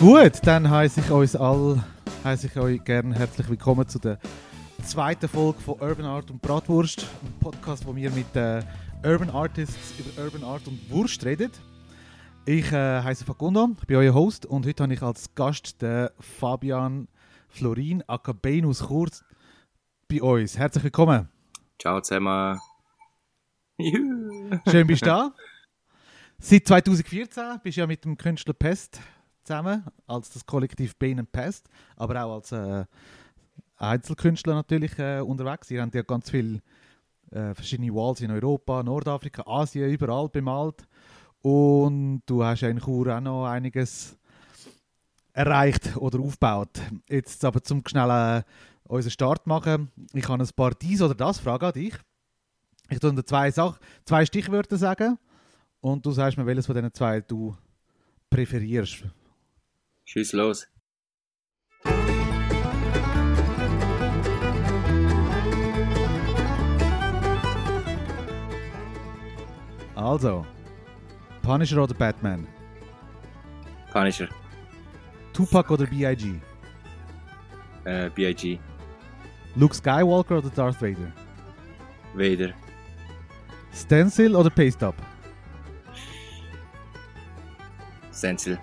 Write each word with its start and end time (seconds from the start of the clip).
Gut, 0.00 0.40
dann 0.44 0.70
heiße 0.70 1.00
ich 1.00 1.10
euch 1.10 1.38
all, 1.38 1.84
heiße 2.24 2.46
ich 2.46 2.56
euch 2.56 2.82
gerne 2.82 3.14
herzlich 3.14 3.46
willkommen 3.50 3.86
zu 3.86 3.98
der 3.98 4.18
zweiten 4.82 5.28
Folge 5.28 5.60
von 5.60 5.78
Urban 5.78 6.06
Art 6.06 6.30
und 6.30 6.40
Bratwurst, 6.40 7.06
ein 7.22 7.38
Podcast, 7.38 7.84
wo 7.84 7.94
wir 7.94 8.10
mit 8.10 8.34
äh, 8.34 8.62
Urban 9.04 9.28
Artists 9.28 9.92
über 9.98 10.24
Urban 10.24 10.42
Art 10.42 10.66
und 10.66 10.90
Wurst 10.90 11.22
reden. 11.26 11.50
Ich 12.46 12.72
äh, 12.72 13.02
heiße 13.02 13.26
Facundo, 13.26 13.76
ich 13.78 13.86
bin 13.86 13.98
euer 13.98 14.14
Host 14.14 14.46
und 14.46 14.64
heute 14.64 14.84
habe 14.84 14.94
ich 14.94 15.02
als 15.02 15.34
Gast 15.34 15.82
den 15.82 16.08
Fabian 16.18 17.06
Florin 17.50 18.02
Akabenus 18.06 18.82
Kurz 18.84 19.22
bei 20.08 20.22
uns. 20.22 20.56
Herzlich 20.56 20.84
willkommen. 20.84 21.28
Ciao 21.78 22.00
zusammen. 22.00 22.58
Schön 23.78 24.86
bist 24.86 25.02
du 25.02 25.06
da. 25.06 25.34
Seit 26.38 26.66
2014 26.66 27.60
bist 27.62 27.76
du 27.76 27.80
ja 27.82 27.86
mit 27.86 28.02
dem 28.02 28.16
Künstler 28.16 28.54
Pest 28.54 28.98
zusammen, 29.44 29.84
als 30.06 30.30
das 30.30 30.46
Kollektiv 30.46 30.96
Bane 30.96 31.24
Pest, 31.24 31.68
aber 31.96 32.24
auch 32.24 32.34
als 32.36 32.52
äh, 32.52 32.84
Einzelkünstler 33.76 34.54
natürlich 34.54 34.98
äh, 34.98 35.20
unterwegs. 35.20 35.70
Ihr 35.70 35.82
habt 35.82 35.94
ja 35.94 36.02
ganz 36.02 36.30
viele 36.30 36.60
äh, 37.30 37.54
verschiedene 37.54 37.94
Walls 37.94 38.20
in 38.20 38.30
Europa, 38.30 38.82
Nordafrika, 38.82 39.42
Asien, 39.46 39.90
überall 39.90 40.28
bemalt. 40.28 40.86
Und 41.42 42.22
du 42.26 42.44
hast 42.44 42.60
ja 42.60 42.68
in 42.68 42.80
Chur 42.80 43.16
auch 43.16 43.20
noch 43.20 43.46
einiges 43.46 44.16
erreicht 45.32 45.96
oder 45.96 46.20
aufgebaut. 46.20 46.80
Jetzt 47.08 47.44
aber 47.44 47.62
zum 47.62 47.82
schnell 47.86 48.10
äh, 48.10 48.42
unseren 48.84 49.10
Start 49.10 49.46
machen. 49.46 49.90
Ich 50.12 50.28
habe 50.28 50.42
ein 50.42 50.48
paar 50.54 50.72
dies 50.72 51.00
oder 51.00 51.14
das 51.14 51.38
Fragen 51.38 51.64
an 51.64 51.72
dich. 51.72 51.94
Ich 52.90 52.98
tue 52.98 53.14
dir 53.14 53.24
zwei, 53.24 53.50
Sach 53.50 53.78
zwei 54.04 54.26
Stichwörter 54.26 54.76
sagen 54.76 55.16
und 55.80 56.04
du 56.04 56.10
sagst 56.10 56.36
mir, 56.36 56.44
welches 56.44 56.66
von 56.66 56.74
diesen 56.74 56.92
zwei 56.92 57.20
du 57.20 57.56
präferierst. 58.28 59.04
Schieß 60.12 60.32
los. 60.32 60.66
Also, 69.94 70.44
Punisher 71.42 71.84
oder 71.84 71.94
Batman? 71.94 72.48
Punisher. 73.92 74.28
Tupac 75.32 75.70
oder 75.70 75.86
B.I.G.? 75.86 76.40
Äh, 77.84 78.10
B.I.G. 78.10 78.58
Luke 79.54 79.76
Skywalker 79.76 80.38
oder 80.38 80.50
Darth 80.50 80.82
Vader? 80.82 81.12
Vader. 82.14 82.52
Stencil 83.72 84.34
oder 84.34 84.50
Paste 84.50 84.88
Up? 84.88 84.96
Stencil. 88.12 88.58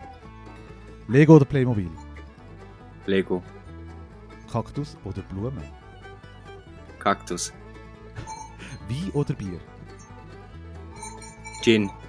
Lego 1.08 1.36
oder 1.36 1.46
Playmobil? 1.46 1.90
Lego. 3.06 3.42
Kaktus 4.52 4.98
oder 5.06 5.22
Blumen? 5.24 5.64
Kaktus. 7.00 7.54
Wein 8.90 9.10
oder 9.14 9.34
Bier? 9.34 9.60
Gin. 11.64 11.90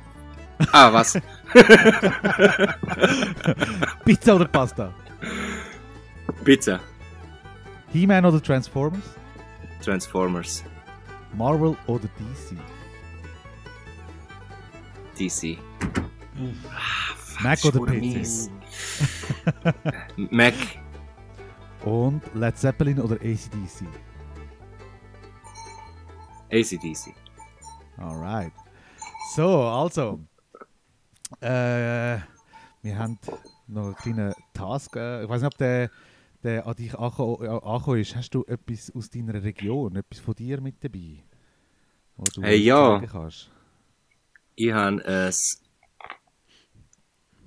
Ah, 0.73 0.93
was? 0.93 1.13
Pizza 4.05 4.35
oder 4.35 4.47
Pasta? 4.49 4.93
Pizza. 6.45 6.81
He-Man 7.93 8.25
oder 8.25 8.43
Transformers? 8.43 9.05
Transformers. 9.81 10.65
Marvel 11.33 11.77
oder 11.87 12.09
DC? 12.19 12.57
DC. 15.17 15.59
Mac 17.41 17.65
oder 17.65 17.81
PC? 17.87 18.51
Mac. 20.31 20.55
Und 21.85 22.23
Led 22.35 22.57
Zeppelin 22.59 23.01
oder 23.01 23.17
ACDC? 23.17 23.87
ACDC. 26.51 27.15
Alright. 27.99 28.53
So, 29.35 29.63
also. 29.63 30.21
Äh, 31.41 32.19
wir 32.83 32.99
haben 32.99 33.19
noch 33.67 33.87
einen 33.87 33.95
kleinen 33.97 34.35
Task. 34.55 34.97
Äh, 34.97 35.25
ich 35.25 35.29
weiß 35.29 35.43
nicht, 35.43 35.53
ob 35.53 35.59
der, 35.59 35.91
der 36.43 36.67
an 36.67 36.75
dich 36.75 36.95
äh, 36.95 36.97
angekommen 36.97 38.01
ist. 38.01 38.17
Hast 38.17 38.31
du 38.35 38.45
etwas 38.47 38.91
aus 38.95 39.11
deiner 39.11 39.43
Region, 39.43 39.97
etwas 39.97 40.21
von 40.21 40.35
dir 40.35 40.61
mit 40.61 40.83
dabei? 40.83 41.23
Wo 42.17 42.25
du 42.35 42.43
Hey, 42.43 42.57
uns 42.59 42.65
ja. 42.67 43.03
kannst? 43.07 43.51
Ich 44.57 44.73
habe 44.73 45.05
ein 45.05 45.33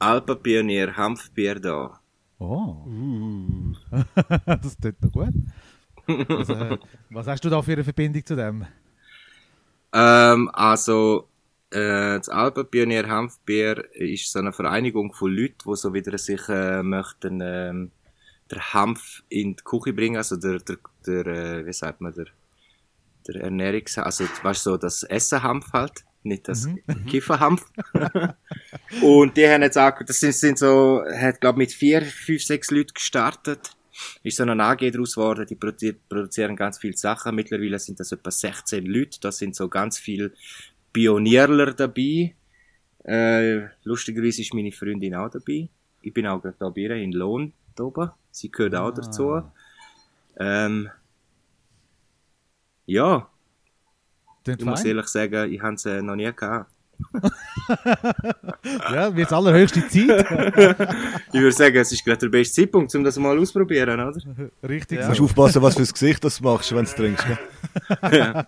Alpenpionier 0.01 0.97
Hanfbier 0.97 1.59
da. 1.59 2.00
Oh. 2.39 2.85
das 4.45 4.78
tut 4.78 5.01
noch 5.01 5.12
gut. 5.12 5.34
Was, 6.07 6.50
äh, 6.50 6.78
was 7.12 7.28
hast 7.28 7.45
du 7.45 7.50
da 7.50 7.62
für 7.62 7.73
eine 7.73 7.84
Verbindung 7.84 8.25
zu 8.25 8.35
dem? 8.35 8.66
Ähm, 9.94 10.50
also, 10.53 11.29
äh, 11.69 12.17
das 12.17 12.29
Alpenpionier 12.29 13.07
Hanfbier 13.07 13.85
ist 13.94 14.31
so 14.31 14.39
eine 14.39 14.51
Vereinigung 14.51 15.13
von 15.13 15.31
Leuten, 15.31 15.69
die 15.69 15.75
so 15.75 15.94
wieder 15.94 16.18
sich 16.18 16.50
äh, 16.50 16.81
möchten 16.81 17.39
ähm, 17.41 17.91
der 18.50 18.73
Hanf 18.73 19.23
in 19.29 19.56
die 19.56 19.63
Küche 19.63 19.94
bringen, 19.94 20.18
also 20.18 20.35
der, 20.35 20.59
der, 20.59 20.78
der 21.06 21.28
äh, 21.28 21.66
wie 21.66 21.73
sagt 21.73 22.01
man, 22.01 22.13
der, 22.13 22.25
der 23.28 23.44
Ernährungs... 23.44 24.00
Also, 24.00 24.25
weißt 24.41 24.66
du, 24.66 24.72
so 24.72 24.78
das 24.78 25.03
Essenhanf 25.03 25.72
halt, 25.73 26.06
nicht 26.23 26.47
das 26.47 26.67
Kifferhanf. 27.07 27.65
Und 29.01 29.37
die 29.37 29.47
haben 29.47 29.61
jetzt 29.61 29.77
auch, 29.77 29.93
das 30.05 30.19
sind, 30.19 30.33
sind 30.33 30.59
so, 30.59 31.03
hat 31.05 31.41
glaube 31.41 31.57
mit 31.59 31.71
vier, 31.71 32.01
fünf, 32.01 32.43
sechs 32.43 32.71
Leuten 32.71 32.93
gestartet. 32.93 33.75
Ist 34.23 34.37
so 34.37 34.43
eine 34.43 34.63
AG 34.63 34.89
daraus 34.91 35.15
geworden, 35.15 35.45
die 35.47 35.55
produ- 35.55 35.95
produzieren 36.09 36.55
ganz 36.55 36.79
viele 36.79 36.97
Sachen. 36.97 37.35
Mittlerweile 37.35 37.77
sind 37.77 37.99
das 37.99 38.11
etwa 38.11 38.31
16 38.31 38.85
Leute. 38.85 39.19
Da 39.19 39.31
sind 39.31 39.55
so 39.55 39.67
ganz 39.67 39.99
viele 39.99 40.31
Pionierler 40.93 41.73
dabei. 41.73 42.33
Äh, 43.03 43.67
lustigerweise 43.83 44.41
ist 44.41 44.53
meine 44.53 44.71
Freundin 44.71 45.15
auch 45.15 45.29
dabei. 45.29 45.69
Ich 46.01 46.13
bin 46.13 46.25
auch 46.27 46.41
gerade 46.41 46.55
da 46.57 46.69
bei 46.69 46.81
ihr 46.81 46.95
in 46.95 47.11
Lohn 47.11 47.53
da 47.75 47.83
oben. 47.83 48.11
Sie 48.31 48.49
gehört 48.51 48.75
auch 48.75 48.91
dazu. 48.91 49.43
Ähm, 50.39 50.89
ja, 52.85 53.29
Klingt 54.44 54.59
ich 54.62 54.66
muss 54.66 54.81
fein. 54.81 54.90
ehrlich 54.90 55.07
sagen, 55.07 55.52
ich 55.53 55.62
habe 55.62 55.75
es 55.75 55.85
noch 55.85 56.16
nie 56.16 56.31
gehabt. 56.34 56.69
Ja, 58.91 59.16
wird 59.16 59.31
allerhöchste 59.34 59.88
Zeit. 59.88 60.25
Ich 61.34 61.40
würde 61.40 61.52
sagen, 61.52 61.75
es 61.78 61.91
ist 61.91 62.03
gerade 62.06 62.18
der 62.19 62.29
beste 62.29 62.62
Zeitpunkt, 62.62 62.94
um 62.96 63.03
das 63.03 63.18
mal 63.18 63.38
auszuprobieren, 63.40 64.00
oder? 64.00 64.13
Richtig 64.63 65.00
Du 65.00 65.03
so. 65.03 65.09
musst 65.09 65.22
aufpassen, 65.22 65.62
was 65.62 65.75
fürs 65.75 65.94
Gesicht 65.94 66.24
das 66.24 66.40
machst, 66.41 66.75
wenn 66.75 66.85
du 66.85 66.91
trinkst. 66.91 67.25
Gell? 68.09 68.46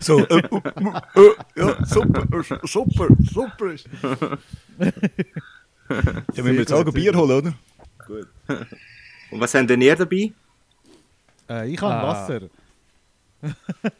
so, 0.00 0.18
äh, 0.26 0.38
äh, 0.38 0.40
äh, 0.40 1.34
ja, 1.56 1.84
super, 1.86 2.26
äh, 2.32 2.58
super, 2.66 3.08
super. 3.32 3.72
ist- 3.72 3.88
ja, 4.02 4.10
wir 6.34 6.44
müssen 6.44 6.58
jetzt 6.58 6.72
auch 6.72 6.84
ein 6.84 6.92
Bier 6.92 7.14
holen, 7.14 7.30
oder? 7.30 7.54
Gut. 8.06 8.28
Und 9.30 9.40
was 9.40 9.54
haben 9.54 9.66
denn 9.66 9.80
ihr 9.80 9.94
dabei? 9.96 10.32
Äh, 11.48 11.70
ich 11.70 11.80
habe 11.80 11.94
Ah. 11.94 12.08
Wasser. 12.08 12.40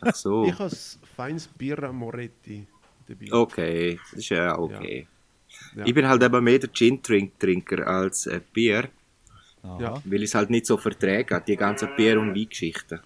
Ach 0.00 0.14
so. 0.14 0.44
Ich 0.46 0.52
habe 0.52 0.70
das 0.70 0.98
feines 1.16 1.46
Birra 1.48 1.92
Moretti 1.92 2.66
dabei. 3.06 3.32
Okay, 3.32 4.00
das 4.10 4.18
ist 4.20 4.28
ja 4.30 4.58
okay. 4.58 5.06
Ja. 5.76 5.84
Ich 5.86 5.94
bin 5.94 6.06
halt 6.08 6.22
eben 6.22 6.42
mehr 6.44 6.58
der 6.58 6.70
Gin-Trinker 6.72 7.86
als 7.86 8.26
äh, 8.26 8.40
Bier. 8.52 8.88
Ja. 9.80 9.94
weil 10.04 10.18
ich 10.22 10.24
es 10.24 10.34
halt 10.34 10.50
nicht 10.50 10.66
so 10.66 10.76
verträge, 10.76 11.42
die 11.46 11.56
ganzen 11.56 11.88
Bier- 11.96 12.20
und 12.20 12.34
Weingeschichten. 12.34 13.00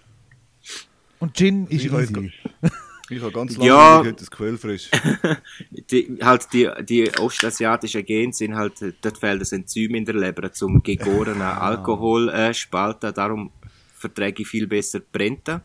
Und 1.19 1.33
Gin 1.37 1.65
ist 1.67 1.85
Ich 1.85 1.91
habe 1.91 2.03
easy. 2.03 2.33
Ich 3.11 3.21
habe 3.21 3.31
ganz 3.31 3.55
lange 3.57 3.67
Ja. 3.69 3.75
ja. 3.75 3.99
heute 3.99 4.13
das 4.13 4.29
Quellfrisch. 4.29 4.89
Die, 5.89 6.19
halt 6.21 6.47
die, 6.53 6.69
die 6.83 7.09
ostasiatischen 7.17 8.05
Gene 8.05 8.33
sind 8.33 8.55
halt, 8.55 8.79
äh, 8.83 8.93
dort 9.01 9.17
fehlt 9.17 9.41
das 9.41 9.51
Enzym 9.51 9.95
in 9.95 10.05
der 10.05 10.13
Leber 10.15 10.51
zum 10.51 10.83
gegorenen 10.83 11.41
Alkohol 11.41 12.29
äh, 12.29 12.53
spalten, 12.53 13.11
darum 13.13 13.51
verträge 13.95 14.43
ich 14.43 14.47
viel 14.47 14.67
besser 14.67 14.99
Brente, 14.99 15.61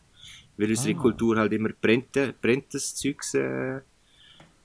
weil 0.56 0.71
unsere 0.71 0.95
Kultur 0.95 1.37
halt 1.37 1.53
immer 1.53 1.71
Brente, 1.71 2.35
brentes 2.41 2.95
Zeugs, 2.95 3.35
äh, 3.35 3.81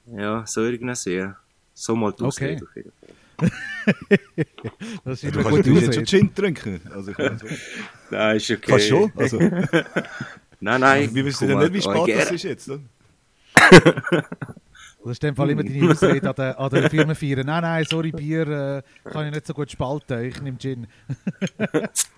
ja, 0.06 0.45
so 0.45 0.63
irgendwie 0.63 0.95
sehr. 0.95 1.38
So 1.74 1.95
mal 1.95 2.12
die 2.12 2.24
Okay. 2.24 2.56
Ausrede 2.57 2.65
auf 2.65 2.75
jeden 2.75 2.91
Fall. 2.91 3.15
Das 5.06 5.24
ist 5.24 5.36
Du 5.36 5.39
immer 5.39 5.50
kannst 5.50 5.68
jetzt 5.68 5.95
schon. 5.95 6.06
Gin 6.06 6.36
trinken. 6.36 6.81
Also, 6.94 7.12
ich 7.12 7.18
kann 7.18 7.38
so. 7.38 7.47
Nein, 8.09 8.38
ist 8.38 8.51
okay. 8.51 8.62
Kannst 8.65 8.88
schon. 8.88 9.12
Also, 9.15 9.39
Nein, 10.62 10.81
nein. 10.81 11.15
wir 11.15 11.24
wissen 11.24 11.50
ja 11.50 11.57
nicht, 11.57 11.74
wie 11.74 11.88
oh, 11.88 12.03
spät 12.03 12.18
das 12.18 12.31
ist 12.31 12.44
jetzt. 12.44 12.69
Oder? 12.69 12.81
Das 13.53 15.12
ist 15.12 15.24
in 15.24 15.30
dem 15.30 15.35
Fall 15.38 15.50
immer 15.51 15.63
deine 15.63 15.89
Ausrede 15.89 16.30
an 16.30 16.35
der, 16.35 16.59
an 16.59 16.69
der 16.69 16.89
Firmenfeier. 16.89 17.44
Nein, 17.45 17.62
nein, 17.62 17.85
sorry, 17.85 18.12
Bier 18.12 18.47
äh, 18.47 19.09
kann 19.09 19.27
ich 19.27 19.33
nicht 19.33 19.47
so 19.47 19.53
gut 19.53 19.71
spalten. 19.71 20.21
Ich 20.25 20.42
nehme 20.42 20.57
Gin. 20.57 20.88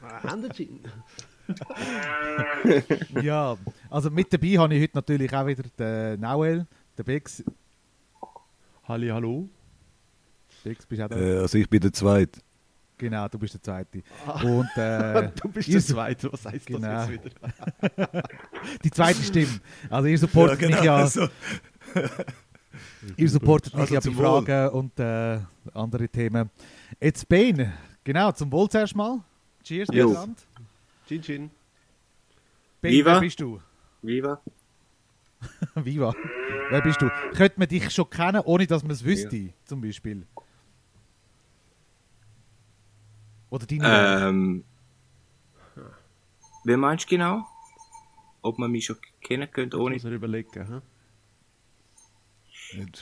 Ah, 0.01 0.23
haben 0.23 0.51
Gin? 0.51 0.79
Ja, 3.21 3.57
also 3.89 4.09
mit 4.09 4.31
dabei 4.31 4.57
habe 4.57 4.73
ich 4.75 4.81
heute 4.83 4.97
natürlich 4.97 5.33
auch 5.33 5.45
wieder 5.45 5.63
den 5.77 6.19
Nauel, 6.19 6.65
den 6.97 7.05
Bex. 7.05 7.43
Halli, 8.87 9.09
hallo. 9.09 9.47
Fix, 10.63 10.85
bist 10.85 11.01
auch 11.01 11.07
da. 11.09 11.17
Äh, 11.17 11.39
also 11.39 11.57
ich 11.57 11.69
bin 11.69 11.79
der 11.81 11.91
Zweite. 11.93 12.39
Genau, 12.97 13.27
du 13.27 13.39
bist 13.39 13.55
der 13.55 13.63
Zweite. 13.63 14.03
Und 14.43 14.69
äh, 14.77 15.31
du 15.41 15.49
bist 15.49 15.73
der 15.73 15.81
Zweite, 15.81 16.31
was 16.31 16.45
heißt 16.45 16.67
Genau. 16.67 16.87
das 16.87 17.09
jetzt 17.09 17.25
wieder? 17.25 18.23
die 18.83 18.91
zweite 18.91 19.23
Stimme. 19.23 19.59
Also 19.89 20.07
ihr 20.07 20.17
supportet 20.19 20.61
mich 20.61 20.83
ja, 20.83 21.07
so. 21.07 21.27
ihr 23.17 23.29
supportet 23.29 23.73
mich 23.73 23.81
Also 23.81 23.95
ja 23.95 23.99
bei 24.01 24.15
Wohl. 24.17 24.45
Fragen 24.45 24.69
und 24.75 24.99
äh, 24.99 25.39
andere 25.73 26.07
Themen. 26.09 26.51
Jetzt 26.99 27.27
Bane, 27.27 27.73
genau, 28.03 28.31
zum 28.33 28.51
Wohl 28.51 28.69
zuerst 28.69 28.95
mal. 28.95 29.19
Cheers, 29.63 29.89
Jo. 29.91 30.15
Chin 31.11 31.21
Chin. 31.21 31.51
Bane, 32.81 32.93
Viva. 32.93 33.13
wer 33.15 33.19
bist 33.19 33.39
du? 33.41 33.59
Viva? 34.01 34.41
Viva. 35.75 36.13
Wer 36.69 36.81
bist 36.81 37.01
du? 37.01 37.09
Könnte 37.33 37.59
man 37.59 37.67
dich 37.67 37.89
schon 37.91 38.09
kennen, 38.09 38.41
ohne 38.45 38.65
dass 38.65 38.81
man 38.81 38.91
es 38.91 39.03
wüsste, 39.03 39.53
zum 39.65 39.81
Beispiel? 39.81 40.25
Oder 43.49 43.65
deine 43.65 44.29
Ähm, 44.29 44.63
wer 46.63 46.77
meinst 46.77 47.05
du 47.05 47.09
genau? 47.09 47.45
Ob 48.41 48.57
man 48.57 48.71
mich 48.71 48.85
schon 48.85 48.95
kennen 49.21 49.51
könnte 49.51 49.77
ohne? 49.81 49.95
Muss 49.95 50.05
er 50.05 50.11
überlegen. 50.11 50.65
Hm? 50.65 50.81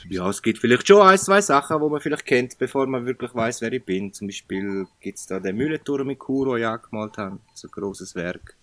Ja, 0.10 0.30
es 0.30 0.42
gibt 0.42 0.60
vielleicht 0.60 0.88
schon 0.88 1.02
ein, 1.02 1.18
zwei 1.18 1.42
Sachen, 1.42 1.80
wo 1.80 1.90
man 1.90 2.02
vielleicht 2.02 2.26
kennt, 2.26 2.58
bevor 2.58 2.88
man 2.88 3.06
wirklich 3.06 3.34
weiß, 3.34 3.62
wer 3.62 3.72
ich 3.72 3.84
bin. 3.84 4.12
Zum 4.14 4.28
Beispiel 4.28 4.88
gibt's 5.00 5.28
da 5.28 5.40
den 5.40 5.56
Mühlenturm 5.56 6.10
in 6.10 6.18
Chur, 6.18 6.56
den 6.56 6.64
ich 6.64 6.68
angemalt 6.68 7.18
habe. 7.18 7.40
So 7.54 7.68
ein 7.68 7.72
grosses 7.72 8.16
Werk. 8.16 8.56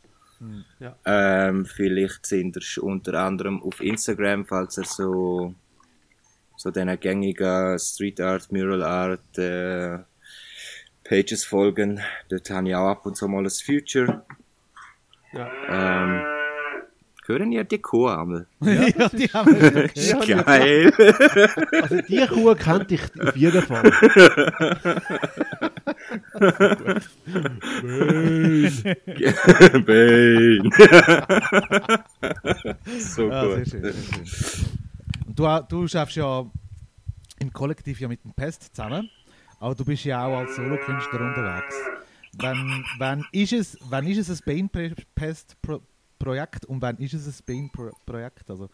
Ja. 0.80 0.96
Ähm, 1.04 1.64
vielleicht 1.64 2.26
sind 2.26 2.56
ihr 2.56 2.82
unter 2.82 3.14
anderem 3.14 3.62
auf 3.62 3.80
Instagram, 3.80 4.44
falls 4.44 4.76
ihr 4.78 4.84
so, 4.84 5.54
so 6.56 6.70
den 6.70 6.98
gängigen 7.00 7.78
Street 7.78 8.20
Art, 8.20 8.52
Mural 8.52 8.82
Art, 8.82 9.38
äh, 9.38 9.98
Pages 11.04 11.44
folgen. 11.44 12.00
Dort 12.28 12.50
habe 12.50 12.68
ich 12.68 12.74
auch 12.74 12.88
ab 12.88 13.06
und 13.06 13.16
zu 13.16 13.28
mal 13.28 13.44
ein 13.44 13.50
Future. 13.50 14.26
Ja. 15.32 15.50
Ähm, 15.68 16.35
hören 17.28 17.52
ihr 17.52 17.64
die 17.64 17.78
Kuh 17.78 18.06
einmal? 18.08 18.46
ja, 18.60 19.08
die 19.08 19.28
haben 19.28 19.52
wir 19.60 19.88
schon 19.94 20.22
Ja, 20.28 20.42
Geil! 20.42 20.92
Also 21.82 22.00
die 22.02 22.26
Kuh 22.26 22.54
kannte 22.54 22.94
ich 22.94 23.02
auf 23.20 23.36
jeden 23.36 23.62
Fall. 23.62 23.92
Bane! 29.84 30.70
so 32.98 33.30
Ah, 33.30 33.46
sehr 33.46 33.58
gut. 33.58 33.68
schön, 33.68 33.82
sehr 33.82 33.92
schön. 33.92 34.66
Und 35.26 35.38
du, 35.38 35.60
du 35.68 35.88
schaffst 35.88 36.16
ja 36.16 36.44
im 37.38 37.52
Kollektiv 37.52 38.00
ja 38.00 38.08
mit 38.08 38.24
dem 38.24 38.32
Pest 38.32 38.74
zusammen, 38.74 39.10
aber 39.60 39.74
du 39.74 39.84
bist 39.84 40.04
ja 40.04 40.24
auch 40.26 40.38
als 40.38 40.56
Solokünstler 40.56 41.20
unterwegs. 41.20 41.74
Wann, 42.38 42.84
wann, 42.98 43.24
ist 43.32 43.52
es, 43.52 43.78
wann 43.88 44.06
ist 44.06 44.18
es 44.28 44.40
ein 44.46 44.68
Bane-Pest-Projekt 44.70 45.84
und 46.66 46.82
wann 46.82 46.96
ist 46.98 47.14
es 47.14 47.26
ein 47.26 47.44
Bane-Projekt? 47.46 48.50
Also, 48.50 48.64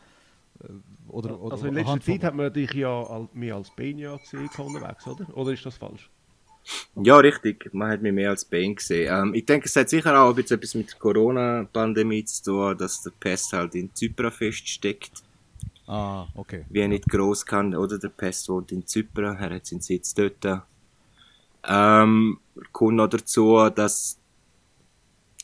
äh, 0.63 0.69
oder, 1.09 1.41
oder 1.41 1.55
Also 1.55 1.67
in 1.67 1.75
letzter 1.75 1.93
von- 1.93 2.01
Zeit 2.01 2.25
hat 2.25 2.35
man 2.35 2.53
dich 2.53 2.73
ja 2.73 3.29
mehr 3.33 3.57
als 3.57 3.71
Benja 3.71 4.17
gesehen 4.17 4.49
unterwegs, 4.57 5.07
oder? 5.07 5.37
Oder 5.37 5.53
ist 5.53 5.65
das 5.67 5.77
falsch? 5.77 6.09
Ja, 6.95 7.17
richtig. 7.17 7.75
Man 7.75 7.91
hat 7.91 8.03
mich 8.03 8.13
mehr 8.13 8.31
als 8.31 8.45
Bane 8.45 8.75
gesehen. 8.75 9.13
Ähm, 9.13 9.35
ich 9.35 9.45
denke, 9.45 9.67
es 9.67 9.75
hat 9.75 9.89
sicher 9.89 10.17
auch 10.21 10.33
ein 10.37 10.39
etwas 10.39 10.75
mit 10.75 10.91
der 10.93 10.99
Corona-Pandemie 10.99 12.25
zu 12.25 12.45
tun, 12.45 12.79
dass 12.79 13.03
der 13.03 13.11
Pest 13.19 13.53
halt 13.53 13.75
in 13.75 13.93
Zypern 13.95 14.31
feststeckt. 14.31 15.23
Ah, 15.89 16.27
okay. 16.37 16.65
wie 16.71 16.79
er 16.81 16.89
nicht 16.89 17.09
groß 17.09 17.45
kann, 17.45 17.75
oder 17.75 17.99
der 17.99 18.09
Pest 18.09 18.49
wohnt 18.49 18.71
in 18.71 18.87
Zypern, 18.87 19.37
er 19.37 19.57
hat 19.57 19.67
seinen 19.67 19.81
Sitz 19.81 20.15
dort. 20.15 20.63
Ähm, 21.65 22.39
kommt 22.73 22.97
noch 22.97 23.09
dazu, 23.09 23.69
dass, 23.69 24.17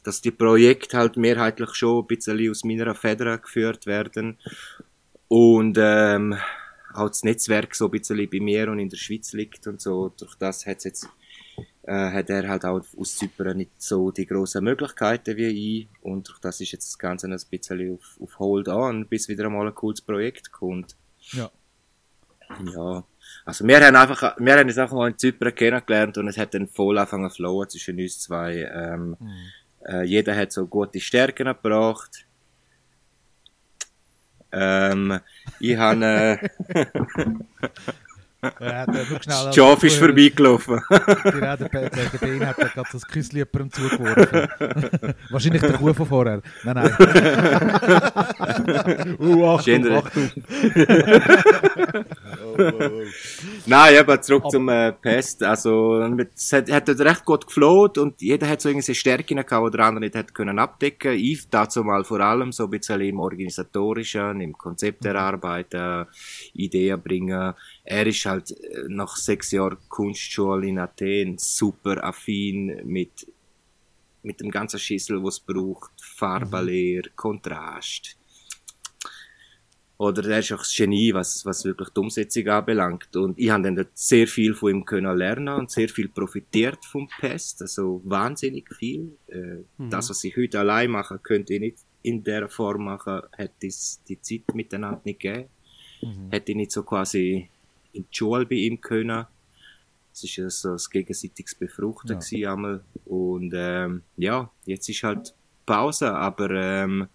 dass 0.09 0.23
die 0.23 0.31
Projekte 0.31 0.97
halt 0.97 1.19
mehrheitlich 1.19 1.75
schon 1.75 2.03
ein 2.03 2.07
bisschen 2.07 2.51
aus 2.51 2.65
meiner 2.65 2.95
Feder 2.95 3.37
geführt 3.37 3.85
werden 3.85 4.39
und 5.29 5.77
ähm, 5.79 6.35
auch 6.95 7.09
das 7.09 7.25
Netzwerk 7.25 7.75
so 7.75 7.85
ein 7.85 7.91
bisschen 7.91 8.29
bei 8.31 8.41
mir 8.41 8.71
und 8.71 8.79
in 8.79 8.89
der 8.89 8.97
Schweiz 8.97 9.35
liegt 9.35 9.67
und 9.67 9.83
so. 9.83 10.09
Durch 10.19 10.35
das 10.37 10.65
hat's 10.65 10.85
jetzt 10.85 11.07
äh, 11.83 12.11
hat 12.11 12.31
er 12.31 12.49
halt 12.49 12.65
auch 12.65 12.81
aus 12.97 13.17
Zypern 13.17 13.59
nicht 13.59 13.71
so 13.77 14.11
die 14.11 14.25
grossen 14.25 14.65
Möglichkeiten 14.65 15.37
wie 15.37 15.83
ich. 15.83 15.89
Und 16.01 16.27
durch 16.29 16.39
das 16.39 16.59
ist 16.63 16.73
jetzt 16.73 16.87
das 16.87 16.99
Ganze 16.99 17.27
ein 17.27 17.39
bisschen 17.51 17.95
auf, 17.95 18.19
auf 18.19 18.39
Hold 18.39 18.69
on, 18.69 19.07
bis 19.07 19.29
wieder 19.29 19.45
einmal 19.45 19.67
ein 19.67 19.75
cooles 19.75 20.01
Projekt 20.01 20.51
kommt. 20.51 20.97
Ja. 21.33 21.51
Ja. 22.75 23.05
Also 23.45 23.67
wir 23.67 23.87
haben 23.87 23.95
einfach, 23.95 24.39
wir 24.39 24.53
haben 24.55 24.69
uns 24.69 24.79
einfach 24.79 24.97
mal 24.97 25.11
in 25.11 25.19
Zypern 25.19 25.55
kennengelernt 25.55 26.17
und 26.17 26.29
es 26.29 26.39
hat 26.39 26.55
dann 26.55 26.67
voll 26.67 26.97
angefangen 26.97 27.29
zu 27.29 27.37
flowen 27.37 27.69
zwischen 27.69 28.01
uns 28.01 28.21
zwei. 28.21 28.71
Ähm, 28.73 29.19
äh, 29.87 30.03
jeder 30.05 30.37
hat 30.37 30.53
so 30.53 30.67
gute 30.67 31.01
Stärken 31.01 31.47
gebracht. 31.47 32.27
Ähm, 34.51 35.21
ich 35.61 35.77
habe, 35.77 36.05
äh, 36.05 36.87
schnell, 38.57 39.19
das 39.27 39.57
Joff 39.57 39.83
ist 39.83 39.97
vorbeigelaufen. 39.97 40.81
Genau, 40.89 41.57
der, 41.57 41.69
der 41.69 42.19
Bane 42.21 42.47
hat 42.47 42.57
gerade 42.57 42.89
ein 42.93 43.01
Küsschen 43.01 43.37
jemandem 43.37 43.73
zugeworfen. 43.73 45.15
Wahrscheinlich 45.31 45.63
der 45.63 45.73
Kuh 45.73 45.93
von 45.93 46.07
vorher. 46.07 46.43
Nein, 46.65 46.75
nein. 46.75 46.93
Uh, 49.19 49.47
Achtung, 49.47 49.93
Achtung. 49.93 50.31
Nein, 53.67 53.97
aber 53.99 54.21
zurück 54.21 54.51
zum 54.51 54.69
äh, 54.69 54.93
Pest. 54.93 55.43
Also, 55.43 56.01
es 56.35 56.53
hat, 56.53 56.71
hat 56.71 56.89
recht 56.89 57.25
gut 57.25 57.47
geflowt 57.47 57.99
und 57.99 58.21
jeder 58.21 58.49
hat 58.49 58.61
so 58.61 58.69
irgendwie 58.69 58.85
seine 58.85 58.97
Stärken 58.97 59.37
gehabt, 59.37 59.67
die 59.67 59.77
der 59.77 59.87
andere 59.87 60.05
nicht 60.05 60.17
hat 60.17 60.35
können 60.35 60.59
abdecken. 60.59 61.13
Ich 61.13 61.49
dazu 61.49 61.85
mal 61.85 62.05
vor 62.05 62.21
allem 62.21 62.53
so 62.53 62.65
ein 62.65 62.71
bisschen 62.71 63.01
im 63.01 63.21
Organisatorischen, 63.21 64.41
im 64.41 64.57
Konzept 64.57 65.05
erarbeiten, 65.05 66.07
Ideen 66.53 67.01
bringen. 67.01 67.55
Er 67.85 68.07
ist 68.07 68.25
halt 68.27 68.51
äh, 68.51 68.85
nach 68.89 69.17
sechs 69.17 69.53
Jahren 69.53 69.79
Kunstschule 69.89 70.67
in 70.67 70.79
Athen 70.79 71.37
super 71.39 72.03
affin 72.03 72.81
mit, 72.85 73.27
mit 74.23 74.41
dem 74.41 74.51
ganzen 74.51 74.81
Schissel, 74.81 75.23
was 75.23 75.35
es 75.35 75.41
braucht. 75.41 75.91
Farbenlehre, 76.01 77.11
Kontrast. 77.15 78.17
Oder 79.99 80.25
er 80.31 80.39
ist 80.39 80.53
auch 80.53 80.59
das 80.59 80.75
Genie, 80.77 81.13
was, 81.13 81.45
was 81.45 81.65
wirklich 81.65 81.89
die 81.89 81.99
Umsetzung 82.01 82.47
anbelangt. 82.49 83.17
Und 83.17 83.37
ich 83.37 83.51
habe 83.51 83.65
dann 83.65 83.85
sehr 83.95 84.29
viel 84.29 84.55
von 84.55 84.71
ihm 84.71 84.85
können 84.85 85.17
lernen 85.19 85.49
und 85.59 85.73
sehr 85.73 85.89
viel 85.89 86.09
profitiert 86.09 86.85
vom 86.85 87.09
Pest. 87.21 87.61
Also 87.63 88.01
wahnsinnig 88.05 88.73
viel. 88.77 89.17
Äh, 89.27 89.65
Das, 89.91 90.09
was 90.09 90.23
ich 90.23 90.37
heute 90.37 90.61
allein 90.61 90.91
mache, 90.91 91.19
könnte 91.19 91.55
ich 91.55 91.61
nicht 91.61 91.79
in 92.03 92.23
der 92.23 92.49
Form 92.49 92.85
machen, 92.85 93.23
hätte 93.33 93.67
es 93.67 94.01
die 94.09 94.21
Zeit 94.23 94.55
miteinander 94.55 95.01
nicht 95.05 95.19
gegeben. 95.19 95.49
Hätte 96.31 96.53
ich 96.53 96.57
nicht 96.57 96.71
so 96.71 96.85
quasi 96.85 97.49
in 97.93 98.05
die 98.05 98.17
Schule 98.17 98.47
bei 98.47 98.55
ihm 98.55 98.81
können. 98.81 99.27
Es 100.13 100.23
ist 100.23 100.37
ja 100.37 100.49
so 100.49 100.71
ein 100.71 100.79
gegenseitiges 100.93 101.57
Befruchten 101.57 102.13
Ja. 102.13 102.19
gewesen 102.21 102.47
einmal. 102.47 102.85
Und 103.05 103.53
ähm, 103.57 104.03
ja, 104.17 104.49
jetzt 104.65 104.89
ist 104.89 105.03
halt 105.03 105.35
Pause, 105.67 106.13
aber 106.15 106.51
ähm, 106.53 107.09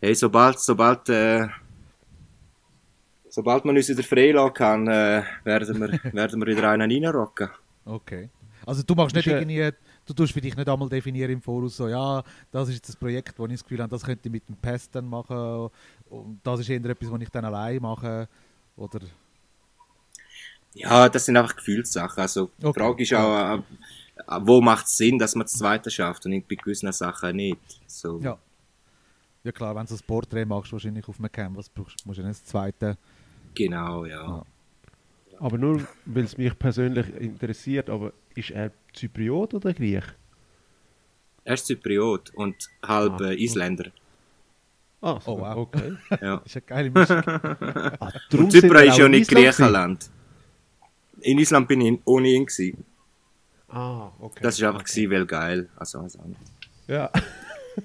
hey, 0.00 0.14
sobald, 0.16 0.58
sobald, 0.58 1.08
äh, 1.08 1.46
sobald 3.30 3.64
man 3.64 3.76
uns 3.76 3.88
wieder 3.88 4.02
freilassen 4.02 4.54
kann, 4.54 4.88
äh, 4.88 5.22
werden, 5.44 5.80
wir, 5.80 6.00
werden 6.12 6.40
wir 6.40 6.46
wieder 6.46 6.70
einen 6.70 6.90
reinrocken. 6.90 7.48
Okay. 7.84 8.28
Also 8.66 8.82
du 8.82 8.94
machst 8.94 9.14
nicht 9.14 9.26
Ist, 9.26 9.32
äh, 9.32 9.38
irgendwie, 9.38 9.76
du 10.04 10.12
tust 10.12 10.32
für 10.32 10.40
dich 10.40 10.56
nicht 10.56 10.68
einmal 10.68 10.88
definieren 10.88 11.30
im 11.30 11.40
Voraus 11.40 11.76
so, 11.76 11.88
ja, 11.88 12.22
das 12.50 12.68
ist 12.68 12.74
jetzt 12.74 12.88
das 12.88 12.96
Projekt, 12.96 13.38
wo 13.38 13.46
ich 13.46 13.52
das 13.52 13.62
Gefühl 13.62 13.80
habe, 13.80 13.90
das 13.90 14.02
könnte 14.02 14.28
ich 14.28 14.32
mit 14.32 14.48
dem 14.48 14.56
Pest 14.56 14.94
dann 14.94 15.08
machen 15.08 15.70
und 16.10 16.40
das 16.42 16.60
ist 16.60 16.68
eher 16.68 16.84
etwas, 16.84 17.10
was 17.10 17.20
ich 17.22 17.30
dann 17.30 17.44
allein 17.44 17.80
mache 17.80 18.28
oder... 18.76 19.00
Ja, 20.74 21.08
das 21.08 21.24
sind 21.24 21.36
einfach 21.36 21.56
Gefühlssachen. 21.56 22.20
Also 22.20 22.50
die 22.58 22.66
Okay. 22.66 22.80
Frage 22.80 23.02
ist 23.02 23.14
auch, 23.14 23.56
äh, 23.56 23.62
wo 24.42 24.60
macht 24.60 24.86
es 24.86 24.96
Sinn, 24.96 25.18
dass 25.18 25.34
man 25.34 25.44
das 25.44 25.54
Zweite 25.54 25.90
schafft 25.90 26.26
und 26.26 26.48
bei 26.48 26.54
gewissen 26.54 26.92
Sachen 26.92 27.34
nicht. 27.36 27.58
So. 27.86 28.20
Ja. 28.20 28.38
Ja 29.42 29.52
klar, 29.52 29.74
wenn 29.74 29.86
du 29.86 29.94
ein 29.94 30.00
Porträt 30.06 30.44
machst, 30.44 30.72
wahrscheinlich 30.72 31.08
auf 31.08 31.18
einem 31.18 31.32
Canvas, 31.32 31.68
brauchst, 31.68 32.04
musst 32.06 32.18
du 32.18 32.22
dann 32.22 32.30
das 32.30 32.44
zweite... 32.44 32.96
Genau, 33.54 34.04
ja. 34.04 34.26
Ja. 34.26 34.46
Aber 35.38 35.58
nur, 35.58 35.86
weil 36.04 36.24
es 36.24 36.36
mich 36.38 36.58
persönlich 36.58 37.06
interessiert, 37.16 37.88
aber 37.90 38.12
ist 38.34 38.50
er 38.50 38.72
Zypriot 38.92 39.54
oder 39.54 39.72
Griech? 39.72 40.04
Er 41.44 41.54
ist 41.54 41.66
Zypriot 41.66 42.30
und 42.34 42.56
halb 42.86 43.20
Ah, 43.20 43.30
äh, 43.30 43.42
Isländer. 43.42 43.90
Ah, 45.02 45.18
Oh, 45.24 45.38
wow. 45.38 45.56
okay. 45.56 45.94
Ja. 46.20 46.36
Das 46.38 46.46
ist 46.46 46.56
eine 46.56 46.62
geile 46.66 46.90
Mischung. 46.90 47.22
Ah, 48.00 48.12
Und 48.32 48.52
Zypern 48.52 48.86
ist 48.86 48.98
ja 48.98 49.06
in 49.06 49.10
nicht 49.12 49.30
Island 49.32 49.46
Griechenland. 49.46 50.10
In 51.22 51.38
Island 51.38 51.68
bin 51.68 51.80
ich 51.80 52.00
ohne 52.04 52.28
ihn 52.28 52.44
gewesen. 52.46 52.84
Ah, 53.68 54.10
okay. 54.20 54.40
Das 54.42 54.56
ist 54.58 54.62
einfach 54.64 54.80
okay. 54.80 54.92
gewesen, 54.92 55.10
weil 55.10 55.26
geil. 55.26 55.68
Also, 55.76 56.00
also. 56.00 56.18
Ja. 56.86 57.10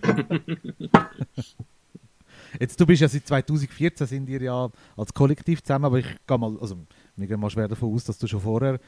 Jetzt, 2.60 2.80
du 2.80 2.86
bist 2.86 3.02
ja 3.02 3.08
seit 3.08 3.28
2014, 3.28 4.08
sind 4.08 4.30
ihr 4.30 4.42
ja 4.42 4.70
als 4.98 5.14
Kollektiv 5.14 5.62
zusammen, 5.64 5.86
aber 5.86 6.00
ich 6.00 6.08
gehe 6.28 6.38
mal, 6.38 6.58
also 6.60 6.78
wir 7.16 7.28
gehen 7.28 7.40
mal 7.40 7.50
schwer 7.50 7.68
davon 7.68 7.94
aus, 7.94 8.04
dass 8.04 8.18
du 8.18 8.28
schon 8.28 8.42
vorher 8.42 8.80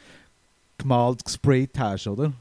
gemalt, 0.78 1.24
gesprayt 1.24 1.78
hast, 1.80 2.08
oder? 2.08 2.32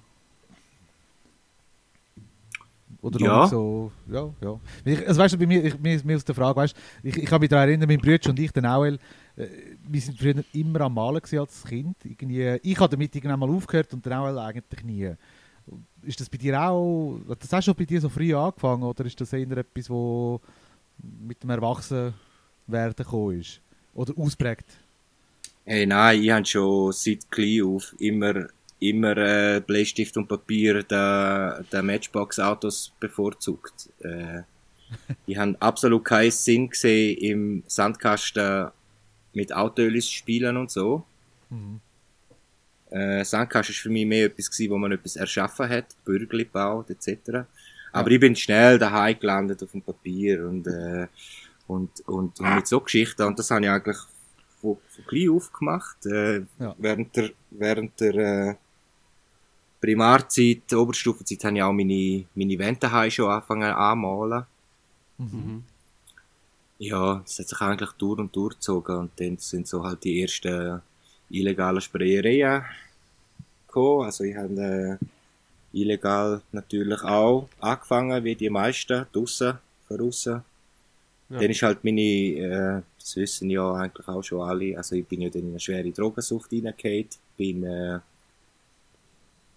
Oder 3.02 3.20
Ja. 3.20 3.46
so, 3.46 3.92
ja, 4.10 4.28
ja. 4.40 4.58
Ich, 4.84 5.06
also 5.06 5.20
weißt 5.20 5.34
du, 5.34 5.38
bei 5.38 5.46
mir, 5.46 5.64
ich, 5.64 5.78
mir, 5.78 6.00
mir 6.04 6.16
aus 6.16 6.24
der 6.24 6.34
Frage, 6.34 6.56
weißt 6.56 6.74
du, 7.02 7.08
ich, 7.08 7.16
ich 7.18 7.26
kann 7.26 7.40
mich 7.40 7.48
daran 7.50 7.68
erinnern, 7.68 7.88
mein 7.88 8.00
Bruder 8.00 8.30
und 8.30 8.38
ich, 8.38 8.50
der 8.52 8.62
Noel, 8.62 8.98
äh, 9.36 9.46
wir 9.86 10.00
sind 10.00 10.18
früher 10.18 10.42
immer 10.52 10.80
am 10.82 10.94
Malen 10.94 11.20
als 11.38 11.64
Kind. 11.64 11.96
Irgendwie, 12.04 12.58
ich 12.62 12.78
habe 12.80 12.90
damit 12.90 13.14
irgendwann 13.14 13.38
mal 13.40 13.50
aufgehört 13.50 13.92
und 13.92 14.04
der 14.04 14.16
Noel 14.18 14.38
eigentlich 14.38 14.82
nie. 14.84 15.12
Ist 16.02 16.20
das 16.20 16.28
bei 16.28 16.38
dir 16.38 16.60
auch, 16.60 17.18
das 17.38 17.52
auch 17.52 17.62
schon 17.62 17.74
bei 17.74 17.84
dir 17.84 18.00
so 18.00 18.08
früh 18.08 18.34
angefangen 18.34 18.82
oder 18.82 19.04
ist 19.04 19.20
das 19.20 19.32
eher 19.32 19.50
etwas, 19.56 19.90
wo 19.90 20.40
mit 21.02 21.42
dem 21.42 21.50
Erwachsenwerden 21.50 22.96
gekommen 22.96 23.40
ist? 23.40 23.60
Oder 23.94 24.16
ausprägt? 24.16 24.66
Hey, 25.64 25.86
nein, 25.86 26.22
ich 26.22 26.30
habe 26.30 26.44
schon 26.44 26.92
seit 26.92 27.30
klein 27.30 27.62
auf 27.62 27.94
immer, 27.98 28.46
immer 28.78 29.16
äh, 29.16 29.60
Bleistift 29.60 30.16
und 30.16 30.28
Papier 30.28 30.82
der, 30.82 31.64
der 31.72 31.82
Matchbox-Autos 31.82 32.92
bevorzugt. 33.00 33.90
Äh, 34.00 34.42
ich 35.26 35.36
habe 35.38 35.56
absolut 35.58 36.04
keinen 36.04 36.30
Sinn 36.30 36.68
gesehen, 36.68 37.18
im 37.18 37.62
Sandkasten 37.66 38.68
mit 39.32 39.52
Autoölis 39.52 40.08
spielen 40.08 40.56
und 40.56 40.70
so. 40.70 41.04
Mhm. 41.50 41.80
Äh, 42.90 43.24
Sandkasten 43.24 43.74
war 43.74 43.82
für 43.82 43.90
mich 43.90 44.06
mehr 44.06 44.26
etwas, 44.26 44.50
gewesen, 44.50 44.70
wo 44.70 44.78
man 44.78 44.92
etwas 44.92 45.16
erschaffen 45.16 45.68
hat, 45.68 45.86
Bürgli 46.04 46.44
gebaut 46.44 46.90
etc. 46.90 47.46
Aber 47.96 48.10
ich 48.10 48.20
bin 48.20 48.36
schnell 48.36 48.78
daheim 48.78 49.18
gelandet 49.18 49.62
auf 49.62 49.72
dem 49.72 49.82
Papier 49.82 50.46
und, 50.46 50.66
äh, 50.66 51.06
und, 51.66 51.90
und, 52.06 52.38
und 52.40 52.54
mit 52.54 52.66
so 52.66 52.80
Geschichten. 52.80 53.22
Und 53.22 53.38
das 53.38 53.50
habe 53.50 53.64
ich 53.64 53.70
eigentlich 53.70 53.96
von, 54.60 54.76
von 54.88 55.04
klein 55.06 55.30
auf 55.30 55.52
gemacht. 55.52 56.06
Äh, 56.06 56.42
Ja. 56.58 56.74
Während 56.78 57.16
der, 57.16 57.30
während 57.50 58.00
der 58.00 58.14
äh, 58.14 58.54
Primarzeit, 59.80 60.72
Oberstufenzeit, 60.72 61.44
habe 61.44 61.56
ich 61.56 61.62
auch 61.62 61.72
meine, 61.72 62.24
meine 62.34 62.58
Wände 62.58 62.80
daheim 62.80 63.10
schon 63.10 63.30
angefangen 63.30 63.70
anmalen. 63.72 64.44
Mhm. 65.18 65.64
Ja, 66.78 67.22
es 67.24 67.38
hat 67.38 67.48
sich 67.48 67.60
eigentlich 67.60 67.92
durch 67.92 68.18
und 68.18 68.34
durchgezogen 68.36 68.96
und 68.96 69.10
dann 69.16 69.38
sind 69.38 69.66
so 69.66 69.82
halt 69.82 70.04
die 70.04 70.20
ersten 70.20 70.82
illegalen 71.30 71.80
Sprayereien 71.80 72.64
gekommen. 73.66 74.04
Also 74.04 74.24
ich 74.24 74.36
habe 74.36 74.98
äh, 75.00 75.06
illegal 75.76 76.42
natürlich 76.52 77.02
auch 77.02 77.48
angefangen, 77.60 78.24
wie 78.24 78.34
die 78.34 78.50
meisten, 78.50 79.06
draussen, 79.12 79.58
von 79.86 80.00
aussen. 80.00 80.42
Ja. 81.28 81.40
Dann 81.40 81.50
ist 81.50 81.62
halt 81.62 81.84
meine, 81.84 82.00
äh, 82.00 82.82
das 82.98 83.16
wissen 83.16 83.50
ja 83.50 83.72
eigentlich 83.74 84.08
auch 84.08 84.22
schon 84.22 84.48
alle, 84.48 84.76
also 84.76 84.94
ich 84.94 85.06
bin 85.06 85.22
ja 85.22 85.28
dann 85.28 85.42
in 85.42 85.50
eine 85.50 85.60
schwere 85.60 85.90
Drogensucht 85.90 86.52
reingefallen. 86.52 87.08
Bin, 87.36 87.64
äh, 87.64 87.98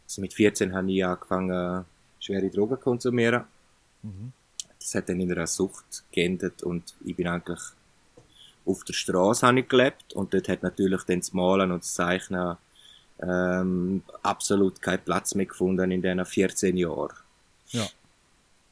also 0.06 0.22
mit 0.22 0.34
14 0.34 0.74
habe 0.74 0.92
ich 0.92 1.06
angefangen, 1.06 1.86
schwere 2.20 2.50
Drogen 2.50 2.78
zu 2.78 2.84
konsumieren. 2.84 3.44
Mhm. 4.02 4.34
Das 4.80 4.96
hat 4.96 5.10
dann 5.10 5.20
in 5.20 5.32
einer 5.32 5.48
Sucht 5.48 6.04
geendet 6.12 6.64
und 6.64 6.96
ich 7.06 7.16
bin 7.16 7.28
eigentlich 7.28 7.60
auf 8.66 8.84
der 8.84 8.94
Straße 8.94 9.46
habe 9.46 9.62
ich 9.62 9.68
gelebt 9.68 10.14
und 10.14 10.34
dort 10.34 10.48
hat 10.48 10.64
natürlich 10.64 11.04
dann 11.04 11.20
das 11.20 11.34
Malen 11.34 11.72
und 11.72 11.84
das 11.84 11.94
Zeichnen 11.94 12.58
ähm, 13.22 14.02
absolut 14.24 14.82
keinen 14.82 15.04
Platz 15.04 15.36
mehr 15.36 15.46
gefunden 15.46 15.92
in 15.92 16.02
diesen 16.02 16.26
14 16.26 16.78
Jahren. 16.78 17.16
Ja. 17.70 17.88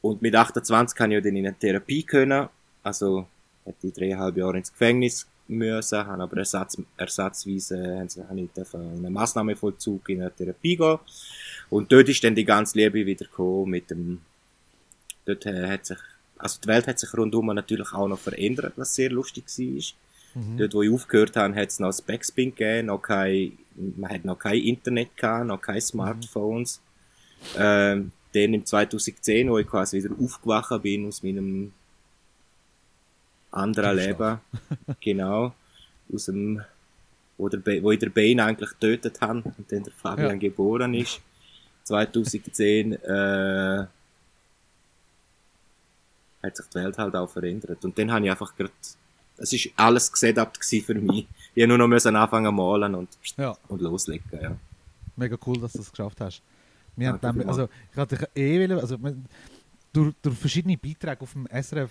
Und 0.00 0.22
mit 0.22 0.34
28 0.34 0.96
kann 0.96 1.10
ich 1.10 1.16
ja 1.16 1.20
dann 1.20 1.36
in 1.36 1.46
eine 1.46 1.58
Therapie 1.58 2.02
können, 2.02 2.48
also 2.82 3.26
hätte 3.64 3.88
ich 3.88 3.92
dreieinhalb 3.92 4.36
Jahre 4.36 4.58
ins 4.58 4.72
Gefängnis 4.72 5.26
müssen, 5.48 6.06
habe 6.06 6.22
aber 6.22 6.38
ersatz, 6.38 6.76
ersatzweise 6.96 7.98
haben 7.98 8.28
habe 8.28 8.40
ich 8.40 8.50
dürfen 8.52 8.80
in 8.80 9.04
einen 9.04 9.12
Massnahmevollzug 9.12 10.08
in 10.10 10.20
eine 10.20 10.34
Therapie 10.34 10.76
gehen 10.76 10.98
und 11.70 11.90
dort 11.90 12.08
ist 12.08 12.22
dann 12.22 12.34
die 12.34 12.44
ganze 12.44 12.78
Liebe 12.78 13.06
wieder 13.06 13.24
gekommen 13.24 13.70
mit 13.70 13.90
dem 13.90 14.20
dort 15.28 15.46
äh, 15.46 15.68
hat 15.68 15.86
sich, 15.86 15.98
also 16.38 16.58
die 16.62 16.68
Welt 16.68 16.86
hat 16.86 16.98
sich 16.98 17.12
rundum 17.14 17.46
natürlich 17.46 17.92
auch 17.92 18.08
noch 18.08 18.18
verändert, 18.18 18.74
was 18.76 18.94
sehr 18.94 19.10
lustig 19.10 19.44
war. 19.46 20.42
Mhm. 20.42 20.58
Dort, 20.58 20.74
wo 20.74 20.82
ich 20.82 20.92
aufgehört 20.92 21.36
habe, 21.36 21.54
hat 21.54 21.68
es 21.68 21.80
noch 21.80 21.88
das 21.88 22.02
Backspin 22.02 22.54
gegeben, 22.54 22.86
noch 22.86 23.02
kein, 23.02 23.58
man 23.96 24.10
hat 24.10 24.24
noch 24.24 24.38
kein 24.38 24.60
Internet 24.60 25.16
gehabt, 25.16 25.46
noch 25.46 25.60
keine 25.60 25.80
Smartphones. 25.80 26.80
Ähm, 27.56 28.12
dann 28.34 28.54
im 28.54 28.64
2010, 28.64 29.50
wo 29.50 29.58
ich 29.58 29.66
quasi 29.66 30.02
wieder 30.02 30.14
aufgewacht 30.20 30.82
bin 30.82 31.06
aus 31.06 31.22
meinem 31.22 31.72
anderen. 33.50 33.96
Leben, 33.96 34.40
genau, 35.00 35.54
aus 36.12 36.26
dem, 36.26 36.62
wo, 37.36 37.48
der 37.48 37.58
Be 37.58 37.82
wo 37.82 37.90
ich 37.92 37.98
den 37.98 38.12
Bein 38.12 38.40
eigentlich 38.40 38.70
getötet 38.70 39.20
habe 39.20 39.42
und 39.44 39.70
dann 39.70 39.84
der 39.84 39.92
Fabian 39.92 40.30
Ja. 40.32 40.36
geboren 40.36 40.94
ist. 40.94 41.20
2010, 41.84 42.92
äh, 42.92 43.86
hat 46.42 46.56
sich 46.56 46.66
die 46.66 46.74
Welt 46.76 46.98
halt 46.98 47.14
auch 47.14 47.30
verändert. 47.30 47.84
Und 47.84 47.98
dann 47.98 48.12
habe 48.12 48.24
ich 48.24 48.30
einfach 48.30 48.54
gerade, 48.56 48.72
es 49.38 49.52
ist 49.52 49.70
alles 49.76 50.12
gesetupt 50.12 50.58
für 50.64 50.94
mich. 50.94 51.26
Habe 51.62 51.68
nur 51.68 51.78
noch 51.78 51.88
müssen 51.88 52.14
anfangen 52.16 52.54
malen 52.54 52.94
und, 52.94 53.08
Ja. 53.36 53.56
und 53.68 53.80
loslegen, 53.80 54.24
ja. 54.40 54.56
Mega 55.16 55.36
cool, 55.46 55.58
dass 55.60 55.72
du 55.72 55.78
das 55.78 55.90
geschafft 55.90 56.20
hast. 56.20 56.42
Wir 56.96 57.08
haben 57.08 57.20
Danke 57.20 57.40
dann, 57.40 57.48
also, 57.48 57.68
ich 57.92 57.96
hatte 57.98 58.28
eh 58.34 58.72
also, 58.72 58.96
durch, 59.92 60.14
durch 60.22 60.36
verschiedene 60.36 60.76
Beiträge 60.76 61.20
auf 61.22 61.32
dem 61.32 61.46
SRF 61.46 61.90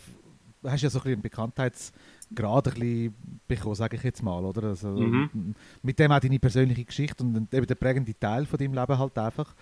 hast 0.71 0.81
du 0.81 0.85
ja 0.85 0.89
so 0.89 0.99
ein 0.99 1.03
bisschen 1.03 1.13
einen 1.13 1.21
Bekanntheitsgrad 1.21 2.67
ein 2.67 2.73
bisschen 2.73 3.15
bekommen, 3.47 3.75
sage 3.75 3.97
ich 3.97 4.03
jetzt 4.03 4.21
mal, 4.23 4.43
oder? 4.43 4.63
Also, 4.69 4.89
Mhm. 4.89 5.55
Mit 5.81 5.97
dem 5.99 6.11
auch 6.11 6.19
deine 6.19 6.39
persönliche 6.39 6.83
Geschichte 6.85 7.23
und 7.23 7.53
eben 7.53 7.65
der 7.67 7.75
prägende 7.75 8.13
Teil 8.19 8.45
von 8.45 8.57
deinem 8.59 8.73
Leben 8.73 8.97
halt 8.97 9.17
einfach. 9.17 9.55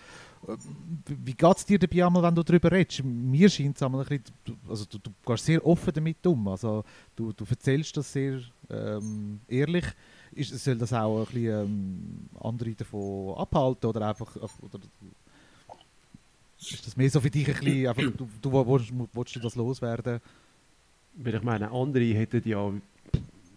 Ähm, 0.47 0.57
Wie 1.24 1.33
geht 1.33 1.57
es 1.57 1.65
dir 1.65 1.79
dabei 1.79 2.05
einmal, 2.05 2.24
wenn 2.24 2.35
du 2.35 2.43
darüber 2.43 2.71
redest? 2.71 3.03
Mir 3.03 3.50
scheint 3.50 3.75
es 3.75 3.83
einmal 3.83 4.01
ein 4.01 4.07
bisschen, 4.07 4.24
du- 4.45 4.57
also 4.69 4.85
du, 4.85 4.97
du 5.00 5.12
gehst 5.25 5.45
sehr 5.45 5.65
offen 5.65 5.93
damit 5.93 6.25
um, 6.27 6.47
also 6.47 6.83
du, 7.15 7.31
du 7.33 7.45
erzählst 7.50 7.95
das 7.97 8.12
sehr 8.12 8.39
ähm, 8.69 9.39
ehrlich. 9.47 9.85
Ist, 10.31 10.57
soll 10.63 10.77
das 10.77 10.91
auch 10.91 11.19
ein 11.19 11.25
bisschen 11.25 11.65
ähm, 11.65 12.29
andere 12.41 12.71
davon 12.71 13.35
abhalten 13.38 13.88
oder 13.89 14.09
einfach 14.09 14.35
oder, 14.35 14.79
ist 16.59 16.85
das 16.88 16.95
mehr 16.97 17.09
so 17.09 17.19
für 17.21 17.29
dich 17.29 17.47
ein 17.47 17.53
bisschen, 17.53 17.88
einfach, 17.88 18.03
du, 18.17 18.27
du 18.41 18.51
willst, 18.51 18.91
willst 19.13 19.35
du 19.35 19.39
das 19.39 19.55
loswerden? 19.55 20.19
Weil 21.17 21.36
ich 21.36 21.43
meine, 21.43 21.72
andere 21.72 22.03
hätten 22.03 22.41
ja, 22.48 22.72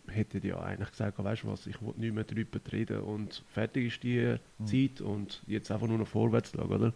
hätten 0.08 0.46
ja 0.46 0.60
eigentlich 0.60 0.90
gesagt, 0.90 1.18
weißt 1.18 1.42
du 1.42 1.48
was, 1.48 1.66
ich 1.66 1.80
will 1.82 1.94
nicht 1.96 2.14
mehr 2.14 2.24
darüber 2.24 2.60
reden 2.72 3.00
und 3.00 3.42
fertig 3.52 3.86
ist 3.86 4.02
die 4.02 4.36
Zeit 4.64 5.00
und 5.00 5.42
jetzt 5.46 5.70
einfach 5.70 5.88
nur 5.88 5.98
noch 5.98 6.08
vorwärts 6.08 6.52
schauen, 6.54 6.70
oder? 6.70 6.92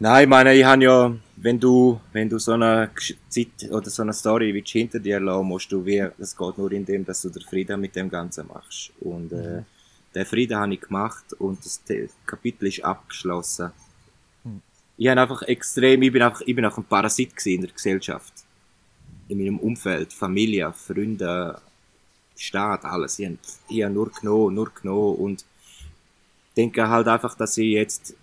Nein, 0.00 0.24
ich 0.24 0.28
meine, 0.28 0.54
ich 0.54 0.64
habe 0.64 0.84
ja, 0.84 1.16
wenn 1.36 1.58
du, 1.58 2.00
wenn 2.12 2.28
du 2.28 2.38
so 2.38 2.52
eine 2.52 2.90
Zeit 3.28 3.68
oder 3.70 3.90
so 3.90 4.02
eine 4.02 4.12
Story 4.12 4.54
willst 4.54 4.70
hinter 4.70 5.00
dir 5.00 5.18
lassen, 5.18 5.46
musst 5.46 5.72
du 5.72 5.84
wie, 5.84 6.06
das 6.16 6.36
geht 6.36 6.58
nur 6.58 6.70
in 6.70 6.84
dem, 6.84 7.04
dass 7.04 7.22
du 7.22 7.30
den 7.30 7.42
Frieden 7.42 7.80
mit 7.80 7.96
dem 7.96 8.08
Ganzen 8.08 8.46
machst. 8.46 8.92
Und, 9.00 9.32
äh, 9.32 9.62
den 10.14 10.24
Frieden 10.24 10.56
habe 10.56 10.74
ich 10.74 10.80
gemacht 10.80 11.32
und 11.38 11.64
das 11.64 11.82
Te- 11.82 12.08
Kapitel 12.26 12.68
ist 12.68 12.84
abgeschlossen. 12.84 13.72
Mhm. 14.44 14.62
Ich 14.96 15.08
habe 15.08 15.20
einfach 15.20 15.42
extrem, 15.42 16.02
ich 16.02 16.12
bin 16.12 16.22
einfach, 16.22 16.42
ich 16.42 16.54
bin 16.54 16.64
auch 16.64 16.78
ein 16.78 16.84
Parasit 16.84 17.46
in 17.46 17.62
der 17.62 17.70
Gesellschaft. 17.72 18.32
In 19.28 19.38
meinem 19.38 19.58
Umfeld, 19.58 20.12
Familie, 20.12 20.72
Freunde, 20.72 21.60
Staat, 22.36 22.84
alles. 22.84 23.18
Ich 23.18 23.26
habe, 23.26 23.84
habe 23.84 23.94
nur 23.94 24.10
genommen, 24.10 24.54
nur 24.54 24.70
genommen 24.70 25.16
und 25.16 25.44
denke 26.56 26.88
halt 26.88 27.08
einfach, 27.08 27.34
dass 27.34 27.58
ich 27.58 27.72
jetzt 27.72 28.14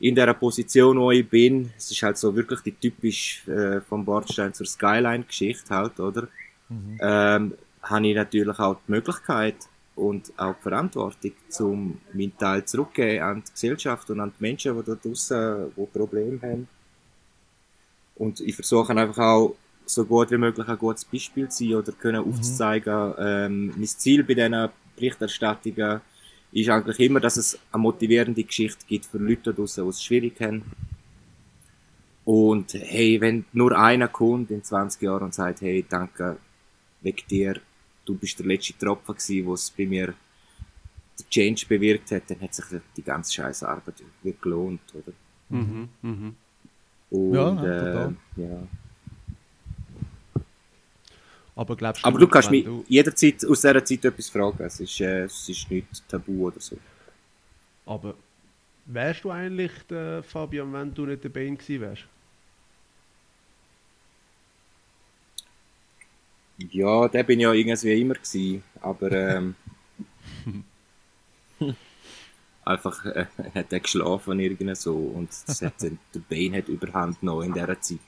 in 0.00 0.14
der 0.14 0.32
Position, 0.34 0.98
wo 0.98 1.10
ich 1.10 1.28
bin, 1.28 1.70
es 1.76 1.90
ist 1.90 2.02
halt 2.02 2.16
so 2.16 2.34
wirklich 2.34 2.60
die 2.60 2.72
typisch 2.72 3.46
äh, 3.46 3.80
vom 3.82 4.04
Bordstein 4.04 4.54
zur 4.54 4.66
Skyline-Geschichte 4.66 5.74
halt, 5.74 6.00
oder? 6.00 6.26
Mhm. 6.68 6.98
Ähm, 7.00 7.54
habe 7.82 8.06
ich 8.06 8.14
natürlich 8.14 8.58
auch 8.58 8.76
die 8.86 8.92
Möglichkeit 8.92 9.56
und 9.94 10.32
auch 10.38 10.54
die 10.54 10.62
Verantwortung, 10.62 11.32
zum 11.48 12.00
meinen 12.12 12.36
Teil 12.38 12.64
zurückzugeben 12.64 13.22
an 13.22 13.42
die 13.46 13.52
Gesellschaft 13.52 14.08
und 14.10 14.20
an 14.20 14.32
die 14.38 14.42
Menschen, 14.42 14.76
die 14.76 14.84
da 14.84 14.94
draussen, 14.94 15.72
die 15.76 15.86
Probleme 15.86 16.40
haben. 16.42 16.68
Und 18.16 18.40
ich 18.40 18.54
versuche 18.54 18.96
einfach 18.96 19.22
auch, 19.22 19.56
so 19.94 20.04
gut 20.04 20.30
wie 20.30 20.38
möglich 20.38 20.66
ein 20.68 20.78
gutes 20.78 21.04
Beispiel 21.04 21.48
zu 21.48 21.64
sein 21.64 21.74
oder 21.74 21.92
können 21.92 22.24
aufzuzeigen. 22.24 23.14
Ähm, 23.18 23.72
mein 23.76 23.86
Ziel 23.86 24.22
bei 24.24 24.34
diesen 24.34 24.68
Berichterstattungen 24.96 26.00
ist 26.52 26.68
eigentlich 26.68 27.00
immer, 27.00 27.20
dass 27.20 27.36
es 27.36 27.58
eine 27.72 27.82
motivierende 27.82 28.42
Geschichte 28.42 28.84
gibt 28.86 29.06
für 29.06 29.18
Leute 29.18 29.42
da 29.44 29.52
draussen, 29.52 29.84
die 29.84 29.90
es 29.90 30.02
schwierig 30.02 30.40
haben. 30.40 30.62
Und 32.24 32.74
hey, 32.74 33.20
wenn 33.20 33.44
nur 33.52 33.76
einer 33.78 34.08
kommt 34.08 34.50
in 34.50 34.62
20 34.62 35.02
Jahren 35.02 35.24
und 35.24 35.34
sagt, 35.34 35.62
hey, 35.62 35.84
danke, 35.88 36.36
wegen 37.00 37.26
dir, 37.28 37.60
du 38.04 38.14
bist 38.14 38.38
der 38.38 38.46
letzte 38.46 38.76
Tropfen 38.78 39.14
gewesen, 39.14 39.46
wo 39.46 39.54
es 39.54 39.70
bei 39.70 39.86
mir 39.86 40.14
den 41.18 41.28
Change 41.30 41.66
bewirkt 41.68 42.10
hat, 42.12 42.24
dann 42.28 42.40
hat 42.40 42.54
sich 42.54 42.64
die 42.96 43.02
ganze 43.02 43.32
scheiß 43.32 43.62
Arbeit 43.62 44.02
gelohnt, 44.40 44.80
oder? 44.94 45.12
Mhm. 45.48 45.88
Mhm. 46.02 46.34
Und, 47.10 47.34
Ja, 47.34 47.52
äh, 47.64 47.78
total. 47.78 48.16
ja. 48.36 48.62
Aber 51.60 51.76
glaubst 51.76 52.02
Aber 52.06 52.18
du 52.18 52.26
kannst 52.26 52.50
mich 52.50 52.66
jederzeit 52.88 53.44
aus 53.44 53.60
dieser 53.60 53.84
Zeit 53.84 54.02
etwas 54.06 54.30
fragen. 54.30 54.64
Es 54.64 54.80
ist, 54.80 54.98
äh, 55.02 55.24
es 55.24 55.46
ist 55.46 55.70
nicht 55.70 56.08
tabu 56.08 56.46
oder 56.46 56.58
so. 56.58 56.78
Aber 57.84 58.14
wärst 58.86 59.24
du 59.24 59.30
eigentlich 59.30 59.70
der 59.90 60.22
Fabian, 60.22 60.72
wenn 60.72 60.94
du 60.94 61.04
nicht 61.04 61.22
der 61.22 61.28
Bane 61.28 61.56
gewesen 61.56 61.80
wärst? 61.82 62.04
Ja, 66.70 67.08
der 67.08 67.24
bin 67.24 67.40
ja 67.40 67.52
irgendwie 67.52 68.00
immer 68.00 68.14
gewesen, 68.14 68.62
aber 68.80 69.12
ähm, 69.12 69.54
einfach 72.64 73.04
äh, 73.04 73.26
hat 73.54 73.70
er 73.70 73.80
geschlafen 73.80 74.40
irgendwie 74.40 74.74
so 74.76 74.96
und 74.96 75.28
das 75.46 75.60
hat, 75.60 75.74
der 75.82 76.20
Bane 76.26 76.56
hat 76.56 76.68
überhand 76.68 77.22
noch 77.22 77.42
in 77.42 77.52
dieser 77.52 77.78
Zeit. 77.82 78.00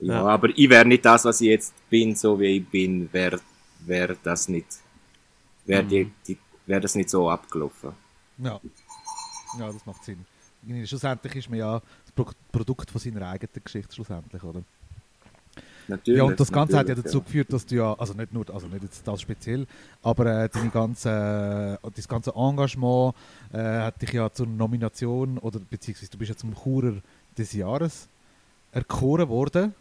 Ja, 0.00 0.14
Ja. 0.14 0.26
aber 0.26 0.48
ich 0.56 0.68
wäre 0.70 0.86
nicht 0.86 1.04
das, 1.04 1.24
was 1.24 1.40
ich 1.40 1.48
jetzt 1.48 1.74
bin, 1.90 2.14
so 2.14 2.38
wie 2.40 2.56
ich 2.58 2.68
bin, 2.68 3.08
wäre 3.12 3.38
wär 3.86 4.16
das 4.22 4.48
nicht, 4.48 4.66
wäre 5.66 5.84
die, 5.84 6.10
wär 6.66 6.80
das 6.80 6.94
nicht 6.94 7.10
so 7.10 7.28
abgelaufen. 7.30 7.92
Ja. 8.38 8.60
ja, 9.58 9.72
das 9.72 9.84
macht 9.86 10.04
Sinn. 10.04 10.24
Schlussendlich 10.86 11.36
ist 11.36 11.50
man 11.50 11.58
ja 11.58 11.80
das 12.04 12.12
Pro 12.14 12.26
Produkt 12.52 12.90
von 12.90 13.00
seiner 13.00 13.28
eigenen 13.28 13.62
Geschichte, 13.64 13.94
schlussendlich, 13.94 14.42
oder? 14.42 14.62
Natürlich. 15.88 16.18
Ja, 16.18 16.24
und 16.24 16.38
das 16.38 16.52
Ganze 16.52 16.78
hat 16.78 16.88
ja 16.88 16.94
dazu 16.94 17.20
geführt, 17.20 17.52
dass 17.52 17.66
du 17.66 17.74
ja, 17.76 17.94
also 17.94 18.14
nicht 18.14 18.32
nur, 18.32 18.48
also 18.54 18.68
nicht 18.68 18.82
jetzt 18.84 19.06
das 19.06 19.20
speziell, 19.20 19.66
aber 20.02 20.44
äh, 20.44 20.48
deine 20.48 20.70
ganze, 20.70 21.78
äh, 21.82 21.90
das 21.94 22.06
ganze 22.06 22.32
Engagement 22.34 23.14
äh, 23.52 23.58
hat 23.58 24.00
dich 24.00 24.12
ja 24.12 24.30
zur 24.32 24.46
Nomination, 24.46 25.38
oder 25.38 25.58
beziehungsweise 25.58 26.10
du 26.12 26.18
bist 26.18 26.28
ja 26.28 26.36
zum 26.36 26.54
Churer 26.54 26.94
des 27.36 27.52
Jahres 27.54 28.08
erkoren 28.72 29.28
worden. 29.28 29.74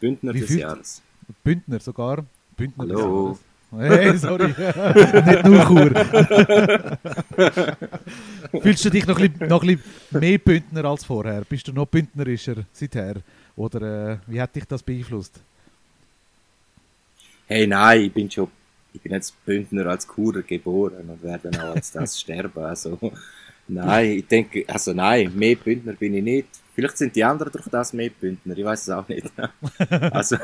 Bündner 0.00 0.34
Wie 0.34 0.40
des 0.40 0.48
fühlt- 0.48 0.60
Jahres. 0.60 1.02
Bündner 1.42 1.80
sogar. 1.80 2.24
Bündner 2.56 2.86
des 2.86 2.96
Hallo. 2.96 3.26
Jahres. 3.28 3.38
Hey, 3.78 4.16
sorry. 4.16 4.46
nicht 5.26 5.44
nur 5.44 5.64
Chur. 5.66 5.90
Fühlst 8.62 8.84
du 8.84 8.90
dich 8.90 9.06
noch 9.06 9.18
ein, 9.18 9.30
bisschen, 9.32 9.48
noch 9.48 9.62
ein 9.62 9.76
bisschen 9.76 10.20
mehr 10.20 10.38
Bündner 10.38 10.84
als 10.84 11.04
vorher? 11.04 11.42
Bist 11.48 11.66
du 11.68 11.72
noch 11.72 11.86
bündnerischer 11.86 12.56
seither? 12.72 13.16
Oder 13.56 14.12
äh, 14.12 14.18
wie 14.28 14.40
hat 14.40 14.54
dich 14.54 14.64
das 14.66 14.82
beeinflusst? 14.82 15.40
Hey, 17.48 17.66
nein, 17.66 18.02
ich 18.02 18.12
bin 18.12 18.30
schon, 18.30 18.48
ich 18.92 19.00
bin 19.00 19.12
jetzt 19.12 19.34
Bündner 19.44 19.86
als 19.86 20.06
Churer 20.06 20.42
geboren 20.42 21.08
und 21.10 21.22
werde 21.22 21.50
dann 21.50 21.60
auch 21.60 21.74
als 21.74 21.90
das 21.92 22.20
sterben. 22.20 22.62
Also, 22.62 22.98
nein, 23.68 24.10
ich 24.18 24.26
denke, 24.26 24.64
also 24.68 24.92
nein, 24.92 25.32
mehr 25.34 25.56
Bündner 25.56 25.92
bin 25.94 26.14
ich 26.14 26.22
nicht. 26.22 26.48
Vielleicht 26.76 26.98
sind 26.98 27.16
die 27.16 27.24
anderen 27.24 27.50
durch 27.50 27.66
das 27.70 27.94
mehr 27.94 28.10
Bündner, 28.10 28.56
ich 28.56 28.62
weiß 28.62 28.82
es 28.82 28.90
auch 28.90 29.08
nicht. 29.08 29.32
also, 30.12 30.36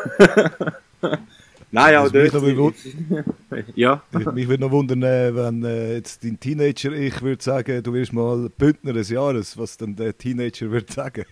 nein, 1.70 1.96
auch 1.96 2.10
mich 2.10 2.30
dort. 2.30 2.34
aber 2.34 3.64
ja, 3.74 4.02
Mich, 4.12 4.26
mich 4.26 4.48
würde 4.48 4.62
noch 4.62 4.70
wundern, 4.70 5.02
äh, 5.02 5.34
wenn 5.34 5.62
äh, 5.62 5.96
jetzt 5.96 6.24
dein 6.24 6.40
Teenager, 6.40 6.92
ich 6.92 7.20
würde 7.20 7.42
sagen, 7.44 7.82
du 7.82 7.92
wirst 7.92 8.14
mal 8.14 8.48
Bündner 8.48 8.94
des 8.94 9.10
Jahres, 9.10 9.58
was 9.58 9.76
dann 9.76 9.94
der 9.94 10.16
Teenager 10.16 10.70
würde 10.70 10.90
sagen. 10.90 11.26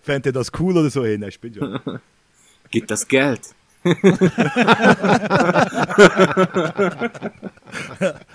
Fände 0.00 0.30
er 0.30 0.32
das 0.32 0.50
cool 0.58 0.78
oder 0.78 0.88
so? 0.88 1.04
Hey, 1.04 1.18
nein, 1.18 1.28
ich 1.28 1.40
bin 1.40 1.52
schon. 1.52 1.78
gibt 2.70 2.90
das 2.90 3.06
Geld. 3.06 3.42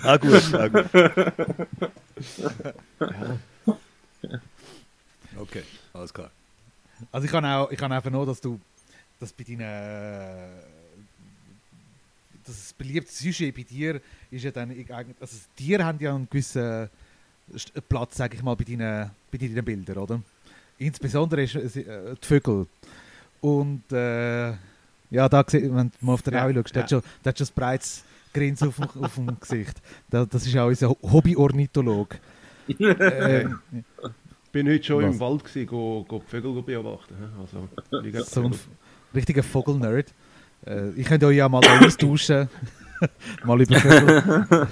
Ah, 0.03 0.17
gut, 0.17 0.53
ah, 0.53 0.67
gut. 0.67 0.85
Okay, 5.37 5.63
alles 5.93 6.13
klar. 6.13 6.31
Also 7.11 7.25
ich 7.25 7.31
kann 7.31 7.43
auch, 7.45 7.69
ich 7.69 7.77
kann 7.77 7.91
einfach 7.91 8.09
nur, 8.09 8.25
dass 8.25 8.39
du, 8.39 8.57
dass 9.19 9.33
bei 9.33 9.43
deinen, 9.43 10.49
das 12.45 12.73
beliebte 12.73 13.11
Sujet 13.11 13.53
bei 13.55 13.63
dir 13.63 13.99
ist 14.31 14.43
ja 14.43 14.51
dann 14.51 14.71
also 15.19 15.37
Tiere 15.55 15.83
haben 15.83 15.99
ja 15.99 16.15
einen 16.15 16.29
gewissen 16.29 16.89
Platz, 17.89 18.15
sage 18.17 18.35
ich 18.37 18.43
mal, 18.43 18.55
bei 18.55 18.63
deinen, 18.63 19.11
bei 19.31 19.37
deinen 19.37 19.65
Bildern, 19.65 19.97
oder? 19.97 20.21
Insbesondere 20.77 21.43
ist, 21.43 21.55
es, 21.55 21.75
äh, 21.75 22.15
die 22.21 22.25
Vögel. 22.27 22.67
Und 23.41 23.83
äh, 23.91 24.49
ja, 25.11 25.29
da 25.29 25.43
sieht, 25.47 25.63
wenn 25.63 25.89
du 25.89 26.05
mal 26.05 26.13
auf 26.13 26.21
den 26.21 26.33
Ja, 26.33 26.43
Raui 26.43 26.53
schaust, 26.53 26.75
der, 26.75 26.83
hat 26.83 26.91
ja. 26.91 27.01
schon, 27.01 27.09
der 27.23 27.29
hat 27.31 27.37
schon 27.37 27.47
ein 27.47 27.53
breites 27.55 28.03
Grinsen 28.33 28.67
auf, 28.69 28.75
dem- 28.77 29.03
auf 29.03 29.15
dem 29.15 29.39
Gesicht. 29.39 29.81
Da, 30.09 30.25
das 30.25 30.45
ist 30.45 30.55
auch 30.57 30.67
unser 30.67 30.89
Hobby-Ornitholog. 30.89 32.17
Ähm, 32.79 33.59
bin 34.51 34.67
heute 34.69 34.83
schon 34.83 35.03
Was? 35.03 35.13
im 35.13 35.19
Wald 35.19 35.43
gewesen, 35.43 35.67
go, 35.67 36.05
go 36.07 36.19
die 36.19 36.29
Vögel 36.29 36.61
beobachten. 36.61 37.15
Also, 37.39 37.67
So 38.23 38.43
ein 38.43 38.55
richtiger 39.13 39.43
Vogelnerd. 39.43 40.13
Äh, 40.65 40.89
ich 40.91 41.05
könnte 41.05 41.27
euch 41.27 41.37
ja 41.37 41.47
mal 41.49 41.61
austauschen. 41.83 42.49
mal 43.43 43.61
über 43.61 43.75
Vögel. 43.79 44.67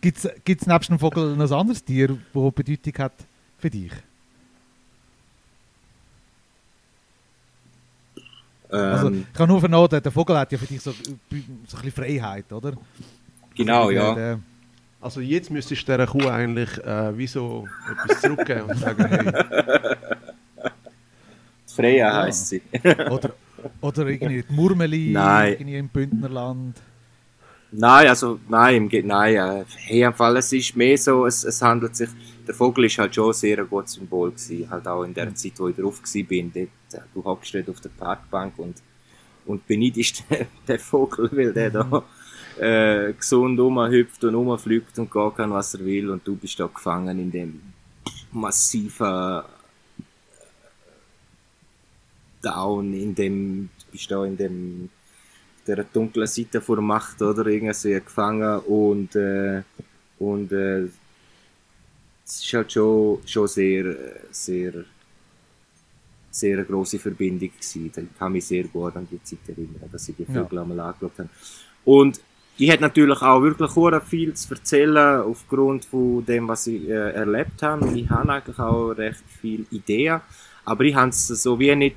Gibt 0.00 0.18
es 0.60 0.66
nebst 0.66 0.90
dem 0.90 0.98
Vogel 0.98 1.36
noch 1.36 1.50
ein 1.50 1.52
anderes 1.58 1.84
Tier, 1.84 2.08
das 2.08 2.54
Bedeutung 2.54 2.94
hat 2.98 3.12
für 3.58 3.70
dich? 3.70 3.92
Also, 8.68 9.08
Ähm, 9.08 9.26
ich 9.30 9.32
kann 9.32 9.48
nur 9.48 9.60
vernoten, 9.60 10.02
der 10.02 10.10
Vogel 10.12 10.36
hat 10.36 10.50
ja 10.50 10.58
für 10.58 10.66
dich 10.66 10.80
so, 10.80 10.90
so 10.90 11.12
ein 11.12 11.18
bisschen 11.30 11.92
Freiheit, 11.92 12.52
oder? 12.52 12.72
genau, 13.54 13.82
Also, 13.82 13.90
ja. 13.92 14.14
der- 14.14 14.40
Also 15.00 15.20
jetzt 15.20 15.50
müsstest 15.50 15.86
du 15.88 15.92
dieser 15.92 16.06
Kuh 16.06 16.26
eigentlich 16.28 16.78
äh, 16.84 17.16
wie 17.16 17.26
so 17.26 17.68
etwas 17.90 18.20
zurückgeben 18.20 18.62
und 18.62 18.78
sagen, 18.78 19.06
hey, 19.06 19.32
Freya 21.66 21.96
Ja. 22.08 22.22
heisst 22.22 22.48
sie. 22.48 22.62
oder, 23.10 23.34
oder 23.80 24.06
irgendwie 24.06 24.42
die 24.42 24.52
Murmeli 24.52 25.10
Nein. 25.12 25.52
irgendwie 25.54 25.76
im 25.78 25.88
Bündnerland. 25.88 26.76
Nein, 27.72 28.08
also 28.08 28.38
nein, 28.48 28.88
nein, 29.04 29.34
äh, 29.34 29.64
hey, 29.86 30.02
im 30.02 30.14
Fall, 30.14 30.36
es 30.38 30.52
ist 30.52 30.76
mehr 30.76 30.96
so, 30.96 31.26
es, 31.26 31.44
es 31.44 31.60
handelt 31.60 31.94
sich, 31.96 32.08
der 32.46 32.54
Vogel 32.54 32.84
ist 32.84 32.96
halt 32.96 33.14
schon 33.14 33.32
sehr 33.32 33.58
ein 33.58 33.68
gutes 33.68 33.94
Symbol 33.94 34.30
gewesen, 34.30 34.70
halt 34.70 34.86
auch 34.86 35.02
in 35.02 35.12
der 35.12 35.34
Zeit, 35.34 35.52
wo 35.58 35.68
ich 35.68 35.76
drauf 35.76 36.00
gsi 36.00 36.22
bin, 36.22 36.50
dort, 36.54 36.68
äh, 36.92 37.04
du 37.12 37.22
hockst 37.24 37.54
dort 37.54 37.68
auf 37.68 37.80
der 37.80 37.88
Parkbank 37.90 38.54
und, 38.58 38.76
und 39.44 39.66
beneidest 39.66 40.24
den, 40.30 40.46
den 40.68 40.78
Vogel, 40.78 41.28
weil 41.32 41.52
der 41.52 41.70
da 41.70 42.04
äh, 42.58 43.12
gesund 43.12 43.58
rumhüpft 43.60 44.24
und 44.24 44.34
rumfliegt 44.34 44.98
und 44.98 45.10
gehen 45.10 45.34
kann, 45.34 45.50
was 45.52 45.74
er 45.74 45.84
will 45.84 46.10
und 46.10 46.26
du 46.26 46.36
bist 46.36 46.58
da 46.58 46.66
gefangen 46.66 47.18
in 47.18 47.30
dem 47.30 47.60
massiven 48.32 49.42
Down, 52.42 52.92
in 52.94 53.14
dem, 53.14 53.68
du 53.80 53.92
bist 53.92 54.10
da 54.10 54.24
in 54.24 54.36
dem 54.36 54.90
der 55.66 55.84
dunklen 55.84 56.26
Seite 56.28 56.60
vor 56.60 56.80
Macht 56.80 57.20
oder 57.22 57.46
irgendwie 57.46 57.94
gefangen 57.94 58.60
und 58.60 59.16
äh, 59.16 59.62
und 60.18 60.52
äh, 60.52 60.82
es 62.24 62.42
ist 62.44 62.52
halt 62.54 62.72
schon 62.72 63.18
schon 63.26 63.48
sehr 63.48 63.84
äh, 63.86 64.20
sehr 64.30 64.84
sehr 66.30 66.58
eine 66.58 66.66
grosse 66.66 66.98
Verbindung 66.98 67.50
gewesen. 67.50 67.90
Ich 67.96 68.18
kann 68.18 68.32
mich 68.32 68.44
sehr 68.46 68.64
gut 68.64 68.94
an 68.96 69.08
die 69.10 69.22
Zeit 69.22 69.48
erinnern, 69.48 69.88
dass 69.90 70.08
ich 70.08 70.16
die 70.16 70.26
Ja. 70.28 70.44
Vögel 70.44 70.58
einmal 70.58 70.80
angeschaut 70.80 71.18
habe. 71.18 71.28
Und 71.84 72.20
ich 72.58 72.70
hätte 72.70 72.82
natürlich 72.82 73.20
auch 73.20 73.42
wirklich 73.42 73.74
hure 73.74 74.00
viel 74.00 74.34
zu 74.34 74.54
erzählen 74.54 75.20
aufgrund 75.20 75.84
von 75.84 76.24
dem, 76.24 76.48
was 76.48 76.66
ich 76.66 76.88
äh, 76.88 77.12
erlebt 77.12 77.62
habe. 77.62 77.86
Ich 77.98 78.08
habe 78.08 78.32
eigentlich 78.32 78.58
auch 78.58 78.90
recht 78.92 79.22
viele 79.40 79.64
Ideen, 79.70 80.20
aber 80.64 80.84
ich 80.84 80.94
habe 80.94 81.10
es 81.10 81.26
so 81.26 81.58
wie 81.58 81.74
nicht 81.74 81.96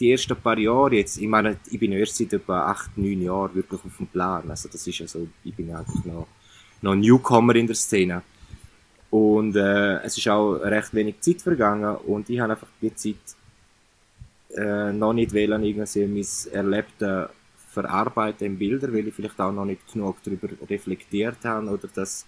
die 0.00 0.10
ersten 0.10 0.36
paar 0.36 0.58
Jahre 0.58 0.96
jetzt, 0.96 1.18
ich 1.18 1.28
meine, 1.28 1.58
ich 1.70 1.78
bin 1.78 1.92
erst 1.92 2.16
seit 2.16 2.32
etwa 2.32 2.66
acht, 2.66 2.96
neun 2.96 3.22
Jahren 3.22 3.54
wirklich 3.54 3.80
auf 3.84 3.96
dem 3.98 4.06
Plan. 4.06 4.50
Also 4.50 4.68
das 4.68 4.86
ist 4.86 4.98
ja 4.98 5.06
so, 5.06 5.28
ich 5.44 5.54
bin 5.54 5.74
eigentlich 5.74 6.04
noch, 6.04 6.26
noch 6.80 6.94
Newcomer 6.94 7.54
in 7.54 7.66
der 7.66 7.76
Szene. 7.76 8.22
Und 9.10 9.54
äh, 9.56 9.98
es 10.02 10.16
ist 10.16 10.26
auch 10.28 10.54
recht 10.54 10.94
wenig 10.94 11.20
Zeit 11.20 11.42
vergangen 11.42 11.96
und 11.96 12.30
ich 12.30 12.40
habe 12.40 12.54
einfach 12.54 12.68
die 12.80 12.94
Zeit 12.94 13.16
äh, 14.56 14.92
noch 14.92 15.12
nicht 15.12 15.32
wählen, 15.34 15.62
irgendwie 15.62 16.06
mein 16.06 16.54
Erlebte 16.54 17.28
verarbeiten 17.72 18.46
in 18.46 18.58
Bilder, 18.58 18.92
weil 18.92 19.08
ich 19.08 19.14
vielleicht 19.14 19.40
auch 19.40 19.52
noch 19.52 19.64
nicht 19.64 19.80
genug 19.92 20.16
darüber 20.24 20.48
reflektiert 20.68 21.38
habe 21.44 21.68
oder 21.68 21.88
das 21.94 22.26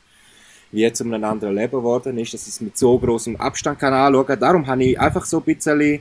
wie 0.72 0.92
zu 0.92 1.04
einem 1.04 1.22
anderen 1.22 1.54
Leben 1.54 1.76
geworden 1.76 2.18
ist, 2.18 2.34
dass 2.34 2.42
ich 2.42 2.54
es 2.54 2.60
mit 2.60 2.76
so 2.76 2.98
großem 2.98 3.36
Abstand 3.36 3.78
kann 3.78 3.92
anschauen. 3.92 4.40
Darum 4.40 4.66
habe 4.66 4.82
ich 4.82 4.98
einfach 4.98 5.24
so 5.24 5.38
ein 5.38 5.44
bisschen 5.44 6.00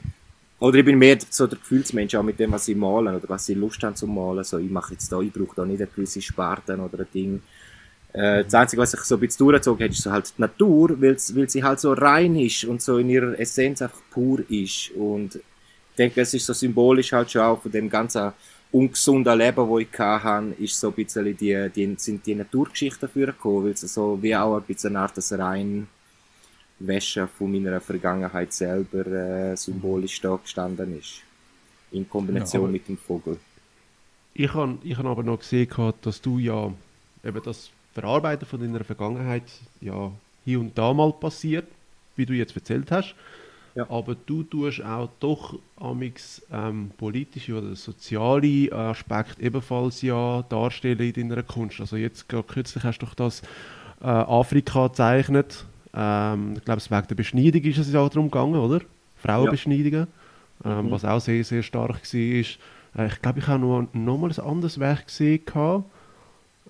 oder 0.59 0.77
ich 0.77 0.85
bin 0.85 0.97
mehr 0.97 1.17
so 1.29 1.45
der 1.45 1.59
Gefühlsmensch, 1.59 2.15
auch 2.15 2.23
mit 2.23 2.39
dem, 2.39 2.53
was 2.53 2.69
ich 2.69 2.75
malen 2.77 3.15
oder 3.15 3.27
was 3.27 3.49
ich 3.49 3.57
Lust 3.57 3.83
habe 3.83 3.95
zu 3.95 4.07
malen. 4.07 4.45
So, 4.45 4.57
ich 4.59 4.71
mache 4.71 4.93
jetzt 4.93 5.11
da, 5.11 5.19
ich 5.19 5.33
brauche 5.33 5.55
da 5.57 5.65
nicht 5.65 5.81
eine 5.81 5.89
gewisse 5.93 6.21
Sparte 6.21 6.77
oder 6.77 6.99
ein 6.99 7.07
Ding. 7.13 7.41
Äh, 8.13 8.45
das 8.45 8.53
Einzige, 8.53 8.81
was 8.81 8.93
ich 8.93 9.01
so 9.01 9.15
ein 9.15 9.19
bisschen 9.19 9.45
durchgezogen 9.45 9.83
habe, 9.83 9.93
ist 9.93 10.01
so 10.01 10.11
halt 10.11 10.33
die 10.37 10.41
Natur, 10.41 11.01
weil 11.01 11.19
sie 11.19 11.63
halt 11.63 11.81
so 11.81 11.91
rein 11.91 12.37
ist 12.37 12.63
und 12.63 12.81
so 12.81 12.97
in 12.97 13.09
ihrer 13.09 13.37
Essenz 13.37 13.81
einfach 13.81 13.99
pur 14.09 14.39
ist. 14.49 14.91
Und 14.91 15.35
ich 15.35 15.41
denke, 15.97 16.21
es 16.21 16.33
ist 16.33 16.45
so 16.45 16.53
symbolisch 16.53 17.11
halt 17.11 17.29
schon 17.29 17.41
auch 17.41 17.61
von 17.61 17.71
dem 17.71 17.89
ganzen 17.89 18.31
ungesunden 18.73 19.37
Leben, 19.37 19.69
das 19.69 19.79
ich 19.81 19.99
hatte, 19.99 20.53
ist 20.59 20.79
so 20.79 20.89
ein 20.89 20.93
bisschen 20.93 21.37
die, 21.37 21.69
die, 21.75 21.95
sind 21.97 22.25
die 22.25 22.35
Naturgeschichten 22.35 23.07
dafür 23.07 23.27
gekommen, 23.27 23.65
weil 23.65 23.71
es 23.73 23.81
so 23.81 24.19
wie 24.21 24.35
auch 24.35 24.57
ein 24.57 24.63
bisschen 24.63 24.95
eine 24.95 25.05
Art 25.05 25.15
des 25.17 25.31
rein 25.37 25.87
Wäsche 26.79 27.27
von 27.27 27.51
meiner 27.51 27.79
Vergangenheit 27.79 28.51
selber 28.53 29.05
äh, 29.07 29.55
symbolisch 29.57 30.19
da 30.21 30.35
gestanden 30.35 30.99
ist. 30.99 31.21
in 31.91 32.09
Kombination 32.09 32.65
Ja. 32.65 32.71
mit 32.71 32.87
dem 32.87 32.97
Vogel. 32.97 33.37
Ich 34.33 34.53
habe 34.53 34.77
ich 34.83 34.97
hab 34.97 35.05
aber 35.05 35.23
noch 35.23 35.39
gesehen, 35.39 35.69
dass 36.01 36.21
du 36.21 36.39
ja 36.39 36.73
eben 37.23 37.43
das 37.43 37.69
Verarbeiten 37.93 38.47
von 38.47 38.59
deiner 38.59 38.83
Vergangenheit 38.83 39.43
ja 39.81 40.11
hier 40.45 40.59
und 40.59 40.75
da 40.77 40.93
mal 40.93 41.13
passiert, 41.13 41.67
wie 42.15 42.25
du 42.25 42.33
jetzt 42.33 42.55
erzählt 42.55 42.91
hast. 42.91 43.15
Ja. 43.75 43.89
Aber 43.89 44.15
du 44.15 44.43
tust 44.43 44.83
auch 44.83 45.09
doch 45.19 45.57
amix 45.77 46.41
ähm, 46.51 46.91
politische 46.97 47.57
oder 47.57 47.75
soziale 47.75 48.71
Aspekte 48.71 49.41
ebenfalls 49.41 50.01
ja 50.03 50.43
darstellen 50.43 50.99
in 50.99 51.29
deiner 51.29 51.43
Kunst. 51.43 51.79
Also 51.79 51.95
jetzt 51.95 52.29
gerade 52.29 52.43
kürzlich 52.47 52.83
hast 52.83 52.99
du 52.99 53.05
doch 53.07 53.15
das 53.15 53.41
äh, 54.01 54.05
Afrika 54.05 54.87
gezeichnet. 54.87 55.65
Ähm, 55.93 56.53
ich 56.57 56.65
glaube, 56.65 56.77
es 56.77 56.91
wegen 56.91 57.07
der 57.07 57.15
Beschneidung 57.15 57.61
ist 57.63 57.79
es 57.79 57.91
ja 57.91 58.07
darum 58.07 58.29
gegangen, 58.29 58.55
oder? 58.55 58.81
Frauenbeschneidungen. 59.17 60.07
Ähm, 60.65 60.85
Mhm. 60.85 60.91
Was 60.91 61.03
auch 61.03 61.19
sehr, 61.19 61.43
sehr 61.43 61.63
stark 61.63 61.89
war. 61.89 62.19
Äh, 62.19 62.39
ich 62.41 63.21
glaube, 63.21 63.39
ich 63.39 63.47
habe 63.47 63.59
noch, 63.59 63.87
noch 63.91 64.17
mal 64.17 64.31
ein 64.31 64.39
anderes 64.39 64.79
Werk 64.79 65.07
gesehen. 65.07 65.41
gehabt. 65.45 65.83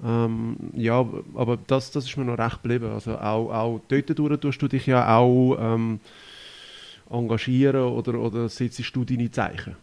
Ähm, 0.03 0.55
ja, 0.75 1.05
aber 1.35 1.57
das, 1.67 1.91
das 1.91 2.05
ist 2.05 2.17
mir 2.17 2.25
noch 2.25 2.37
recht 2.37 2.63
geblieben. 2.63 2.91
Also 2.91 3.17
auch, 3.17 3.51
auch 3.51 3.81
dort 3.87 4.17
durch 4.17 4.39
tust 4.39 4.61
du 4.61 4.67
dich 4.67 4.87
ja 4.87 5.15
auch 5.15 5.55
ähm, 5.59 5.99
engagieren 7.09 7.83
oder, 7.83 8.19
oder 8.19 8.49
setzt 8.49 8.95
du 8.95 9.05
deine 9.05 9.31
Zeichen? 9.31 9.75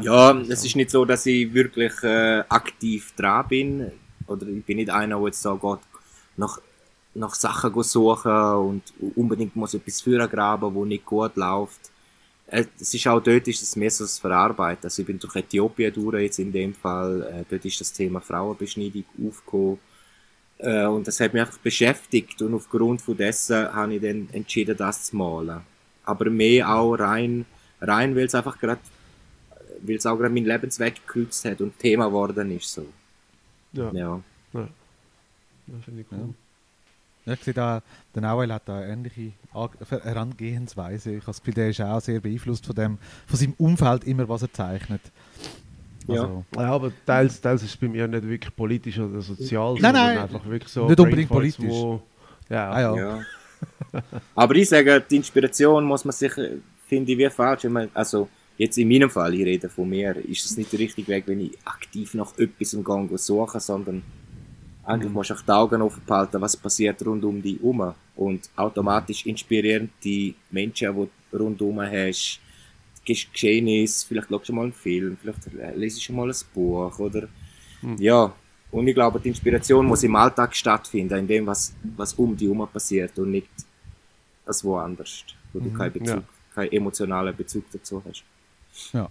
Ja, 0.00 0.32
es 0.48 0.64
ist 0.64 0.76
nicht 0.76 0.90
so, 0.90 1.04
dass 1.04 1.24
ich 1.26 1.52
wirklich 1.54 1.92
äh, 2.02 2.44
aktiv 2.48 3.14
dran 3.16 3.48
bin. 3.48 3.92
Oder 4.26 4.46
ich 4.48 4.64
bin 4.64 4.76
nicht 4.76 4.90
einer, 4.90 5.16
der 5.18 5.26
jetzt 5.26 5.44
da 5.44 5.54
geht, 5.54 5.78
nach, 6.36 6.58
nach 7.14 7.34
Sachen 7.34 7.82
suchen 7.82 8.32
und 8.32 8.82
unbedingt 9.14 9.56
muss 9.56 9.74
etwas 9.74 10.02
führen 10.02 10.28
graben, 10.28 10.74
wo 10.74 10.84
nicht 10.84 11.06
gut 11.06 11.36
läuft. 11.36 11.90
Äh, 12.48 12.66
Es 12.78 12.92
ist 12.94 13.06
auch 13.08 13.20
dort 13.22 13.48
ist 13.48 13.62
es 13.62 13.76
mehr 13.76 13.90
so 13.90 14.04
das 14.04 14.18
Verarbeiten. 14.18 14.84
Also 14.84 15.02
ich 15.02 15.06
bin 15.06 15.18
durch 15.18 15.36
Äthiopien 15.36 15.92
durch 15.94 16.22
jetzt 16.22 16.38
in 16.38 16.52
dem 16.52 16.74
Fall. 16.74 17.22
Äh, 17.22 17.44
dort 17.48 17.64
ist 17.64 17.80
das 17.80 17.92
Thema 17.92 18.20
Frauenbeschneidung 18.20 19.04
aufgekommen. 19.26 19.78
Äh, 20.58 20.86
und 20.86 21.06
das 21.08 21.20
hat 21.20 21.32
mich 21.34 21.42
einfach 21.42 21.58
beschäftigt 21.58 22.42
und 22.42 22.54
aufgrund 22.54 23.02
von 23.02 23.16
dessen 23.16 23.72
habe 23.74 23.94
ich 23.94 24.02
dann 24.02 24.28
entschieden, 24.32 24.76
das 24.76 25.04
zu 25.04 25.16
malen. 25.16 25.62
Aber 26.06 26.30
mehr 26.30 26.68
auch 26.70 26.94
rein, 26.94 27.44
rein 27.80 28.16
weil 28.16 28.24
es 28.24 28.34
einfach 28.34 28.58
gerade 28.58 28.80
weil 29.82 29.96
es 29.96 30.06
auch 30.06 30.16
gerade 30.16 30.32
meinen 30.32 30.46
Lebensweg 30.46 31.06
gekreuzt 31.06 31.44
hat 31.44 31.60
und 31.60 31.78
Thema 31.78 32.06
geworden 32.06 32.50
ist. 32.50 32.72
So. 32.72 32.86
Ja, 33.72 33.90
ja. 33.92 34.20
Ja. 34.52 34.60
ja. 34.60 35.74
finde 35.84 36.00
ich 36.00 36.06
cool. 36.10 36.34
Ja, 37.26 37.32
ich 37.32 37.42
sehe 37.42 37.54
da, 37.54 37.82
der 38.14 38.22
Nauel 38.22 38.52
hat 38.52 38.62
da 38.66 38.78
eine 38.78 38.92
ähnliche 38.92 39.32
Herangehensweise. 39.90 41.10
Ich 41.10 41.22
habe 41.22 41.26
das 41.26 41.40
Gefühl, 41.40 41.54
der 41.54 41.70
ist 41.70 41.80
auch 41.80 42.00
sehr 42.00 42.20
beeinflusst 42.20 42.64
von, 42.64 42.74
dem, 42.76 42.98
von 43.26 43.38
seinem 43.38 43.54
Umfeld, 43.58 44.04
immer 44.04 44.28
was 44.28 44.42
er 44.42 44.52
zeichnet. 44.52 45.00
Ja. 46.06 46.22
Also, 46.22 46.44
Ja, 46.54 46.72
aber 46.72 46.92
teils, 47.04 47.40
teils 47.40 47.64
ist 47.64 47.70
es 47.70 47.76
bei 47.76 47.88
mir 47.88 48.06
nicht 48.06 48.28
wirklich 48.28 48.54
politisch 48.54 48.98
oder 49.00 49.20
sozial, 49.20 49.72
Nein, 49.74 49.82
sondern 49.82 50.06
nein, 50.06 50.18
einfach 50.18 50.44
wirklich 50.46 50.72
so 50.72 50.86
nicht 50.86 51.00
unbedingt 51.00 51.28
Brainfarts, 51.28 51.56
politisch. 51.56 51.82
Wo, 51.82 52.00
ja, 52.48 52.70
Ah, 52.70 52.80
ja. 52.80 52.96
Ja. 52.96 53.22
Aber 54.34 54.54
ich 54.54 54.68
sage, 54.68 55.02
die 55.08 55.16
Inspiration 55.16 55.84
muss 55.84 56.04
man 56.04 56.12
sich, 56.12 56.36
äh, 56.38 56.58
finde 56.86 57.12
ich, 57.12 57.18
wie 57.18 57.30
falsch. 57.30 57.64
Wenn 57.64 57.72
man, 57.72 57.88
also, 57.94 58.28
jetzt 58.58 58.78
in 58.78 58.88
meinem 58.88 59.10
Fall, 59.10 59.34
ich 59.34 59.44
rede 59.44 59.68
von 59.68 59.88
mir, 59.88 60.16
ist 60.16 60.44
es 60.44 60.56
nicht 60.56 60.72
der 60.72 60.80
richtige 60.80 61.08
Weg, 61.08 61.24
wenn 61.26 61.40
ich 61.40 61.58
aktiv 61.64 62.14
nach 62.14 62.36
etwas 62.38 62.72
im 62.74 62.84
Gang 62.84 63.10
suche, 63.18 63.60
sondern 63.60 64.02
eigentlich 64.84 65.12
musst 65.12 65.30
du 65.30 65.34
auch 65.34 65.42
die 65.42 65.50
Augen 65.50 65.82
offen 65.82 66.02
behalten, 66.06 66.40
was 66.40 66.56
passiert 66.56 67.04
rund 67.04 67.24
um 67.24 67.42
dich 67.42 67.58
herum. 67.58 67.92
Und 68.14 68.48
automatisch 68.56 69.26
inspirieren 69.26 69.90
die 70.02 70.34
Menschen, 70.50 70.94
die 70.94 71.08
du 71.30 71.36
rundherum 71.36 71.80
hast, 71.80 72.40
Gesch- 73.06 73.28
Geschehnisse, 73.32 74.06
vielleicht 74.06 74.28
schaust 74.28 74.48
du 74.48 74.52
mal 74.52 74.62
einen 74.64 74.72
Film, 74.72 75.16
vielleicht 75.20 75.46
äh, 75.58 75.74
lesest 75.76 76.08
du 76.08 76.12
mal 76.12 76.28
ein 76.28 76.36
Buch, 76.54 76.98
oder, 76.98 77.28
ja. 77.98 78.34
Und 78.76 78.86
ich 78.88 78.94
glaube, 78.94 79.18
die 79.18 79.28
Inspiration 79.30 79.86
muss 79.86 80.02
im 80.02 80.14
Alltag 80.16 80.54
stattfinden, 80.54 81.18
in 81.20 81.26
dem, 81.26 81.46
was, 81.46 81.72
was 81.96 82.12
um 82.12 82.36
dich 82.36 82.46
herum 82.46 82.68
passiert 82.70 83.18
und 83.18 83.30
nicht 83.30 83.48
als 84.44 84.62
woanders, 84.62 85.24
wo 85.54 85.60
du 85.60 85.70
keinen 85.72 85.94
Bezug, 85.94 86.16
Ja. 86.16 86.22
keinen 86.54 86.72
emotionalen 86.72 87.34
Bezug 87.34 87.64
dazu 87.72 88.02
hast. 88.06 88.22
ja. 88.92 89.08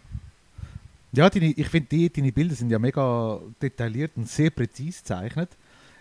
Ja, 1.11 1.29
deine, 1.29 1.45
ich 1.45 1.67
finde, 1.69 1.87
die, 1.89 2.09
deine 2.11 2.31
Bilder 2.31 2.55
sind 2.55 2.69
ja 2.69 2.77
mega 2.77 3.39
detailliert 3.61 4.11
und 4.17 4.27
sehr 4.27 4.49
präzise 4.49 4.99
gezeichnet. 4.99 5.49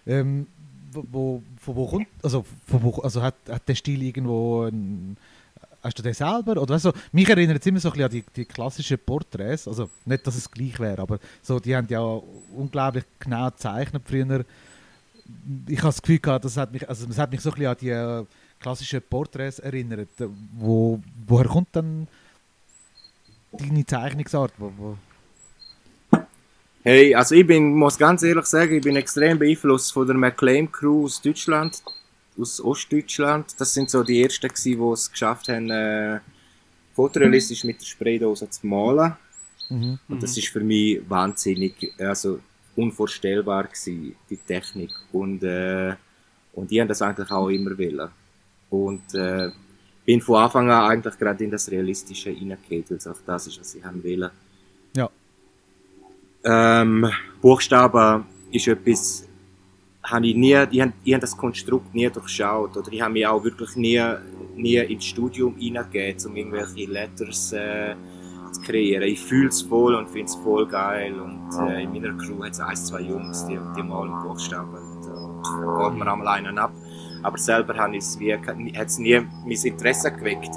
Ähm, 0.06 0.46
wo, 0.92 1.04
wo, 1.12 1.42
von 1.60 1.76
wo 1.76 1.86
kommt, 1.86 2.08
also, 2.22 2.44
wo, 2.66 3.00
also 3.00 3.22
hat, 3.22 3.36
hat 3.48 3.68
der 3.68 3.76
Stil 3.76 4.02
irgendwo 4.02 4.64
ein, 4.64 5.16
Hast 5.84 5.98
du 5.98 6.02
den 6.02 6.14
selber? 6.14 6.60
Oder 6.60 6.74
weißt 6.74 6.86
du, 6.86 6.92
mich 7.12 7.28
erinnert 7.28 7.60
es 7.60 7.66
immer 7.66 7.78
so 7.78 7.90
ein 7.90 7.92
bisschen 7.92 8.04
an 8.06 8.10
die, 8.10 8.24
die 8.34 8.44
klassischen 8.46 8.98
Porträts. 8.98 9.68
Also 9.68 9.90
nicht, 10.06 10.26
dass 10.26 10.34
es 10.34 10.50
gleich 10.50 10.80
wäre, 10.80 11.02
aber 11.02 11.18
so, 11.42 11.60
die 11.60 11.76
haben 11.76 11.86
ja 11.90 12.00
unglaublich 12.56 13.04
genau 13.20 13.50
gezeichnet 13.50 14.02
früher. 14.06 14.44
Ich 15.66 15.78
habe 15.78 15.88
das 15.88 16.00
Gefühl 16.00 16.20
gehabt, 16.20 16.46
das 16.46 16.56
hat 16.56 16.72
mich, 16.72 16.88
also 16.88 17.06
das 17.06 17.18
hat 17.18 17.30
mich 17.30 17.42
so 17.42 17.50
ein 17.50 17.54
bisschen 17.54 17.70
an 17.70 17.76
die 17.80 17.90
äh, 17.90 18.24
klassischen 18.58 19.02
Porträts 19.02 19.58
erinnert. 19.58 20.08
Wo, 20.56 21.00
woher 21.26 21.48
kommt 21.48 21.68
dann 21.72 22.08
deine 23.52 23.84
Zeichnungsart? 23.84 24.54
Wo, 24.56 24.72
wo, 24.76 24.96
Hey, 26.86 27.14
also 27.14 27.34
ich 27.34 27.46
bin, 27.46 27.74
muss 27.74 27.96
ganz 27.96 28.22
ehrlich 28.22 28.44
sagen, 28.44 28.74
ich 28.74 28.82
bin 28.82 28.96
extrem 28.96 29.38
beeinflusst 29.38 29.94
von 29.94 30.06
der 30.06 30.16
McLean 30.16 30.70
Crew 30.70 31.04
aus 31.04 31.22
Deutschland, 31.22 31.82
aus 32.38 32.60
Ostdeutschland. 32.60 33.54
Das 33.58 33.72
sind 33.74 33.90
so 33.90 34.02
die 34.02 34.22
ersten 34.22 34.48
gewesen, 34.48 34.80
die 34.80 34.92
es 34.92 35.10
geschafft 35.10 35.48
haben, 35.48 35.70
äh, 35.70 36.20
fotorealistisch 36.92 37.64
mit 37.64 37.80
der 37.80 37.86
Spraydose 37.86 38.48
zu 38.50 38.66
malen. 38.66 39.16
mhm. 39.68 39.98
Und 40.08 40.22
das 40.22 40.36
ist 40.36 40.48
für 40.48 40.60
mich 40.60 41.00
wahnsinnig, 41.08 41.92
also 41.98 42.40
unvorstellbar 42.76 43.64
gewesen, 43.64 44.16
die 44.28 44.36
Technik. 44.36 44.90
Und, 45.12 45.42
äh, 45.42 45.94
und 46.52 46.70
die 46.70 46.80
haben 46.80 46.88
das 46.88 47.02
eigentlich 47.02 47.30
auch 47.30 47.48
immer 47.48 47.76
wollen. 47.78 48.10
Und 48.70 49.14
äh, 49.14 49.50
bin 50.04 50.20
von 50.20 50.42
Anfang 50.42 50.70
an 50.70 50.90
eigentlich 50.90 51.18
gerade 51.18 51.44
in 51.44 51.50
das 51.50 51.70
Realistische 51.70 52.30
reingegangen, 52.30 52.84
weil 52.88 52.96
es 52.96 53.06
auch 53.06 53.16
das 53.24 53.46
ist, 53.46 53.60
was 53.60 53.74
ich 53.74 53.84
haben 53.84 54.02
wollen. 54.02 54.30
Ja. 54.96 55.10
Ähm, 56.44 57.10
Buchstaben 57.40 58.26
ist 58.50 58.68
etwas, 58.68 59.26
habe 60.04 60.26
ich 60.26 60.36
nie, 60.36 60.56
ich 60.70 60.80
habe, 60.80 60.92
ich 61.02 61.14
habe 61.14 61.20
das 61.20 61.36
Konstrukt 61.36 61.94
nie 61.94 62.08
durchschaut, 62.10 62.76
oder 62.76 62.92
ich 62.92 63.00
habe 63.00 63.12
mich 63.12 63.26
auch 63.26 63.42
wirklich 63.42 63.74
nie, 63.76 64.02
nie 64.54 64.76
ins 64.76 65.06
Studium 65.06 65.56
hineingegeben, 65.56 66.26
um 66.26 66.36
irgendwelche 66.36 66.90
Letters 66.90 67.52
äh, 67.52 67.94
zu 68.52 68.60
kreieren. 68.60 69.08
Ich 69.08 69.20
fühle 69.20 69.48
es 69.48 69.62
voll 69.62 69.94
und 69.94 70.08
finde 70.08 70.26
es 70.26 70.34
voll 70.36 70.66
geil 70.66 71.18
und 71.18 71.48
äh, 71.66 71.82
in 71.82 71.92
meiner 71.92 72.16
Crew 72.18 72.44
hat 72.44 72.52
es 72.52 72.60
ein, 72.60 72.76
zwei 72.76 73.00
Jungs, 73.00 73.46
die, 73.46 73.58
die 73.76 73.82
malen 73.82 74.22
Buchstaben 74.22 74.74
und 74.74 75.06
äh, 75.06 75.66
da 75.66 75.88
geht 75.88 75.98
man 75.98 76.08
einmal 76.08 76.28
einen 76.28 76.58
ab. 76.58 76.72
Aber 77.22 77.38
selber 77.38 77.74
habe 77.76 77.96
ich 77.96 78.04
es 78.04 78.18
wie, 78.20 78.34
hat 78.34 78.86
es 78.86 78.98
nie 78.98 79.18
mein 79.18 79.50
Interesse 79.50 80.12
geweckt. 80.12 80.50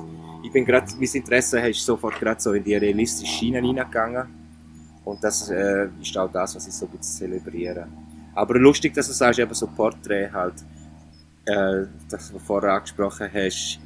Ich 0.43 0.51
bin 0.51 0.65
gerade, 0.65 0.87
mein 0.97 1.09
Interesse 1.11 1.59
ist 1.61 1.85
sofort 1.85 2.19
gerade 2.19 2.41
so 2.41 2.51
in 2.51 2.63
die 2.63 2.75
realistische 2.75 3.31
Schiene 3.31 3.59
hineingegangen. 3.59 4.27
Und 5.05 5.23
das 5.23 5.49
äh, 5.49 5.87
ist 6.01 6.17
auch 6.17 6.29
das, 6.29 6.55
was 6.57 6.67
ich 6.67 6.73
so 6.73 6.85
ein 6.85 6.91
bisschen 6.97 7.29
zelebriere. 7.31 7.87
Aber 8.37 8.59
lustig, 8.59 8.93
dass 8.93 9.07
du 9.07 9.13
sagst, 9.13 9.39
eben 9.39 9.53
so 9.53 9.65
Porträt 9.65 10.29
halt, 10.31 10.53
äh, 11.45 11.85
das 12.09 12.31
du 12.31 12.37
vorher 12.37 12.73
angesprochen 12.73 13.27
hast, 13.33 13.79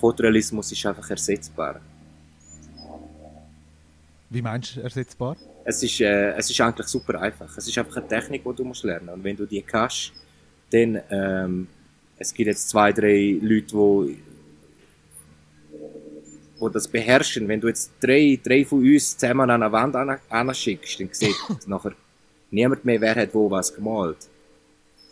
Fotorealismus 0.00 0.72
ist 0.72 0.86
einfach 0.86 1.08
ersetzbar. 1.10 1.80
Wie 4.30 4.40
meinst 4.40 4.76
du 4.76 4.80
ersetzbar? 4.80 5.36
Es 5.64 5.82
ist, 5.82 6.00
äh, 6.00 6.32
es 6.32 6.48
ist 6.48 6.60
eigentlich 6.60 6.86
super 6.86 7.20
einfach. 7.20 7.54
Es 7.58 7.68
ist 7.68 7.76
einfach 7.76 7.98
eine 7.98 8.08
Technik, 8.08 8.42
die 8.44 8.54
du 8.54 8.64
musst 8.64 8.82
lernen. 8.82 9.10
Und 9.10 9.22
wenn 9.22 9.36
du 9.36 9.44
die 9.44 9.60
kannst, 9.60 10.12
dann, 10.70 11.00
ähm, 11.10 11.68
es 12.18 12.32
gibt 12.32 12.46
jetzt 12.46 12.70
zwei, 12.70 12.92
drei 12.92 13.38
Leute, 13.42 13.66
die 13.76 14.18
wo 16.58 16.68
das 16.70 16.88
beherrschen. 16.88 17.46
Wenn 17.48 17.60
du 17.60 17.68
jetzt 17.68 17.92
drei, 18.00 18.38
drei 18.42 18.64
von 18.64 18.78
uns 18.78 19.18
zusammen 19.18 19.50
an 19.50 19.62
eine 19.62 19.70
Wand 19.72 19.96
an- 19.96 20.18
anschickst, 20.30 20.98
dann 21.00 21.08
sieht 21.12 21.36
nachher 21.66 21.92
niemand 22.52 22.84
mehr, 22.84 23.00
wer 23.00 23.14
hat 23.16 23.34
wo 23.34 23.50
was 23.50 23.74
gemalt. 23.74 24.18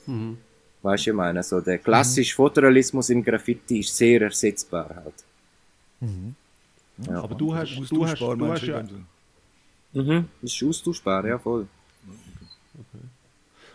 Mhm. 0.07 0.39
Weißt 0.83 1.07
du, 1.07 1.11
ich 1.11 1.17
meine, 1.17 1.43
so 1.43 1.61
der 1.61 1.79
klassische 1.79 2.35
Fotorealismus 2.35 3.11
im 3.11 3.23
Graffiti 3.23 3.81
ist 3.81 3.95
sehr 3.97 4.23
ersetzbar 4.23 4.89
halt. 4.95 5.15
Mhm. 6.01 6.35
Ja. 7.07 7.23
Aber 7.23 7.35
du 7.35 7.55
hast, 7.55 7.75
du 7.77 7.83
hast, 7.83 7.93
Austauschbar, 8.23 8.37
du 8.37 8.47
hast 8.53 8.63
du, 8.63 8.67
ja, 8.67 8.77
wenn 8.79 8.89
du- 8.89 9.05
Mhm. 9.93 10.29
Das 10.41 10.53
ist 10.53 10.63
austauschbar, 10.63 11.27
ja 11.27 11.37
voll. 11.39 11.67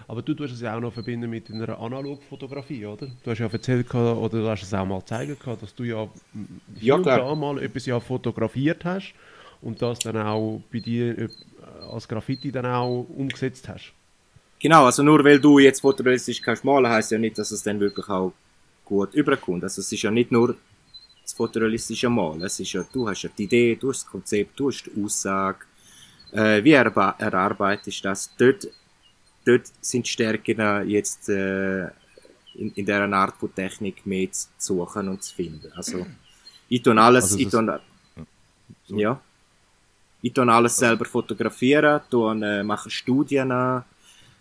aber 0.07 0.21
du 0.21 0.33
tust 0.33 0.53
es 0.53 0.61
ja 0.61 0.75
auch 0.75 0.79
noch 0.79 0.93
verbinden 0.93 1.29
mit 1.29 1.49
einer 1.51 1.77
Analogfotografie, 1.79 2.85
oder? 2.85 3.07
Du 3.23 3.31
hast 3.31 3.39
ja 3.39 3.47
erzählt, 3.47 3.89
gehabt, 3.89 4.17
oder 4.19 4.41
du 4.41 4.47
hast 4.47 4.63
es 4.63 4.73
auch 4.73 4.85
mal 4.85 4.99
gezeigt, 4.99 5.39
gehabt, 5.39 5.61
dass 5.63 5.73
du 5.75 5.83
ja 5.83 6.07
Ja, 6.79 6.97
klar. 6.99 7.19
da 7.19 7.35
mal 7.35 7.61
etwas 7.61 7.85
ja 7.85 7.99
fotografiert 7.99 8.85
hast 8.85 9.13
und 9.61 9.81
das 9.81 9.99
dann 9.99 10.17
auch 10.17 10.61
bei 10.71 10.79
dir 10.79 11.17
äh, 11.17 11.29
als 11.91 12.07
Graffiti 12.07 12.51
dann 12.51 12.65
auch 12.65 13.05
umgesetzt 13.09 13.67
hast. 13.69 13.93
Genau, 14.59 14.85
also 14.85 15.03
nur 15.03 15.23
weil 15.23 15.39
du 15.39 15.59
jetzt 15.59 15.81
fotorealistisch 15.81 16.41
kannst 16.41 16.63
malen, 16.63 16.87
heisst 16.87 17.11
ja 17.11 17.17
nicht, 17.17 17.37
dass 17.37 17.51
es 17.51 17.61
dann 17.63 17.79
wirklich 17.79 18.07
auch 18.09 18.33
gut 18.83 19.13
überkommt. 19.13 19.63
Also 19.63 19.81
es 19.81 19.91
ist 19.91 20.01
ja 20.01 20.11
nicht 20.11 20.31
nur 20.31 20.55
das 21.21 21.33
fotorealistische 21.33 22.09
Malen. 22.09 22.41
Es 22.43 22.59
ist 22.59 22.71
ja, 22.73 22.85
du 22.91 23.07
hast 23.07 23.23
ja 23.23 23.29
die 23.37 23.43
Idee, 23.43 23.75
du 23.75 23.89
hast 23.89 24.03
das 24.03 24.11
Konzept, 24.11 24.59
du 24.59 24.69
hast 24.69 24.83
die 24.83 25.03
Aussage. 25.03 25.59
Äh, 26.31 26.63
wie 26.63 26.73
erba- 26.75 27.15
erarbeitest 27.19 27.99
du 27.99 28.09
das? 28.09 28.31
Dort, 28.37 28.67
dort 29.45 29.63
sind 29.81 30.05
die 30.05 30.09
Stärken 30.09 30.87
jetzt 30.89 31.29
äh, 31.29 31.85
in, 32.55 32.71
in 32.75 32.85
dieser 32.85 33.11
Art 33.11 33.35
von 33.37 33.53
Technik 33.53 34.05
mehr 34.05 34.31
zu 34.31 34.47
suchen 34.57 35.09
und 35.09 35.21
zu 35.23 35.35
finden. 35.35 35.71
Also, 35.75 36.05
ich 36.69 36.81
tue 36.81 36.99
alles, 36.99 37.25
Also 37.25 37.37
ich 37.37 37.49
tue, 37.49 37.81
ja. 38.87 39.21
Ich 40.25 40.33
tue 40.33 40.51
alles 40.51 40.77
selber 40.77 41.05
fotografieren, 41.05 42.01
tue, 42.09 42.33
äh, 42.43 42.63
mache 42.63 42.89
Studien 42.89 43.51
an. 43.51 43.83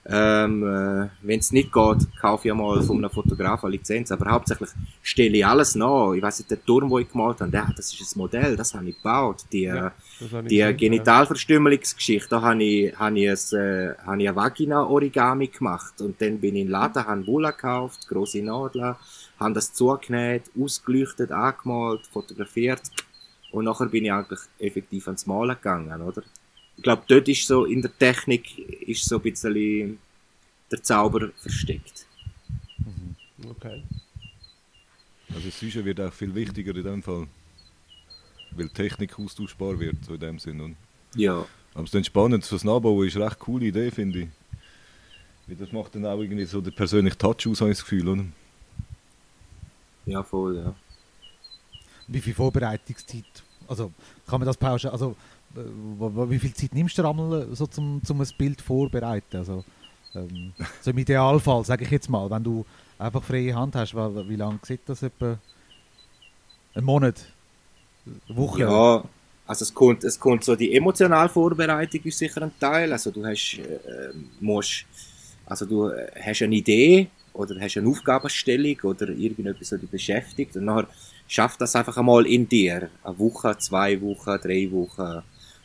Ähm, 0.07 0.63
äh, 0.63 1.09
Wenn 1.21 1.41
es 1.41 1.53
nicht 1.53 1.71
geht, 1.75 2.07
kaufe 2.23 2.49
ich 2.49 2.55
mal 2.55 2.81
von 2.83 2.97
einem 2.97 3.11
Fotograf 3.11 3.65
eine 3.65 3.73
Lizenz. 3.73 4.11
Aber 4.11 4.31
hauptsächlich 4.31 4.71
stelle 5.03 5.37
ich 5.37 5.45
alles 5.45 5.75
nach. 5.75 6.15
Ich 6.15 6.23
weiß 6.23 6.39
nicht, 6.39 6.51
der 6.51 6.65
Turm, 6.65 6.89
den 6.89 7.01
ich 7.01 7.13
gemalt 7.13 7.43
habe, 7.43 7.51
der, 7.51 7.71
das 7.77 7.93
ist 7.93 8.17
ein 8.17 8.19
Modell, 8.19 8.57
das 8.57 8.73
habe 8.73 8.89
ich 8.89 8.97
gebaut. 8.97 9.45
Die, 9.53 9.67
äh, 9.67 9.91
Das 10.19 10.33
habe 10.33 10.45
ich 10.45 10.49
die 10.49 10.57
gesehen, 10.57 10.77
Genitalverstümmelungsgeschichte, 10.79 12.31
da 12.31 12.41
habe 12.41 12.65
ich, 12.65 12.99
habe 12.99 13.19
ich, 13.21 13.29
ein, 13.29 13.59
äh, 13.61 13.95
habe 14.07 14.23
ich 14.23 14.29
ein 14.31 14.37
Vagina-Origami 14.37 15.49
gemacht. 15.49 16.01
Und 16.01 16.19
dann 16.19 16.41
bin 16.41 16.57
ich 16.57 16.63
in 16.63 16.69
den 16.69 16.73
Laden, 16.73 17.05
habe 17.05 17.27
Wolle 17.27 17.53
gekauft, 17.53 18.09
grosse 18.09 18.41
Nadeln, 18.43 18.97
habe 19.39 19.53
das 19.53 19.75
zugenäht, 19.75 20.45
ausgeleuchtet, 20.59 21.31
angemalt, 21.31 22.07
fotografiert. 22.07 22.81
Und 23.55 23.65
nachher 23.67 23.87
bin 23.87 24.05
ich 24.05 24.13
eigentlich 24.13 24.41
effektiv 24.59 25.07
ans 25.07 25.27
Malen 25.27 25.55
gegangen, 25.57 26.03
oder? 26.03 26.23
Ich 26.77 26.83
glaube, 26.83 27.05
dort 27.07 27.29
ist 27.29 27.47
so, 27.47 27.65
in 27.65 27.83
der 27.83 27.97
Technik, 27.97 28.59
ist 28.59 29.05
so 29.09 29.17
ein 29.17 29.23
bisschen 29.23 29.99
der 30.73 30.83
Zauber 30.83 31.31
versteckt. 31.37 32.07
ja. 33.39 33.51
Okay. 33.51 33.83
Also 35.35 35.49
das 35.49 35.59
Sujet 35.59 35.85
wird 35.85 36.01
auch 36.01 36.13
viel 36.13 36.35
wichtiger 36.35 36.75
in 36.77 36.85
dem 36.85 37.03
Fall. 37.03 37.29
Weil 38.53 38.69
Technik 38.71 39.19
austauschbar 39.19 39.79
wird, 39.79 40.05
so 40.05 40.15
in 40.15 40.21
dem 40.21 40.39
Sinn. 40.39 40.61
Und 40.61 40.77
Ja. 41.15 41.49
aber 41.75 41.85
es 41.85 41.89
ist 41.89 41.95
dann 41.95 42.05
spannend, 42.05 42.45
so 42.45 42.57
das 42.57 42.65
Nachbauen 42.65 43.07
ist 43.09 43.17
eine 43.17 43.27
recht 43.27 43.39
coole 43.39 43.67
Idee, 43.67 43.91
finde 43.91 44.21
ich. 44.21 44.29
Weil 45.47 45.57
das 45.57 45.73
macht 45.73 45.95
dann 45.95 46.07
auch 46.07 46.21
irgendwie 46.21 46.45
so 46.45 46.61
den 46.61 46.73
persönlichen 46.75 47.19
Touch 47.19 47.47
aus, 47.49 47.61
habe 47.61 47.71
ich 47.71 47.79
das 47.79 47.85
Gefühl, 47.85 48.09
oder? 48.09 48.25
Ja, 50.07 50.23
voll, 50.23 50.57
ja. 50.57 50.75
Wie 52.09 52.21
viel 52.23 52.35
Vorbereitungszeit? 52.35 53.44
Also 53.69 53.93
kann 54.27 54.41
man 54.41 54.47
das 54.47 54.57
pauschal, 54.57 54.93
also 54.93 55.17
äh, 55.57 55.61
wie 56.31 56.39
viel 56.39 56.55
Zeit 56.55 56.75
nimmst 56.75 56.99
du 56.99 57.09
einmal 57.09 57.49
so 57.53 57.67
zum, 57.67 58.03
zum 58.05 58.21
ein 58.21 58.29
Bild 58.37 58.61
vorbereiten? 58.61 59.37
Also 59.37 59.65
ähm, 60.15 60.53
so 60.81 60.91
im 60.91 60.99
Idealfall, 60.99 61.65
sage 61.65 61.85
ich 61.85 61.91
jetzt 61.91 62.09
mal, 62.09 62.31
wenn 62.31 62.45
du 62.45 62.65
einfach 62.99 63.23
freie 63.23 63.55
Hand 63.55 63.75
hast, 63.77 63.95
wie, 63.95 64.29
wie 64.29 64.37
lange 64.37 64.59
sieht 64.63 64.81
das 64.87 65.03
etwa? 65.03 65.39
Ein 66.75 66.85
Monat? 66.85 67.25
Eine 68.07 68.37
Woche? 68.37 68.63
Ja, 68.63 69.05
also 69.47 69.63
es 69.63 69.75
kommt, 69.75 70.05
es 70.05 70.19
kommt 70.19 70.43
so 70.45 70.57
die 70.57 70.75
emotionale 70.75 71.29
Vorbereitung 71.29 72.01
ist 72.05 72.19
sicher 72.19 72.43
ein 72.43 72.53
Teil. 72.59 72.93
Also 72.93 73.11
du 73.11 73.25
hast, 73.25 73.59
äh, 73.59 74.11
musst, 74.41 74.87
also 75.47 75.67
du 75.67 75.89
äh, 75.89 76.11
hast 76.21 76.43
eine 76.43 76.55
Idee 76.55 77.09
oder 77.33 77.61
hast 77.61 77.77
eine 77.77 77.89
Aufgabenstellung 77.89 78.77
oder 78.83 79.09
irgendetwas, 79.11 79.73
was 79.73 79.81
dich 79.81 79.91
beschäftigt 79.91 80.57
und 80.57 80.65
nachher 80.65 80.89
schafft 81.29 81.61
das 81.61 81.77
einfach 81.77 81.97
einmal 81.97 82.27
in 82.27 82.49
dir. 82.49 82.91
Eine 83.03 83.19
Woche, 83.19 83.57
zwei 83.59 84.01
Wochen, 84.01 84.39
drei 84.41 84.71
Wochen. 84.71 85.23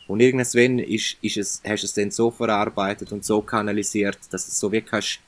Und 0.08 0.20
irgendwann 0.20 0.80
ist, 0.80 1.16
ist 1.22 1.36
es, 1.36 1.62
hast 1.64 1.82
du 1.82 1.86
es 1.86 1.94
dann 1.94 2.10
so 2.10 2.30
verarbeitet 2.30 3.12
und 3.12 3.24
so 3.24 3.40
kanalisiert, 3.42 4.18
dass 4.30 4.48
es 4.48 4.58
so 4.58 4.72
wie 4.72 4.80
kannst, 4.80 5.20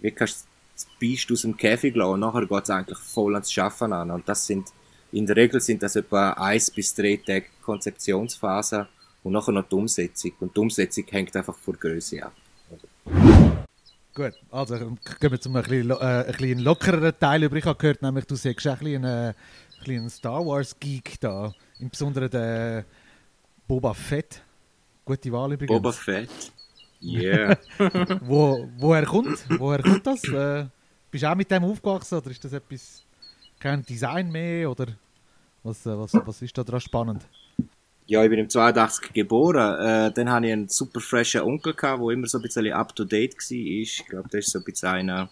wie 0.00 0.10
kannst 0.10 0.46
das 0.74 0.86
Biest 0.98 1.30
aus 1.30 1.42
dem 1.42 1.56
Käfig 1.56 1.94
lassen 1.94 2.12
und 2.12 2.20
nachher 2.20 2.46
geht 2.46 2.62
es 2.64 2.70
eigentlich 2.70 2.98
voll 2.98 3.34
ans 3.34 3.52
Schaffen 3.52 3.92
an. 3.92 4.10
Und 4.10 4.26
das 4.28 4.46
sind, 4.46 4.68
in 5.12 5.26
der 5.26 5.36
Regel 5.36 5.60
sind 5.60 5.82
das 5.82 5.96
etwa 5.96 6.30
eins 6.30 6.70
bis 6.70 6.94
drei 6.94 7.16
Tage 7.16 7.46
Konzeptionsphase 7.62 8.88
und 9.22 9.32
nachher 9.32 9.52
noch 9.52 9.68
die 9.68 9.74
Umsetzung. 9.74 10.32
Und 10.40 10.56
die 10.56 10.60
Umsetzung 10.60 11.04
hängt 11.10 11.36
einfach 11.36 11.58
von 11.58 11.74
der 11.74 11.90
Größe 11.90 12.24
ab. 12.24 12.32
Gut, 14.14 14.34
also 14.50 14.74
ähm, 14.76 14.98
gehen 15.20 15.30
wir 15.30 15.40
zum 15.40 15.56
ein 15.56 15.62
bisschen, 15.62 15.90
äh, 15.90 15.94
ein 15.94 16.26
bisschen 16.26 16.58
lockereren 16.58 17.14
Teil 17.18 17.44
über. 17.44 17.56
Ich 17.56 17.64
habe 17.64 17.78
gehört, 17.78 18.02
nämlich 18.02 18.26
du 18.26 18.34
sagst 18.34 18.66
auch 18.68 18.72
ein 18.72 18.78
bisschen 18.78 19.04
äh, 19.04 19.28
ein 19.28 19.34
bisschen 19.78 20.04
ein 20.04 20.10
Star 20.10 20.44
Wars 20.44 20.78
Geek 20.78 21.18
da. 21.20 21.54
Im 21.78 21.88
Besonderen 21.88 22.30
der 22.30 22.84
Boba 23.66 23.94
Fett. 23.94 24.42
Gute 25.04 25.32
Wahl 25.32 25.52
übrigens. 25.54 25.74
Boba 25.74 25.92
Fett. 25.92 26.28
Yeah. 27.02 27.58
Wo, 28.20 28.68
woher 28.76 29.04
kommt? 29.06 29.44
Woher 29.58 29.82
kommt 29.82 30.06
das? 30.06 30.22
Äh, 30.24 30.66
bist 31.10 31.24
du 31.24 31.30
auch 31.30 31.34
mit 31.34 31.50
dem 31.50 31.64
aufgewachsen 31.64 32.18
oder 32.18 32.30
ist 32.30 32.44
das 32.44 32.52
etwas 32.52 33.02
kein 33.58 33.82
Design 33.82 34.30
mehr 34.30 34.70
oder 34.70 34.88
was, 35.62 35.86
äh, 35.86 35.98
was, 35.98 36.12
was 36.14 36.42
ist 36.42 36.56
da 36.56 36.62
dran 36.62 36.80
spannend? 36.80 37.26
Ja, 38.06 38.22
ich 38.22 38.30
bin 38.30 38.38
im 38.38 38.50
82 38.50 39.12
geboren. 39.12 39.80
Äh, 39.80 40.12
dann 40.12 40.30
hatte 40.30 40.46
ich 40.46 40.52
einen 40.52 40.68
super 40.68 41.00
freshen 41.00 41.42
Onkel, 41.42 41.74
der 41.74 41.94
immer 41.94 42.26
so 42.26 42.38
ein 42.38 42.42
bisschen 42.42 42.72
up 42.72 42.94
to 42.94 43.04
date 43.04 43.34
war. 43.34 43.56
Ich 43.56 44.04
glaube, 44.06 44.28
der 44.28 44.40
ist 44.40 44.50
so 44.50 44.58
ein 44.58 44.64
bisschen 44.64 44.88
einer, 44.88 45.30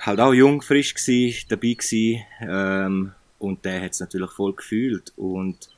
halt 0.00 0.20
auch 0.20 0.32
jung, 0.32 0.62
frisch 0.62 0.94
gsi, 0.94 1.36
dabei 1.48 1.74
gsi, 1.74 2.22
ähm, 2.40 3.12
und 3.38 3.64
der 3.64 3.82
hat 3.82 3.92
es 3.92 4.00
natürlich 4.00 4.30
voll 4.30 4.54
gefühlt 4.54 5.12
und 5.16 5.68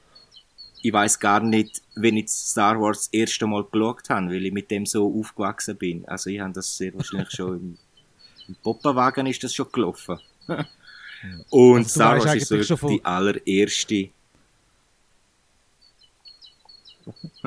ich 0.82 0.92
weiß 0.92 1.18
gar 1.18 1.40
nicht, 1.40 1.82
wenn 1.96 2.16
ich 2.16 2.28
Star 2.28 2.80
Wars 2.80 2.98
das 2.98 3.08
erste 3.12 3.46
Mal 3.46 3.64
geschaut 3.64 4.08
habe, 4.08 4.28
weil 4.28 4.46
ich 4.46 4.52
mit 4.52 4.70
dem 4.70 4.86
so 4.86 5.12
aufgewachsen 5.18 5.76
bin. 5.76 6.06
Also 6.06 6.30
ich 6.30 6.38
habe 6.38 6.52
das 6.52 6.76
sehr 6.76 6.94
wahrscheinlich 6.94 7.32
schon 7.32 7.56
im, 7.56 7.78
im 8.46 8.54
Poppenwagen 8.62 9.26
ist 9.26 9.42
das 9.42 9.52
schon 9.52 9.66
gelaufen. 9.72 10.20
und 11.50 11.76
Also 11.78 11.88
Star 11.88 12.24
Wars 12.24 12.34
ist 12.36 12.68
so 12.68 12.88
die 12.88 13.04
allererste, 13.04 14.10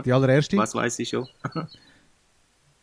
Die 0.06 0.12
allererste? 0.13 0.58
was 0.58 0.74
weiß 0.74 1.00
ich 1.00 1.10
schon. 1.10 1.28
Nein, 1.54 1.67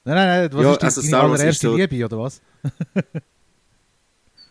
nein, 0.05 0.15
nein, 0.15 0.53
was 0.53 0.62
Ja, 0.62 0.73
ist 0.73 0.81
die, 0.81 0.85
also 0.85 1.01
deine 1.03 1.12
Wars 1.12 1.33
ist 1.33 1.41
allererste 1.41 1.67
so- 1.69 1.77
Liebe 1.77 2.05
oder 2.05 2.19
was? 2.19 2.41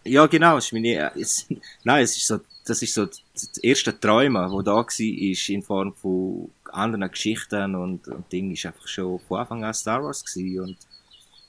Ja, 0.07 0.27
genau, 0.27 0.57
ist 0.57 0.71
meine, 0.71 1.11
es, 1.15 1.47
nein, 1.83 2.03
es 2.03 2.15
ist 2.15 2.27
so, 2.27 2.39
das 2.63 2.79
ist 2.83 2.93
so 2.93 3.05
das 3.07 3.57
erste 3.63 3.99
Träumen, 3.99 4.51
wo 4.51 4.61
da 4.61 4.75
war, 4.75 4.85
ist 4.99 5.49
in 5.49 5.63
Form 5.63 5.93
von 5.95 6.51
anderen 6.71 7.09
Geschichten 7.09 7.73
und, 7.73 8.07
und 8.07 8.31
Ding 8.31 8.51
ist 8.51 8.67
einfach 8.67 8.87
schon 8.87 9.17
von 9.19 9.39
Anfang 9.39 9.63
an 9.63 9.73
Star 9.73 10.03
Wars 10.03 10.23
gewesen 10.23 10.59
und 10.59 10.77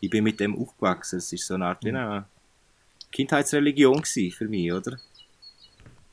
ich 0.01 0.09
bin 0.09 0.25
mit 0.25 0.41
dem 0.41 0.57
aufgewachsen. 0.57 1.19
Es 1.19 1.31
ist 1.35 1.47
so 1.47 1.53
eine 1.55 1.67
Art 1.67 1.85
wie 1.85 1.91
eine 1.91 2.25
Kindheitsreligion 3.13 4.01
gewesen 4.01 4.31
für 4.35 4.49
mich, 4.49 4.73
oder? 4.73 4.99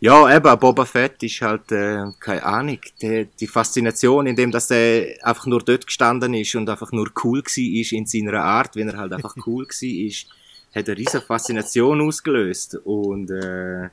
Ja, 0.04 0.36
eben, 0.36 0.60
Boba 0.60 0.84
Fett 0.84 1.24
ist 1.24 1.39
halt, 1.39 1.72
äh, 1.72 2.04
keine 2.20 2.44
Ahnung, 2.44 2.78
die, 3.02 3.26
die 3.39 3.48
Faszination, 3.48 4.28
indem 4.28 4.52
dass 4.52 4.68
der 4.68 5.16
einfach 5.26 5.46
nur 5.46 5.62
dort 5.62 5.86
gestanden 5.86 6.34
ist 6.34 6.54
und 6.56 6.70
einfach 6.70 6.92
nur 6.92 7.10
cool 7.24 7.42
gsi 7.42 7.80
ist 7.80 7.94
in 7.94 8.06
seiner 8.06 8.44
Art, 8.44 8.76
wenn 8.76 8.89
er 8.89 8.98
halt 8.98 9.13
einfach 9.13 9.34
cool 9.48 9.66
gsi 9.66 10.08
ist, 10.08 10.28
hat 10.76 10.89
eine 10.89 10.98
riesige 10.98 11.22
Faszination 11.22 12.02
ausgelöst 12.02 12.76
und 12.84 13.32
äh, 13.32 13.88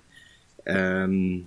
ähm, 0.67 1.45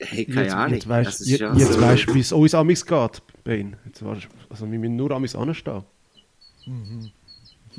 hey, 0.00 0.24
keine 0.24 0.42
jetzt, 0.46 0.54
Ahnung. 0.54 0.74
Jetzt 0.74 0.88
weißt, 0.88 1.26
ja 1.26 1.54
so- 1.54 1.80
du, 2.08 2.14
wie 2.14 2.20
es 2.20 2.32
uns 2.32 2.54
amigs 2.54 2.84
geht, 2.84 3.22
Bane. 3.44 3.78
Jetzt 3.86 4.04
weißt, 4.04 4.24
du- 4.24 4.28
also 4.50 4.68
wir 4.68 4.76
müssen 4.76 4.96
nur 4.96 5.12
amigs 5.12 5.36
anstehen. 5.36 5.84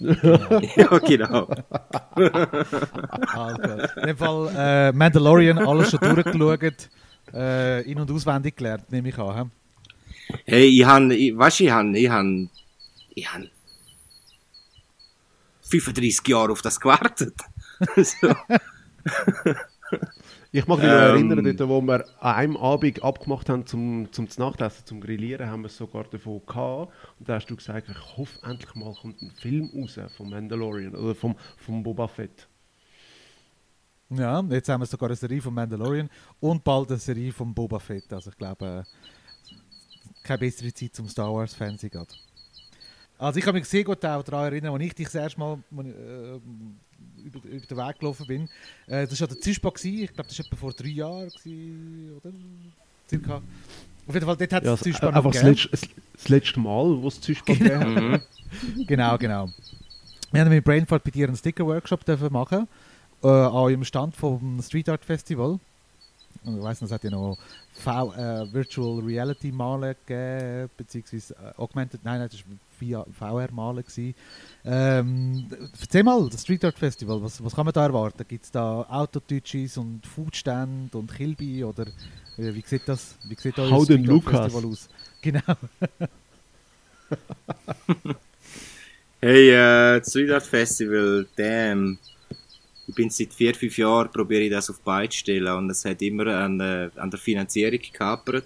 Ja, 0.01 0.97
genau. 0.99 1.47
Also, 3.33 3.99
in 3.99 4.07
dem 4.07 4.17
Fall 4.17 4.51
äh, 4.55 4.91
Mandalorian, 4.91 5.57
alles 5.59 5.91
schon 5.91 5.99
durchgeschaut, 5.99 6.89
äh, 7.33 7.81
in- 7.89 7.99
und 7.99 8.11
auswendig 8.11 8.55
gelernt, 8.57 8.91
nehme 8.91 9.09
ich 9.09 9.17
an. 9.17 9.35
hä? 9.35 9.49
Hey, 10.45 10.67
ich 10.67 10.85
ich, 11.11 11.37
weißt, 11.37 11.61
ich 11.61 11.71
han, 11.71 11.95
ich 11.95 12.09
han, 12.09 12.49
ich 13.15 13.31
han 13.33 13.49
35 15.69 16.27
Jahre 16.27 16.51
auf 16.51 16.61
das 16.61 16.79
gewartet. 16.79 17.35
so. 17.95 18.33
Ich 20.51 20.65
mag 20.65 20.79
mich 20.79 20.87
noch 20.87 20.93
Ähm. 20.93 21.31
erinnern, 21.31 21.55
dort, 21.57 21.69
wo 21.69 21.81
wir 21.81 22.05
an 22.23 22.35
einem 22.35 22.57
Abend 22.57 23.03
abgemacht 23.03 23.49
haben 23.49 23.67
zum, 23.67 24.11
zum 24.11 24.27
Nachtessen, 24.37 24.83
zum 24.85 24.99
Grillieren, 24.99 25.47
haben 25.47 25.61
wir 25.61 25.67
es 25.67 25.77
sogar 25.77 26.05
davon 26.05 26.41
gehabt. 26.45 26.91
Und 27.19 27.29
da 27.29 27.35
hast 27.35 27.45
du 27.47 27.55
gesagt, 27.55 27.87
ich 27.87 28.17
hoffe, 28.17 28.39
endlich 28.43 28.73
mal 28.73 28.95
kommt 28.95 29.21
ein 29.21 29.29
Film 29.29 29.69
raus 29.75 29.99
vom 30.17 30.31
Mandalorian 30.31 30.95
oder 30.95 31.13
vom, 31.13 31.35
vom 31.57 31.83
Boba 31.83 32.07
Fett. 32.07 32.47
Ja, 34.09 34.41
jetzt 34.49 34.67
haben 34.69 34.81
wir 34.81 34.87
sogar 34.87 35.09
eine 35.09 35.15
Serie 35.15 35.39
von 35.39 35.53
Mandalorian 35.53 36.09
und 36.39 36.63
bald 36.63 36.89
eine 36.89 36.97
Serie 36.97 37.31
von 37.31 37.53
Boba 37.53 37.77
Fett. 37.77 38.11
Also 38.11 38.31
ich 38.31 38.37
glaube, 38.37 38.83
äh, 39.45 39.53
keine 40.23 40.39
bessere 40.39 40.73
Zeit 40.73 40.95
zum 40.95 41.07
Star 41.07 41.31
Wars 41.31 41.53
Fan 41.53 41.77
sein 41.77 41.91
geht. 41.91 42.17
Also 43.19 43.37
ich 43.37 43.45
kann 43.45 43.53
mich 43.53 43.65
sehr 43.65 43.83
gut 43.83 44.03
auch 44.03 44.23
daran 44.23 44.45
erinnern, 44.45 44.73
als 44.73 44.83
ich 44.83 44.95
dich 44.95 45.05
das 45.05 45.15
erste 45.15 45.39
Mal 45.39 45.59
äh, 45.77 46.39
über, 47.23 47.39
über 47.47 47.65
den 47.65 47.77
Weg 47.77 47.99
gelaufen 47.99 48.25
bin. 48.27 48.49
Äh, 48.87 49.07
das 49.07 49.19
war 49.21 49.27
ja 49.27 49.35
der 49.35 49.53
gewesen. 49.71 50.03
ich 50.03 50.13
glaube, 50.13 50.29
das 50.29 50.39
war 50.39 50.45
etwa 50.45 50.55
vor 50.55 50.73
drei 50.73 50.87
Jahren, 50.89 51.29
gewesen, 51.29 52.13
oder? 52.17 52.33
Circa. 53.09 53.41
Auf 54.07 54.13
jeden 54.15 54.25
Fall, 54.25 54.37
dort 54.37 54.53
hat 54.53 54.63
Ja, 54.63 54.73
es 54.73 54.79
also, 54.79 54.83
Zischba 54.83 55.05
noch 55.07 55.15
einfach 55.17 55.31
das 55.31 55.41
gegeben. 55.41 55.69
letzte, 55.71 55.87
das 56.13 56.29
letzte 56.29 56.59
Mal, 56.59 57.01
wo 57.01 57.07
es 57.07 57.21
Züspel 57.21 57.57
gegeben 57.57 58.13
hat. 58.13 58.21
Mhm. 58.75 58.87
Genau, 58.87 59.17
genau. 59.17 59.49
Wir 60.31 60.41
haben 60.41 60.49
mit 60.49 60.63
Brainfart 60.63 61.03
bei 61.03 61.11
dir 61.11 61.27
einen 61.27 61.37
Sticker-Workshop 61.37 62.03
dürfen 62.05 62.31
machen 62.33 62.67
äh, 63.23 63.27
an 63.27 63.51
eurem 63.51 63.83
Stand 63.83 64.15
vom 64.15 64.61
Street 64.61 64.89
Art 64.89 65.05
Festival. 65.05 65.59
Und 66.43 66.57
ich 66.57 66.63
weiss 66.63 66.81
es 66.81 66.91
hat 66.91 67.03
ja 67.03 67.09
noch 67.11 67.37
v 67.73 68.13
äh, 68.13 68.51
Virtual 68.53 68.99
Reality 69.01 69.51
Malen 69.51 69.95
gegeben, 70.05 70.69
beziehungsweise 70.77 71.35
äh, 71.35 71.61
Augmented, 71.61 72.03
nein, 72.03 72.19
nein, 72.19 72.29
das 72.31 72.39
war 72.81 73.05
VR 73.11 73.51
Malen. 73.51 73.83
Gewesen. 73.83 74.15
Ähm, 74.65 75.47
erzähl 75.79 76.03
mal, 76.03 76.29
das 76.29 76.41
Street 76.41 76.63
Art 76.65 76.77
Festival, 76.77 77.21
was, 77.21 77.43
was 77.43 77.55
kann 77.55 77.65
man 77.65 77.73
da 77.73 77.85
erwarten? 77.85 78.25
Gibt 78.27 78.45
es 78.45 78.51
da 78.51 78.81
Autotouches 78.89 79.77
und 79.77 80.05
Foodstand 80.05 80.93
und 80.95 81.13
Kilby 81.13 81.63
oder 81.63 81.85
wie, 82.37 82.55
wie 82.55 82.63
sieht 82.65 82.87
das, 82.87 83.17
wie 83.27 83.35
sieht 83.35 83.57
euer 83.59 83.71
Hau 83.71 83.85
den 83.85 84.03
Lukas. 84.03 84.51
Festival 84.51 84.71
aus? 84.71 84.89
Genau. 85.21 85.41
Hey, 89.21 89.49
äh, 89.49 89.99
das 89.99 90.11
Street 90.11 90.31
Art 90.31 90.45
Festival, 90.45 91.27
damn. 91.35 91.97
Ich 92.87 92.95
bin 92.95 93.09
seit 93.09 93.33
vier, 93.33 93.53
fünf 93.53 93.77
Jahren, 93.77 94.09
probiere 94.09 94.43
ich 94.43 94.49
das 94.49 94.69
auf 94.69 94.77
die 94.77 94.83
Beine 94.83 95.09
zu 95.09 95.17
stellen 95.17 95.53
und 95.53 95.69
es 95.69 95.83
hat 95.83 96.01
immer 96.01 96.27
an, 96.27 96.59
äh, 96.61 96.89
an 96.95 97.11
der 97.11 97.19
Finanzierung 97.19 97.79
gehapert. 97.91 98.45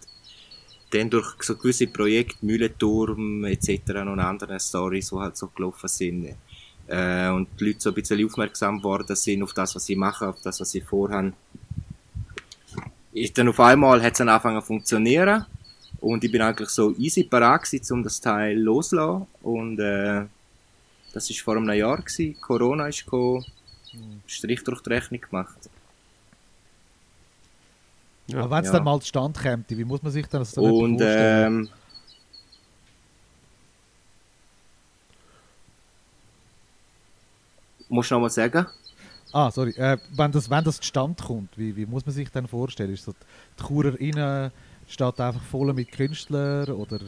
Dann 0.93 1.09
durch 1.09 1.33
so 1.41 1.55
gewisse 1.55 1.87
Projekte, 1.87 2.45
Mühlenturm 2.45 3.45
etc. 3.45 3.89
und 4.05 4.19
andere 4.19 4.59
Storys, 4.59 5.09
die 5.09 5.15
halt 5.15 5.35
so 5.35 5.47
gelaufen 5.47 5.87
sind. 5.87 6.35
Äh, 6.87 7.29
und 7.29 7.47
die 7.59 7.65
Leute 7.65 7.79
so 7.79 7.89
ein 7.89 7.95
bisschen 7.95 8.23
aufmerksam 8.23 8.77
geworden 8.77 9.15
sind 9.15 9.41
auf 9.41 9.53
das, 9.53 9.73
was 9.73 9.85
sie 9.85 9.95
machen, 9.95 10.27
auf 10.27 10.41
das, 10.43 10.59
was 10.59 10.69
sie 10.69 10.81
vorhaben. 10.81 11.33
Ist 13.11 13.37
dann 13.37 13.47
auf 13.47 13.59
einmal 13.59 14.03
hat 14.03 14.13
es 14.13 14.17
dann 14.19 14.29
angefangen 14.29 14.61
zu 14.61 14.67
funktionieren 14.67 15.45
und 15.99 16.23
ich 16.23 16.31
bin 16.31 16.41
eigentlich 16.41 16.69
so 16.69 16.93
easy 16.97 17.23
parat 17.23 17.63
gewesen, 17.63 17.93
um 17.93 18.03
das 18.03 18.19
Teil 18.19 18.59
loszulassen 18.59 19.27
und 19.41 19.79
äh, 19.79 20.25
das 21.13 21.29
war 21.29 21.37
vor 21.43 21.57
einem 21.57 21.71
Jahr 21.71 21.97
gewesen. 21.97 22.35
Corona 22.41 22.87
ist 22.87 23.05
gekommen, 23.05 23.45
Strich 24.25 24.63
durch 24.63 24.81
die 24.81 24.89
Rechnung 24.89 25.21
gemacht. 25.21 25.69
Ja, 28.33 28.41
Aber 28.41 28.57
wenn 28.57 28.63
es 28.65 28.71
ja. 28.71 28.71
dann 28.71 28.83
mal 28.83 28.99
zustande 29.01 29.39
kommt, 29.41 29.69
wie 29.69 29.85
muss 29.85 30.03
man 30.03 30.11
sich 30.11 30.27
dann 30.27 30.41
das 30.41 30.53
dann 30.53 30.65
Und 30.65 30.99
vorstellen? 30.99 31.01
ähm, 31.01 31.69
musst 37.89 38.11
du 38.11 38.15
noch 38.15 38.21
mal 38.21 38.29
sagen? 38.29 38.65
Ah, 39.31 39.51
sorry. 39.51 39.71
Äh, 39.71 39.97
wenn, 40.09 40.31
das, 40.31 40.49
wenn 40.49 40.63
das 40.63 40.77
zustande 40.79 41.23
kommt, 41.23 41.57
wie, 41.57 41.75
wie 41.75 41.85
muss 41.85 42.05
man 42.05 42.13
sich 42.13 42.29
dann 42.31 42.47
vorstellen? 42.47 42.93
Ist 42.93 43.05
so, 43.05 43.13
die 43.59 43.63
Churer 43.63 43.99
innen 43.99 44.51
steht 44.87 45.19
einfach 45.19 45.43
voll 45.43 45.73
mit 45.73 45.91
Künstlern 45.91 46.69
oder 46.71 46.99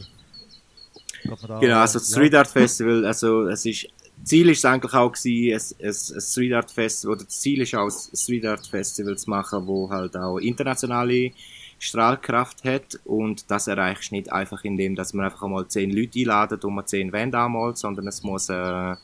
geht 1.22 1.40
man 1.40 1.48
da, 1.48 1.60
Genau, 1.60 1.78
also 1.80 1.98
das 1.98 2.10
ja. 2.10 2.16
Street 2.16 2.34
Art 2.34 2.48
Festival, 2.48 3.04
also 3.06 3.46
es 3.48 3.64
ist, 3.66 3.86
Ziel 4.24 4.48
ist 4.48 4.58
es 4.58 4.64
eigentlich 4.64 4.94
auch 4.94 5.12
gewesen, 5.12 5.76
ein, 5.80 5.86
ein, 5.86 5.94
ein 6.14 6.20
Street 6.20 6.52
Art 6.52 6.70
Festival, 6.70 7.16
oder 7.16 7.24
das 7.24 7.40
Ziel 7.40 7.60
ist 7.62 7.74
auch, 7.74 7.86
ein 7.86 8.16
Street 8.16 8.46
Art 8.46 8.66
Festival 8.66 9.16
zu 9.16 9.30
machen, 9.30 9.66
wo 9.66 9.88
halt 9.90 10.16
auch 10.16 10.38
internationale 10.38 11.32
Strahlkraft 11.78 12.64
hat. 12.64 12.98
Und 13.04 13.50
das 13.50 13.66
erreichst 13.68 14.10
du 14.10 14.16
nicht 14.16 14.32
einfach 14.32 14.64
indem, 14.64 14.96
dass 14.96 15.12
man 15.12 15.26
einfach 15.26 15.42
einmal 15.42 15.68
zehn 15.68 15.90
Leute 15.90 16.18
einladet 16.20 16.64
und 16.64 16.74
man 16.74 16.86
zehn 16.86 17.12
Wände 17.12 17.38
anmalt, 17.38 17.78
sondern 17.78 18.06
es 18.08 18.22
muss, 18.22 18.48
äh, 18.48 18.94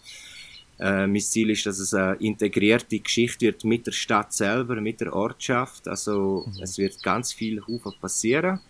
äh, 0.80 1.06
mein 1.06 1.20
Ziel 1.20 1.50
ist, 1.50 1.66
dass 1.66 1.78
es 1.78 1.94
eine 1.94 2.14
integrierte 2.14 2.98
Geschichte 2.98 3.46
wird 3.46 3.64
mit 3.64 3.86
der 3.86 3.92
Stadt 3.92 4.32
selber, 4.32 4.80
mit 4.80 5.00
der 5.00 5.12
Ortschaft, 5.12 5.86
also 5.86 6.46
es 6.60 6.78
wird 6.78 7.02
ganz 7.02 7.32
viel 7.32 7.60
Haufen 7.60 7.92
passieren. 8.00 8.60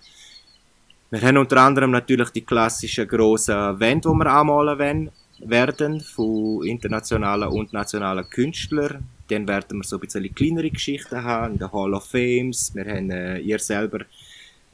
Wir 1.11 1.21
haben 1.21 1.37
unter 1.37 1.59
anderem 1.59 1.91
natürlich 1.91 2.31
die 2.31 2.41
klassischen 2.41 3.07
grossen 3.07 3.79
Wände, 3.79 4.09
die 4.09 4.15
wir 4.15 4.27
anmalen 4.27 4.79
wollen, 4.79 5.11
werden 5.45 6.01
von 6.01 6.65
internationalen 6.65 7.49
und 7.49 7.73
nationalen 7.73 8.29
Künstlern. 8.29 9.05
Dann 9.29 9.49
werden 9.49 9.79
wir 9.79 9.85
so 9.85 9.97
ein 9.97 10.01
bisschen 10.01 10.35
kleinere 10.35 10.71
Geschichten 10.71 11.23
haben, 11.23 11.55
in 11.55 11.59
der 11.59 11.73
Hall 11.73 11.95
of 11.95 12.05
Fames. 12.05 12.75
Wir 12.75 12.85
haben, 12.85 13.11
äh, 13.11 13.39
ihr 13.39 13.59
selber, 13.59 14.01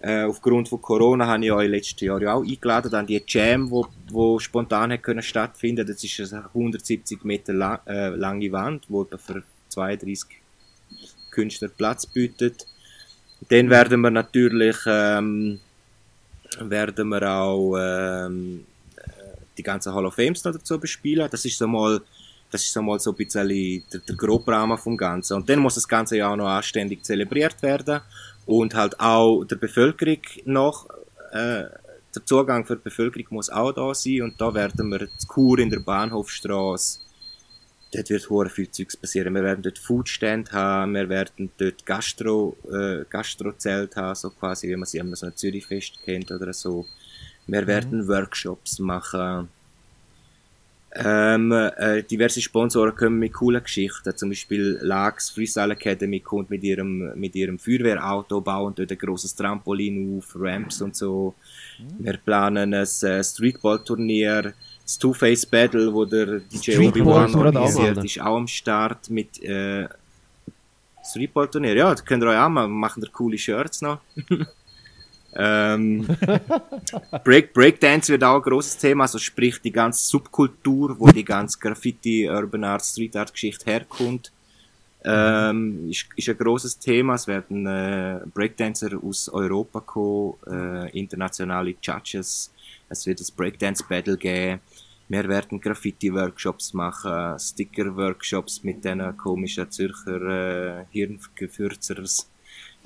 äh, 0.01 0.25
aufgrund 0.25 0.69
von 0.69 0.81
Corona, 0.81 1.27
habe 1.27 1.45
ich 1.45 1.53
euch 1.53 1.69
letztes 1.69 2.01
Jahr 2.01 2.21
ja 2.21 2.35
auch 2.35 2.45
eingeladen 2.45 2.95
an 2.95 3.07
die 3.07 3.23
Jam, 3.27 3.71
wo, 3.71 3.87
wo 4.11 4.39
spontan 4.39 4.93
hat 4.93 5.03
können 5.03 5.23
stattfinden. 5.23 5.87
Das 5.87 6.03
ist 6.03 6.33
eine 6.33 6.45
170 6.47 7.25
Meter 7.25 7.53
lang, 7.53 7.81
äh, 7.87 8.09
lange 8.11 8.53
Wand, 8.53 8.85
wo 8.89 9.05
für 9.05 9.43
32 9.69 10.41
Künstler 11.31 11.69
Platz 11.69 12.07
bietet. 12.07 12.67
Dann 13.49 13.71
werden 13.71 14.01
wir 14.01 14.11
natürlich 14.11 14.77
ähm, 14.87 15.61
werden 16.61 17.09
wir 17.09 17.31
auch 17.31 17.77
ähm, 17.79 18.65
äh, 18.65 18.68
die 19.59 19.63
ganzen 19.63 19.95
Hall 19.95 20.07
of 20.07 20.15
Fames 20.15 20.45
noch 20.45 20.53
dazu 20.53 20.79
bespielen. 20.79 21.29
Das 21.31 21.45
ist 21.45 21.59
so 21.59 21.67
mal, 21.67 22.01
das 22.51 22.63
ist 22.63 22.73
so 22.73 22.81
mal 22.83 22.99
so 22.99 23.11
ein 23.11 23.17
bisschen 23.17 23.85
der, 23.93 24.01
der 24.01 24.17
Grobrahmen 24.17 24.79
vom 24.79 24.97
Ganzen. 24.97 25.35
Und 25.35 25.49
dann 25.49 25.59
muss 25.59 25.75
das 25.75 25.89
Ganze 25.89 26.17
ja 26.17 26.31
auch 26.31 26.37
noch 26.37 26.49
anständig 26.49 27.05
zelebriert 27.05 27.61
werden 27.63 28.01
und 28.47 28.75
halt 28.75 28.99
auch 29.01 29.45
der 29.45 29.57
Bevölkerung 29.57 30.23
noch, 30.45 30.89
äh, 31.33 31.65
der 32.15 32.25
Zugang 32.25 32.65
für 32.65 32.77
die 32.77 32.85
Bevölkerung 32.85 33.27
muss 33.31 33.51
auch 33.51 33.73
da 33.73 33.93
sein 33.95 34.23
und 34.23 34.41
da 34.41 34.55
werden 34.55 34.89
wir 34.91 35.09
zu 35.19 35.27
Kur 35.27 35.59
in 35.59 35.69
der 35.69 35.81
Bahnhofstrasse 35.81 37.01
dort 37.93 38.11
wird 38.11 38.29
hure 38.31 38.51
viel 38.51 38.71
Zeugs 38.71 38.97
passieren. 38.97 39.35
Wir 39.35 39.43
werden 39.43 39.63
dort 39.63 39.79
Foodstand 39.79 40.53
haben, 40.53 40.95
wir 40.95 41.09
werden 41.09 41.51
dort 41.57 41.87
Gastro, 41.87 42.57
äh, 42.71 43.05
Gastrozelt 43.09 43.97
haben, 43.97 44.15
so 44.15 44.31
quasi, 44.31 44.69
wie 44.69 44.77
man 44.77 44.87
sie 44.87 44.99
immer 44.99 45.17
so 45.17 45.27
ein 45.27 45.37
Zürichfest 45.37 46.03
kennt 46.03 46.31
oder 46.31 46.53
so. 46.53 46.87
Wir 47.49 47.67
werden 47.67 48.07
Workshops 48.07 48.79
machen. 48.79 49.49
Ähm, 50.95 51.53
äh, 51.53 52.03
diverse 52.03 52.41
Sponsoren 52.41 52.95
kommen 52.95 53.19
mit 53.19 53.33
coolen 53.35 53.63
Geschichten. 53.63 54.17
Zum 54.17 54.31
Beispiel 54.31 54.79
Lax 54.83 55.31
Freestyle 55.31 55.73
Academy 55.73 56.21
kommt 56.21 56.51
mit 56.51 56.63
ihrem, 56.63 57.13
mit 57.19 57.35
ihrem 57.35 57.59
Feuerwehrauto, 57.59 58.41
bauen 58.41 58.75
dort 58.75 58.91
ein 58.91 58.99
grosses 58.99 59.35
Trampolin 59.35 60.19
auf, 60.19 60.35
Ramps 60.39 60.83
und 60.83 60.97
so. 60.97 61.35
Wir 61.99 62.17
planen 62.19 62.75
ein 62.75 62.87
äh, 63.03 63.25
Streetball-Turnier, 63.25 64.55
das 64.83 64.99
Two-Face 64.99 65.47
Battle, 65.47 65.93
wo 65.93 66.05
der 66.05 66.41
DJ 66.41 66.79
Obi-Wan 66.79 67.33
er 67.33 67.39
organisiert, 67.39 68.05
ist 68.05 68.21
auch 68.21 68.37
am 68.37 68.49
Start 68.49 69.09
mit 69.11 69.43
äh, 69.43 69.89
Streetball-Turnier. 71.05 71.77
Ja, 71.77 71.91
das 71.91 72.05
könnt 72.05 72.23
ihr 72.23 72.29
euch 72.29 72.39
auch 72.39 72.49
machen, 72.49 72.71
wir 72.71 72.79
machen 72.79 73.03
da 73.03 73.09
coole 73.13 73.39
Shirts 73.39 73.83
noch. 73.83 74.01
ähm, 75.41 76.05
Break, 77.25 77.55
Breakdance 77.55 78.13
wird 78.13 78.25
auch 78.25 78.37
ein 78.37 78.43
grosses 78.43 78.77
Thema, 78.77 79.05
also 79.05 79.19
sprich 79.19 79.61
die 79.61 79.71
ganze 79.71 80.05
Subkultur, 80.05 80.99
wo 80.99 81.07
die 81.09 81.25
ganze 81.25 81.61
Graffiti, 81.61 82.29
Urban 82.29 82.65
Art, 82.65 82.85
Street 82.85 83.15
Art 83.15 83.33
Geschichte 83.33 83.71
herkommt, 83.71 84.33
ähm, 85.05 85.89
ist, 85.91 86.07
ist 86.17 86.29
ein 86.29 86.37
grosses 86.37 86.77
Thema. 86.77 87.15
Es 87.15 87.29
werden 87.29 87.67
äh, 87.67 88.21
Breakdancer 88.35 88.91
aus 89.01 89.29
Europa 89.29 89.79
kommen, 89.81 90.35
äh, 90.51 90.99
internationale 90.99 91.77
Judges. 91.81 92.53
Es 92.89 93.07
wird 93.07 93.21
ein 93.21 93.27
Breakdance 93.37 93.85
Battle 93.89 94.17
geben. 94.17 94.61
Wir 95.09 95.27
werden 95.29 95.61
Graffiti-Workshops 95.61 96.75
machen, 96.75 97.39
Sticker-Workshops 97.39 98.65
mit 98.65 98.85
diesen 98.85 99.17
komischen 99.17 99.71
Zürcher 99.71 100.81
äh, 100.81 100.85
Hirngefürzers. 100.91 102.29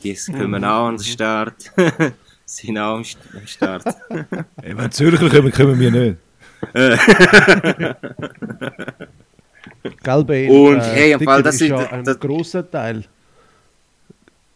Die 0.04 0.14
kommen 0.30 0.64
auch 0.64 0.88
an 0.88 0.96
den 0.98 1.04
Start. 1.04 1.72
sind 2.46 2.78
auch 2.78 2.96
am 2.96 3.02
St- 3.02 3.16
am 3.35 3.46
Start. 3.46 3.85
Ey, 4.62 4.76
wenn 4.76 4.90
Zürcher 4.92 5.28
kommen, 5.28 5.52
kommen 5.52 5.78
wir 5.81 5.90
nicht. 5.90 6.16
Gell, 10.02 10.24
Bane, 10.24 10.50
Und, 10.50 10.81
hey, 10.81 11.12
im 11.12 11.20
Fall, 11.20 11.42
das 11.42 11.55
ist 11.57 11.61
sind- 11.61 11.70
ja 11.70 11.90
ein 11.90 12.05
das- 12.05 12.18
grosser 12.18 12.68
Teil. 12.68 13.05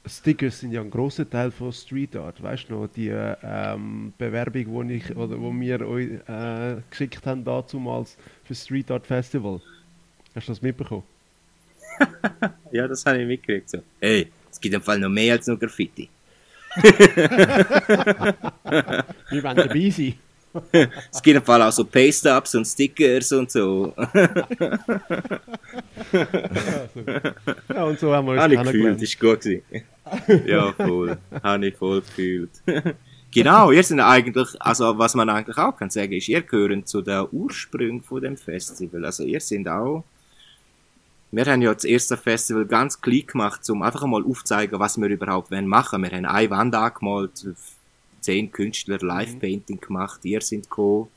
Stickers 0.08 0.60
sind 0.60 0.70
ja 0.70 0.82
ein 0.82 0.90
grosser 0.90 1.28
Teil 1.28 1.50
von 1.50 1.72
Street 1.72 2.14
Art. 2.14 2.40
Weißt 2.40 2.66
du 2.68 2.74
noch, 2.74 2.86
die 2.88 3.08
ähm, 3.08 4.12
Bewerbung, 4.16 4.86
die 4.88 4.94
ich 4.94 5.16
oder 5.16 5.40
wo 5.40 5.52
wir 5.52 5.80
euch 5.88 6.10
äh, 6.28 6.76
geschickt 6.88 7.26
haben 7.26 7.44
damals 7.44 7.72
für 8.44 8.54
das 8.54 8.62
Street 8.62 8.88
Art 8.92 9.04
Festival. 9.04 9.60
Hast 10.34 10.46
du 10.48 10.52
das 10.52 10.62
mitbekommen? 10.62 11.02
Ja, 12.72 12.86
das 12.86 13.06
habe 13.06 13.22
ich 13.22 13.26
mitgekriegt. 13.26 13.70
So. 13.70 13.78
Hey, 14.00 14.30
es 14.50 14.60
gibt 14.60 14.74
im 14.74 14.82
Fall 14.82 14.98
noch 14.98 15.08
mehr 15.08 15.34
als 15.34 15.46
nur 15.46 15.58
Graffiti. 15.58 16.08
Wir 19.30 19.42
wollen 19.42 19.56
dabei 19.56 19.90
sein. 19.90 20.14
Es 21.12 21.22
gibt 21.22 21.36
im 21.36 21.42
Fall 21.42 21.62
auch 21.62 21.72
so 21.72 21.84
Paste-Ups 21.84 22.54
und 22.54 22.64
Stickers 22.64 23.32
und 23.32 23.50
so. 23.50 23.92
Ja, 27.74 27.84
und 27.84 27.98
so 27.98 28.14
haben 28.14 28.26
wir 28.26 28.32
uns 28.32 28.42
Habe 28.42 28.54
ich 28.54 28.62
gefühlt, 28.62 29.02
ist 29.02 29.20
gut 29.20 29.40
gewesen. 29.40 29.62
Ja, 30.46 30.72
voll. 30.72 31.18
Habe 31.42 31.66
ich 31.66 31.76
voll 31.76 32.00
gefühlt. 32.00 32.50
Genau, 33.32 33.70
ihr 33.70 33.82
sind 33.82 34.00
eigentlich, 34.00 34.48
also 34.60 34.96
was 34.98 35.14
man 35.14 35.28
eigentlich 35.28 35.58
auch 35.58 35.76
kann 35.76 35.90
sagen, 35.90 36.12
ist, 36.12 36.28
ihr 36.28 36.40
gehören 36.42 36.86
zu 36.86 37.02
den 37.02 37.26
Ursprüngen 37.30 38.00
von 38.00 38.22
dem 38.22 38.36
Festival. 38.36 39.04
Also 39.04 39.24
ihr 39.24 39.40
sind 39.40 39.68
auch, 39.68 40.04
wir 41.32 41.44
haben 41.46 41.62
ja 41.62 41.74
das 41.74 41.84
erste 41.84 42.16
Festival 42.16 42.66
ganz 42.66 43.00
klein 43.00 43.26
gemacht, 43.26 43.68
um 43.70 43.82
einfach 43.82 44.04
mal 44.06 44.24
aufzuzeigen, 44.24 44.78
was 44.78 44.96
wir 44.96 45.08
überhaupt 45.08 45.50
wollen 45.50 45.66
machen. 45.66 46.02
Wir 46.02 46.10
haben 46.10 46.24
eine 46.24 46.50
Wand 46.50 46.74
angemalt, 46.74 47.46
zehn 48.20 48.50
Künstler 48.50 48.98
Live-Painting 48.98 49.80
gemacht, 49.80 50.24
ihr 50.24 50.40
sind 50.40 50.64
gekommen. 50.68 51.08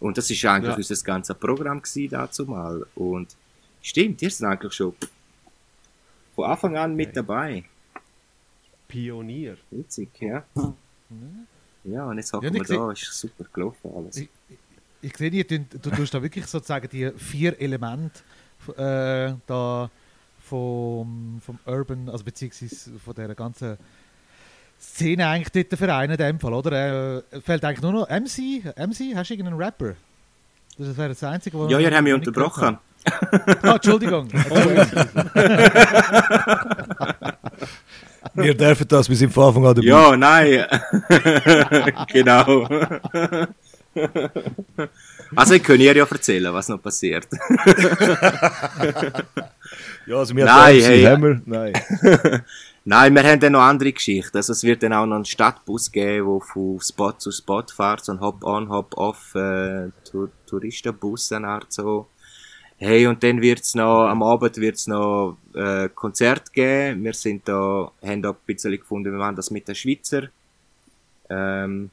Und 0.00 0.18
das 0.18 0.30
ist 0.30 0.44
eigentlich 0.44 0.70
Ja. 0.72 0.76
unser 0.76 1.04
ganzes 1.04 1.36
Programm 1.36 1.80
gewesen 1.80 2.10
dazu 2.10 2.44
mal. 2.44 2.86
Und 2.94 3.34
stimmt, 3.80 4.20
ihr 4.22 4.30
sind 4.30 4.46
eigentlich 4.46 4.72
schon 4.74 4.94
von 6.34 6.50
Anfang 6.50 6.76
an 6.76 6.94
mit 6.94 7.16
dabei. 7.16 7.64
Pionier. 8.88 9.56
Witzig, 9.70 10.10
ja. 10.20 10.44
Ja, 11.84 12.04
und 12.06 12.16
jetzt 12.18 12.32
hocken 12.32 12.46
Ja, 12.48 12.54
wir 12.54 12.62
ich 12.62 12.68
da, 12.68 12.92
ist 12.92 13.18
super 13.18 13.44
gelaufen 13.52 13.90
alles. 13.94 14.16
Ich, 14.16 14.28
ich 15.00 15.16
sehe, 15.16 15.44
du, 15.44 15.58
du 15.60 15.90
tust 15.90 16.14
da 16.14 16.22
wirklich 16.22 16.46
sozusagen 16.46 16.88
die 16.88 17.10
vier 17.16 17.58
Elemente 17.60 18.20
äh, 18.70 19.34
da 19.46 19.90
vom, 20.40 21.40
vom 21.44 21.58
Urban, 21.66 22.08
also 22.08 22.24
beziehungsweise 22.24 22.92
von 23.04 23.14
der 23.14 23.34
ganzen 23.34 23.76
Szene 24.80 25.26
eigentlich 25.26 25.66
dort 25.66 25.78
vereinen 25.78 26.12
in 26.12 26.18
dem 26.18 26.40
Fall, 26.40 26.52
oder? 26.52 27.22
Äh, 27.32 27.40
fällt 27.40 27.64
eigentlich 27.64 27.82
nur 27.82 27.92
noch 27.92 28.08
MC? 28.08 28.64
MC? 28.76 29.16
Hast 29.16 29.30
du 29.30 29.34
irgendeinen 29.34 29.60
Rapper? 29.60 29.94
Das 30.76 30.96
wäre 30.96 31.10
das 31.10 31.24
Einzige, 31.24 31.58
was 31.58 31.70
Ja, 31.70 31.78
ihr 31.78 31.90
habt 31.90 32.02
mich 32.02 32.14
unterbrochen. 32.14 32.78
Ah, 33.62 33.74
Entschuldigung. 33.74 34.28
Entschuldigung. 34.30 34.86
Wir 38.34 38.56
dürfen 38.56 38.88
das, 38.88 39.08
wir 39.08 39.16
sind 39.16 39.32
von 39.32 39.44
Anfang 39.44 39.66
an 39.66 39.74
dabei. 39.74 39.86
Ja, 39.86 40.16
nein. 40.16 40.64
genau. 42.12 42.66
Also, 45.36 45.54
ich 45.54 45.62
kann 45.62 45.80
ihr 45.80 45.96
ja 45.96 46.04
erzählen, 46.04 46.52
was 46.52 46.68
noch 46.68 46.82
passiert. 46.82 47.28
Ja, 50.06 50.18
also 50.18 50.36
wir 50.36 50.44
Nein, 50.44 50.80
hey. 50.80 51.02
wir, 51.02 51.42
nein. 51.46 51.72
Nein, 52.86 53.14
wir 53.14 53.22
haben 53.22 53.40
dann 53.40 53.52
noch 53.52 53.62
andere 53.62 53.92
Geschichten. 53.92 54.36
Also, 54.36 54.52
es 54.52 54.62
wird 54.62 54.82
dann 54.82 54.92
auch 54.92 55.06
noch 55.06 55.16
einen 55.16 55.24
Stadtbus 55.24 55.90
geben, 55.90 56.28
der 56.28 56.40
von 56.40 56.80
Spot 56.80 57.12
zu 57.12 57.30
Spot 57.30 57.64
fährt, 57.74 58.04
so 58.04 58.12
ein 58.12 58.20
Hop-on, 58.20 58.68
Hop-off 58.68 59.34
äh, 59.34 59.88
Tour 60.04 60.30
Touristenbus, 60.46 61.32
eine 61.32 61.48
Art 61.48 61.72
so. 61.72 62.08
Hey, 62.76 63.06
und 63.06 63.22
dann 63.22 63.40
wird's 63.40 63.74
noch, 63.74 64.06
am 64.08 64.22
Abend 64.22 64.58
wird's 64.58 64.86
noch 64.86 65.38
äh, 65.54 65.88
Konzert 65.94 66.52
geben. 66.52 67.04
Wir 67.04 67.14
sind 67.14 67.48
da, 67.48 67.90
haben 68.02 68.20
da 68.20 68.30
ein 68.30 68.36
bisschen 68.44 68.72
gefunden, 68.72 69.12
wir 69.12 69.18
machen 69.18 69.36
das 69.36 69.50
mit 69.50 69.66
den 69.66 69.74
Schweizer. 69.74 70.24
Ähm, 71.30 71.88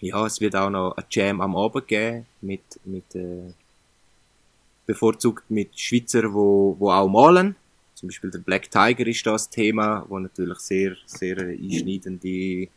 ja, 0.00 0.26
es 0.26 0.40
wird 0.40 0.54
auch 0.56 0.70
noch 0.70 0.96
ein 0.96 1.04
Jam 1.10 1.40
am 1.40 1.56
Abend 1.56 1.86
geben, 1.88 2.26
mit, 2.40 2.62
mit, 2.84 3.14
äh, 3.14 3.52
bevorzugt 4.86 5.50
mit 5.50 5.78
Schweizer, 5.78 6.32
wo, 6.32 6.76
wo 6.78 6.90
auch 6.90 7.08
malen. 7.08 7.56
Zum 7.94 8.08
Beispiel 8.08 8.30
der 8.30 8.40
Black 8.40 8.70
Tiger 8.70 9.06
ist 9.06 9.26
das 9.26 9.48
Thema, 9.48 10.04
wo 10.08 10.18
natürlich 10.18 10.58
sehr, 10.58 10.96
sehr 11.06 11.38
einschneidende 11.38 12.68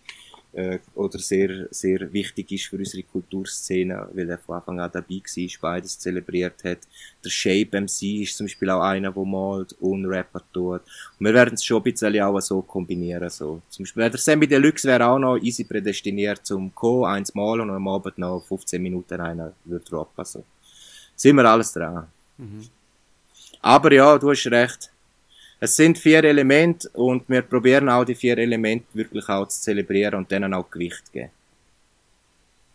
äh, 0.53 0.79
oder 0.95 1.19
sehr, 1.19 1.67
sehr 1.71 2.11
wichtig 2.11 2.51
ist 2.51 2.65
für 2.65 2.77
unsere 2.77 3.03
Kulturszene, 3.03 4.09
weil 4.13 4.29
er 4.29 4.37
von 4.37 4.55
Anfang 4.55 4.79
an 4.79 4.89
dabei 4.91 5.21
war, 5.21 5.71
beides 5.71 5.99
zelebriert 5.99 6.63
hat. 6.63 6.79
Der 7.23 7.29
Shape 7.29 7.81
MC 7.81 8.21
ist 8.23 8.37
zum 8.37 8.47
Beispiel 8.47 8.69
auch 8.69 8.81
einer, 8.81 9.11
der 9.11 9.25
malt 9.25 9.73
und 9.79 10.05
Rapper 10.05 10.41
tut. 10.51 10.81
Und 11.19 11.25
wir 11.25 11.33
werden 11.33 11.53
es 11.53 11.63
schon 11.63 11.77
ein 11.77 11.83
bisschen 11.83 12.19
auch 12.21 12.39
so 12.39 12.61
kombinieren. 12.61 13.29
So. 13.29 13.61
Zum 13.69 13.83
Beispiel 13.83 14.09
der 14.09 14.19
Sammy 14.19 14.47
Deluxe 14.47 14.87
wäre 14.87 15.05
auch 15.05 15.19
noch 15.19 15.37
easy 15.37 15.63
prädestiniert 15.63 16.45
zum 16.45 16.73
Co. 16.73 17.05
eins 17.05 17.33
malen 17.35 17.61
und 17.61 17.71
am 17.71 17.87
Abend 17.87 18.17
noch 18.17 18.43
15 18.47 18.81
Minuten 18.81 19.19
einer 19.21 19.53
würde 19.65 19.91
rappen. 19.91 20.25
So. 20.25 20.43
Sind 21.15 21.35
wir 21.35 21.45
alles 21.45 21.71
dran. 21.73 22.07
Aber 23.61 23.91
ja, 23.91 24.17
du 24.17 24.31
hast 24.31 24.47
recht. 24.47 24.89
Es 25.59 25.75
sind 25.75 25.97
vier 25.97 26.23
Elemente 26.23 26.89
und 26.93 27.27
wir 27.27 27.41
probieren 27.41 27.89
auch 27.89 28.05
die 28.05 28.15
vier 28.15 28.37
Elemente 28.37 28.85
wirklich 28.93 29.27
auch 29.27 29.47
zu 29.47 29.61
zelebrieren 29.61 30.15
und 30.15 30.31
denen 30.31 30.53
auch 30.53 30.69
Gewicht 30.69 31.11
geben. 31.11 31.31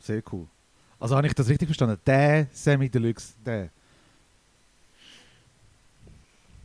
Sehr 0.01 0.22
cool. 0.32 0.47
Also 1.01 1.16
habe 1.16 1.26
ich 1.26 1.35
das 1.35 1.49
richtig 1.49 1.68
verstanden? 1.68 1.99
Der 2.07 2.47
Semi 2.53 2.89
Deluxe, 2.89 3.35
der. 3.45 3.70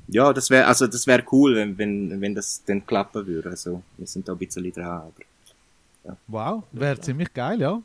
Ja, 0.08 0.34
das 0.34 0.50
wäre 0.50 0.66
also 0.66 0.88
das 0.88 1.06
wäre 1.08 1.24
cool, 1.32 1.56
wenn, 1.56 1.78
wenn, 1.78 2.20
wenn 2.20 2.36
das 2.36 2.64
dann 2.66 2.86
klappen 2.86 3.26
würde. 3.26 3.50
Also, 3.52 3.84
wir 3.98 4.08
sind 4.08 4.28
da 4.28 4.34
ein 4.34 4.38
bisschen 4.38 4.70
dran. 4.72 4.86
Aber 4.86 6.18
Wow, 6.28 6.64
wäre 6.72 7.00
ziemlich 7.00 7.34
geil, 7.34 7.60
ja. 7.62 7.82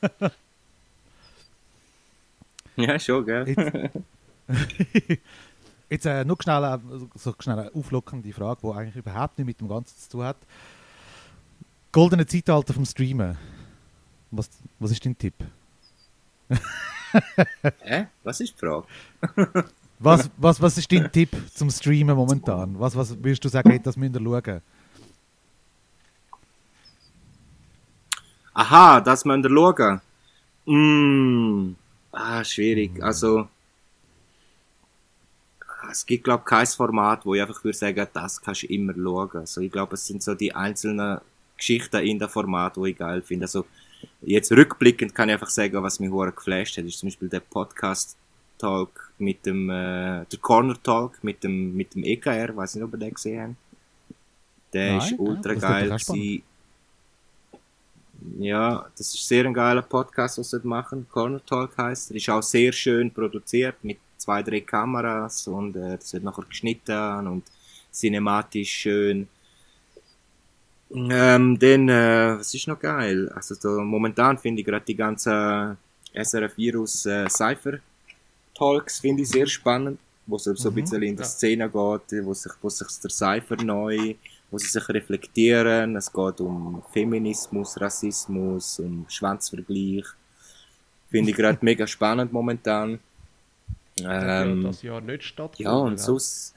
ja, 2.76 2.98
schon, 2.98 3.26
gell? 3.26 3.90
Jetzt, 4.48 5.18
Jetzt 5.90 6.06
äh, 6.06 6.24
noch 6.24 6.40
schnell, 6.40 6.62
äh, 6.62 6.78
so 7.16 7.34
schnell 7.40 7.58
eine 7.58 7.74
auflockernde 7.74 8.32
Frage, 8.32 8.60
die 8.62 8.72
eigentlich 8.72 8.96
überhaupt 8.96 9.36
nicht 9.36 9.46
mit 9.46 9.60
dem 9.60 9.68
Ganzen 9.68 9.98
zu 9.98 10.08
tun 10.08 10.22
hat. 10.22 10.36
Goldene 11.90 12.24
Zeitalter 12.24 12.72
vom 12.72 12.86
Streamen. 12.86 13.36
Was, 14.30 14.48
was 14.78 14.92
ist 14.92 15.04
dein 15.04 15.18
Tipp? 15.18 15.34
Hä? 17.80 18.06
Was 18.22 18.40
ist 18.40 18.54
die 18.54 18.58
Frage? 18.58 18.86
Was, 20.02 20.30
was, 20.38 20.62
was 20.62 20.78
ist 20.78 20.90
dein 20.90 21.12
Tipp 21.12 21.28
zum 21.52 21.68
Streamen 21.68 22.16
momentan? 22.16 22.74
Was, 22.80 22.96
was 22.96 23.14
würdest 23.22 23.44
du 23.44 23.50
sagen, 23.50 23.68
hey, 23.68 23.80
das 23.82 23.98
müsst 23.98 24.16
ihr 24.16 24.22
schauen? 24.22 24.62
Aha, 28.54 29.00
das 29.02 29.26
müsst 29.26 29.44
ihr 29.44 29.50
schauen. 29.50 30.00
Mm, 30.64 31.76
ah, 32.12 32.42
schwierig. 32.42 33.02
Also, 33.02 33.46
es 35.90 36.06
gibt, 36.06 36.24
glaube 36.24 36.42
ich, 36.44 36.50
kein 36.50 36.66
Format, 36.66 37.24
wo 37.26 37.34
ich 37.34 37.40
einfach 37.40 37.62
würde 37.64 37.76
sagen, 37.76 38.06
das 38.12 38.40
kannst 38.40 38.62
du 38.62 38.66
immer 38.66 38.94
schauen. 38.94 39.40
Also, 39.40 39.60
ich 39.60 39.72
glaube, 39.72 39.94
es 39.94 40.06
sind 40.06 40.22
so 40.22 40.34
die 40.34 40.54
einzelnen 40.54 41.20
Geschichten 41.56 42.00
in 42.00 42.18
dem 42.18 42.28
Format, 42.28 42.76
wo 42.76 42.86
ich 42.86 42.96
geil 42.96 43.22
finde. 43.22 43.44
Also, 43.44 43.66
jetzt 44.22 44.50
rückblickend 44.52 45.14
kann 45.14 45.28
ich 45.28 45.34
einfach 45.34 45.50
sagen, 45.50 45.82
was 45.82 46.00
mich 46.00 46.10
hure 46.10 46.32
geflasht 46.32 46.78
hat, 46.78 46.84
ist 46.84 46.98
zum 46.98 47.08
Beispiel 47.08 47.28
der 47.28 47.40
Podcast 47.40 48.16
Talk 48.58 49.12
mit 49.18 49.44
dem, 49.46 49.70
äh, 49.70 50.24
der 50.26 50.38
Corner 50.40 50.80
Talk 50.82 51.22
mit 51.22 51.42
dem, 51.42 51.74
mit 51.74 51.94
dem 51.94 52.04
EKR, 52.04 52.54
weiß 52.54 52.74
nicht, 52.74 52.84
ob 52.84 52.92
ihr 52.92 52.98
den 52.98 53.14
gesehen 53.14 53.42
habt. 53.42 53.56
Der 54.72 54.92
Nein, 54.92 54.98
ist 54.98 55.10
ja, 55.10 55.16
ultra 55.18 55.54
das 55.54 56.06
geil. 56.06 56.42
Ja, 58.38 58.86
das 58.96 59.14
ist 59.14 59.26
sehr 59.26 59.46
ein 59.46 59.54
geiler 59.54 59.80
Podcast, 59.80 60.38
was 60.38 60.50
sie 60.50 60.60
machen. 60.62 61.06
Corner 61.10 61.44
Talk 61.44 61.76
heißt. 61.76 62.10
Er 62.10 62.16
ist 62.16 62.28
auch 62.28 62.42
sehr 62.42 62.70
schön 62.72 63.10
produziert 63.10 63.76
mit 63.82 63.98
zwei, 64.20 64.42
drei 64.44 64.60
Kameras 64.62 65.46
und 65.48 65.76
äh, 65.76 65.96
das 65.98 66.12
wird 66.14 66.24
nachher 66.24 66.44
geschnitten 66.44 67.26
und 67.28 67.44
cinematisch 67.92 68.70
schön. 68.72 69.28
Ähm, 70.92 71.58
dann, 71.58 71.88
äh, 71.88 72.38
was 72.38 72.52
ist 72.54 72.66
noch 72.66 72.80
geil? 72.80 73.28
Also 73.34 73.54
so, 73.54 73.80
momentan 73.80 74.38
finde 74.38 74.60
ich 74.60 74.66
gerade 74.66 74.84
die 74.84 74.96
ganzen 74.96 75.76
SRF 76.12 76.56
Virus 76.56 77.06
äh, 77.06 77.28
Cypher 77.28 77.78
Talks 78.54 79.00
finde 79.00 79.22
ich 79.22 79.30
sehr 79.30 79.46
spannend, 79.46 80.00
wo 80.26 80.36
es 80.36 80.44
so 80.44 80.52
ein 80.70 80.74
Mhm, 80.74 80.74
bisschen 80.74 81.02
in 81.02 81.16
der 81.16 81.24
ja. 81.24 81.26
Szene 81.26 81.66
geht, 81.70 82.24
wo 82.26 82.34
sich, 82.34 82.52
wo 82.62 82.70
sich 82.70 82.88
der 83.02 83.10
Cypher 83.10 83.56
neu, 83.56 84.14
wo 84.50 84.58
sie 84.58 84.68
sich 84.68 84.88
reflektieren. 84.90 85.96
Es 85.96 86.12
geht 86.12 86.40
um 86.40 86.82
Feminismus, 86.92 87.80
Rassismus, 87.80 88.80
um 88.80 89.06
Schwanzvergleich. 89.08 90.06
Finde 91.10 91.30
ich 91.32 91.36
gerade 91.36 91.58
mega 91.64 91.86
spannend 91.86 92.32
momentan. 92.32 93.00
Das 94.08 94.34
ja 94.34 94.42
Ähm, 94.42 94.62
das 94.62 94.82
Jahr 94.82 95.00
nicht 95.00 95.24
stattgefunden. 95.24 95.64
ja, 95.64 95.72
und 95.72 95.96
gell? 95.96 95.98
sonst, 95.98 96.54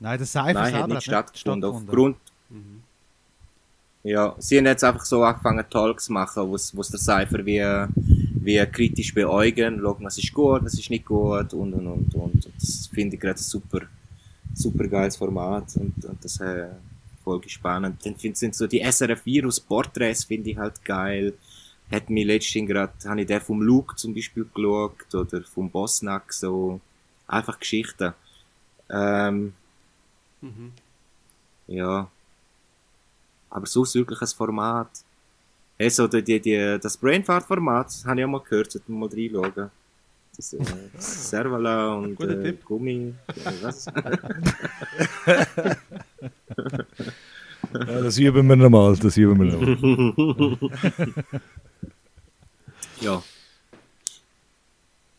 Nein, 0.00 0.18
der 0.18 0.26
Cypher 0.26 0.52
nein, 0.52 0.74
hat 0.74 0.88
nicht 0.88 1.02
stattgefunden. 1.04 1.70
Aufgrund, 1.70 2.16
Mhm. 2.50 2.82
Ja, 4.02 4.34
sie 4.38 4.58
haben 4.58 4.66
jetzt 4.66 4.84
einfach 4.84 5.04
so 5.04 5.24
angefangen, 5.24 5.64
Talks 5.70 6.06
zu 6.06 6.12
machen, 6.12 6.48
wo 6.48 6.54
es 6.56 6.72
der 6.90 7.00
Cypher 7.00 7.44
wie, 7.46 7.60
wie 8.44 8.66
kritisch 8.66 9.14
beäugen, 9.14 9.80
schauen, 9.80 10.04
was 10.04 10.18
ist 10.18 10.32
gut, 10.34 10.62
was 10.64 10.74
ist 10.74 10.90
nicht 10.90 11.06
gut 11.06 11.54
und 11.54 11.72
und 11.72 11.86
und. 11.86 12.14
und. 12.14 12.46
Das 12.60 12.86
finde 12.92 13.16
ich 13.16 13.20
gerade 13.20 13.38
ein 13.40 13.42
super, 13.42 13.80
super 14.54 14.86
geiles 14.88 15.16
Format 15.16 15.74
und, 15.76 16.04
und 16.04 16.22
das 16.22 16.38
äh, 16.40 16.68
voll 17.24 17.40
spannend. 17.48 18.04
Dann 18.04 18.16
find, 18.16 18.36
sind 18.36 18.54
so 18.54 18.66
die 18.66 18.80
SRF 18.80 19.24
Virus 19.24 19.58
Porträts 19.58 20.24
finde 20.24 20.50
ich 20.50 20.58
halt 20.58 20.84
geil. 20.84 21.32
Hat 21.90 22.10
mich 22.10 22.26
letztens 22.26 22.68
gerade, 22.68 22.92
habe 23.06 23.20
ich 23.20 23.26
den 23.26 23.40
vom 23.40 23.60
Luke 23.62 23.94
zum 23.96 24.14
Beispiel 24.14 24.46
geschaut 24.52 25.14
oder 25.14 25.42
vom 25.42 25.70
Bosnack, 25.70 26.32
so 26.32 26.80
einfach 27.26 27.58
Geschichten. 27.58 28.12
Ähm, 28.90 29.52
Mhm. 30.40 30.72
ja. 31.68 32.10
Aber 33.48 33.66
sonst 33.66 33.94
wirklich 33.94 34.20
ein 34.20 34.26
Format. 34.28 34.90
Also, 35.78 36.06
die, 36.06 36.22
die, 36.22 36.38
die, 36.40 36.78
das 36.80 36.96
Brainfart-Format, 36.98 38.04
habe 38.04 38.20
ich 38.20 38.26
auch 38.26 38.30
mal 38.30 38.40
gehört, 38.40 38.70
sollte 38.72 38.92
man 38.92 39.00
mal 39.00 39.08
reinschauen. 39.08 39.70
Das, 40.36 40.52
äh, 40.52 40.58
Servala 40.98 41.94
und 41.94 42.14
Guter 42.16 42.38
äh, 42.40 42.42
Tipp. 42.44 42.64
Gummi. 42.66 43.14
Äh, 43.28 43.62
was? 43.62 43.86
Ja, 47.72 48.00
das 48.02 48.18
üben 48.18 48.46
wir 48.46 48.56
nochmal, 48.56 48.94
das 48.96 49.16
üben 49.16 49.40
wir 49.40 49.46
nochmal. 49.56 50.70
ja. 53.04 53.22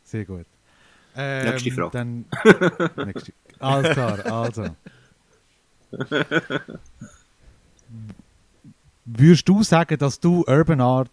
Sehr 0.04 0.26
gut. 0.26 0.46
Ähm, 1.16 1.50
Nächste 1.50 1.72
Frage. 1.72 1.92
Dann, 1.92 2.26
nächste. 3.06 3.34
Alles 3.60 3.94
klar, 3.94 4.26
also. 4.26 4.76
Würdest 9.06 9.48
du 9.48 9.64
sagen, 9.64 9.98
dass 9.98 10.20
du 10.20 10.44
Urban 10.48 10.82
Art 10.82 11.12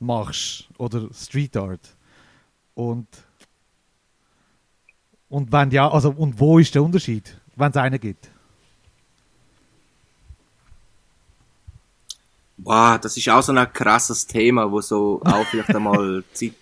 machst 0.00 0.68
oder 0.78 1.08
Street 1.14 1.56
Art? 1.56 1.96
Und 2.74 3.06
Und 5.28 5.52
wenn 5.52 5.70
ja, 5.70 5.88
also 5.88 6.10
und 6.10 6.40
wo 6.40 6.58
ist 6.58 6.74
der 6.74 6.82
Unterschied, 6.82 7.40
wenn 7.56 7.70
es 7.70 7.76
einen 7.76 8.00
gibt? 8.00 8.30
Boah, 12.62 12.98
das 13.02 13.16
ist 13.16 13.28
auch 13.28 13.42
so 13.42 13.52
ein 13.52 13.72
krasses 13.72 14.26
Thema, 14.26 14.70
wo 14.70 14.80
so 14.80 15.20
auch 15.24 15.46
vielleicht 15.46 15.74
einmal 15.74 16.22
Zeit, 16.32 16.52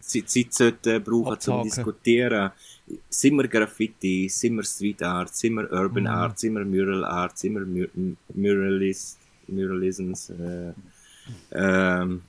Zeit, 0.00 0.30
Zeit 0.30 0.54
sollte 0.54 1.00
brauchen 1.00 1.40
zum 1.40 1.62
diskutieren. 1.64 2.50
Sind 3.08 3.36
wir 3.36 3.48
Graffiti, 3.48 4.28
sind 4.28 4.56
wir 4.56 4.64
Street 4.64 5.02
Art, 5.02 5.34
sind 5.34 5.54
wir 5.54 5.70
Urban 5.72 6.02
Mhm. 6.04 6.08
Art, 6.08 6.38
sind 6.38 6.54
wir 6.54 6.64
Mural 6.64 7.04
Art, 7.04 7.38
sind 7.38 7.54
wir 7.54 7.64
Mu 7.64 7.86
M- 7.96 8.16
Muralist, 8.34 9.18
Muralisms, 9.48 10.30
äh, 10.30 10.72
ähm, 11.52 12.22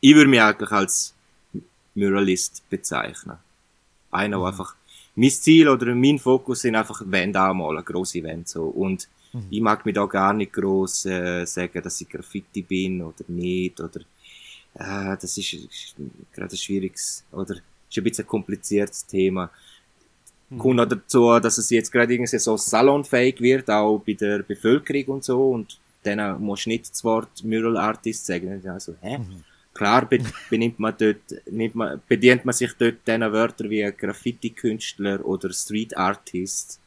ich 0.00 0.14
würde 0.14 0.28
mich 0.28 0.40
eigentlich 0.42 0.70
als 0.70 1.14
Muralist 1.94 2.62
bezeichnen. 2.68 3.38
Einer, 4.10 4.38
der 4.38 4.46
einfach, 4.48 4.74
mein 5.14 5.30
Ziel 5.30 5.68
oder 5.68 5.94
mein 5.94 6.18
Fokus 6.18 6.60
sind 6.62 6.74
einfach 6.76 7.00
Wände 7.06 7.40
anmalen, 7.40 7.84
grosse 7.84 8.22
Wände 8.22 8.46
so. 8.46 8.64
Und 8.64 9.08
ich 9.50 9.60
mag 9.60 9.84
mich 9.84 9.94
da 9.94 10.04
gar 10.06 10.32
nicht 10.32 10.52
groß 10.52 11.06
äh, 11.06 11.44
sagen, 11.44 11.82
dass 11.82 12.00
ich 12.00 12.08
Graffiti 12.08 12.62
bin 12.62 13.02
oder 13.02 13.24
nicht 13.28 13.80
oder 13.80 14.00
äh, 14.74 15.16
das 15.20 15.36
ist, 15.36 15.52
ist 15.52 15.96
gerade 16.32 16.54
ein 16.54 16.56
schwieriges 16.56 17.24
oder 17.32 17.54
ist 17.54 17.98
ein 17.98 18.04
bisschen 18.04 18.24
ein 18.24 18.28
kompliziertes 18.28 19.06
Thema. 19.06 19.50
Kommt 20.56 20.76
noch 20.76 20.86
dazu, 20.86 21.38
dass 21.40 21.58
es 21.58 21.70
jetzt 21.70 21.90
gerade 21.90 22.12
irgendwie 22.12 22.38
so 22.38 22.56
salonfähig 22.56 23.40
wird, 23.40 23.70
auch 23.70 23.98
bei 23.98 24.12
der 24.12 24.40
Bevölkerung 24.40 25.16
und 25.16 25.24
so 25.24 25.50
und 25.50 25.78
dann 26.04 26.40
musst 26.40 26.66
du 26.66 26.70
nicht 26.70 26.90
das 26.90 27.02
Wort 27.02 27.42
Mural 27.42 27.76
Artist 27.76 28.26
sagen. 28.26 28.62
Also, 28.68 28.94
hä? 29.00 29.18
Klar 29.72 30.06
be 30.06 30.20
benimmt 30.50 30.78
man 30.78 30.94
dort, 30.96 31.22
nimmt 31.50 31.74
man, 31.74 32.00
bedient 32.06 32.44
man 32.44 32.52
sich 32.52 32.72
dort 32.78 33.06
diesen 33.06 33.32
Wörter 33.32 33.68
wie 33.68 33.90
Graffiti-Künstler 33.90 35.24
oder 35.24 35.52
Street 35.52 35.96
Artist 35.96 36.78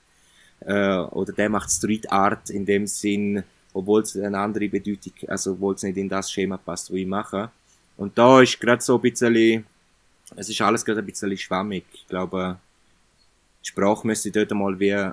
äh, 0.61 0.97
oder 0.97 1.33
der 1.33 1.49
macht 1.49 1.71
Street 1.71 2.11
Art 2.11 2.49
in 2.49 2.65
dem 2.65 2.87
Sinn, 2.87 3.43
obwohl 3.73 4.01
es 4.01 4.15
eine 4.17 4.39
andere 4.39 4.67
Bedeutung, 4.67 5.13
also 5.27 5.51
obwohl 5.51 5.75
es 5.75 5.83
nicht 5.83 5.97
in 5.97 6.09
das 6.09 6.31
Schema 6.31 6.57
passt, 6.57 6.91
wo 6.91 6.95
ich 6.95 7.05
mache. 7.05 7.51
Und 7.97 8.17
da 8.17 8.41
ist 8.41 8.59
gerade 8.59 8.81
so 8.81 8.95
ein 8.95 9.01
bisschen, 9.01 9.65
es 10.35 10.49
ist 10.49 10.61
alles 10.61 10.83
gerade 10.83 10.99
ein 10.99 11.05
bisschen 11.05 11.35
schwammig. 11.37 11.85
Ich 11.93 12.07
glaube, 12.07 12.57
die 13.63 13.67
Sprache 13.67 14.05
müsste 14.05 14.31
dort 14.31 14.51
mal 14.51 14.79
wie 14.79 15.11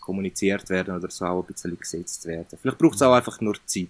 kommuniziert 0.00 0.68
werden 0.68 0.96
oder 0.96 1.10
so 1.10 1.24
auch 1.24 1.42
ein 1.42 1.46
bisschen 1.52 1.78
gesetzt 1.78 2.26
werden. 2.26 2.58
Vielleicht 2.60 2.78
braucht 2.78 2.96
es 2.96 3.02
auch 3.02 3.14
einfach 3.14 3.40
nur 3.40 3.54
Zeit. 3.64 3.88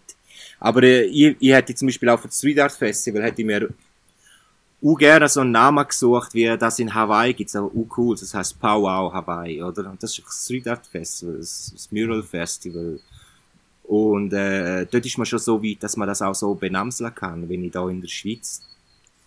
Aber 0.60 0.82
äh, 0.82 1.04
ich, 1.04 1.36
ich 1.40 1.52
hätte 1.52 1.74
zum 1.74 1.88
Beispiel 1.88 2.08
auch 2.08 2.20
für 2.20 2.28
das 2.28 2.38
Street 2.38 2.58
Art 2.58 2.72
Festival 2.72 3.22
hätte 3.22 3.40
ich 3.40 3.46
mir 3.46 3.68
auch 4.84 4.96
gerne 4.96 5.28
so 5.28 5.40
einen 5.40 5.52
Namen 5.52 5.86
gesucht, 5.86 6.34
wie 6.34 6.56
das 6.58 6.78
in 6.78 6.92
Hawaii 6.92 7.32
gibt's 7.34 7.54
aber 7.54 7.68
auch 7.68 7.98
cool, 7.98 8.16
das 8.16 8.34
heißt 8.34 8.58
Powwow 8.60 9.12
Hawaii, 9.12 9.62
oder? 9.62 9.90
Und 9.90 10.02
das 10.02 10.18
ist 10.18 10.26
das 10.26 10.44
Street 10.44 10.66
Art 10.66 10.86
Festival, 10.86 11.36
das, 11.38 11.70
das 11.72 11.92
Mural 11.92 12.22
Festival. 12.22 12.98
Und 13.84 14.32
äh, 14.32 14.86
dort 14.86 15.06
ist 15.06 15.18
man 15.18 15.26
schon 15.26 15.38
so 15.38 15.62
weit, 15.62 15.82
dass 15.82 15.96
man 15.96 16.08
das 16.08 16.22
auch 16.22 16.34
so 16.34 16.54
benamseln 16.54 17.14
kann. 17.14 17.48
Wenn 17.48 17.64
ich 17.64 17.72
da 17.72 17.88
in 17.88 18.00
der 18.00 18.08
Schweiz 18.08 18.62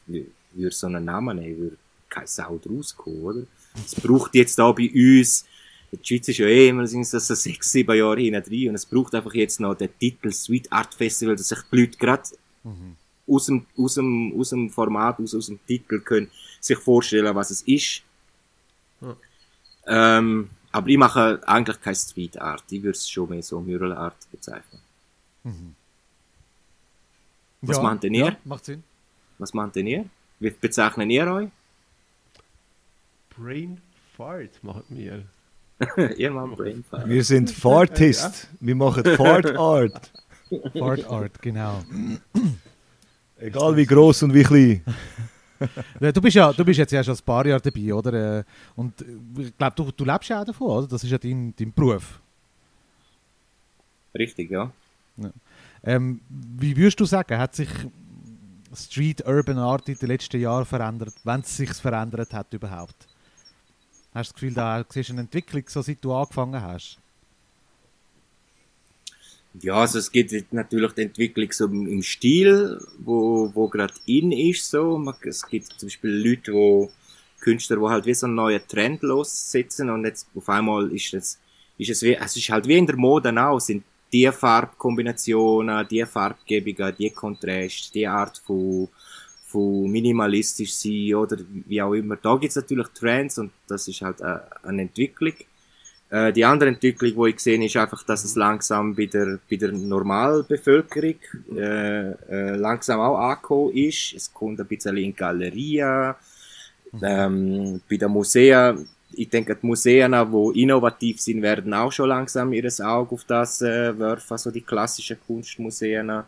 wü- 0.09 0.25
würde 0.53 0.75
so 0.75 0.87
einen 0.87 1.05
Namen 1.05 1.37
nehmen, 1.37 1.57
würde 1.57 1.77
keine 2.09 2.27
Sau 2.27 2.59
draus 2.63 2.95
kommen, 2.95 3.21
oder? 3.21 3.41
Es 3.85 3.95
braucht 3.95 4.33
jetzt 4.35 4.57
da 4.57 4.71
bei 4.71 4.89
uns, 4.93 5.45
die 5.91 5.99
Schweiz 6.01 6.27
ist 6.29 6.37
ja 6.37 6.47
eh 6.47 6.69
immer 6.69 6.87
sind 6.87 7.05
so 7.05 7.19
sechs, 7.19 7.71
sieben 7.71 7.95
Jahre 7.95 8.19
hinten 8.21 8.43
drin 8.43 8.69
und 8.69 8.75
es 8.75 8.85
braucht 8.85 9.13
einfach 9.13 9.33
jetzt 9.33 9.59
noch 9.59 9.75
den 9.75 9.89
Titel 9.99 10.31
Street 10.31 10.71
Art 10.71 10.93
Festival, 10.93 11.35
dass 11.35 11.49
sich 11.49 11.59
die 11.71 11.75
Leute 11.77 11.97
gerade 11.97 12.23
aus 13.27 13.45
dem, 13.47 13.65
aus 13.77 13.95
dem, 13.95 14.33
aus 14.39 14.49
dem 14.49 14.69
Format, 14.69 15.19
aus, 15.19 15.33
aus 15.35 15.47
dem 15.47 15.59
Titel 15.65 15.99
können 15.99 16.29
sich 16.59 16.77
vorstellen, 16.77 17.33
was 17.35 17.51
es 17.51 17.61
ist. 17.63 18.03
Ja. 19.01 19.15
Ähm, 19.87 20.49
aber 20.71 20.87
ich 20.89 20.97
mache 20.97 21.41
eigentlich 21.45 21.79
keine 21.79 21.95
Street 21.95 22.39
Art. 22.39 22.63
Ich 22.69 22.83
würde 22.83 22.97
es 22.97 23.09
schon 23.09 23.29
mehr 23.29 23.41
so 23.41 23.61
Mural 23.61 23.93
Art 23.93 24.17
bezeichnen. 24.31 24.81
Was 27.61 27.81
meint 27.81 28.03
denn 28.03 28.13
ihr? 28.13 28.25
Ja, 28.25 28.37
macht 28.43 28.65
Sinn. 28.65 28.83
Was 29.37 29.53
meint 29.53 29.75
denn 29.75 29.87
ihr? 29.87 30.05
Wie 30.39 30.49
bezeichnen 30.49 31.09
ihr 31.09 31.31
euch? 31.31 31.49
Brain 33.37 33.81
Fart 34.15 34.63
macht 34.63 34.89
mir. 34.89 35.23
ihr 36.17 36.31
macht 36.31 36.55
Brainfire. 36.57 37.07
Wir 37.07 37.23
sind 37.23 37.51
Fartist. 37.51 38.47
Wir 38.59 38.75
machen 38.75 39.03
Fart 39.15 39.55
Art. 39.55 40.11
Art 40.79 41.05
Art, 41.05 41.41
genau. 41.41 41.83
Egal 43.45 43.75
wie 43.75 43.85
groß 43.85 44.23
und 44.23 44.33
wie 44.33 44.43
klein. 44.43 44.81
Ja, 46.01 46.11
Du 46.11 46.19
bist 46.21 46.35
ja, 46.35 46.51
du 46.51 46.65
bist 46.65 46.77
jetzt 46.79 46.91
ja 46.91 47.01
schon 47.01 47.15
ein 47.15 47.23
paar 47.25 47.45
Jahre 47.45 47.61
dabei, 47.61 47.93
oder? 47.93 48.39
Äh, 48.39 48.43
Und 48.75 49.01
äh, 49.01 49.05
ich 49.41 49.57
glaube, 49.57 49.73
du, 49.77 49.89
du 49.91 50.03
lebst 50.03 50.29
ja 50.29 50.41
auch 50.41 50.45
davon, 50.45 50.67
oder? 50.67 50.87
Das 50.87 51.01
ist 51.03 51.09
ja 51.09 51.17
dein, 51.17 51.53
dein 51.57 51.71
Beruf. 51.71 52.19
Richtig, 54.13 54.51
ja. 54.51 54.69
Ähm, 55.83 56.19
wie 56.29 56.75
würdest 56.75 56.99
du 56.99 57.05
sagen, 57.05 57.37
hat 57.37 57.55
sich 57.55 57.69
Street 58.75 59.25
Urban 59.25 59.57
Art 59.57 59.87
in 59.87 59.95
den 59.97 60.07
letzten 60.09 60.41
Jahren 60.41 60.65
verändert, 60.65 61.13
wenn 61.23 61.39
es 61.39 61.55
sich 61.55 61.71
verändert 61.73 62.33
hat 62.33 62.53
überhaupt? 62.53 63.07
Hast 64.13 64.31
du 64.31 64.33
das 64.33 64.33
Gefühl, 64.33 64.53
da 64.53 64.83
siehst 64.89 65.09
du 65.09 65.13
eine 65.13 65.21
Entwicklung, 65.21 65.63
so 65.67 65.81
seit 65.81 66.03
du 66.03 66.13
angefangen 66.13 66.61
hast? 66.61 66.97
Ja, 69.61 69.75
also 69.75 69.99
es 69.99 70.11
gibt 70.11 70.51
natürlich 70.51 70.91
die 70.93 71.03
Entwicklung 71.03 71.51
so 71.51 71.65
im 71.65 72.01
Stil, 72.01 72.79
wo, 72.99 73.51
wo 73.53 73.67
gerade 73.67 73.93
in 74.05 74.31
ist, 74.31 74.69
so. 74.69 75.01
Es 75.23 75.47
gibt 75.47 75.67
zum 75.79 75.87
Beispiel 75.87 76.11
Leute, 76.11 76.53
wo, 76.53 76.91
Künstler, 77.45 77.77
die 77.77 77.87
halt 77.87 78.05
wie 78.07 78.13
so 78.15 78.25
einen 78.25 78.35
neuen 78.35 78.67
Trend 78.67 79.03
lossetzen 79.03 79.91
und 79.91 80.03
jetzt 80.03 80.27
auf 80.35 80.49
einmal 80.49 80.91
ist 80.91 81.13
es, 81.13 81.39
ist 81.77 81.91
es 81.91 82.01
wie, 82.01 82.15
es 82.15 82.35
ist 82.35 82.49
halt 82.49 82.67
wie 82.67 82.77
in 82.77 82.87
der 82.87 82.95
Mode 82.95 83.31
auch, 83.39 83.59
sind 83.59 83.83
die 84.11 84.31
Farbkombinationen, 84.31 85.87
die 85.87 86.05
Farbgebungen, 86.05 86.95
die 86.97 87.11
Kontraste, 87.11 87.93
die 87.93 88.07
Art 88.07 88.41
von, 88.45 88.87
von 89.45 89.91
minimalistisch 89.91 90.73
sein 90.73 91.13
oder 91.13 91.37
wie 91.67 91.81
auch 91.81 91.93
immer. 91.93 92.15
Da 92.15 92.35
gibt's 92.35 92.55
natürlich 92.55 92.87
Trends 92.89 93.37
und 93.37 93.51
das 93.67 93.87
ist 93.87 94.01
halt 94.01 94.21
äh, 94.21 94.39
eine 94.63 94.83
Entwicklung. 94.83 95.33
Äh, 96.15 96.31
die 96.31 96.45
andere 96.45 96.69
Entwicklung, 96.69 97.25
die 97.25 97.31
ich 97.31 97.39
sehe, 97.41 97.65
ist 97.65 97.75
einfach, 97.75 98.01
dass 98.03 98.23
es 98.23 98.35
langsam 98.35 98.95
bei 98.95 99.05
der, 99.05 99.37
bei 99.49 99.57
der 99.57 99.73
Normalbevölkerung 99.73 101.19
äh, 101.57 102.11
äh, 102.11 102.55
langsam 102.55 103.01
auch 103.01 103.17
angekommen 103.17 103.73
ist. 103.75 104.13
Es 104.15 104.33
kommt 104.33 104.61
ein 104.61 104.65
bisschen 104.65 104.95
in 104.95 105.13
Galerien, 105.13 106.15
ähm, 107.03 107.81
bei 107.89 107.97
den 107.97 108.11
Museen. 108.11 108.87
Ich 109.11 109.29
denke, 109.29 109.57
die 109.57 109.67
Museen, 109.67 110.13
die 110.13 110.61
innovativ 110.61 111.19
sind, 111.19 111.41
werden 111.41 111.73
auch 111.73 111.91
schon 111.91 112.07
langsam 112.07 112.53
ihr 112.53 112.71
Auge 112.79 113.15
auf 113.15 113.25
das 113.25 113.61
äh, 113.61 113.99
werfen, 113.99 114.31
also 114.31 114.51
die 114.51 114.61
klassischen 114.61 115.17
Kunstmuseen. 115.27 116.23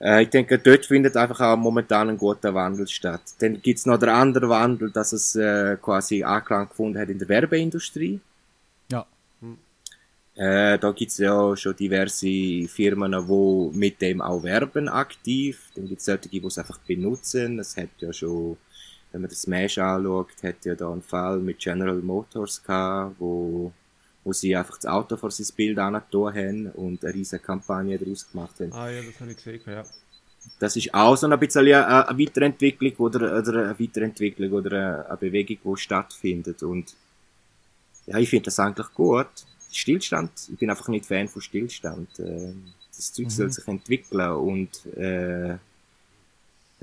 Äh, 0.00 0.22
ich 0.22 0.30
denke, 0.30 0.56
dort 0.58 0.86
findet 0.86 1.16
einfach 1.16 1.40
auch 1.40 1.56
momentan 1.56 2.10
ein 2.10 2.18
guter 2.18 2.54
Wandel 2.54 2.86
statt. 2.86 3.22
Dann 3.40 3.60
gibt's 3.60 3.86
noch 3.86 3.98
den 3.98 4.10
anderen 4.10 4.48
Wandel, 4.50 4.92
dass 4.92 5.12
es 5.12 5.34
äh, 5.34 5.78
quasi 5.82 6.22
Anklang 6.22 6.68
gefunden 6.68 7.00
hat 7.00 7.08
in 7.08 7.18
der 7.18 7.28
Werbeindustrie. 7.28 8.20
Äh, 10.36 10.78
da 10.80 10.90
gibt's 10.90 11.18
ja 11.18 11.56
schon 11.56 11.76
diverse 11.76 12.66
Firmen, 12.66 13.12
die 13.12 13.78
mit 13.78 14.00
dem 14.02 14.20
auch 14.20 14.42
werben 14.42 14.88
aktiv. 14.88 15.70
Dann 15.74 15.86
gibt's 15.86 16.06
solche, 16.06 16.28
die 16.28 16.44
es 16.44 16.58
einfach 16.58 16.78
benutzen. 16.78 17.58
Es 17.60 17.76
hat 17.76 17.90
ja 17.98 18.12
schon, 18.12 18.56
wenn 19.12 19.20
man 19.20 19.30
das 19.30 19.42
Smash 19.42 19.78
anschaut, 19.78 20.42
hat 20.42 20.64
ja 20.64 20.74
da 20.74 20.90
einen 20.90 21.02
Fall 21.02 21.38
mit 21.38 21.60
General 21.60 21.94
Motors 21.94 22.62
gehabt, 22.64 23.14
wo, 23.20 23.72
wo 24.24 24.32
sie 24.32 24.56
einfach 24.56 24.76
das 24.76 24.86
Auto 24.86 25.16
vor 25.16 25.30
sein 25.30 25.46
Bild 25.54 25.78
angetan 25.78 26.34
haben 26.34 26.66
und 26.72 27.04
eine 27.04 27.14
riesige 27.14 27.42
Kampagne 27.42 27.96
daraus 27.96 28.28
gemacht 28.28 28.58
haben. 28.58 28.72
Ah 28.72 28.90
ja, 28.90 29.02
das 29.02 29.20
habe 29.20 29.30
ich 29.30 29.36
gesehen, 29.36 29.60
ja. 29.66 29.84
Das 30.58 30.76
ist 30.76 30.92
auch 30.92 31.16
so 31.16 31.28
ein 31.28 31.38
bisschen 31.38 31.62
eine, 31.62 32.08
eine 32.08 32.18
Weiterentwicklung 32.18 32.92
oder, 32.96 33.38
oder 33.38 33.66
eine 33.66 33.78
Weiterentwicklung 33.78 34.52
oder 34.52 34.72
eine, 34.72 35.06
eine 35.06 35.16
Bewegung, 35.16 35.58
die 35.64 35.80
stattfindet. 35.80 36.62
Und 36.64 36.92
ja, 38.06 38.18
ich 38.18 38.28
finde 38.28 38.46
das 38.46 38.58
eigentlich 38.58 38.92
gut. 38.92 39.28
Stillstand, 39.76 40.30
ich 40.52 40.58
bin 40.58 40.70
einfach 40.70 40.88
nicht 40.88 41.06
Fan 41.06 41.28
von 41.28 41.42
Stillstand. 41.42 42.18
Äh, 42.18 42.52
Das 42.96 43.12
Zeug 43.12 43.30
soll 43.30 43.50
sich 43.52 43.66
entwickeln 43.66 44.30
und 44.32 44.86
äh, 44.96 45.56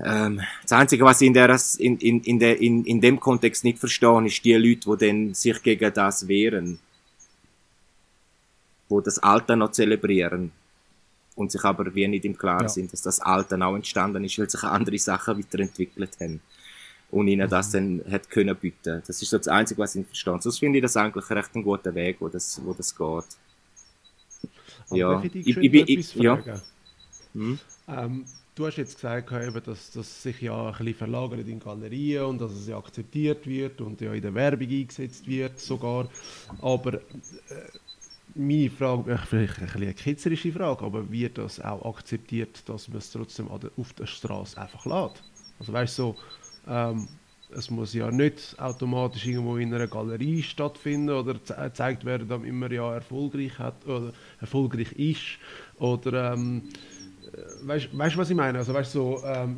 ähm, 0.04 0.42
das 0.64 0.72
Einzige, 0.72 1.04
was 1.06 1.22
ich 1.22 1.28
in, 1.28 1.34
der, 1.34 1.58
in, 1.80 1.98
in, 1.98 2.22
in, 2.22 2.40
der, 2.40 2.60
in, 2.60 2.84
in 2.86 3.02
dem 3.02 3.20
Kontext 3.20 3.64
nicht 3.64 3.78
verstehe, 3.80 4.26
ist 4.26 4.44
die 4.44 4.54
Leute, 4.56 4.90
die 4.98 5.06
dann 5.08 5.34
sich 5.34 5.62
gegen 5.62 5.94
das 5.94 6.28
wehren. 6.28 6.80
Wo 8.90 9.00
das 9.00 9.20
Alter 9.20 9.56
noch 9.56 9.72
zelebrieren 9.72 10.52
und 11.36 11.52
sich 11.52 11.64
aber 11.64 11.94
wie 11.96 12.08
nicht 12.08 12.26
im 12.26 12.38
Klaren 12.38 12.64
Ja. 12.64 12.70
sind, 12.70 12.92
dass 12.92 13.02
das 13.02 13.20
Alter 13.22 13.62
auch 13.66 13.76
entstanden 13.76 14.24
ist, 14.24 14.38
weil 14.38 14.50
sich 14.50 14.64
andere 14.64 14.98
Sachen 14.98 15.38
weiterentwickelt 15.38 16.18
haben 16.20 16.42
und 17.12 17.28
ihnen 17.28 17.50
das 17.50 17.72
dann 17.72 18.02
hat 18.10 18.30
können 18.30 18.56
bieten. 18.56 19.04
Das 19.06 19.22
ist 19.22 19.30
so 19.30 19.38
das 19.38 19.48
Einzige, 19.48 19.80
was 19.82 19.96
ich 19.96 20.06
verstehe. 20.08 20.42
Sonst 20.42 20.60
finde 20.60 20.80
ich 20.80 20.84
das 20.84 20.96
eigentlich 20.98 21.30
recht 21.30 21.54
ein 21.56 21.64
guter 21.64 21.94
Weg, 21.94 22.18
wo 22.20 22.30
das, 22.30 22.60
wo 22.64 22.74
das 22.74 22.96
geht. 22.96 23.26
Aber 24.90 24.98
Ja. 24.98 25.24
ich 25.24 25.36
Ich- 25.36 25.58
ich 25.58 25.74
ich- 25.90 26.16
ja. 26.16 26.42
Hm? 27.34 27.60
Ähm, 27.88 28.26
du 28.56 28.66
hast 28.66 28.78
jetzt 28.78 28.96
gesagt, 28.96 29.32
eben, 29.32 29.64
dass 29.64 29.92
das 29.92 30.24
sich 30.24 30.42
ja 30.42 30.68
ein 30.68 30.72
bisschen 30.78 30.96
verlagert 30.96 31.48
in 31.48 31.60
Galerien 31.60 32.26
und 32.26 32.42
dass 32.42 32.52
es 32.52 32.68
ja 32.68 32.78
akzeptiert 32.78 33.46
wird 33.48 33.80
und 33.82 34.02
ja 34.02 34.14
in 34.14 34.22
der 34.22 34.34
Werbung 34.34 34.68
eingesetzt 34.70 35.28
wird 35.28 35.60
sogar. 35.60 36.10
Aber 36.62 36.96
äh, 36.96 37.00
meine 38.36 38.70
Frage, 38.70 39.18
vielleicht 39.30 39.60
ein 39.60 39.66
bisschen 39.66 39.82
eine 39.84 39.94
ketzerische 39.94 40.52
Frage, 40.52 40.84
aber 40.86 41.10
wird 41.12 41.38
das 41.38 41.60
auch 41.60 41.86
akzeptiert, 41.98 42.68
dass 42.68 42.88
man 42.88 42.98
es 42.98 43.12
trotzdem 43.12 43.48
auf 43.50 43.94
der 43.94 44.06
Straße 44.08 44.58
einfach 44.60 44.86
lädt? 44.86 45.24
Also 45.60 45.74
weißt 45.74 45.98
du, 46.00 46.02
so, 46.04 46.16
ähm, 46.68 47.08
es 47.56 47.70
muss 47.70 47.94
ja 47.94 48.10
nicht 48.12 48.56
automatisch 48.60 49.28
irgendwo 49.28 49.58
in 49.58 49.74
einer 49.74 49.88
Galerie 49.88 50.42
stattfinden 50.42 51.10
oder 51.10 51.34
gezeigt 51.34 52.06
werden, 52.06 52.28
dass 52.28 52.40
man 52.40 52.48
immer 52.48 52.72
ja 52.72 52.94
erfolgreich 52.94 53.60
hat 53.60 53.86
oder 53.86 54.14
erfolgreich 54.40 54.94
ist 54.94 55.38
oder 55.78 56.34
ähm, 56.34 56.64
weißt 57.64 57.90
du, 58.16 58.18
was 58.18 58.30
ich 58.30 58.36
meine? 58.36 58.58
Also, 58.58 58.74
weißt, 58.74 58.92
so, 58.92 59.22
ähm, 59.26 59.58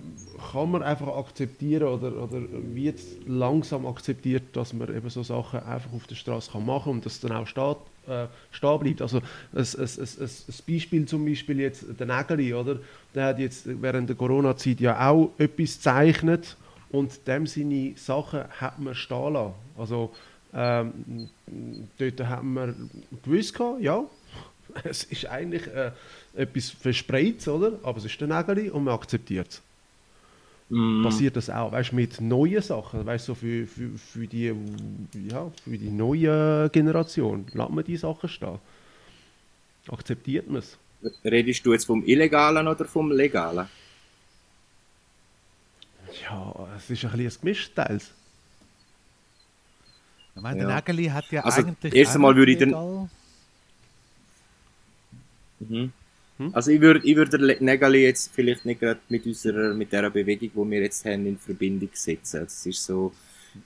kann 0.51 0.71
man 0.71 0.83
einfach 0.83 1.07
akzeptieren 1.07 1.87
oder, 1.87 2.15
oder 2.15 2.41
wird 2.73 2.99
langsam 3.25 3.85
akzeptiert, 3.85 4.43
dass 4.53 4.73
man 4.73 4.95
eben 4.95 5.09
so 5.09 5.23
Sachen 5.23 5.59
einfach 5.61 5.91
auf 5.93 6.07
der 6.07 6.15
Straße 6.15 6.55
machen 6.57 6.83
kann 6.83 6.91
und 6.93 7.05
das 7.05 7.19
dann 7.19 7.31
auch 7.31 7.47
steht, 7.47 7.77
äh, 8.07 8.27
stehen 8.51 8.79
bleibt. 8.79 9.01
Also 9.01 9.17
ein, 9.17 9.65
ein 9.65 10.29
Beispiel 10.67 11.05
zum 11.05 11.25
Beispiel 11.25 11.59
jetzt 11.59 11.85
der 11.99 12.05
Nägeli, 12.05 12.53
oder? 12.53 12.79
Der 13.15 13.25
hat 13.27 13.39
jetzt 13.39 13.67
während 13.81 14.09
der 14.09 14.15
Corona-Zeit 14.15 14.79
ja 14.79 15.09
auch 15.09 15.31
etwas 15.37 15.75
gezeichnet 15.75 16.57
und 16.93 17.27
dem 17.27 17.47
seine 17.47 17.93
Sachen 17.97 18.43
hat 18.61 18.79
man 18.79 18.93
stehen 18.93 19.33
lassen. 19.33 19.53
Also 19.77 20.13
ähm, 20.53 21.27
dort 21.97 22.19
haben 22.21 22.53
wir 22.53 22.75
gewusst, 23.23 23.59
ja, 23.79 24.05
es 24.83 25.03
ist 25.05 25.25
eigentlich 25.25 25.65
äh, 25.67 25.91
etwas 26.35 26.69
verspreit, 26.69 27.45
oder? 27.47 27.79
Aber 27.81 27.97
es 27.97 28.05
ist 28.05 28.21
ein 28.21 28.29
Nägel 28.29 28.69
und 28.69 28.83
man 28.83 28.93
akzeptiert 28.93 29.49
es. 29.49 29.61
Mm. 30.69 31.03
Passiert 31.03 31.35
das 31.35 31.49
auch, 31.49 31.71
weißt 31.71 31.91
du, 31.91 31.95
mit 31.95 32.21
neuen 32.21 32.61
Sachen, 32.61 33.05
weißt 33.05 33.27
du, 33.27 33.31
so 33.33 33.35
für, 33.35 33.65
für, 33.65 33.89
für, 33.97 34.27
die, 34.27 34.53
ja, 35.29 35.51
für 35.63 35.77
die 35.77 35.89
neue 35.89 36.69
Generation, 36.69 37.45
lässt 37.53 37.69
man 37.71 37.83
die 37.83 37.97
Sachen 37.97 38.29
stehen. 38.29 38.59
Akzeptiert 39.87 40.47
man 40.47 40.59
es. 40.59 40.77
Redest 41.25 41.65
du 41.65 41.73
jetzt 41.73 41.85
vom 41.85 42.05
Illegalen 42.05 42.67
oder 42.67 42.85
vom 42.85 43.11
Legalen? 43.11 43.67
Ja, 46.21 46.67
es 46.77 46.89
ist 46.89 47.05
ein 47.05 47.11
bisschen 47.11 47.27
ein 47.27 47.41
gemischtes 47.41 48.13
Ich 50.35 50.41
meine, 50.41 50.61
ja. 50.61 50.67
der 50.67 50.75
Nägeli 50.75 51.05
hat 51.07 51.31
ja 51.31 51.43
also, 51.43 51.61
eigentlich. 51.61 51.93
Erst 51.93 52.15
einmal 52.15 52.35
würde 52.35 52.51
ich 52.51 52.57
den. 52.57 53.09
Mhm. 55.59 55.93
Hm? 56.37 56.49
Also 56.53 56.71
ich 56.71 56.81
würde 56.81 57.05
ich 57.05 57.15
würd 57.15 57.61
Negali 57.61 58.03
jetzt 58.03 58.31
vielleicht 58.33 58.65
nicht 58.65 58.79
gerade 58.79 58.99
mit 59.09 59.25
unserer, 59.25 59.73
mit 59.73 59.91
der 59.91 60.09
Bewegung, 60.09 60.49
die 60.65 60.71
wir 60.71 60.81
jetzt 60.81 61.05
haben, 61.05 61.25
in 61.27 61.37
Verbindung 61.37 61.89
setzen. 61.93 62.41
Das 62.41 62.65
ist 62.65 62.83
so, 62.83 63.13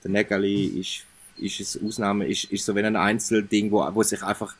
der 0.04 0.10
Negali 0.10 0.66
ist, 0.66 1.04
ist 1.38 1.76
eine 1.76 1.88
Ausnahme, 1.88 2.26
ist, 2.26 2.44
ist 2.44 2.64
so 2.64 2.76
wie 2.76 2.82
ein 2.82 2.96
Einzelding, 2.96 3.70
wo, 3.70 3.88
wo 3.94 4.02
sich 4.02 4.22
einfach 4.22 4.54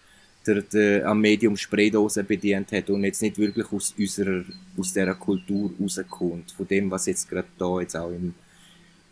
der, 0.47 0.63
der, 0.63 1.07
am 1.07 1.21
Medium 1.21 1.57
Spraydose 1.57 2.25
bedient 2.25 2.73
hat 2.73 2.91
und 2.91 3.05
jetzt 3.05 3.23
nicht 3.23 3.39
wirklich 3.39 3.71
aus 3.73 3.95
unserer, 3.99 4.45
aus 4.77 4.93
dieser 4.93 5.15
Kultur 5.15 5.71
rauskommt, 5.81 6.53
von 6.53 6.67
dem, 6.67 6.91
was 6.91 7.07
jetzt 7.07 7.29
gerade 7.29 7.49
da 7.59 7.81
jetzt 7.81 7.97
auch 7.97 8.11
im, 8.11 8.35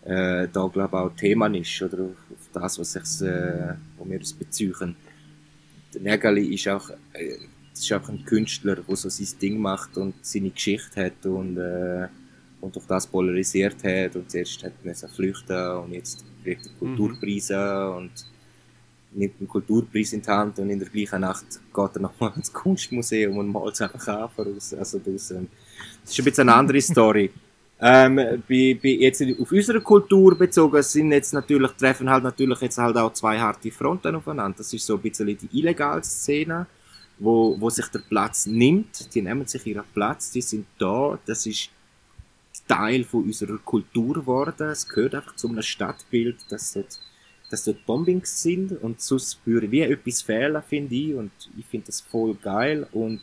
äh, 0.04 0.48
da 0.52 0.66
glaube 0.66 0.98
auch 0.98 1.14
Thema 1.16 1.46
ist, 1.54 1.82
oder 1.82 2.04
auf 2.04 2.48
das, 2.52 2.78
was 2.78 2.92
sich, 2.92 3.26
äh, 3.26 3.74
wo 3.98 4.08
wir 4.08 4.18
uns 4.18 4.32
beziehen. 4.32 4.96
Der 5.94 6.00
Negali 6.00 6.54
ist 6.54 6.68
auch, 6.68 6.90
äh, 7.12 7.36
es 7.72 7.80
ist 7.80 7.92
einfach 7.92 8.10
ein 8.10 8.24
Künstler, 8.24 8.76
der 8.76 8.96
so 8.96 9.08
sein 9.08 9.38
Ding 9.40 9.58
macht 9.58 9.96
und 9.98 10.14
seine 10.22 10.50
Geschichte 10.50 11.04
hat 11.04 11.26
und, 11.26 11.58
äh, 11.58 12.08
und 12.60 12.74
durch 12.74 12.86
das 12.86 13.06
polarisiert 13.06 13.84
hat 13.84 14.16
und 14.16 14.30
zuerst 14.30 14.64
hat 14.64 14.72
er 14.84 15.08
flüchten 15.08 15.70
und 15.76 15.92
jetzt 15.92 16.24
kriegt 16.42 16.66
er 16.66 16.72
Kulturpreise 16.78 17.90
mhm. 17.90 17.96
und 17.96 18.10
nimmt 19.16 19.34
einen 19.38 19.48
Kulturpreis 19.48 20.12
in 20.12 20.22
die 20.22 20.28
Hand 20.28 20.58
und 20.58 20.70
in 20.70 20.78
der 20.78 20.88
gleichen 20.88 21.20
Nacht 21.20 21.46
geht 21.74 21.96
er 21.96 22.00
nochmal 22.00 22.32
ins 22.36 22.52
Kunstmuseum 22.52 23.36
und 23.38 23.48
malt 23.48 23.74
es 23.74 23.82
einfach 23.82 24.30
voraus. 24.32 24.74
Also 24.74 24.98
das, 24.98 25.30
ähm, 25.30 25.48
das 26.02 26.12
ist 26.12 26.18
ein 26.18 26.24
bisschen 26.24 26.48
eine 26.48 26.58
andere 26.58 26.80
Story. 26.82 27.30
Ähm, 27.78 28.16
bei, 28.16 28.78
bei 28.82 28.88
jetzt 28.88 29.22
auf 29.22 29.52
unsere 29.52 29.80
Kultur 29.80 30.36
bezogen 30.36 30.82
sind 30.82 31.12
jetzt 31.12 31.34
natürlich, 31.34 31.72
treffen 31.72 32.08
halt 32.08 32.24
natürlich 32.24 32.60
jetzt 32.62 32.78
halt 32.78 32.96
auch 32.96 33.12
zwei 33.12 33.38
harte 33.38 33.70
Fronten 33.70 34.14
aufeinander. 34.14 34.58
Das 34.58 34.72
ist 34.72 34.86
so 34.86 34.94
ein 34.94 35.02
bisschen 35.02 35.26
die 35.26 35.58
illegale 35.58 36.02
Szene 36.02 36.66
wo, 37.18 37.58
wo 37.58 37.70
sich 37.70 37.86
der 37.88 38.00
Platz 38.00 38.46
nimmt. 38.46 39.14
Die 39.14 39.22
nehmen 39.22 39.46
sich 39.46 39.66
ihren 39.66 39.84
Platz, 39.94 40.30
die 40.30 40.42
sind 40.42 40.66
da. 40.78 41.18
Das 41.26 41.46
ist 41.46 41.70
Teil 42.68 43.04
von 43.04 43.24
unserer 43.24 43.58
Kultur 43.58 44.14
geworden. 44.14 44.68
Es 44.68 44.88
gehört 44.88 45.14
einfach 45.14 45.36
zu 45.36 45.48
einem 45.48 45.62
Stadtbild, 45.62 46.36
dass 46.50 46.72
dort, 46.72 46.98
dass 47.50 47.64
dort 47.64 47.84
Bombings 47.86 48.42
sind 48.42 48.72
und 48.82 49.00
sonst 49.00 49.38
würde 49.44 49.70
wie 49.70 49.82
etwas 49.82 50.22
fehlen, 50.22 50.62
finde 50.68 50.94
ich. 50.94 51.14
Und 51.14 51.30
ich 51.56 51.66
finde 51.66 51.86
das 51.86 52.00
voll 52.00 52.34
geil. 52.34 52.86
Und 52.92 53.20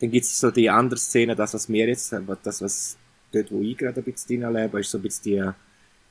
dann 0.00 0.10
gibt 0.10 0.24
es 0.24 0.38
so 0.38 0.50
die 0.50 0.68
andere 0.68 0.98
Szene, 0.98 1.34
das, 1.34 1.54
was 1.54 1.68
wir 1.68 1.88
jetzt, 1.88 2.14
das, 2.42 2.62
was 2.62 2.98
dort, 3.32 3.50
wo 3.50 3.60
ich 3.60 3.78
gerade 3.78 4.00
ein 4.00 4.04
bisschen 4.04 4.40
drin 4.40 4.52
lebe, 4.52 4.80
ist 4.80 4.90
so 4.90 4.98
ein 4.98 5.02
bisschen 5.02 5.22
die 5.24 5.52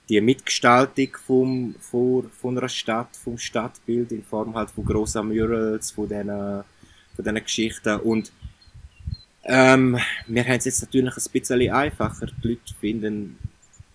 die 0.09 0.22
Mitgestaltung 0.22 1.18
vom, 1.26 1.76
von, 1.80 2.30
von 2.30 2.57
einer 2.57 2.70
Stadt, 2.70 3.16
vom 3.18 3.38
Stadtbild 3.38 4.11
in 4.11 4.24
Form 4.24 4.55
halt 4.55 4.70
von 4.72 4.86
grossen 4.86 5.28
Murals, 5.28 5.91
von 5.91 6.07
diesen, 6.07 6.28
von 6.28 6.63
diesen 7.26 7.43
Geschichten 7.43 7.99
und 8.01 8.32
ähm, 9.47 9.97
wir 10.28 10.43
haben 10.43 10.57
es 10.57 10.66
jetzt 10.66 10.82
natürlich 10.82 11.16
ein 11.16 11.32
bisschen 11.32 11.72
einfacher. 11.72 12.28
Die 12.43 12.47
Leute 12.47 12.74
finden 12.80 13.38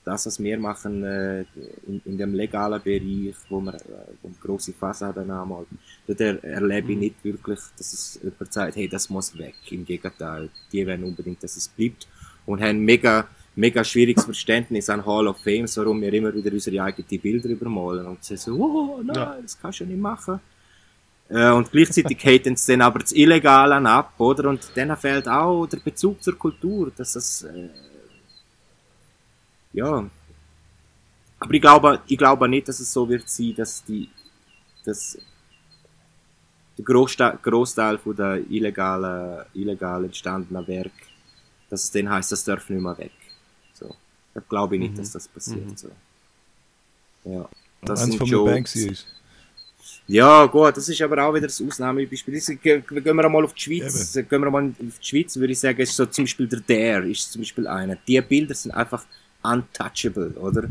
das, 0.04 0.26
was 0.26 0.42
wir 0.42 0.58
machen, 0.58 1.04
äh, 1.04 1.40
in, 1.86 2.00
in 2.04 2.18
dem 2.18 2.34
legalen 2.34 2.80
Bereich, 2.82 3.36
wo 3.48 3.60
wir, 3.60 3.74
äh, 3.74 4.12
wo 4.22 4.28
wir 4.28 4.36
grosse 4.40 4.72
Fassaden 4.72 5.30
anmalen, 5.30 5.66
dort 6.06 6.20
er, 6.20 6.42
erlebe 6.42 6.92
ich 6.92 6.96
mhm. 6.96 7.00
nicht 7.00 7.24
wirklich, 7.24 7.60
dass 7.76 7.92
es 7.92 8.20
jemand 8.22 8.52
sagt, 8.52 8.76
hey, 8.76 8.88
das 8.88 9.10
muss 9.10 9.36
weg. 9.38 9.54
Im 9.70 9.84
Gegenteil, 9.84 10.48
die 10.72 10.86
wollen 10.86 11.04
unbedingt, 11.04 11.42
dass 11.42 11.56
es 11.56 11.68
bleibt 11.68 12.08
und 12.46 12.62
haben 12.62 12.80
mega 12.80 13.28
mega 13.56 13.84
schwieriges 13.84 14.24
Verständnis 14.24 14.88
an 14.88 15.04
Hall 15.04 15.26
of 15.28 15.38
Fame, 15.38 15.66
warum 15.76 16.00
wir 16.00 16.12
immer 16.12 16.32
wieder 16.34 16.52
unsere 16.52 16.82
eigenen 16.82 17.20
Bilder 17.20 17.48
übermalen 17.48 18.06
und 18.06 18.24
sie 18.24 18.36
so, 18.36 18.54
oh 18.54 19.02
nein, 19.02 19.16
ja. 19.16 19.38
das 19.42 19.60
kannst 19.60 19.80
du 19.80 19.84
nicht 19.84 20.00
machen. 20.00 20.40
Äh, 21.28 21.50
und 21.50 21.70
gleichzeitig 21.70 22.18
haten 22.24 22.56
sie 22.56 22.72
dann 22.72 22.82
aber 22.82 23.00
das 23.00 23.12
Illegale 23.12 23.76
ab, 23.88 24.14
oder? 24.18 24.48
Und 24.48 24.70
dann 24.74 24.96
fehlt 24.96 25.28
auch 25.28 25.66
der 25.66 25.78
Bezug 25.78 26.22
zur 26.22 26.36
Kultur, 26.36 26.90
dass 26.96 27.12
das, 27.12 27.42
äh, 27.44 27.68
ja. 29.72 30.08
Aber 31.38 31.54
ich 31.54 31.60
glaube, 31.60 32.00
ich 32.06 32.18
glaube 32.18 32.48
nicht, 32.48 32.68
dass 32.68 32.80
es 32.80 32.92
so 32.92 33.08
wird 33.08 33.28
sein, 33.28 33.54
dass 33.56 33.84
die, 33.84 34.08
dass 34.84 35.16
der 36.76 36.84
Großteil, 36.84 37.38
Großteil 37.42 37.98
von 37.98 38.16
der 38.16 38.38
illegalen, 38.50 39.44
illegal 39.54 40.04
entstandenen 40.04 40.66
Werk, 40.66 40.92
dass 41.68 41.84
es 41.84 41.90
dann 41.90 42.10
heisst, 42.10 42.32
das 42.32 42.44
darf 42.44 42.68
nicht 42.68 42.82
mehr 42.82 42.98
weg. 42.98 43.12
Da 44.34 44.40
glaube 44.48 44.76
ich 44.76 44.80
nicht, 44.80 44.94
mhm. 44.94 44.98
dass 44.98 45.12
das 45.12 45.28
passiert. 45.28 45.66
Mhm. 45.66 45.76
So. 45.76 45.90
Ja. 47.24 47.48
Das 47.82 48.02
Eins 48.02 48.16
von 48.16 48.26
Jokes. 48.26 48.76
ist. 48.76 49.06
Ja, 50.06 50.44
gut, 50.46 50.76
das 50.76 50.88
ist 50.88 51.00
aber 51.02 51.24
auch 51.24 51.34
wieder 51.34 51.46
das 51.46 51.62
Ausnahmebeispiel. 51.62 52.40
Gehen 52.58 52.84
wir 52.88 53.24
einmal 53.24 53.44
auf 53.44 53.54
die 53.54 53.60
Schweiz. 53.60 54.16
Eben. 54.16 54.28
Gehen 54.28 54.42
wir 54.42 54.50
mal 54.50 54.68
auf 54.68 54.98
die 54.98 55.06
Schweiz, 55.06 55.36
würde 55.36 55.52
ich 55.52 55.60
sagen, 55.60 55.80
ist 55.80 55.96
so 55.96 56.04
zum 56.06 56.24
Beispiel 56.24 56.46
der 56.46 56.60
Dare, 56.60 57.08
ist 57.08 57.32
zum 57.32 57.40
Beispiel 57.40 57.66
einer. 57.66 57.96
Die 57.96 58.20
Bilder 58.20 58.54
sind 58.54 58.72
einfach 58.72 59.04
untouchable, 59.42 60.30
oder? 60.36 60.68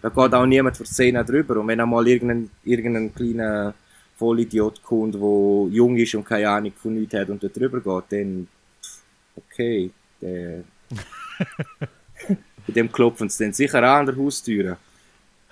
Da 0.00 0.08
geht 0.08 0.34
auch 0.34 0.46
niemand 0.46 0.76
vor 0.76 0.86
Szene 0.86 1.24
drüber. 1.24 1.60
Und 1.60 1.68
wenn 1.68 1.80
einmal 1.80 2.06
irgendein, 2.08 2.50
irgendein 2.64 3.14
kleiner 3.14 3.74
Vollidiot 4.16 4.82
kommt, 4.82 5.14
der 5.14 5.20
jung 5.70 5.96
ist 5.96 6.14
und 6.14 6.24
keine 6.24 6.48
Ahnung 6.48 6.72
von 6.76 6.94
nichts 6.94 7.14
hat 7.14 7.28
und 7.28 7.42
da 7.42 7.48
drüber 7.48 7.80
geht, 7.80 8.12
dann, 8.12 8.48
okay, 9.36 9.90
der, 10.20 10.64
bei 12.66 12.72
dem 12.72 12.90
klopfen 12.90 13.28
sie 13.28 13.44
dann 13.44 13.52
sicher 13.52 13.82
an 13.82 14.06
der 14.06 14.16
Haustür. 14.16 14.76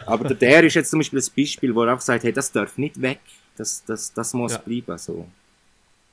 Aber 0.06 0.28
der, 0.28 0.36
der 0.36 0.64
ist 0.64 0.74
jetzt 0.74 0.90
zum 0.90 1.00
Beispiel 1.00 1.20
ein 1.20 1.30
Beispiel, 1.36 1.74
wo 1.74 1.84
er 1.84 1.94
auch 1.94 2.00
sagt, 2.00 2.24
hey, 2.24 2.32
das 2.32 2.50
darf 2.50 2.76
nicht 2.78 3.00
weg, 3.00 3.20
das, 3.56 3.84
das, 3.84 4.12
das 4.12 4.32
muss 4.32 4.52
ja. 4.52 4.58
bleiben, 4.58 4.98
so. 4.98 5.26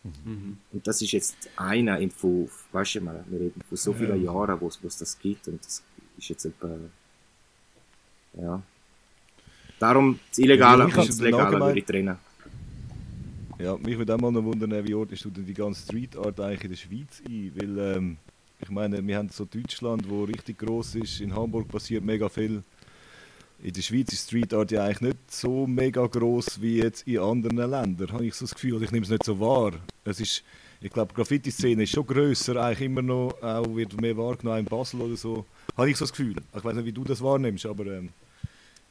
Mhm. 0.04 0.58
Und 0.72 0.88
das 0.88 1.02
ist 1.02 1.12
jetzt 1.12 1.36
einer 1.56 2.00
in 2.00 2.12
weißt 2.72 2.96
du 2.96 3.02
mal, 3.02 3.24
wir 3.28 3.40
reden 3.40 3.62
von 3.68 3.78
so 3.78 3.94
vielen 3.94 4.24
ja. 4.24 4.32
Jahren, 4.32 4.60
wo 4.60 4.68
es 4.68 4.98
das 4.98 5.18
gibt 5.18 5.48
und 5.48 5.64
das 5.66 5.82
ist 6.18 6.30
jetzt 6.30 6.46
etwa, 6.46 6.70
ja. 8.40 8.62
Darum 9.80 10.20
das 10.30 10.40
Illegale 10.40 10.90
ja, 10.90 10.98
und 10.98 11.10
das 11.10 11.20
Legale 11.20 11.60
würde 11.60 11.80
ich 11.80 11.86
trennen. 11.86 12.18
Ja, 13.60 13.76
mich 13.78 13.98
würde 13.98 14.14
auch 14.14 14.20
mal 14.20 14.32
noch 14.32 14.44
wundern, 14.44 14.88
wie 14.88 14.94
ordnest 14.94 15.26
du 15.26 15.30
denn 15.30 15.46
die 15.46 15.54
ganze 15.54 15.82
Street 15.84 16.16
Art 16.16 16.40
eigentlich 16.40 16.64
in 16.64 16.70
der 16.70 16.78
Schweiz 16.78 17.22
ein? 17.28 17.52
Weil, 17.56 17.96
ähm, 17.96 18.18
ich 18.60 18.70
meine, 18.70 19.06
wir 19.06 19.18
haben 19.18 19.30
so 19.30 19.46
Deutschland, 19.46 20.08
wo 20.08 20.24
richtig 20.24 20.60
groß 20.60 20.96
ist. 20.96 21.22
In 21.22 21.36
Hamburg 21.36 21.68
passiert 21.68 22.04
mega 22.04 22.30
viel. 22.30 22.64
In 23.64 23.74
der 23.74 23.82
Schweiz 23.82 24.14
ist 24.14 24.28
Street 24.28 24.54
Art 24.54 24.72
ja 24.72 24.84
eigentlich 24.84 25.02
nicht 25.02 25.32
so 25.32 25.66
mega 25.66 26.06
groß 26.06 26.62
wie 26.62 26.78
jetzt 26.78 27.08
in 27.08 27.18
anderen 27.18 27.58
Ländern, 27.58 28.12
habe 28.12 28.26
ich 28.28 28.36
so 28.36 28.46
das 28.46 28.54
Gefühl. 28.54 28.84
Ich 28.84 28.92
nehme 28.92 29.04
es 29.04 29.10
nicht 29.10 29.24
so 29.24 29.40
wahr. 29.40 29.74
Es 30.06 30.20
ist, 30.20 30.44
ich 30.80 30.92
glaube, 30.92 31.14
Graffiti-Szene 31.14 31.84
ist 31.84 31.92
schon 31.92 32.06
grösser, 32.06 32.58
eigentlich 32.58 32.86
immer 32.86 33.02
noch, 33.02 33.34
auch 33.42 33.76
wird 33.76 34.00
mehr 34.00 34.16
wahrgenommen 34.16 34.60
in 34.60 34.66
Basel 34.66 35.02
oder 35.02 35.18
so. 35.18 35.46
Habe 35.76 35.90
ich 35.90 35.98
so 35.98 36.06
das 36.06 36.12
Gefühl. 36.12 36.36
Ich 36.56 36.64
weiß 36.64 36.76
nicht, 36.76 36.86
wie 36.86 36.92
du 36.92 37.04
das 37.04 37.22
wahrnimmst, 37.22 37.66
aber 37.66 37.88
ähm, 37.88 38.10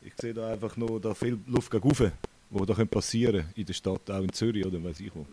ich 0.03 0.12
sehe 0.20 0.34
da 0.34 0.53
einfach 0.53 0.76
noch 0.76 0.99
da 0.99 1.14
viel 1.14 1.39
Luft 1.47 1.70
gegen 1.70 1.89
rauf, 1.89 2.03
wo 2.51 2.64
da 2.64 2.74
passieren 2.84 3.43
könnte 3.43 3.61
in 3.61 3.66
der 3.66 3.72
Stadt, 3.72 4.11
auch 4.11 4.22
in 4.22 4.32
Zürich 4.32 4.66
oder 4.66 4.82
weiß 4.82 5.01
ich 5.01 5.12
wo. 5.14 5.24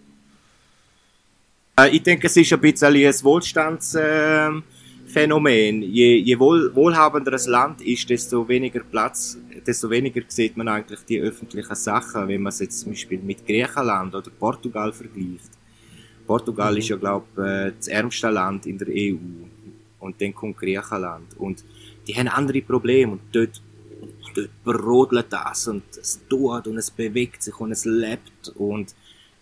Äh, 1.79 1.89
ich 1.89 2.03
denke, 2.03 2.27
es 2.27 2.37
ist 2.37 2.53
ein 2.53 2.61
bisschen 2.61 2.95
ein 2.95 3.23
Wohlstandsphänomen. 3.23 5.81
je, 5.81 6.17
je 6.17 6.39
wohl, 6.39 6.73
wohlhabender 6.75 7.33
ein 7.33 7.49
Land 7.49 7.81
ist, 7.81 8.07
desto 8.07 8.47
weniger 8.47 8.81
Platz, 8.81 9.39
desto 9.65 9.89
weniger 9.89 10.21
sieht 10.27 10.55
man 10.55 10.67
eigentlich 10.67 10.99
die 11.09 11.19
öffentlichen 11.19 11.75
Sachen, 11.75 12.27
wenn 12.27 12.43
man 12.43 12.51
es 12.51 12.59
jetzt 12.59 12.81
zum 12.81 12.91
Beispiel 12.91 13.19
mit 13.19 13.43
Griechenland 13.43 14.13
oder 14.13 14.29
Portugal 14.29 14.93
vergleicht. 14.93 15.62
Portugal 16.25 16.73
mhm. 16.73 16.77
ist 16.77 16.89
ja, 16.89 16.95
glaube 16.97 17.25
ich, 17.33 17.43
äh, 17.43 17.71
das 17.77 17.87
ärmste 17.87 18.29
Land 18.29 18.65
in 18.65 18.77
der 18.77 18.87
EU. 18.89 19.17
Und 19.99 20.21
dann 20.21 20.33
kommt 20.33 20.57
Griechenland. 20.57 21.37
Und 21.37 21.63
die 22.07 22.15
haben 22.15 22.27
andere 22.27 22.61
Probleme. 22.61 23.13
Und 23.13 23.21
dort, 23.31 23.61
dort 24.35 24.49
brodelt 24.63 25.27
das 25.29 25.67
und 25.67 25.83
es 25.95 26.19
tut 26.27 26.67
und 26.67 26.77
es 26.77 26.91
bewegt 26.91 27.41
sich 27.41 27.57
und 27.59 27.71
es 27.71 27.85
lebt. 27.85 28.49
Und 28.55 28.93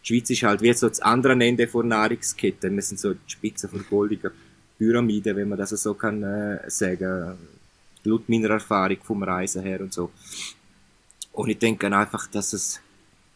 die 0.04 0.08
Schweiz 0.08 0.30
ist 0.30 0.44
halt 0.44 0.62
wie 0.62 0.74
so 0.74 0.88
das 0.88 1.00
andere 1.00 1.34
Ende 1.34 1.68
der 1.68 1.84
Nahrungskette. 1.84 2.72
Wir 2.72 2.82
sind 2.82 3.00
so 3.00 3.14
die 3.14 3.20
Spitze 3.28 3.68
von 3.68 3.84
goldiger 3.90 4.32
Pyramide, 4.78 5.36
wenn 5.36 5.50
man 5.50 5.58
das 5.58 5.70
so 5.72 5.94
kann 5.94 6.24
äh, 6.24 6.70
sagen. 6.70 7.38
Laut 8.04 8.28
meiner 8.30 8.50
Erfahrung 8.50 8.98
vom 9.04 9.22
Reisen 9.22 9.62
her 9.62 9.82
und 9.82 9.94
so. 9.94 10.10
Und 11.34 11.50
ich 11.50 11.60
denke 11.60 11.86
einfach, 11.96 12.28
dass 12.28 12.54
es, 12.54 12.82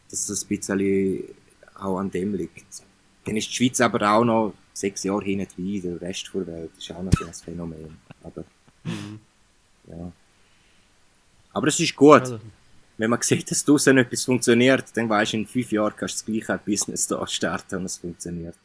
dass 0.10 0.28
es 0.28 0.44
ein 0.44 0.48
bisschen 0.48 1.24
auch 1.76 2.00
an 2.00 2.10
dem 2.10 2.34
liegt. 2.34 2.85
Dann 3.26 3.38
ist 3.38 3.50
die 3.50 3.56
Schweiz 3.56 3.82
aber 3.82 4.10
auch 4.10 4.24
noch 4.24 4.54
sechs 4.74 5.04
Jahre 5.04 5.24
hinten 5.24 5.48
wie 5.58 5.82
der 5.82 6.00
Rest 6.00 6.30
der 6.34 6.48
Welt. 6.48 6.72
Das 6.76 6.84
ist 6.84 6.92
auch 6.92 7.04
noch 7.04 7.12
so 7.18 7.26
ein 7.26 7.34
Phänomen. 7.34 7.98
Aber, 8.24 8.44
mhm. 8.84 9.20
ja. 9.88 10.12
Aber 11.54 11.68
es 11.68 11.80
ist 11.80 11.96
gut. 11.96 12.22
Also. 12.22 12.40
Wenn 12.98 13.10
man 13.10 13.22
sieht, 13.22 13.50
dass 13.52 13.66
draußen 13.66 13.98
etwas 13.98 14.24
funktioniert, 14.24 14.86
dann 14.96 15.10
weißt 15.10 15.34
du, 15.34 15.38
in 15.38 15.46
fünf 15.46 15.72
Jahren 15.72 15.94
kannst 15.98 16.28
du 16.28 16.32
das 16.32 16.46
gleiche 16.46 16.62
Business 16.66 17.08
da 17.08 17.28
starten 17.28 17.80
und 17.80 17.86
es 17.86 17.98
funktioniert. 17.98 18.56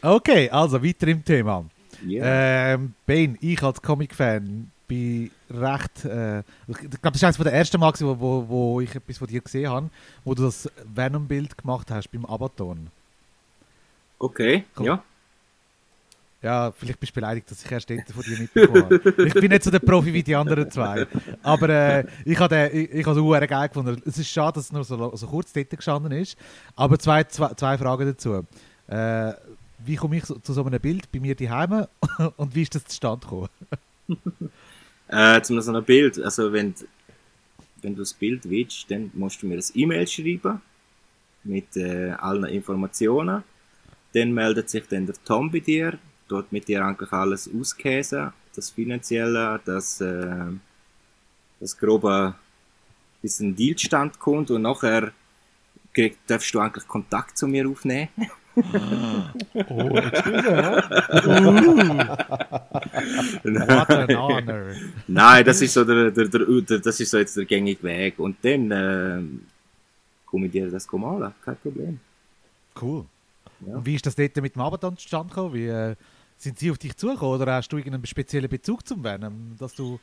Okay, 0.00 0.48
also 0.48 0.82
weiter 0.82 1.08
im 1.08 1.22
Thema. 1.22 1.66
Yeah. 2.06 2.74
Ähm, 2.74 2.94
Ben, 3.04 3.36
ich 3.42 3.62
als 3.62 3.82
Comic-Fan 3.82 4.70
bin 4.88 5.30
recht. 5.50 6.04
Äh, 6.06 6.38
ich 6.68 7.00
glaube, 7.02 7.12
das 7.12 7.22
war 7.22 7.28
eines 7.28 7.36
der 7.36 7.52
ersten 7.52 7.78
Mal, 7.78 7.92
wo, 8.00 8.18
wo, 8.18 8.48
wo 8.48 8.80
ich 8.80 8.94
etwas 8.94 9.18
von 9.18 9.28
dir 9.28 9.42
gesehen 9.42 9.68
habe, 9.68 9.90
wo 10.24 10.34
du 10.34 10.44
das 10.44 10.70
Venom-Bild 10.94 11.58
gemacht 11.58 11.90
hast 11.90 12.10
beim 12.10 12.24
Abaton. 12.24 12.88
Okay, 14.20 14.64
Komm. 14.74 14.86
ja. 14.86 15.02
Ja, 16.42 16.72
vielleicht 16.72 17.00
bist 17.00 17.10
du 17.12 17.20
beleidigt, 17.20 17.50
dass 17.50 17.64
ich 17.64 17.70
erst 17.70 17.90
dort 17.90 18.10
von 18.10 18.22
dir 18.22 18.38
mitbekommen 18.38 18.84
habe. 18.84 19.24
ich 19.26 19.34
bin 19.34 19.50
nicht 19.50 19.62
so 19.62 19.70
der 19.70 19.78
Profi 19.78 20.12
wie 20.12 20.22
die 20.22 20.34
anderen 20.34 20.70
zwei. 20.70 21.06
Aber 21.42 21.68
äh, 21.68 22.06
ich 22.24 22.38
habe 22.38 22.70
ich, 22.72 22.90
ich 22.92 23.06
es 23.06 23.18
auch 23.18 23.40
geil 23.46 23.68
gefunden. 23.68 24.02
Es 24.06 24.16
ist 24.16 24.28
schade, 24.28 24.54
dass 24.54 24.64
es 24.64 24.72
nur 24.72 24.84
so, 24.84 25.14
so 25.16 25.26
kurz 25.26 25.52
dort 25.52 25.68
gestanden 25.68 26.12
ist. 26.12 26.38
Aber 26.76 26.98
zwei, 26.98 27.24
zwei, 27.24 27.52
zwei 27.54 27.76
Fragen 27.76 28.06
dazu. 28.06 28.46
Äh, 28.86 29.34
wie 29.84 29.96
komme 29.96 30.16
ich 30.16 30.24
so, 30.24 30.36
zu 30.36 30.54
so 30.54 30.64
einem 30.64 30.80
Bild 30.80 31.12
bei 31.12 31.20
mir 31.20 31.34
daheim 31.34 31.86
und 32.36 32.54
wie 32.54 32.62
ist 32.62 32.74
das 32.74 32.84
zustande 32.84 33.26
gekommen? 33.26 33.48
äh, 35.08 35.42
zu 35.42 35.60
so 35.60 35.70
einem 35.70 35.84
Bild, 35.84 36.22
also 36.22 36.50
wenn, 36.52 36.74
wenn 37.82 37.94
du 37.94 38.00
das 38.00 38.14
Bild 38.14 38.48
willst, 38.48 38.90
dann 38.90 39.10
musst 39.12 39.42
du 39.42 39.46
mir 39.46 39.56
das 39.56 39.74
E-Mail 39.76 40.06
schreiben 40.06 40.62
mit 41.44 41.76
äh, 41.76 42.12
allen 42.12 42.44
Informationen 42.44 43.44
dann 44.12 44.32
meldet 44.32 44.68
sich 44.70 44.86
dann 44.88 45.06
der 45.06 45.16
Tom 45.24 45.50
bei 45.50 45.60
dir, 45.60 45.98
dort 46.28 46.52
mit 46.52 46.68
dir 46.68 46.84
eigentlich 46.84 47.12
alles 47.12 47.48
auskäsen, 47.52 48.32
das 48.54 48.70
Finanzielle, 48.70 49.60
das, 49.64 50.00
äh, 50.00 50.52
das 51.60 51.76
grobe, 51.76 52.34
bis 53.22 53.40
ein 53.40 53.54
Dealstand 53.54 54.18
kommt 54.18 54.50
und 54.50 54.62
nachher 54.62 55.12
krieg, 55.92 56.18
darfst 56.26 56.54
du 56.54 56.60
eigentlich 56.60 56.86
Kontakt 56.86 57.36
zu 57.36 57.46
mir 57.46 57.68
aufnehmen. 57.68 58.08
oh, 58.56 58.62
excuse, 59.96 60.44
What 63.44 63.90
an 63.90 64.16
honor. 64.16 64.74
Nein, 65.06 65.44
das 65.44 65.62
ist 65.62 65.72
so 65.72 65.84
der, 65.84 66.10
der, 66.10 66.28
der, 66.28 66.78
das 66.78 67.00
ist 67.00 67.10
so 67.10 67.18
jetzt 67.18 67.36
der 67.36 67.44
gängige 67.44 67.82
Weg. 67.84 68.18
Und 68.18 68.36
dann 68.42 68.70
äh, 68.70 69.22
komme 70.26 70.46
ich 70.46 70.52
dir 70.52 70.70
das 70.70 70.90
malen, 70.92 71.32
kein 71.44 71.56
Problem. 71.56 72.00
Cool. 72.80 73.04
Ja. 73.66 73.84
Wie 73.84 73.94
ist 73.94 74.06
das 74.06 74.14
dort 74.16 74.36
mit 74.36 74.54
dem 74.54 74.62
Abaddon 74.62 74.96
zustande 74.96 75.28
gekommen? 75.28 75.54
Wie, 75.54 75.66
äh, 75.66 75.96
sind 76.40 76.58
sie 76.58 76.70
auf 76.70 76.78
dich 76.78 76.96
zugekommen 76.96 77.40
oder 77.40 77.54
hast 77.54 77.68
du 77.68 77.76
irgendeinen 77.76 78.06
speziellen 78.06 78.48
Bezug 78.48 78.86
zum 78.86 79.04
Venom, 79.04 79.56
dass 79.58 79.74
du... 79.74 80.00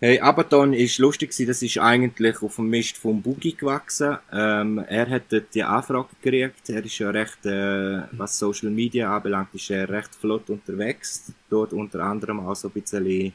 Hey, 0.00 0.20
Abaddon 0.20 0.72
ist 0.72 0.98
lustig 0.98 1.34
das 1.46 1.62
ist 1.62 1.78
eigentlich 1.78 2.42
auf 2.42 2.56
dem 2.56 2.68
Mist 2.68 2.96
vom 2.96 3.20
Boogie 3.20 3.54
gewachsen. 3.54 4.18
Ähm, 4.32 4.78
er 4.78 5.08
hat 5.08 5.24
dort 5.30 5.54
die 5.54 5.62
Anfrage 5.62 6.08
gekriegt, 6.22 6.68
er 6.68 6.84
ist 6.84 6.98
ja 6.98 7.10
recht, 7.10 7.44
äh, 7.44 8.02
was 8.12 8.38
Social 8.38 8.70
Media 8.70 9.14
anbelangt, 9.14 9.54
ist 9.54 9.70
er 9.70 9.88
recht 9.88 10.14
flott 10.14 10.48
unterwegs. 10.50 11.32
Dort 11.48 11.72
unter 11.72 12.00
anderem 12.00 12.40
auch 12.40 12.54
so 12.54 12.68
ein 12.68 12.72
bisschen, 12.72 13.32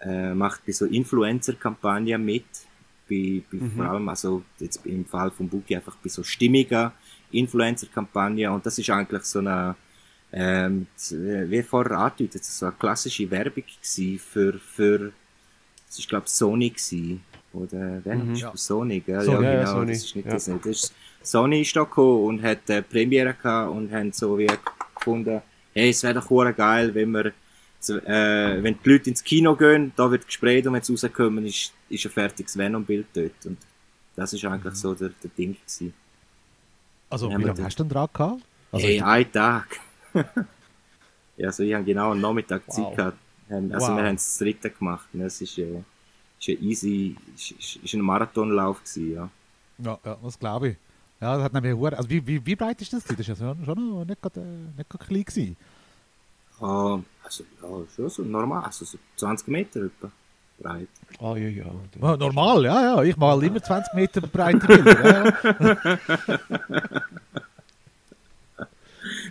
äh, 0.00 0.34
macht 0.34 0.64
bei 0.66 0.72
so 0.72 0.86
Influencer-Kampagnen 0.86 2.22
mit. 2.24 2.44
Bei, 3.08 3.42
bei 3.50 3.58
mhm. 3.58 3.70
vor 3.72 3.84
allem, 3.84 4.08
also 4.08 4.42
jetzt 4.58 4.84
im 4.86 5.04
Fall 5.04 5.30
von 5.30 5.48
Boogie 5.48 5.76
einfach 5.76 5.96
bei 5.96 6.08
so 6.08 6.22
stimmiger 6.22 6.94
Influencer-Kampagne 7.38 8.50
und 8.50 8.64
das 8.64 8.78
ist 8.78 8.90
eigentlich 8.90 9.24
so 9.24 9.40
eine, 9.40 9.76
ähm, 10.32 10.86
wie 11.10 11.62
vorher 11.62 11.98
angedeutet, 11.98 12.44
so 12.44 12.66
eine 12.66 12.74
klassische 12.74 13.30
Werbung 13.30 13.64
für, 14.18 14.54
für, 14.58 15.12
das 15.86 15.98
ist 15.98 16.08
glaube 16.08 16.28
Sony 16.28 16.70
gewesen. 16.70 17.22
Oder 17.52 18.00
wer 18.02 18.16
mhm. 18.16 18.34
ja. 18.34 18.52
Sony, 18.56 19.00
gell? 19.00 19.20
Sony, 19.20 19.44
ja, 19.44 19.60
genau, 19.60 19.72
Sony. 19.72 19.92
das 19.92 20.04
ist 20.04 20.16
nicht 20.16 20.26
ja. 20.26 20.32
das 20.32 20.48
nicht. 20.48 20.66
Das 20.66 20.72
ist, 20.72 20.94
Sony 21.22 21.60
ist 21.60 21.76
da 21.76 21.84
gekommen 21.84 22.24
und 22.24 22.42
hat 22.42 22.68
äh, 22.68 22.82
Premiere 22.82 23.34
gehabt 23.34 23.70
und 23.70 23.92
haben 23.92 24.12
so 24.12 24.36
wie 24.36 24.48
gefunden, 24.94 25.40
hey, 25.72 25.90
es 25.90 26.02
wäre 26.02 26.14
doch 26.14 26.56
geil, 26.56 26.94
wenn 26.94 27.12
wir 27.12 27.32
äh, 27.88 28.62
wenn 28.62 28.78
die 28.82 28.88
Leute 28.88 29.10
ins 29.10 29.22
Kino 29.22 29.54
gehen, 29.56 29.92
da 29.96 30.10
wird 30.10 30.26
gesprayt 30.26 30.66
und 30.66 30.74
wenn 30.74 30.82
sie 30.82 30.92
rauskommen, 30.92 31.44
ist, 31.44 31.72
ist 31.88 32.06
ein 32.06 32.10
fertiges 32.10 32.56
Venom-Bild 32.56 33.06
dort. 33.12 33.46
Und 33.46 33.58
das 34.16 34.32
ist 34.32 34.44
eigentlich 34.44 34.72
mhm. 34.72 34.78
so 34.78 34.94
der, 34.94 35.10
der 35.22 35.30
Ding 35.36 35.54
gewesen. 35.54 35.94
Also, 37.14 37.30
wie 37.30 37.44
lange 37.44 37.62
hast 37.62 37.78
du 37.78 37.84
denn 37.84 37.90
dran 37.90 38.08
gehabt? 38.12 38.42
Also, 38.72 38.86
hey, 38.88 39.00
einen 39.00 39.30
Tag. 39.30 39.78
ja, 41.36 41.46
also 41.46 41.62
ich 41.62 41.72
habe 41.72 41.84
genau 41.84 42.10
einen 42.10 42.20
Nachmittag 42.20 42.62
wow. 42.66 42.74
Zeit 42.74 42.96
gehabt. 42.96 43.18
Also 43.48 43.86
wow. 43.86 43.96
wir 43.96 44.04
haben 44.04 44.16
es 44.16 44.26
das 44.26 44.38
dritte 44.38 44.70
gemacht. 44.70 45.06
Es 45.14 45.40
ist, 45.40 45.56
äh, 45.58 45.84
ist 46.40 46.48
ein 46.48 46.60
easy, 46.60 47.16
ist, 47.36 47.76
ist, 47.76 47.94
ein 47.94 48.00
Marathonlauf 48.00 48.82
gewesen, 48.82 49.14
ja. 49.14 49.30
Ja, 49.78 49.98
ja 50.04 50.18
das 50.20 50.36
glaube 50.36 50.70
ich. 50.70 50.76
Ja, 51.20 51.36
das 51.36 51.44
hat 51.44 51.52
nämlich 51.52 51.94
also 51.94 52.10
wie, 52.10 52.26
wie, 52.26 52.44
wie 52.44 52.56
breit 52.56 52.80
ist 52.80 52.92
das? 52.92 53.04
Das 53.04 53.16
ist 53.16 53.28
ja 53.28 53.36
schon, 53.36 53.64
schon 53.64 54.06
nicht 54.08 54.20
gerade, 54.20 54.40
äh, 54.40 54.76
nicht 54.76 54.90
klein 54.90 55.24
gewesen. 55.24 55.56
Uh, 56.60 57.00
also, 57.22 57.44
ja, 57.62 57.68
schon 57.94 58.10
so 58.10 58.22
normal, 58.22 58.64
also 58.64 58.84
so 58.84 58.98
20 59.16 59.46
Meter 59.46 59.84
etwa 59.84 60.10
breit. 60.58 60.88
Ah, 61.20 61.36
ja, 61.36 61.48
ja. 61.48 61.66
Oh, 62.00 62.16
normal, 62.16 62.64
ja, 62.64 62.82
ja. 62.82 63.02
Ich 63.02 63.16
mal 63.16 63.42
immer 63.42 63.62
20 63.62 63.94
Meter 63.94 64.20
breite 64.22 64.66
Bilder. 64.66 65.04
Ja. 65.04 66.38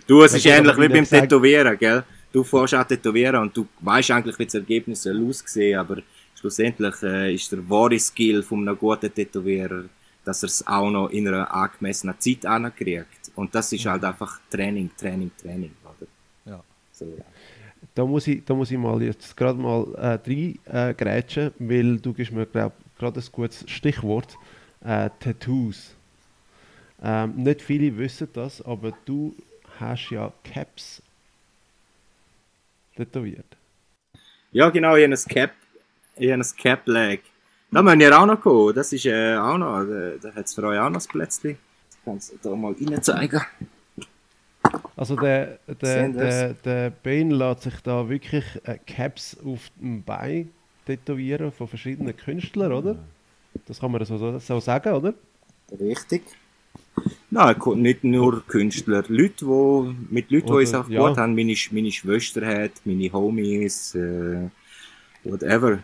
du, 0.06 0.22
es 0.22 0.34
ist 0.34 0.46
ähnlich 0.46 0.76
wie 0.78 0.88
beim 0.88 1.04
Tätowieren, 1.04 1.78
gell? 1.78 2.04
Du 2.32 2.42
fährst 2.42 2.74
auch 2.74 2.84
tätowieren 2.84 3.42
und 3.42 3.56
du 3.56 3.66
weißt 3.80 4.10
eigentlich, 4.10 4.38
wie 4.38 4.44
das 4.46 4.54
Ergebnis 4.54 5.06
aussehen 5.06 5.78
aber 5.78 5.98
schlussendlich 6.34 7.02
äh, 7.02 7.34
ist 7.34 7.52
der 7.52 7.68
wahre 7.70 7.98
Skill 7.98 8.42
von 8.42 8.66
einem 8.66 8.76
guten 8.76 9.12
Tätowierer, 9.14 9.84
dass 10.24 10.42
er 10.42 10.48
es 10.48 10.66
auch 10.66 10.90
noch 10.90 11.10
in 11.10 11.28
einer 11.28 11.52
angemessenen 11.52 12.18
Zeit 12.18 12.44
ankriegt. 12.44 13.30
Und 13.36 13.54
das 13.54 13.72
ist 13.72 13.86
halt 13.86 14.04
einfach 14.04 14.40
Training, 14.50 14.90
Training, 14.96 15.30
Training, 15.40 15.72
oder? 15.84 16.06
Ja. 16.44 16.64
So, 16.92 17.04
ja 17.04 17.24
da 17.94 18.04
muss 18.04 18.26
ich, 18.26 18.44
da 18.44 18.54
muss 18.54 18.70
ich 18.70 18.78
mal 18.78 19.00
jetzt 19.02 19.36
gerade 19.36 19.58
mal 19.58 19.86
äh, 19.94 20.18
rein 20.30 20.58
äh, 20.66 20.94
weil 21.58 21.98
du 21.98 22.12
gibst 22.12 22.32
mir 22.32 22.46
gerade 22.46 23.20
ein 23.20 23.26
gutes 23.32 23.64
Stichwort. 23.70 24.36
Äh, 24.84 25.10
Tattoos. 25.20 25.94
Ähm, 27.02 27.34
nicht 27.36 27.62
viele 27.62 27.96
wissen 27.96 28.28
das, 28.32 28.62
aber 28.62 28.92
du 29.04 29.34
hast 29.78 30.10
ja 30.10 30.32
Caps 30.42 31.02
tätowiert. 32.96 33.46
Ja, 34.52 34.70
genau, 34.70 34.96
ich 34.96 35.04
ein 35.04 35.14
Cap, 35.28 35.50
ich 36.16 36.30
habe 36.30 36.42
Cap-Leg. 36.56 37.22
Da 37.70 37.82
müssen 37.82 37.98
wir 37.98 38.18
auch 38.18 38.26
noch 38.26 38.40
kommen. 38.40 38.74
Das 38.74 38.92
ist 38.92 39.04
äh, 39.06 39.36
auch 39.36 39.58
noch, 39.58 39.84
da, 39.84 40.12
da 40.22 40.34
hat 40.34 40.46
es 40.46 40.54
für 40.54 40.62
euch 40.62 40.78
auch 40.78 40.90
noch 40.90 41.00
ein 41.00 41.08
Plätzchen. 41.08 41.58
Das 41.88 41.98
kannst 42.04 42.32
du 42.32 42.36
da 42.42 42.54
mal 42.54 42.72
rein 42.72 43.02
zeigen. 43.02 43.40
Also 44.96 45.16
der, 45.16 45.58
der, 45.80 46.08
der, 46.08 46.54
der 46.54 46.90
Bane 46.90 47.34
lässt 47.34 47.62
sich 47.62 47.80
da 47.82 48.08
wirklich 48.08 48.44
äh, 48.64 48.78
Caps 48.86 49.36
auf 49.44 49.70
dem 49.80 50.04
Bein 50.04 50.50
tätowieren 50.86 51.50
von 51.50 51.66
verschiedenen 51.66 52.16
Künstlern, 52.16 52.72
oder? 52.72 52.96
Das 53.66 53.80
kann 53.80 53.90
man 53.90 54.04
so, 54.04 54.38
so 54.38 54.60
sagen, 54.60 54.92
oder? 54.92 55.14
Richtig. 55.80 56.22
Nein, 57.30 57.56
nicht 57.76 58.04
nur 58.04 58.46
Künstler. 58.46 59.04
Leute, 59.08 59.46
wo, 59.46 59.92
mit 60.10 60.30
Leuten, 60.30 60.46
die 60.46 60.52
uns 60.52 60.74
auch 60.74 60.88
ja. 60.88 61.08
gut 61.08 61.18
haben. 61.18 61.34
Meine, 61.34 61.54
meine 61.72 61.90
Schwester 61.90 62.46
hat, 62.46 62.72
meine 62.84 63.12
Homies, 63.12 63.94
äh, 63.96 64.48
whatever. 65.24 65.80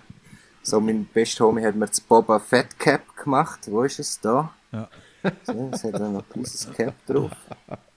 So, 0.62 0.80
mein 0.80 1.06
bester 1.06 1.46
Homie 1.46 1.64
hat 1.64 1.74
mir 1.74 1.86
das 1.86 2.00
Boba 2.00 2.38
Fett 2.38 2.78
Cap 2.78 3.16
gemacht. 3.16 3.60
Wo 3.66 3.82
ist 3.82 3.98
es 3.98 4.20
da? 4.20 4.54
Ja. 4.70 4.88
So, 5.42 5.70
es 5.72 5.82
hat 5.82 5.98
noch 6.00 6.24
dieses 6.34 6.70
Cap 6.72 6.94
drauf. 7.06 7.32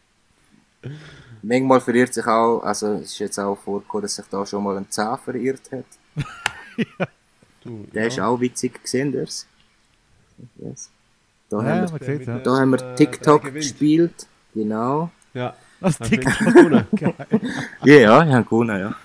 Manchmal 1.41 1.81
verirrt 1.81 2.13
sich 2.13 2.25
auch, 2.25 2.61
also 2.61 2.93
es 2.93 3.11
ist 3.11 3.19
jetzt 3.19 3.39
auch 3.39 3.57
vorgekommen, 3.57 4.03
dass 4.03 4.15
sich 4.15 4.25
da 4.31 4.45
schon 4.45 4.63
mal 4.63 4.77
ein 4.77 4.89
Zahn 4.89 5.17
verirrt 5.19 5.69
hat. 5.71 5.85
Du, 7.63 7.87
Der 7.93 8.07
ist 8.07 8.19
auch 8.19 8.37
witzig 8.41 8.81
gesehen. 8.83 9.13
Yes. 9.13 9.47
Da, 11.49 11.57
Ja, 11.63 11.63
haben 11.63 11.99
wir, 11.99 12.05
sieht 12.17 12.27
ja. 12.27 12.39
da 12.39 12.51
haben 12.57 12.71
wir 12.71 12.81
Äh, 12.81 12.95
TikTok 12.95 13.41
gewinnt. 13.41 13.55
gespielt. 13.63 14.27
Genau. 14.53 15.09
Ja. 15.33 15.55
Das 15.79 15.97
TikTok. 15.99 16.33
Ja, 17.85 17.95
ja, 17.95 18.25
ich 18.25 18.33
habe 18.33 18.43
gewonnen, 18.43 18.79
ja. 18.79 18.95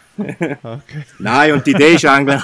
Okay. 0.62 1.04
Nein, 1.20 1.52
und 1.52 1.66
die 1.66 1.70
Idee 1.70 1.94
ist 1.94 2.04
eigentlich, 2.06 2.42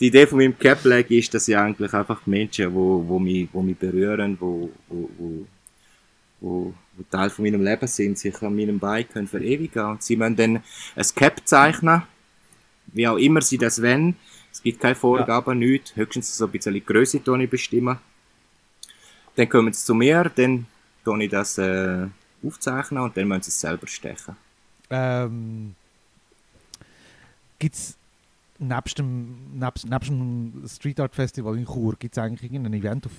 die 0.00 0.06
Idee 0.06 0.26
von 0.26 0.38
meinem 0.38 0.58
Cap 0.58 0.82
Lag 0.84 1.10
ist, 1.10 1.34
dass 1.34 1.46
ich 1.48 1.56
eigentlich 1.56 1.92
einfach 1.92 2.26
Menschen, 2.26 2.72
wo, 2.74 3.04
wo 3.06 3.18
mich, 3.18 3.48
wo 3.52 3.60
mich 3.60 3.76
berühren, 3.76 4.38
wo, 4.40 4.70
wo, 4.88 5.10
wo, 5.18 5.46
wo, 6.40 6.74
wo 7.00 7.04
Teil 7.10 7.30
von 7.30 7.44
meinem 7.44 7.64
Leben 7.64 7.86
sind, 7.86 8.18
sich 8.18 8.40
an 8.42 8.54
meinem 8.54 8.78
Bein 8.78 9.08
können 9.08 9.26
verewigen. 9.26 9.84
Und 9.84 10.02
sie 10.02 10.16
müssen 10.16 10.36
dann 10.36 10.62
ein 10.96 11.06
Cap 11.14 11.40
zeichnen, 11.44 12.02
wie 12.88 13.08
auch 13.08 13.16
immer 13.16 13.40
sie 13.40 13.58
das 13.58 13.80
wollen. 13.82 14.16
Es 14.52 14.62
gibt 14.62 14.80
keine 14.80 14.94
Vorgaben, 14.94 15.58
nichts. 15.58 15.96
Höchstens 15.96 16.36
so 16.36 16.46
ein 16.46 16.50
bisschen 16.50 16.74
die 16.74 16.84
Größe 16.84 17.20
bestimmen. 17.20 17.98
Dann 19.36 19.48
kommen 19.48 19.72
sie 19.72 19.84
zu 19.84 19.94
mir, 19.94 20.30
dann 20.34 20.66
tue 21.04 21.24
ich 21.24 21.30
das 21.30 21.56
äh, 21.58 22.06
aufzeichnen 22.44 23.02
und 23.02 23.16
dann 23.16 23.28
müssen 23.28 23.42
sie 23.42 23.48
es 23.50 23.60
selber 23.60 23.86
stechen. 23.86 24.36
Ähm, 24.90 25.74
gibt 27.58 27.76
es 27.76 27.96
nebst 28.58 28.98
dem, 28.98 29.58
nebst, 29.58 29.88
nebst 29.88 30.10
dem 30.10 30.64
Street 30.66 31.00
Art 31.00 31.14
Festival 31.14 31.56
in 31.56 31.64
Chur, 31.64 31.94
gibt 31.96 32.16
es 32.16 32.22
eigentlich 32.22 32.52
irgendein 32.52 32.74
Event, 32.74 33.06
auf 33.06 33.12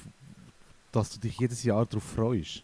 das 0.92 1.12
du 1.12 1.20
dich 1.20 1.40
jedes 1.40 1.64
Jahr 1.64 1.86
darauf 1.86 2.04
freust? 2.04 2.64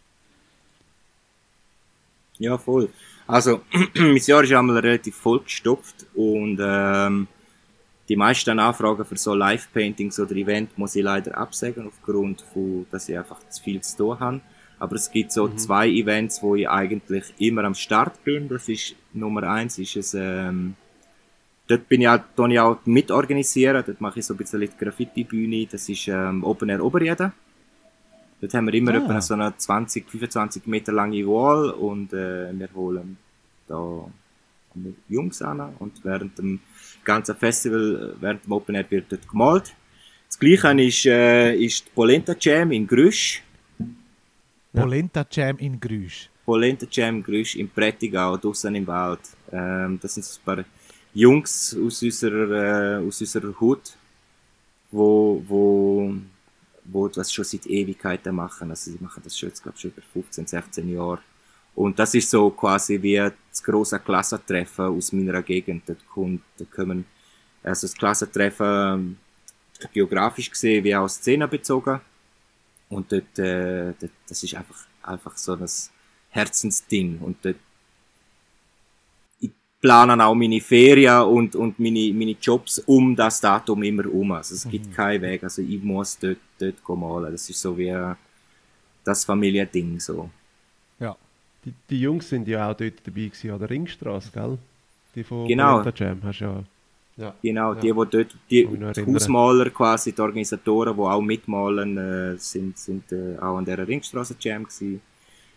Ja, 2.39 2.57
voll. 2.57 2.89
Also, 3.25 3.61
mein 3.95 4.17
Jahr 4.17 4.43
ist 4.43 4.53
einmal 4.53 4.77
relativ 4.77 5.15
vollgestopft 5.15 6.05
und 6.15 6.59
ähm, 6.61 7.27
die 8.07 8.15
meisten 8.15 8.57
Anfragen 8.57 9.03
für 9.03 9.17
so 9.17 9.33
Live-Paintings 9.33 10.19
oder 10.19 10.35
Event 10.35 10.77
muss 10.77 10.95
ich 10.95 11.03
leider 11.03 11.37
absagen, 11.37 11.87
aufgrund 11.87 12.41
von, 12.53 12.85
dass 12.89 13.09
ich 13.09 13.17
einfach 13.17 13.39
zu 13.49 13.61
viel 13.61 13.81
zu 13.81 13.97
tun 13.97 14.19
habe. 14.19 14.41
Aber 14.79 14.95
es 14.95 15.11
gibt 15.11 15.31
so 15.31 15.49
zwei 15.55 15.89
Events, 15.89 16.41
wo 16.41 16.55
ich 16.55 16.69
eigentlich 16.69 17.33
immer 17.39 17.63
am 17.63 17.73
Start 17.73 18.23
bin. 18.23 18.47
Das 18.47 18.69
ist 18.69 18.95
Nummer 19.11 19.43
eins, 19.43 19.77
ist 19.79 19.95
es, 19.95 20.13
ähm, 20.13 20.75
dort 21.67 21.89
bin 21.89 22.01
ich 22.01 22.07
auch, 22.07 22.19
tue 22.35 22.53
ich 22.53 22.59
auch 22.59 22.77
mitorganisieren. 22.85 23.83
Dort 23.85 23.99
mache 23.99 24.19
ich 24.19 24.25
so 24.25 24.35
ein 24.35 24.37
bisschen 24.37 24.61
die 24.61 24.69
Graffiti-Bühne. 24.69 25.67
Das 25.69 25.89
ist 25.89 26.07
ähm, 26.07 26.43
Open 26.43 26.69
Air 26.69 26.83
Oberjeden. 26.83 27.33
Dort 28.39 28.53
haben 28.53 28.67
wir 28.67 28.73
immer 28.75 28.93
Ah. 28.93 28.97
etwa 28.97 29.21
so 29.21 29.33
eine 29.33 29.55
20, 29.57 30.09
25 30.09 30.67
Meter 30.67 30.91
lange 30.91 31.25
Wall 31.25 31.71
und 31.71 32.13
äh, 32.13 32.51
wir 32.57 32.69
holen 32.75 33.17
da 33.67 34.05
Jungs 35.09 35.41
an 35.41 35.73
und 35.79 36.03
während 36.05 36.37
dem 36.37 36.59
ganzen 37.03 37.35
Festival, 37.35 38.13
äh, 38.15 38.21
während 38.21 38.45
dem 38.45 38.51
Open 38.51 38.75
Air 38.75 38.85
wird 38.89 39.11
dort 39.11 39.27
gemalt. 39.27 39.73
Das 40.27 40.37
gleiche 40.37 40.81
ist, 40.81 41.05
äh, 41.05 41.55
ist 41.55 41.85
die 41.85 41.89
Polenta 41.95 42.35
Jam 42.39 42.71
in 42.71 42.85
Grüsch. 42.85 43.41
Polenta 44.73 45.25
Jam 45.31 45.57
in 45.57 45.79
Grüsch. 45.79 46.29
Polenta 46.45 46.85
Jam 46.91 47.23
Grüsch 47.23 47.55
im 47.55 47.69
Prättigau, 47.69 48.37
draussen 48.37 48.75
im 48.75 48.85
Wald. 48.85 49.19
Ähm, 49.51 49.97
das 50.01 50.13
sind 50.13 50.23
so 50.25 50.39
ein 50.39 50.45
paar 50.45 50.65
Jungs 51.13 51.75
aus 51.83 52.03
unserer, 52.03 52.99
äh, 53.01 53.07
aus 53.07 53.19
unserer 53.19 53.59
Hut, 53.59 53.97
wo, 54.91 55.43
wo, 55.47 56.13
wo 56.87 57.07
das 57.07 57.31
schon 57.31 57.45
seit 57.45 57.65
Ewigkeiten 57.65 58.35
machen. 58.35 58.69
Also 58.69 58.91
sie 58.91 58.97
machen 58.99 59.21
das 59.23 59.37
schon 59.37 59.49
jetzt, 59.49 59.61
glaube 59.61 59.75
ich, 59.75 59.81
schon 59.81 59.91
über 59.91 60.01
15, 60.01 60.47
16 60.47 60.89
Jahre. 60.89 61.19
Und 61.75 61.99
das 61.99 62.15
ist 62.15 62.29
so 62.29 62.49
quasi 62.49 63.01
wie 63.01 63.17
das 63.17 63.63
große 63.63 63.99
Klassentreffen 63.99 64.85
aus 64.85 65.11
meiner 65.11 65.43
Gegend. 65.43 65.83
Dort, 65.87 66.07
kommt, 66.07 66.41
da 66.57 66.65
kommen, 66.65 67.05
also 67.61 67.87
das 67.87 67.95
Klassentreffen 67.95 68.65
ähm, 68.65 69.17
geografisch 69.93 70.49
gesehen 70.49 70.83
wie 70.83 70.95
auch 70.95 71.07
szenenbezogen. 71.07 71.99
Und 72.89 73.11
dort, 73.11 73.37
äh, 73.37 73.93
dort, 73.99 74.11
das 74.27 74.41
ist 74.41 74.55
einfach, 74.55 74.87
einfach 75.03 75.37
so 75.37 75.53
ein 75.53 75.65
Herzensding. 76.29 77.19
Und 77.19 77.37
dort, 77.43 77.57
ich 79.77 79.81
plane 79.81 80.25
auch 80.25 80.33
meine 80.35 80.59
Ferien 80.59 81.21
und, 81.23 81.55
und 81.55 81.79
meine, 81.79 82.11
meine 82.13 82.35
Jobs 82.41 82.79
um 82.79 83.15
das 83.15 83.39
Datum 83.39 83.83
immer 83.83 84.05
um. 84.11 84.31
Also 84.31 84.55
es 84.55 84.67
gibt 84.67 84.93
keinen 84.95 85.21
Weg. 85.21 85.43
Also 85.43 85.61
ich 85.61 85.81
muss 85.83 86.17
dort, 86.17 86.37
dort 86.59 86.75
malen. 86.99 87.31
Das 87.31 87.47
ist 87.49 87.61
so 87.61 87.77
wie 87.77 87.89
äh, 87.89 88.15
das 89.03 89.23
Familiending, 89.23 89.99
so. 89.99 90.29
Ja. 90.99 91.15
Die, 91.63 91.73
die 91.89 92.01
Jungs 92.01 92.27
sind 92.27 92.47
ja 92.47 92.69
auch 92.71 92.75
dort 92.75 92.95
dabei 93.05 93.25
gewesen 93.27 93.51
an 93.51 93.59
der 93.59 93.69
Ringstraße, 93.69 94.31
gell? 94.33 94.57
Die 95.15 95.23
von 95.23 95.47
Genau. 95.47 95.77
Polenta 95.79 96.03
Jam 96.05 96.19
hast 96.23 96.39
du 96.41 96.45
ja. 96.45 96.63
Ja. 97.17 97.35
Genau, 97.41 97.73
Ja. 97.73 97.79
die, 97.79 97.95
wo 97.95 98.05
dort, 98.05 98.35
die, 98.49 98.65
die. 98.67 99.03
Hausmaler 99.13 99.69
quasi, 99.69 100.11
die 100.11 100.21
Organisatoren, 100.21 100.95
die 100.95 101.01
auch 101.01 101.21
mitmalen, 101.21 101.97
äh, 101.97 102.37
sind, 102.37 102.77
sind 102.77 103.11
äh, 103.11 103.37
auch 103.39 103.57
an 103.57 103.65
der 103.65 103.87
Ringstraße 103.87 104.35
Jam 104.39 104.63
gewesen. 104.63 105.01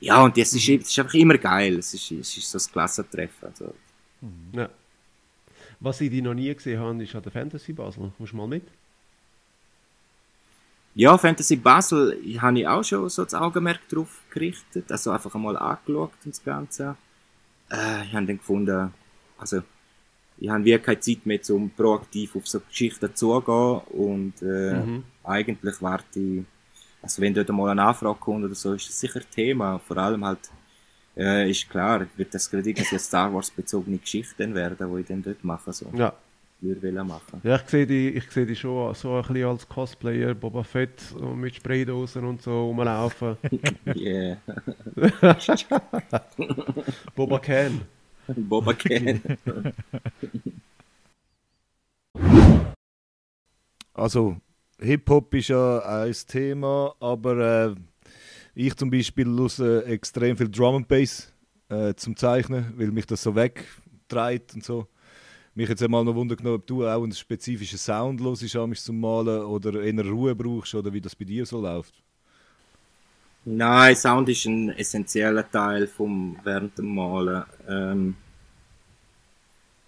Ja, 0.00 0.22
und 0.24 0.36
das 0.36 0.52
ist, 0.54 0.68
Mhm. 0.68 0.74
es 0.76 0.88
ist 0.88 0.98
einfach 0.98 1.14
immer 1.14 1.36
geil. 1.38 1.78
Es 1.78 1.92
ist, 1.94 2.10
es 2.12 2.36
ist 2.36 2.50
so 2.50 2.58
ein 2.58 2.72
Klassentreffen. 2.72 3.48
Also. 3.48 3.74
Ja. 4.52 4.68
Was 5.80 6.00
ich 6.00 6.10
die 6.10 6.20
noch 6.22 6.34
nie 6.34 6.54
gesehen 6.54 6.78
habe, 6.80 7.02
ist 7.02 7.14
an 7.14 7.22
der 7.22 7.32
Fantasy 7.32 7.72
Basel. 7.72 8.12
Musst 8.18 8.32
du 8.32 8.36
mal 8.36 8.46
mit? 8.46 8.64
Ja, 10.94 11.16
Fantasy 11.16 11.56
Basel 11.56 12.18
habe 12.40 12.58
ich 12.58 12.66
auch 12.68 12.82
schon 12.84 13.08
so 13.08 13.24
das 13.24 13.34
Augenmerk 13.34 13.88
drauf 13.88 14.22
gerichtet. 14.30 14.90
Also 14.90 15.10
einfach 15.12 15.34
einmal 15.34 15.56
angeschaut 15.56 16.12
und 16.24 16.34
das 16.34 16.42
Ganze. 16.44 16.96
Äh, 17.70 18.04
ich 18.04 18.12
habe 18.14 18.26
dann 18.26 18.38
gefunden, 18.38 18.92
also 19.38 19.62
ich 20.38 20.48
habe 20.48 20.64
wirklich 20.64 20.84
keine 20.84 21.00
Zeit 21.00 21.26
mehr, 21.26 21.40
um 21.50 21.70
proaktiv 21.70 22.34
auf 22.36 22.46
so 22.48 22.60
Geschichten 22.60 23.14
zuzugehen. 23.14 23.80
Und 23.90 24.34
äh, 24.42 24.84
Mhm. 24.84 25.04
eigentlich 25.24 25.80
warte 25.80 26.18
ich, 26.18 26.44
also 27.02 27.22
wenn 27.22 27.34
dort 27.34 27.48
mal 27.50 27.70
eine 27.70 27.84
Anfrage 27.84 28.18
kommt 28.18 28.44
oder 28.44 28.54
so, 28.54 28.74
ist 28.74 28.88
das 28.88 28.98
sicher 29.00 29.20
Thema. 29.30 29.78
Vor 29.78 29.96
allem 29.96 30.24
halt, 30.24 30.50
äh, 31.16 31.50
ist 31.50 31.68
klar, 31.68 32.06
wird 32.16 32.34
das 32.34 32.50
gerade 32.50 32.68
irgendwie 32.68 32.88
eine 32.90 32.98
Star 32.98 33.32
Wars 33.32 33.50
bezogene 33.50 33.98
Geschichte 33.98 34.34
dann 34.38 34.54
werden, 34.54 34.76
die 34.94 35.00
ich 35.00 35.06
dann 35.06 35.22
dort 35.22 35.42
mache, 35.44 35.72
so, 35.72 35.86
Ja. 35.94 36.12
würde 36.60 36.82
wollen 36.82 37.06
machen. 37.06 37.40
Ja, 37.42 37.56
ich 37.56 37.62
sehe 37.68 37.86
die, 37.86 38.10
ich 38.10 38.30
sehe 38.30 38.46
die 38.46 38.56
schon 38.56 38.94
so 38.94 39.14
ein 39.16 39.22
bisschen 39.22 39.44
als 39.46 39.68
Cosplayer, 39.68 40.34
Boba 40.34 40.62
Fett 40.62 41.14
mit 41.34 41.56
Spraydosen 41.56 42.24
und 42.24 42.42
so 42.42 42.66
rumlaufen. 42.66 43.36
Yeah. 43.96 44.36
Boba 47.16 47.38
Can. 47.38 47.80
Boba 48.36 48.72
Ken. 48.74 49.20
Also, 53.94 54.36
Hip-Hop 54.80 55.34
ist 55.34 55.48
ja 55.48 55.78
ein 55.80 56.14
Thema, 56.26 56.94
aber 57.00 57.70
äh, 57.70 57.74
ich 58.66 58.76
zum 58.76 58.90
Beispiel 58.90 59.26
höre 59.26 59.86
extrem 59.86 60.36
viel 60.36 60.50
Drum 60.50 60.76
and 60.76 60.88
Bass 60.88 61.32
äh, 61.68 61.94
zum 61.94 62.16
Zeichnen, 62.16 62.72
weil 62.76 62.90
mich 62.90 63.06
das 63.06 63.22
so 63.22 63.34
wegtreibt 63.34 64.54
und 64.54 64.64
so. 64.64 64.86
Mich 65.54 65.68
jetzt 65.68 65.82
einmal 65.82 66.04
noch 66.04 66.14
wundern 66.14 66.46
ob 66.46 66.66
du 66.66 66.86
auch 66.86 67.02
einen 67.02 67.12
spezifischen 67.12 67.78
Sound 67.78 68.20
hörst, 68.20 68.54
amigs 68.56 68.84
zum 68.84 69.00
Malen 69.00 69.42
oder 69.42 69.82
eher 69.82 70.06
Ruhe 70.06 70.34
brauchst 70.34 70.74
oder 70.74 70.92
wie 70.92 71.00
das 71.00 71.16
bei 71.16 71.24
dir 71.24 71.44
so 71.44 71.60
läuft. 71.60 71.94
Nein, 73.44 73.96
Sound 73.96 74.28
ist 74.28 74.44
ein 74.44 74.70
essentieller 74.70 75.50
Teil 75.50 75.86
vom 75.86 76.36
während 76.44 76.76
dem 76.76 76.94
Malen. 76.94 77.44
Ähm, 77.66 78.16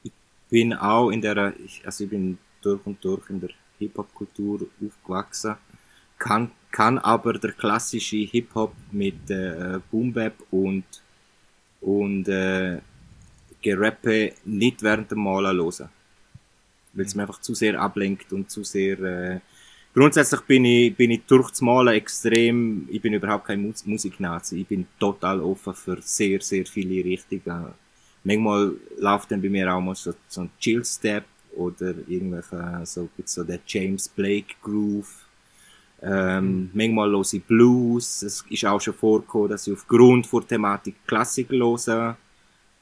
ich 0.03 0.13
bin 0.49 0.73
auch 0.73 1.11
in 1.11 1.21
der, 1.21 1.55
also 1.85 2.05
ich 2.05 2.11
bin 2.11 2.39
durch 2.63 2.85
und 2.87 3.05
durch 3.05 3.29
in 3.29 3.41
der 3.41 3.51
Hip-Hop-Kultur 3.79 4.67
aufgewachsen, 4.85 5.57
kann, 6.19 6.51
kann 6.73 6.99
aber 6.99 7.35
der 7.35 7.53
klassische 7.53 8.17
Hip-Hop 8.17 8.75
mit 8.91 9.31
äh, 9.31 9.79
Boom 9.91 10.13
Bap 10.13 10.35
und 10.51 10.85
und 11.81 12.29
äh, 12.29 12.79
Gerappe 13.61 14.33
nicht 14.45 14.83
während 14.83 15.11
dem 15.11 15.23
Malen 15.23 15.57
hören. 15.59 15.89
Weil 16.95 17.07
es 17.07 17.15
mir 17.15 17.23
einfach 17.23 17.41
zu 17.41 17.55
sehr 17.55 17.81
ablenkt 17.81 18.33
und 18.33 18.51
zu 18.51 18.65
sehr 18.65 18.99
äh, 19.01 19.41
Grundsätzlich 19.95 20.41
bin 20.43 20.65
ich, 20.65 20.97
bin 20.97 21.11
ich 21.11 21.21
durch 21.27 21.51
das 21.51 21.61
Malen 21.61 21.95
extrem, 21.95 22.89
ich 22.91 23.03
bin 23.03 23.13
überhaupt 23.13 23.47
kein 23.47 23.61
Mus 23.61 23.85
Musiknazi, 23.85 24.63
ich 24.63 24.67
bin 24.67 24.87
total 24.99 25.41
offen 25.43 25.75
für 25.75 26.01
sehr, 26.01 26.41
sehr 26.41 26.65
viele 26.65 27.05
Richtungen. 27.05 27.75
Manchmal 28.25 28.73
läuft 28.99 29.31
dann 29.31 29.43
bei 29.43 29.51
mir 29.51 29.71
auch 29.71 29.83
mal 29.83 29.95
so, 29.95 30.15
so 30.29 30.43
ein 30.43 30.51
Chill-Step 30.59 31.25
oder 31.57 31.95
irgendwelche, 32.09 32.81
so, 32.85 33.11
so 33.23 33.45
der 33.45 33.61
James 33.67 34.09
Blake 34.09 34.55
Groove. 34.63 35.22
Ähm, 36.03 36.71
manchmal 36.73 37.11
höre 37.11 37.27
ich 37.33 37.45
Blues. 37.45 38.23
Es 38.23 38.43
ist 38.49 38.65
auch 38.65 38.81
schon 38.81 38.95
vorgekommen, 38.95 39.51
dass 39.51 39.67
ich 39.67 39.75
aufgrund 39.75 40.33
der 40.33 40.47
Thematik 40.47 40.95
Klassik 41.07 41.51
höre. 41.51 42.17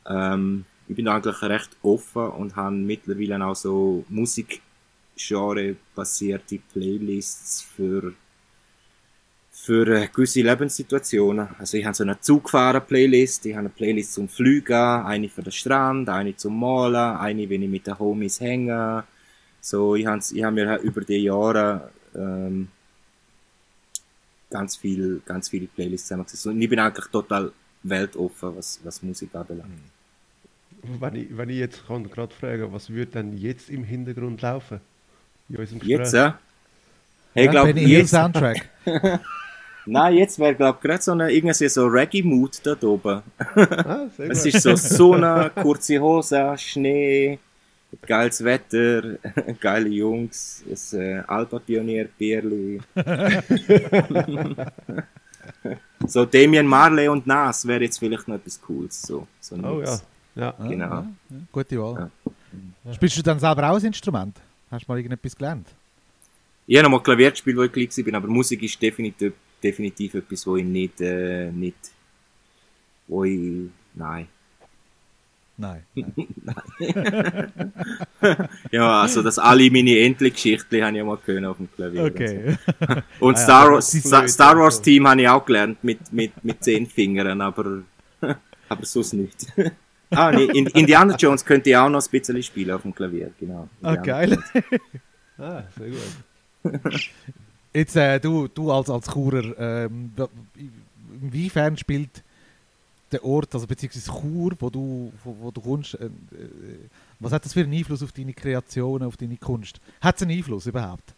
Ähm, 0.09 0.65
ich 0.89 0.97
bin 0.97 1.07
eigentlich 1.07 1.43
recht 1.43 1.77
offen 1.83 2.31
und 2.31 2.57
habe 2.57 2.75
mittlerweile 2.75 3.45
auch 3.45 3.55
so 3.55 4.07
Musikgenre-basierte 4.09 6.61
Playlists 6.73 7.61
für 7.63 8.15
für 9.63 9.87
äh, 9.89 10.09
gewisse 10.09 10.41
Lebenssituationen. 10.41 11.49
Also 11.59 11.77
ich 11.77 11.85
habe 11.85 11.95
so 11.95 12.03
eine 12.03 12.19
Zugfahren-Playlist, 12.19 13.45
ich 13.45 13.53
habe 13.53 13.61
eine 13.61 13.69
Playlist 13.69 14.15
zum 14.15 14.29
Fliegen, 14.29 14.73
eine 14.73 15.29
für 15.29 15.43
den 15.43 15.53
Strand, 15.53 16.09
eine 16.09 16.35
zum 16.35 16.59
Malen, 16.59 17.19
eine, 17.19 17.49
wenn 17.51 17.63
ich 17.63 17.69
mit 17.69 17.87
den 17.87 17.99
Homies 17.99 18.41
hänge. 18.41 19.05
So, 19.61 19.97
ich 19.97 20.07
habe, 20.07 20.23
ich 20.33 20.43
habe 20.43 20.55
mir 20.55 20.69
halt 20.69 20.83
über 20.83 21.03
die 21.03 21.25
Jahre 21.25 21.91
ähm, 22.15 22.69
ganz 24.51 24.77
viel, 24.77 25.23
ganz 25.25 25.49
viele 25.49 25.67
Playlists 25.67 26.09
zusammengesetzt. 26.09 26.47
Und 26.47 26.61
ich 26.61 26.69
bin 26.69 26.79
eigentlich 26.79 27.07
total 27.07 27.53
weltoffen, 27.83 28.57
was, 28.57 28.81
was 28.83 29.03
Musik 29.03 29.35
anbelangt. 29.35 29.71
Wenn 30.83 31.15
ich, 31.17 31.37
wenn 31.37 31.49
ich 31.49 31.59
jetzt 31.59 31.87
kann 31.87 32.11
gerade 32.11 32.35
fragen, 32.35 32.73
was 32.73 32.91
würde 32.91 33.13
denn 33.13 33.37
jetzt 33.37 33.71
im 33.71 33.85
Hintergrund 33.85 34.43
laufen? 34.43 34.81
In 35.49 35.57
unserem 35.57 35.79
Gespräch? 35.79 35.99
Jetzt, 35.99 36.15
ja? 36.15 36.39
Hey, 37.35 37.47
ja, 37.47 37.51
glaub, 37.51 37.77
jetzt, 37.77 38.11
Soundtrack. 38.11 38.69
Nein, 39.87 40.15
jetzt 40.15 40.39
wäre, 40.39 40.55
glaube 40.55 40.79
ich, 40.79 40.83
gerade 40.89 41.03
so 41.03 41.13
eine, 41.13 41.33
irgendwie 41.33 41.69
so 41.69 41.87
Reggae-Mood 41.87 42.61
da 42.65 42.77
oben. 42.83 43.23
Ah, 43.39 44.07
es 44.19 44.47
ist 44.47 44.63
so 44.63 44.77
Sonne, 44.77 45.51
kurze 45.55 45.99
Hose, 45.99 46.55
Schnee, 46.59 47.39
geiles 48.03 48.45
Wetter, 48.45 49.19
geile 49.61 49.89
Jungs, 49.89 50.65
ein 50.67 51.01
äh, 51.01 51.23
Alpa-Pionier-Bierli. 51.27 52.81
so 56.07 56.25
Damien 56.25 56.67
Marley 56.67 57.09
und 57.09 57.27
Nas 57.27 57.67
wäre 57.67 57.85
jetzt 57.85 57.99
vielleicht 57.99 58.29
noch 58.29 58.37
etwas 58.37 58.61
Cooles. 58.61 59.03
So, 59.03 59.27
so 59.41 59.57
oh 59.57 59.83
ja. 59.83 60.01
ja. 60.35 60.55
Genau. 60.69 60.87
Ja, 60.87 61.07
ja. 61.31 61.37
Gute 61.53 61.81
Wahl. 61.81 62.11
Ja. 62.85 62.93
Spielst 62.93 63.19
du 63.19 63.23
dann 63.23 63.39
selber 63.39 63.71
auch 63.71 63.79
ein 63.79 63.85
Instrument? 63.85 64.37
Hast 64.71 64.87
du 64.87 64.93
mal 64.93 64.99
irgendetwas 64.99 65.37
gelernt? 65.37 65.69
Ich 66.67 66.77
habe 66.77 66.89
noch 66.89 66.99
mal 66.99 67.03
Klavier 67.03 67.31
gespielt, 67.31 67.57
wo 67.57 67.63
ich 67.63 67.73
klein 67.73 68.07
war, 68.07 68.15
aber 68.15 68.29
Musik 68.29 68.63
ist 68.63 68.81
definitiv 68.81 69.33
definitiv 69.63 70.15
etwas, 70.15 70.47
wo 70.47 70.57
ich 70.57 70.65
nicht, 70.65 71.01
äh, 71.01 71.51
nicht, 71.53 71.77
wo 73.07 73.25
ich, 73.25 73.71
nein. 73.95 74.29
Nein. 75.61 75.85
nein. 76.43 77.53
ja, 78.73 79.03
also 79.03 79.23
dass 79.23 79.39
alle 79.39 79.71
meine 79.71 79.99
Entli-Geschichten 79.99 80.83
habe 80.83 80.97
ich 80.97 81.05
mal 81.05 81.19
können 81.19 81.45
auf 81.45 81.59
dem 81.59 81.71
Klavier. 81.71 82.05
Okay. 82.05 82.57
Und, 82.81 83.03
und 83.21 83.35
ah, 83.35 83.39
Star, 83.39 83.73
Wars, 83.73 83.93
Star, 83.93 84.27
Star 84.27 84.59
Wars 84.59 84.81
Team 84.81 85.07
habe 85.07 85.21
ich 85.21 85.29
auch 85.29 85.45
gelernt 85.45 85.85
mit, 85.85 86.11
mit, 86.15 86.33
mit 86.43 86.65
zehn 86.65 86.87
Fingern, 86.87 87.43
aber, 87.43 87.83
aber 88.71 88.85
sonst 88.87 89.13
nicht. 89.13 89.53
ah, 90.13 90.33
nee, 90.33 90.45
Indiana 90.45 91.15
Jones 91.17 91.45
könnte 91.45 91.69
ich 91.69 91.77
auch 91.77 91.91
noch 91.91 92.03
ein 92.03 92.11
bisschen 92.11 92.43
spielen 92.43 92.71
auf 92.71 92.81
dem 92.83 92.95
Klavier, 92.95 93.31
genau. 93.39 93.69
Ah, 93.83 93.97
geil. 93.97 94.39
ah, 95.37 95.63
sehr 95.77 95.91
gut. 95.91 97.11
Jetzt, 97.75 97.97
äh, 97.97 98.19
du, 98.19 98.49
du 98.49 98.73
als, 98.73 98.89
als 98.89 99.13
Churer, 99.13 99.59
ähm, 99.59 100.13
inwiefern 101.21 101.77
spielt 101.77 102.25
der 103.13 103.25
Ort, 103.25 103.55
also 103.55 103.67
beziehungsweise 103.67 104.11
Chur, 104.11 104.53
wo 104.59 104.71
du, 104.71 105.13
wo, 105.25 105.37
wo 105.41 105.51
du 105.51 105.61
kommst, 105.61 105.95
äh, 105.95 106.07
äh, 106.07 106.11
was 107.19 107.33
hat 107.33 107.45
das 107.45 107.53
für 107.53 107.61
einen 107.61 107.73
Einfluss 107.73 108.03
auf 108.03 108.13
deine 108.13 108.33
Kreation, 108.33 109.03
auf 109.03 109.17
deine 109.17 109.37
Kunst? 109.37 109.81
Hat 110.01 110.17
es 110.17 110.23
einen 110.23 110.37
Einfluss 110.37 110.67
überhaupt? 110.67 111.15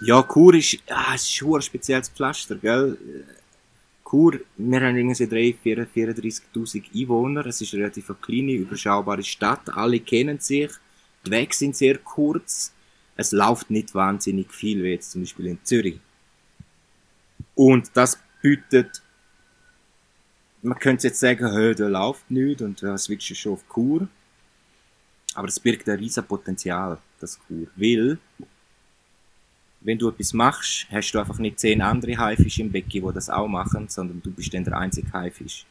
Ja, 0.00 0.22
Chur 0.22 0.54
ist, 0.54 0.78
ah, 0.88 1.14
ist 1.14 1.42
ein 1.42 1.62
spezielles 1.62 2.08
Pflaster, 2.08 2.56
gell? 2.56 2.98
Chur, 4.08 4.40
wir 4.56 4.80
haben 4.80 4.96
irgendwie 4.96 5.24
34.000 5.24 6.84
Einwohner, 6.94 7.46
es 7.46 7.60
ist 7.60 7.72
eine 7.72 7.84
relativ 7.84 8.12
kleine, 8.20 8.52
überschaubare 8.52 9.22
Stadt, 9.22 9.70
alle 9.74 10.00
kennen 10.00 10.38
sich, 10.38 10.70
die 11.24 11.30
Wege 11.30 11.54
sind 11.54 11.76
sehr 11.76 11.98
kurz, 11.98 12.72
es 13.16 13.32
läuft 13.32 13.70
nicht 13.70 13.94
wahnsinnig 13.94 14.52
viel, 14.52 14.82
wie 14.82 14.90
jetzt 14.90 15.12
zum 15.12 15.22
Beispiel 15.22 15.46
in 15.46 15.58
Zürich. 15.62 16.00
Und 17.54 17.90
das 17.94 18.18
bietet, 18.42 19.02
man 20.62 20.78
könnte 20.78 21.08
jetzt 21.08 21.20
sagen, 21.20 21.52
hey, 21.52 21.74
da 21.74 21.88
läuft 21.88 22.30
nichts 22.30 22.62
und 22.62 22.82
was 22.82 23.08
willst 23.08 23.28
du 23.30 23.34
schon 23.34 23.52
auf 23.54 23.68
Kur? 23.68 24.08
Aber 25.34 25.48
es 25.48 25.58
birgt 25.58 25.88
ein 25.88 25.98
riesen 25.98 26.24
Potenzial, 26.24 26.98
das 27.20 27.38
Kur. 27.38 27.66
Weil, 27.74 28.18
wenn 29.80 29.98
du 29.98 30.08
etwas 30.08 30.32
machst, 30.32 30.86
hast 30.90 31.12
du 31.12 31.18
einfach 31.18 31.38
nicht 31.38 31.58
zehn 31.58 31.82
andere 31.82 32.16
Haifische 32.16 32.62
im 32.62 32.70
Becken, 32.70 33.06
die 33.06 33.12
das 33.12 33.28
auch 33.28 33.48
machen, 33.48 33.88
sondern 33.88 34.22
du 34.22 34.30
bist 34.30 34.54
dann 34.54 34.64
der 34.64 34.78
einzige 34.78 35.12
Haifisch. 35.12 35.66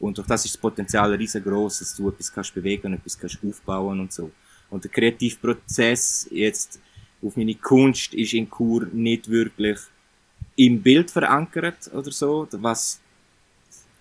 Und 0.00 0.16
durch 0.16 0.26
das 0.26 0.44
ist 0.44 0.54
das 0.54 0.60
Potenzial 0.60 1.12
riesengroß, 1.14 1.80
dass 1.80 1.94
du 1.94 2.08
etwas 2.08 2.32
kannst 2.32 2.54
bewegen, 2.54 2.94
etwas 2.94 3.18
kannst 3.18 3.38
aufbauen 3.44 4.00
und 4.00 4.12
so. 4.12 4.30
Und 4.70 4.84
der 4.84 4.90
Kreativprozess 4.90 6.28
jetzt 6.30 6.80
auf 7.22 7.36
meine 7.36 7.54
Kunst 7.54 8.14
ist 8.14 8.32
in 8.32 8.48
Kur 8.48 8.86
nicht 8.92 9.28
wirklich 9.28 9.78
im 10.56 10.82
Bild 10.82 11.10
verankert 11.10 11.90
oder 11.92 12.10
so. 12.10 12.48
Was 12.52 13.00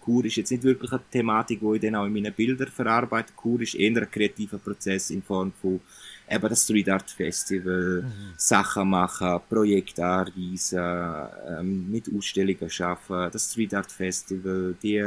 Kur 0.04 0.26
ist 0.26 0.36
jetzt 0.36 0.52
nicht 0.52 0.64
wirklich 0.64 0.92
eine 0.92 1.02
Thematik, 1.10 1.62
die 1.62 1.76
ich 1.76 1.82
dann 1.82 1.96
auch 1.96 2.06
in 2.06 2.14
meinen 2.14 2.34
Bildern 2.34 2.68
verarbeite. 2.68 3.32
Kur 3.36 3.62
ist 3.62 3.76
eher 3.76 4.02
ein 4.02 4.12
kreativer 4.12 4.58
Prozess 4.58 5.10
in 5.12 5.22
Form 5.22 5.54
von 5.62 5.80
eben 6.30 6.50
das 6.50 6.64
Street 6.64 6.90
Art 6.90 7.10
Festival, 7.10 8.04
mhm. 8.04 8.34
Sachen 8.36 8.90
machen, 8.90 9.40
Projekte 9.50 10.06
anreisen, 10.06 11.30
ähm, 11.48 11.92
mit 11.92 12.10
Ausstellungen 12.14 12.70
schaffen, 12.70 13.30
das 13.32 13.52
Street 13.52 13.74
Art 13.74 13.92
Festival, 13.92 14.76
die, 14.82 15.04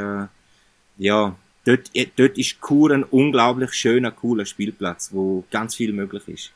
ja, 0.98 1.36
dort, 1.64 1.90
dort 2.16 2.38
ist 2.38 2.58
Chur 2.60 2.90
ein 2.92 3.04
unglaublich 3.04 3.72
schöner, 3.74 4.12
cooler 4.12 4.46
Spielplatz, 4.46 5.12
wo 5.12 5.44
ganz 5.50 5.74
viel 5.74 5.92
möglich 5.92 6.26
ist. 6.28 6.52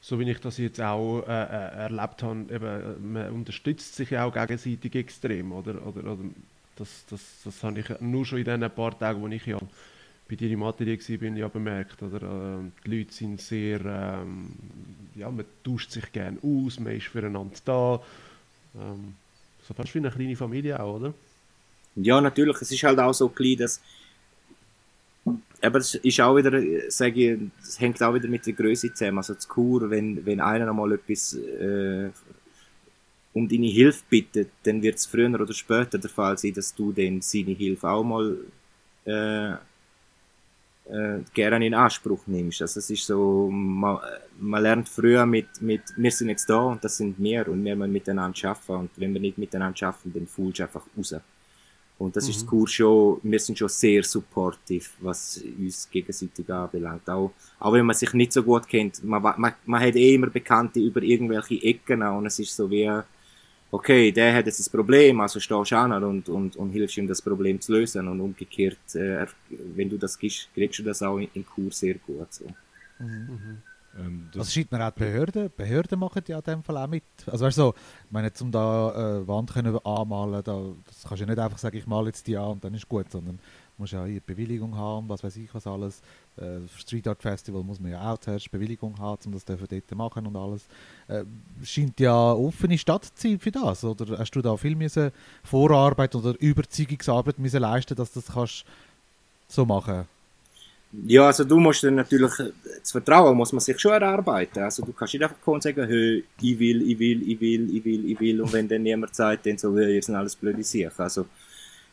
So 0.00 0.20
wie 0.20 0.30
ich 0.30 0.38
das 0.38 0.58
jetzt 0.58 0.80
auch 0.80 1.24
äh, 1.26 1.32
äh 1.32 1.82
erlebt 1.84 2.22
habe, 2.22 2.46
eben, 2.48 3.12
man 3.12 3.32
unterstützt 3.32 3.96
sich 3.96 4.10
ja 4.10 4.24
auch 4.24 4.32
gegenseitig 4.32 4.94
extrem, 4.94 5.50
oder? 5.52 5.84
oder, 5.84 6.12
oder 6.12 6.24
das, 6.76 7.04
das, 7.10 7.20
das 7.44 7.62
habe 7.62 7.80
ich 7.80 8.00
nur 8.00 8.24
schon 8.24 8.38
in 8.38 8.44
den 8.44 8.70
paar 8.70 8.98
Tagen, 8.98 9.20
wo 9.20 9.28
ich 9.28 9.46
ja 9.46 9.58
bei 10.28 10.34
dir 10.34 10.50
im 10.50 10.62
Atelier 10.62 10.98
war, 10.98 11.36
ja 11.36 11.48
bemerkt. 11.48 12.02
Oder? 12.02 12.22
Äh, 12.22 12.70
die 12.84 12.96
Leute 12.96 13.12
sind 13.12 13.40
sehr, 13.40 13.80
ähm, 13.84 14.50
ja, 15.14 15.30
man 15.30 15.44
tauscht 15.64 15.90
sich 15.90 16.10
gerne 16.12 16.38
aus, 16.42 16.80
man 16.80 16.96
ist 16.96 17.06
füreinander 17.06 17.56
da. 17.64 18.00
Ähm, 18.74 19.14
so 19.66 19.74
fast 19.74 19.94
wie 19.94 19.98
eine 19.98 20.10
kleine 20.10 20.36
Familie 20.36 20.80
auch, 20.80 20.96
oder? 20.96 21.14
Ja, 21.96 22.20
natürlich. 22.20 22.60
Es 22.60 22.70
ist 22.70 22.82
halt 22.82 22.98
auch 22.98 23.14
so 23.14 23.28
klein, 23.28 23.56
dass 23.56 23.80
aber 25.62 25.78
es 25.78 25.94
ist 25.94 26.20
auch 26.20 26.36
wieder, 26.36 26.60
sage 26.90 27.32
ich, 27.32 27.40
es 27.60 27.80
hängt 27.80 28.00
auch 28.02 28.14
wieder 28.14 28.28
mit 28.28 28.46
der 28.46 28.52
Größe 28.52 28.92
zusammen. 28.92 29.18
Also 29.18 29.34
zu 29.34 29.48
Kur, 29.48 29.90
wenn, 29.90 30.24
wenn 30.24 30.40
einer 30.40 30.68
einmal 30.68 30.92
etwas 30.92 31.34
äh, 31.34 32.10
um 33.36 33.46
deine 33.46 33.66
Hilfe 33.66 34.02
bittet, 34.08 34.48
dann 34.62 34.82
wird 34.82 34.96
es 34.96 35.04
früher 35.04 35.38
oder 35.38 35.52
später 35.52 35.98
der 35.98 36.08
Fall 36.08 36.38
sein, 36.38 36.54
dass 36.54 36.74
du 36.74 36.90
dann 36.90 37.20
seine 37.20 37.52
Hilfe 37.52 37.86
auch 37.86 38.02
mal 38.02 38.34
äh, 39.04 39.52
äh, 39.52 41.20
gerne 41.34 41.66
in 41.66 41.74
Anspruch 41.74 42.26
nimmst. 42.26 42.62
Also 42.62 42.80
es 42.80 42.88
ist 42.88 43.04
so, 43.04 43.50
man, 43.50 43.98
man 44.40 44.62
lernt 44.62 44.88
früher 44.88 45.26
mit, 45.26 45.60
mit, 45.60 45.82
wir 45.98 46.10
sind 46.10 46.30
jetzt 46.30 46.48
da 46.48 46.60
und 46.60 46.82
das 46.82 46.96
sind 46.96 47.14
wir 47.18 47.46
und 47.48 47.62
wir 47.62 47.76
müssen 47.76 47.92
miteinander 47.92 48.48
arbeiten 48.48 48.72
und 48.72 48.90
wenn 48.96 49.12
wir 49.12 49.20
nicht 49.20 49.36
miteinander 49.36 49.88
arbeiten, 49.88 50.14
dann 50.14 50.26
fühlst 50.26 50.60
du 50.60 50.62
einfach 50.62 50.86
raus. 50.96 51.14
Und 51.98 52.16
das 52.16 52.24
mhm. 52.24 52.30
ist 52.30 52.40
das 52.40 52.46
Kurs 52.46 52.72
schon, 52.72 53.20
wir 53.22 53.38
sind 53.38 53.58
schon 53.58 53.68
sehr 53.68 54.02
supportive, 54.02 54.88
was 55.00 55.42
uns 55.58 55.90
gegenseitig 55.90 56.48
anbelangt. 56.50 57.06
Auch, 57.10 57.32
auch 57.58 57.72
wenn 57.74 57.84
man 57.84 57.96
sich 57.96 58.14
nicht 58.14 58.32
so 58.32 58.42
gut 58.42 58.66
kennt, 58.66 59.04
man, 59.04 59.22
man, 59.22 59.54
man 59.66 59.80
hat 59.82 59.94
eh 59.94 60.14
immer 60.14 60.28
Bekannte 60.28 60.80
über 60.80 61.02
irgendwelche 61.02 61.62
Ecken 61.62 62.02
und 62.02 62.24
es 62.24 62.38
ist 62.38 62.56
so 62.56 62.70
wie, 62.70 63.02
okay, 63.70 64.12
der 64.12 64.34
hat 64.34 64.46
jetzt 64.46 64.66
ein 64.66 64.70
Problem, 64.70 65.20
also 65.20 65.40
stehst 65.40 65.70
du 65.70 65.76
an 65.76 66.04
und, 66.04 66.28
und, 66.28 66.56
und 66.56 66.70
hilfst 66.70 66.96
ihm 66.96 67.06
das 67.06 67.20
Problem 67.20 67.60
zu 67.60 67.72
lösen 67.72 68.06
und 68.08 68.20
umgekehrt, 68.20 68.94
äh, 68.94 69.26
wenn 69.48 69.88
du 69.88 69.98
das 69.98 70.18
kriegst, 70.18 70.48
kriegst 70.54 70.78
du 70.78 70.82
das 70.82 71.02
auch 71.02 71.18
im 71.18 71.46
Kurs 71.46 71.78
sehr 71.78 71.94
gut. 71.94 72.32
So. 72.32 72.46
Mhm. 72.98 73.62
Ähm, 73.98 74.28
das 74.32 74.40
also 74.40 74.52
schreibt 74.52 74.72
man 74.72 74.82
auch 74.82 74.90
die 74.90 75.00
Behörden. 75.00 75.50
Behörden 75.56 75.98
machen 75.98 76.22
ja 76.26 76.38
in 76.38 76.44
dem 76.44 76.62
Fall 76.62 76.76
auch 76.76 76.86
mit. 76.86 77.04
Also 77.26 77.44
weißt 77.44 77.58
du, 77.58 77.72
ich 78.04 78.12
meine, 78.12 78.30
um 78.40 78.50
da 78.50 79.20
äh, 79.20 79.28
Wand 79.28 79.52
können 79.52 79.78
anmalen, 79.84 80.42
da, 80.44 80.62
das 80.86 81.02
kannst 81.02 81.20
du 81.20 81.24
ja 81.24 81.26
nicht 81.26 81.38
einfach 81.38 81.58
sagen, 81.58 81.76
ich 81.76 81.86
male 81.86 82.06
jetzt 82.06 82.26
die 82.26 82.36
an 82.36 82.52
und 82.52 82.64
dann 82.64 82.74
ist 82.74 82.88
gut, 82.88 83.10
sondern 83.10 83.36
du 83.36 83.42
musst 83.78 83.92
ja 83.92 84.02
eine 84.02 84.20
Bewilligung 84.20 84.76
haben, 84.76 85.08
was 85.08 85.22
weiß 85.22 85.36
ich 85.36 85.52
was 85.54 85.66
alles. 85.66 86.02
Äh, 86.36 86.60
Street 86.78 87.08
Art 87.08 87.22
Festival 87.22 87.62
muss 87.62 87.80
man 87.80 87.92
ja 87.92 88.12
auch 88.12 88.18
zuerst 88.18 88.50
Bewilligung 88.50 88.98
haben, 88.98 89.18
um 89.26 89.32
das 89.32 89.44
dort 89.44 89.94
machen 89.94 90.26
und 90.26 90.36
alles. 90.36 90.66
Äh, 91.08 91.24
scheint 91.64 91.98
ja 91.98 92.32
offene 92.32 92.76
Stadt 92.76 93.04
zu 93.04 93.28
sein 93.28 93.38
für 93.38 93.50
das, 93.50 93.82
oder 93.84 94.18
hast 94.18 94.32
du 94.32 94.42
da 94.42 94.56
viel 94.56 94.74
müssen 94.74 95.12
Vorarbeit 95.44 96.14
oder 96.14 96.34
Überzeugungsarbeit 96.38 97.38
müssen 97.38 97.60
leisten, 97.60 97.94
dass 97.94 98.12
das 98.12 98.26
kannst 98.26 98.64
so 99.48 99.64
machen 99.64 100.04
Ja, 101.06 101.26
also 101.26 101.44
du 101.44 101.58
musst 101.58 101.84
dann 101.84 101.94
natürlich, 101.94 102.32
das 102.80 102.90
Vertrauen 102.90 103.36
muss 103.36 103.52
man 103.52 103.60
sich 103.60 103.78
schon 103.78 103.92
erarbeiten. 103.92 104.60
Also 104.60 104.84
du 104.84 104.92
kannst 104.92 105.14
nicht 105.14 105.22
einfach 105.22 105.40
kommen 105.40 105.56
und 105.56 105.62
sagen, 105.62 105.86
hey, 105.86 106.24
ich 106.40 106.58
will, 106.58 106.82
ich 106.90 106.98
will, 106.98 107.22
ich 107.30 107.40
will, 107.40 107.76
ich 107.76 107.84
will, 107.84 108.10
ich 108.10 108.20
will. 108.20 108.40
Und 108.40 108.52
wenn 108.52 108.68
dann 108.68 108.82
niemand 108.82 109.14
sagt, 109.14 109.46
dann 109.46 109.58
so, 109.58 109.76
hey, 109.76 110.00
sind 110.02 110.14
alles 110.14 110.36
blöde 110.36 110.62
Sachen. 110.62 110.92
Also 110.96 111.26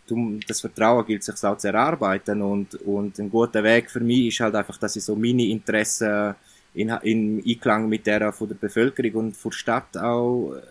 du, 0.07 0.39
das 0.47 0.61
Vertrauen 0.61 1.05
gilt 1.05 1.23
sich 1.23 1.43
auch 1.43 1.57
zu 1.57 1.67
erarbeiten. 1.67 2.41
Und, 2.41 2.75
und 2.75 3.17
ein 3.19 3.29
guter 3.29 3.63
Weg 3.63 3.89
für 3.89 3.99
mich 3.99 4.27
ist 4.27 4.39
halt 4.39 4.55
einfach, 4.55 4.77
dass 4.77 4.95
ich 4.95 5.03
so 5.03 5.15
meine 5.15 5.45
Interessen 5.45 6.35
in, 6.73 6.89
in 7.03 7.43
Einklang 7.45 7.87
mit 7.87 8.05
der 8.07 8.31
von 8.31 8.47
der 8.47 8.55
Bevölkerung 8.55 9.13
und 9.13 9.37
von 9.37 9.51
der 9.51 9.57
Stadt 9.57 9.97
auch 9.97 10.53
äh, 10.53 10.61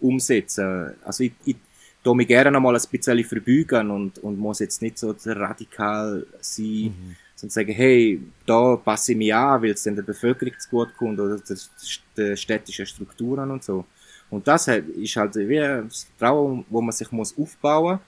umsetze. 0.00 0.96
Also 1.04 1.24
ich, 1.24 1.32
ich 1.44 1.56
da 2.02 2.14
mich 2.14 2.28
gerne 2.28 2.52
noch 2.52 2.60
mal 2.60 2.76
ein 2.76 2.82
bisschen 2.90 3.24
verbeugen 3.24 3.90
und, 3.90 4.18
und 4.20 4.38
muss 4.38 4.60
jetzt 4.60 4.80
nicht 4.80 4.98
so 4.98 5.14
radikal 5.26 6.24
sein, 6.40 6.94
mhm 6.96 7.16
und 7.42 7.52
sagen, 7.52 7.72
hey, 7.72 8.20
da 8.46 8.76
passe 8.76 9.12
ich 9.12 9.18
mich 9.18 9.34
an, 9.34 9.62
weil 9.62 9.70
es 9.70 9.82
dann 9.82 9.96
der 9.96 10.02
Bevölkerung 10.02 10.54
zu 10.58 10.68
gut 10.68 10.96
kommt 10.96 11.20
oder 11.20 11.38
den 11.38 12.36
städtischen 12.36 12.86
Strukturen 12.86 13.50
und 13.50 13.62
so. 13.62 13.84
Und 14.30 14.46
das 14.46 14.68
ist 14.68 15.16
halt 15.16 15.36
wie 15.36 15.60
ein 15.60 15.90
Vertrauen, 15.90 16.64
wo 16.68 16.80
man 16.80 16.92
sich 16.92 17.10
muss 17.12 17.36
aufbauen 17.38 17.94
muss. 17.94 18.00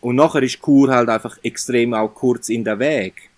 Und 0.00 0.16
nachher 0.16 0.42
ist 0.42 0.60
Kur 0.60 0.90
halt 0.90 1.08
einfach 1.08 1.38
extrem 1.42 1.94
auch 1.94 2.08
kurz 2.08 2.48
in 2.48 2.64
der 2.64 2.78
Weg. 2.78 3.30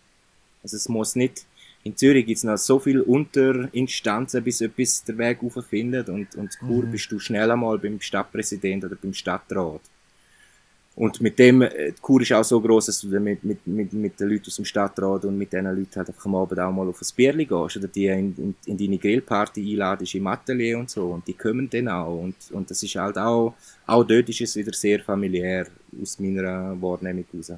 Also 0.63 0.77
es 0.77 0.89
muss 0.89 1.17
nicht, 1.17 1.47
in 1.85 1.97
Zürich 1.97 2.27
gibt 2.27 2.37
es 2.37 2.45
noch 2.45 2.59
so 2.59 2.79
viele 2.79 3.03
Unterinstanzen, 3.03 4.45
bis 4.45 4.61
etwas 4.61 5.03
der 5.05 5.17
Weg 5.17 5.39
auffindet 5.43 6.09
und, 6.11 6.35
und 6.35 6.59
Kur 6.59 6.85
mhm. 6.85 6.93
bist 6.93 7.11
du 7.11 7.19
schnell 7.19 7.51
einmal 7.51 7.79
beim 7.79 8.01
Stadtpräsident 8.01 8.85
oder 8.85 8.97
beim 8.97 9.15
Stadtrat. 9.15 9.81
Und 11.01 11.19
mit 11.23 11.39
dem, 11.39 11.63
äh, 11.63 11.93
die 11.93 12.01
Kur 12.03 12.21
ist 12.21 12.31
auch 12.35 12.45
so 12.45 12.61
groß, 12.61 12.87
dass 12.87 13.01
du 13.01 13.09
mit, 13.19 13.43
mit, 13.43 13.67
mit, 13.67 13.91
mit 13.91 14.21
den 14.21 14.29
Leuten 14.29 14.49
aus 14.49 14.57
dem 14.57 14.67
Stadtrat 14.67 15.25
und 15.25 15.39
mit 15.39 15.51
diesen 15.51 15.65
Leuten 15.65 15.97
halt 15.97 16.09
einfach 16.09 16.27
am 16.27 16.35
Abend 16.35 16.61
auch 16.61 16.71
mal 16.71 16.87
auf 16.89 17.01
ein 17.01 17.09
Bierli 17.17 17.47
gehst 17.47 17.79
oder 17.79 17.89
die 17.89 18.07
in, 18.09 18.35
in, 18.37 18.55
in 18.67 18.77
deine 18.77 18.99
Grillparty 18.99 19.63
einladest 19.63 20.15
im 20.17 20.27
Atelier 20.27 20.79
und 20.79 20.91
so. 20.91 21.07
Und 21.07 21.27
die 21.27 21.33
kommen 21.33 21.71
dann 21.71 21.89
auch. 21.89 22.21
Und, 22.21 22.35
und 22.51 22.71
das 22.71 22.83
ist 22.83 22.97
halt 22.97 23.17
auch, 23.17 23.55
auch 23.87 24.05
dort 24.05 24.29
ist 24.29 24.43
es 24.43 24.55
wieder 24.57 24.75
sehr 24.75 25.01
familiär 25.01 25.69
aus 26.03 26.21
meiner 26.21 26.77
Wahrnehmung 26.83 27.25
raus. 27.35 27.53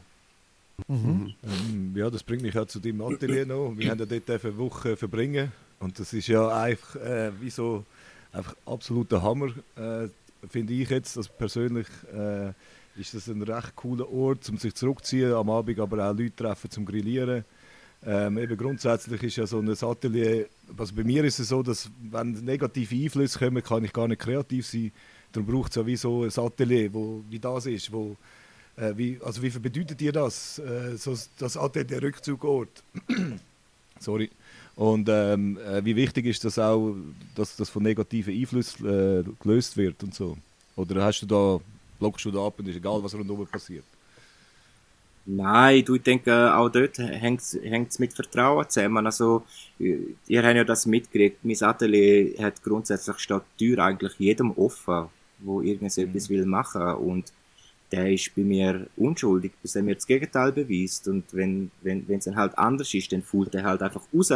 Mhm. 0.86 1.34
Ähm, 1.42 1.92
ja, 1.96 2.10
das 2.10 2.22
bringt 2.22 2.42
mich 2.42 2.56
auch 2.56 2.66
zu 2.66 2.78
deinem 2.78 3.02
Atelier 3.02 3.44
noch. 3.44 3.74
Wir 3.76 3.90
haben 3.90 3.98
ja 3.98 4.06
dort 4.06 4.30
eine 4.30 4.56
Woche 4.56 4.96
verbringen 4.96 5.50
und 5.80 5.98
das 5.98 6.12
ist 6.12 6.28
ja 6.28 6.46
einfach 6.46 6.94
äh, 6.94 7.32
wie 7.40 7.50
so 7.50 7.84
einfach 8.30 8.54
absoluter 8.66 9.20
Hammer, 9.20 9.48
äh, 9.74 10.06
finde 10.48 10.74
ich 10.74 10.88
jetzt, 10.90 11.16
also 11.16 11.28
persönlich. 11.36 11.88
Äh, 12.14 12.52
ist 12.96 13.14
das 13.14 13.28
ein 13.28 13.42
recht 13.42 13.74
cooler 13.76 14.10
Ort, 14.10 14.48
um 14.48 14.58
sich 14.58 14.74
zurückzuziehen, 14.74 15.32
am 15.32 15.50
Abend 15.50 15.78
aber 15.78 16.10
auch 16.10 16.16
Leute 16.16 16.36
treffen 16.36 16.70
zum 16.70 16.84
Grillieren. 16.84 17.44
Ähm, 18.04 18.36
eben 18.38 18.56
grundsätzlich 18.56 19.22
ist 19.22 19.36
ja 19.36 19.46
so 19.46 19.60
ein 19.60 19.70
Atelier, 19.70 20.46
also 20.76 20.94
bei 20.94 21.04
mir 21.04 21.24
ist 21.24 21.38
es 21.38 21.48
so, 21.48 21.62
dass 21.62 21.88
wenn 22.10 22.32
negative 22.32 22.94
Einflüsse 22.96 23.38
kommen, 23.38 23.62
kann 23.62 23.84
ich 23.84 23.92
gar 23.92 24.08
nicht 24.08 24.20
kreativ 24.20 24.66
sein. 24.66 24.90
Darum 25.30 25.46
braucht 25.46 25.70
es 25.70 25.76
ja 25.76 25.86
wie 25.86 25.96
so 25.96 26.24
ein 26.24 26.32
Atelier, 26.36 26.92
wo, 26.92 27.22
wie 27.30 27.38
das 27.38 27.66
ist, 27.66 27.92
wo, 27.92 28.16
äh, 28.76 28.92
wie, 28.96 29.20
also 29.24 29.40
wie 29.40 29.50
bedeutet 29.50 30.00
dir 30.00 30.12
das, 30.12 30.58
äh, 30.58 30.96
so, 30.96 31.16
das 31.38 31.56
Atelier, 31.56 31.84
der 31.84 32.02
Rückzugort? 32.02 32.82
Sorry. 34.00 34.30
Und 34.74 35.08
ähm, 35.08 35.58
äh, 35.58 35.84
wie 35.84 35.94
wichtig 35.94 36.26
ist 36.26 36.44
das 36.44 36.58
auch, 36.58 36.96
dass 37.36 37.56
das 37.56 37.70
von 37.70 37.84
negativen 37.84 38.34
Einflüssen 38.34 38.86
äh, 38.86 39.24
gelöst 39.40 39.76
wird 39.76 40.02
und 40.02 40.14
so? 40.14 40.36
Oder 40.74 41.04
hast 41.04 41.20
du 41.20 41.26
da 41.26 41.60
blockst 42.02 42.24
du 42.24 42.30
da 42.30 42.46
ab 42.46 42.54
und 42.58 42.68
ist 42.68 42.76
egal, 42.76 43.02
was 43.02 43.14
rundherum 43.14 43.46
passiert. 43.46 43.84
Nein, 45.24 45.84
du, 45.84 45.94
ich 45.94 46.02
denke, 46.02 46.52
auch 46.52 46.68
dort 46.68 46.98
hängt 46.98 47.40
es 47.40 47.98
mit 48.00 48.12
Vertrauen 48.12 48.68
zusammen. 48.68 49.06
Also, 49.06 49.44
ihr 49.78 50.42
habt 50.42 50.56
ja 50.56 50.64
das 50.64 50.84
mitgekriegt. 50.84 51.44
Mein 51.44 51.62
Atelier 51.62 52.42
hat 52.42 52.60
grundsätzlich 52.62 53.18
statt 53.18 53.44
Tür 53.56 53.78
eigentlich 53.78 54.14
jedem 54.18 54.50
offen, 54.50 55.06
wo 55.38 55.60
irgendetwas 55.60 56.28
mhm. 56.28 56.28
will 56.28 56.46
machen. 56.46 56.94
Und 56.94 57.32
der 57.92 58.10
ist 58.10 58.34
bei 58.34 58.42
mir 58.42 58.86
unschuldig, 58.96 59.52
bis 59.60 59.76
er 59.76 59.82
mir 59.82 59.94
das 59.94 60.06
Gegenteil 60.06 60.50
beweist. 60.50 61.06
Und 61.08 61.24
wenn, 61.32 61.70
wenn, 61.82 62.08
wenn 62.08 62.18
es 62.18 62.24
dann 62.24 62.36
halt 62.36 62.56
anders 62.58 62.92
ist, 62.94 63.12
dann 63.12 63.22
fühlt 63.22 63.54
er 63.54 63.64
halt 63.64 63.82
einfach 63.82 64.02
raus. 64.12 64.32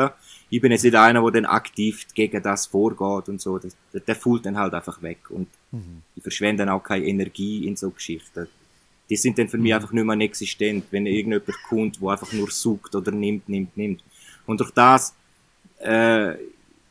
Ich 0.51 0.61
bin 0.61 0.71
jetzt 0.73 0.85
nicht 0.85 0.95
einer, 0.95 1.23
der 1.23 1.31
dann 1.31 1.47
aktiv 1.47 2.07
gegen 2.15 2.43
das 2.43 2.67
vorgeht 2.67 3.29
und 3.31 3.41
so. 3.41 3.59
Der, 3.59 4.01
der 4.01 4.15
fühlt 4.15 4.45
dann 4.45 4.59
halt 4.59 4.75
einfach 4.75 5.01
weg. 5.01 5.31
Und 5.31 5.49
Mhm. 5.77 6.03
Die 6.15 6.21
verschwenden 6.21 6.69
auch 6.69 6.83
keine 6.83 7.07
Energie 7.07 7.67
in 7.67 7.77
so 7.77 7.91
Geschichten. 7.91 8.49
Die 9.09 9.17
sind 9.17 9.39
dann 9.39 9.49
für 9.49 9.59
mich 9.59 9.71
mhm. 9.71 9.77
einfach 9.77 9.93
nicht 9.93 10.05
mehr 10.05 10.21
existent, 10.21 10.85
wenn 10.91 11.07
irgendjemand 11.07 11.63
kommt, 11.69 12.01
der 12.01 12.09
einfach 12.09 12.33
nur 12.33 12.51
sucht 12.51 12.95
oder 12.95 13.13
nimmt, 13.13 13.49
nimmt, 13.49 13.77
nimmt. 13.77 14.03
Und 14.47 14.61
durch 14.61 14.71
das, 14.71 15.15
äh, 15.79 16.35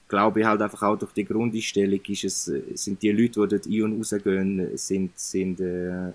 glaube 0.08 0.40
ich 0.40 0.46
halt 0.46 0.62
einfach 0.62 0.84
auch 0.84 0.98
durch 0.98 1.14
die 1.14 1.26
Grundeinstellung 1.26 2.00
ist 2.08 2.24
es, 2.24 2.46
sind 2.76 3.02
die 3.02 3.12
Leute, 3.12 3.48
die 3.48 3.56
dort 3.56 3.66
ein- 3.66 3.82
und 3.82 3.98
rausgehen, 4.00 4.78
sind, 4.78 5.18
sind, 5.18 5.60
äh, 5.60 6.12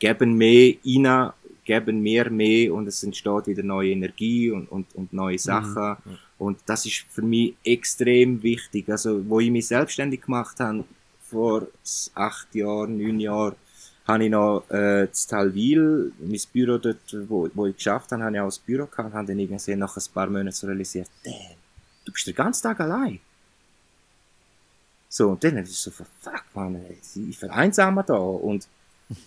geben 0.00 0.34
mehr 0.36 0.74
rein, 0.84 1.32
geben 1.64 2.02
mehr 2.02 2.30
mehr 2.30 2.74
und 2.74 2.88
es 2.88 3.04
entsteht 3.04 3.46
wieder 3.46 3.62
neue 3.62 3.90
Energie 3.90 4.50
und, 4.50 4.66
und, 4.72 4.92
und 4.96 5.12
neue 5.12 5.34
mhm. 5.34 5.38
Sachen. 5.38 5.96
Mhm. 6.04 6.18
Und 6.38 6.58
das 6.66 6.86
ist 6.86 7.04
für 7.08 7.22
mich 7.22 7.54
extrem 7.62 8.42
wichtig. 8.42 8.88
Also, 8.88 9.22
wo 9.28 9.38
ich 9.38 9.50
mich 9.50 9.68
selbstständig 9.68 10.22
gemacht 10.22 10.58
habe, 10.58 10.84
vor 11.20 11.68
acht 12.14 12.52
Jahren, 12.54 12.98
neun 12.98 13.20
Jahren, 13.20 13.54
habe 14.08 14.24
ich 14.24 14.30
noch 14.30 14.64
äh, 14.70 15.02
in 15.02 15.10
Talwil, 15.28 16.12
mein 16.18 16.40
Büro 16.52 16.78
dort, 16.78 17.16
wo, 17.28 17.48
wo 17.54 17.66
ich 17.66 17.76
geschafft 17.76 18.10
habe, 18.10 18.24
habe 18.24 18.34
ich 18.34 18.40
auch 18.40 18.50
ein 18.50 18.64
Büro 18.66 18.86
gehabt 18.86 19.10
und 19.10 19.14
habe 19.14 19.26
dann 19.28 19.38
irgendwie 19.38 19.76
nach 19.76 19.96
ein 19.96 20.02
paar 20.12 20.26
Monaten 20.26 20.50
so 20.50 20.66
realisiert, 20.66 21.08
damn, 21.22 21.34
du 22.04 22.12
bist 22.12 22.26
den 22.26 22.34
ganzen 22.34 22.62
Tag 22.62 22.80
allein. 22.80 23.20
So, 25.08 25.30
und 25.30 25.44
dann 25.44 25.58
ist 25.58 25.70
es 25.70 25.82
so, 25.82 25.90
fuck, 25.90 26.44
man, 26.54 26.80
ich 27.14 27.38
vereinsame 27.38 28.02
da. 28.04 28.14
Und 28.14 28.66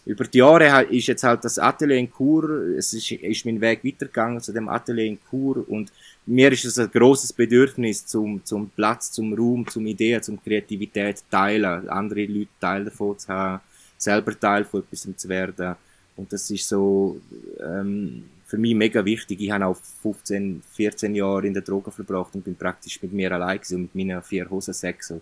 über 0.06 0.24
die 0.26 0.38
Jahre 0.38 0.84
ist 0.84 1.08
jetzt 1.08 1.24
halt 1.24 1.44
das 1.44 1.60
Atelier 1.60 1.98
in 1.98 2.12
Chur, 2.12 2.78
es 2.78 2.94
ist, 2.94 3.12
ist 3.12 3.46
mein 3.46 3.60
Weg 3.60 3.84
weitergegangen 3.84 4.42
zu 4.42 4.54
dem 4.54 4.70
Atelier 4.70 5.06
in 5.06 5.20
Chur 5.30 5.66
und 5.68 5.92
mir 6.26 6.52
ist 6.52 6.66
es 6.66 6.80
ein 6.80 6.90
großes 6.90 7.34
Bedürfnis 7.34 8.06
zum, 8.06 8.44
zum 8.46 8.70
Platz, 8.70 9.12
zum 9.12 9.34
Raum, 9.34 9.68
zum 9.68 9.86
Ideen, 9.86 10.24
zum 10.24 10.42
Kreativität 10.42 11.24
teilen, 11.30 11.90
andere 11.90 12.26
Leute 12.26 12.50
Teil 12.60 12.86
davon 12.86 13.20
zu 13.20 13.28
haben, 13.28 13.62
selber 13.98 14.40
Teil 14.40 14.64
von 14.64 14.82
etwas 14.82 15.08
zu 15.18 15.30
werden. 15.30 15.76
Und 16.16 16.32
das 16.32 16.50
ist 16.50 16.68
so, 16.68 17.20
ähm, 17.60 18.24
für 18.46 18.58
mich 18.58 18.76
mega 18.76 19.04
wichtig. 19.04 19.42
Ich 19.42 19.52
habe 19.52 19.66
auch 19.66 19.78
15, 20.04 20.62
14 20.74 21.16
Jahre 21.16 21.48
in 21.48 21.54
der 21.54 21.64
Droge 21.64 21.92
verbracht 21.92 22.36
und 22.36 22.46
bin 22.46 22.56
praktisch 22.56 23.02
mit 23.02 23.12
mir 23.12 23.32
allein 23.32 23.58
gewesen, 23.58 23.82
mit 23.82 23.96
meinen 23.96 24.22
vier 24.22 24.50
Hosensäcken. 24.50 25.22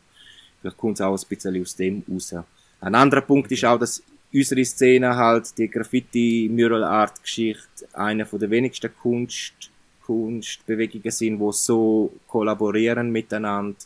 Vielleicht 0.60 0.78
kommt 0.78 1.00
es 1.00 1.02
auch 1.02 1.18
ein 1.18 1.28
bisschen 1.28 1.62
aus 1.62 1.76
dem 1.76 2.04
raus. 2.12 2.36
Ein 2.82 2.96
anderer 2.96 3.22
Punkt 3.22 3.52
ist 3.52 3.64
auch, 3.64 3.80
dass 3.80 4.04
unsere 4.34 4.66
Szene 4.66 5.16
halt 5.16 5.58
die 5.58 5.70
Graffiti-Mural-Art-Geschichte 5.70 7.88
eine 7.94 8.26
von 8.26 8.40
der 8.40 8.50
wenigsten 8.50 8.94
Kunst 8.96 9.72
Kunstbewegungen 10.12 11.12
sind, 11.12 11.40
wo 11.40 11.52
so 11.52 12.12
kollaborieren 12.28 13.12
miteinander, 13.12 13.78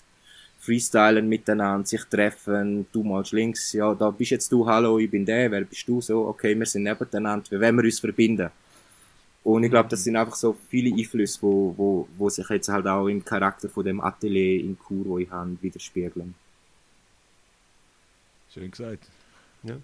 freestylen 0.59 1.29
miteinander, 1.29 1.85
sich 1.85 2.03
treffen, 2.05 2.87
du 2.91 3.03
malst 3.03 3.33
links, 3.33 3.73
ja, 3.73 3.93
da 3.93 4.09
bist 4.09 4.31
jetzt 4.31 4.51
du, 4.51 4.65
hallo, 4.65 4.97
ich 4.97 5.11
bin 5.11 5.25
der, 5.25 5.51
wer 5.51 5.61
bist 5.61 5.87
du, 5.87 6.01
so, 6.01 6.27
okay, 6.27 6.57
wir 6.57 6.65
sind 6.65 6.83
nebeneinander, 6.83 7.45
wie 7.51 7.61
wollen 7.61 7.77
wir 7.77 7.83
uns 7.83 7.99
verbinden? 7.99 8.49
Und 9.43 9.63
ich 9.63 9.69
glaube, 9.69 9.89
das 9.89 10.03
sind 10.03 10.15
einfach 10.15 10.35
so 10.35 10.57
viele 10.69 10.95
Einflüsse, 10.95 11.39
wo, 11.43 11.75
wo, 11.77 12.07
wo 12.17 12.29
sich 12.29 12.49
jetzt 12.49 12.69
halt 12.69 12.87
auch 12.87 13.07
im 13.07 13.23
Charakter 13.23 13.69
von 13.69 13.85
dem 13.85 14.01
Atelier 14.01 14.61
in 14.61 14.79
Kur, 14.79 15.05
wo 15.05 15.19
ich 15.19 15.29
habe, 15.29 15.55
widerspiegeln. 15.61 16.33
Schön 18.51 18.71
gesagt. 18.71 19.07
Ja. 19.61 19.75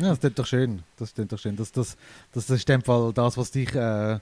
Ja, 0.00 0.10
das 0.10 0.20
klingt 0.20 0.38
doch 0.38 0.46
schön. 0.46 0.82
Das 0.96 1.14
klingt 1.14 1.32
doch 1.32 1.38
schön. 1.38 1.56
Das, 1.56 1.72
das, 1.72 1.96
das 2.32 2.50
ist 2.50 2.68
dem 2.68 2.82
Fall 2.82 3.12
das, 3.12 3.36
was 3.36 3.50
dich 3.50 3.74
äh, 3.74 4.18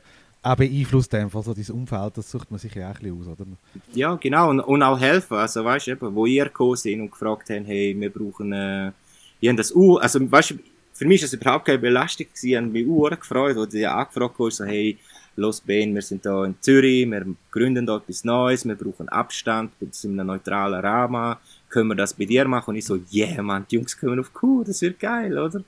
auch 0.47 0.56
beeinflusst 0.56 1.14
einfach 1.14 1.43
so 1.43 1.52
dieses 1.52 1.70
Umfeld, 1.70 2.16
das 2.16 2.30
sucht 2.30 2.51
man 2.51 2.60
sich 2.60 2.74
ja 2.74 2.90
auch 2.90 2.94
ein 2.94 3.01
bisschen 3.01 3.20
aus, 3.20 3.40
oder? 3.40 3.47
Ja, 3.94 4.14
genau, 4.14 4.51
und, 4.51 4.60
und 4.60 4.82
auch 4.82 4.98
helfen, 4.98 5.36
also 5.36 5.64
weißt 5.64 5.88
du, 5.88 6.14
wo 6.14 6.24
ihr 6.26 6.44
gekommen 6.44 6.76
sind 6.76 7.01
und 7.01 7.10
gefragt 7.10 7.51
haben, 7.51 7.64
hey, 7.64 7.97
wir 7.98 8.10
brauchen, 8.10 8.52
äh, 8.52 8.93
ihr 9.40 9.55
das 9.55 9.74
U, 9.74 9.97
also 9.97 10.20
weißt 10.30 10.51
du, 10.52 10.55
für 10.93 11.05
mich 11.05 11.20
war 11.20 11.26
das 11.26 11.32
überhaupt 11.34 11.64
keine 11.66 11.78
Belastung 11.78 12.26
ich 12.40 12.56
habe 12.56 12.66
mich 12.66 12.86
U 12.86 13.02
gefreut, 13.02 13.56
wo 13.56 13.66
die 13.66 13.86
angefragt 13.86 14.38
haben, 14.38 14.51
so, 14.51 14.64
hey, 14.64 14.97
los 15.36 15.60
Ben, 15.60 15.94
wir 15.94 16.02
sind 16.02 16.22
hier 16.22 16.44
in 16.44 16.54
Zürich, 16.60 17.08
wir 17.10 17.24
gründen 17.50 17.86
dort 17.86 18.04
etwas 18.04 18.24
Neues, 18.24 18.64
wir 18.66 18.74
brauchen 18.74 19.08
Abstand, 19.08 19.72
wir 19.78 19.88
sind 19.92 20.14
in 20.14 20.20
einem 20.20 20.28
neutralen 20.28 20.80
Rahmen, 20.80 21.36
können 21.68 21.88
wir 21.88 21.94
das 21.94 22.14
bei 22.14 22.24
dir 22.24 22.46
machen? 22.46 22.70
Und 22.70 22.76
ich 22.76 22.84
so, 22.86 22.98
yeah, 23.12 23.42
man, 23.42 23.66
die 23.70 23.76
Jungs 23.76 23.96
kommen 23.98 24.18
auf 24.18 24.32
Kuh, 24.32 24.64
das 24.64 24.80
wird 24.82 24.98
geil, 24.98 25.36
oder? 25.38 25.62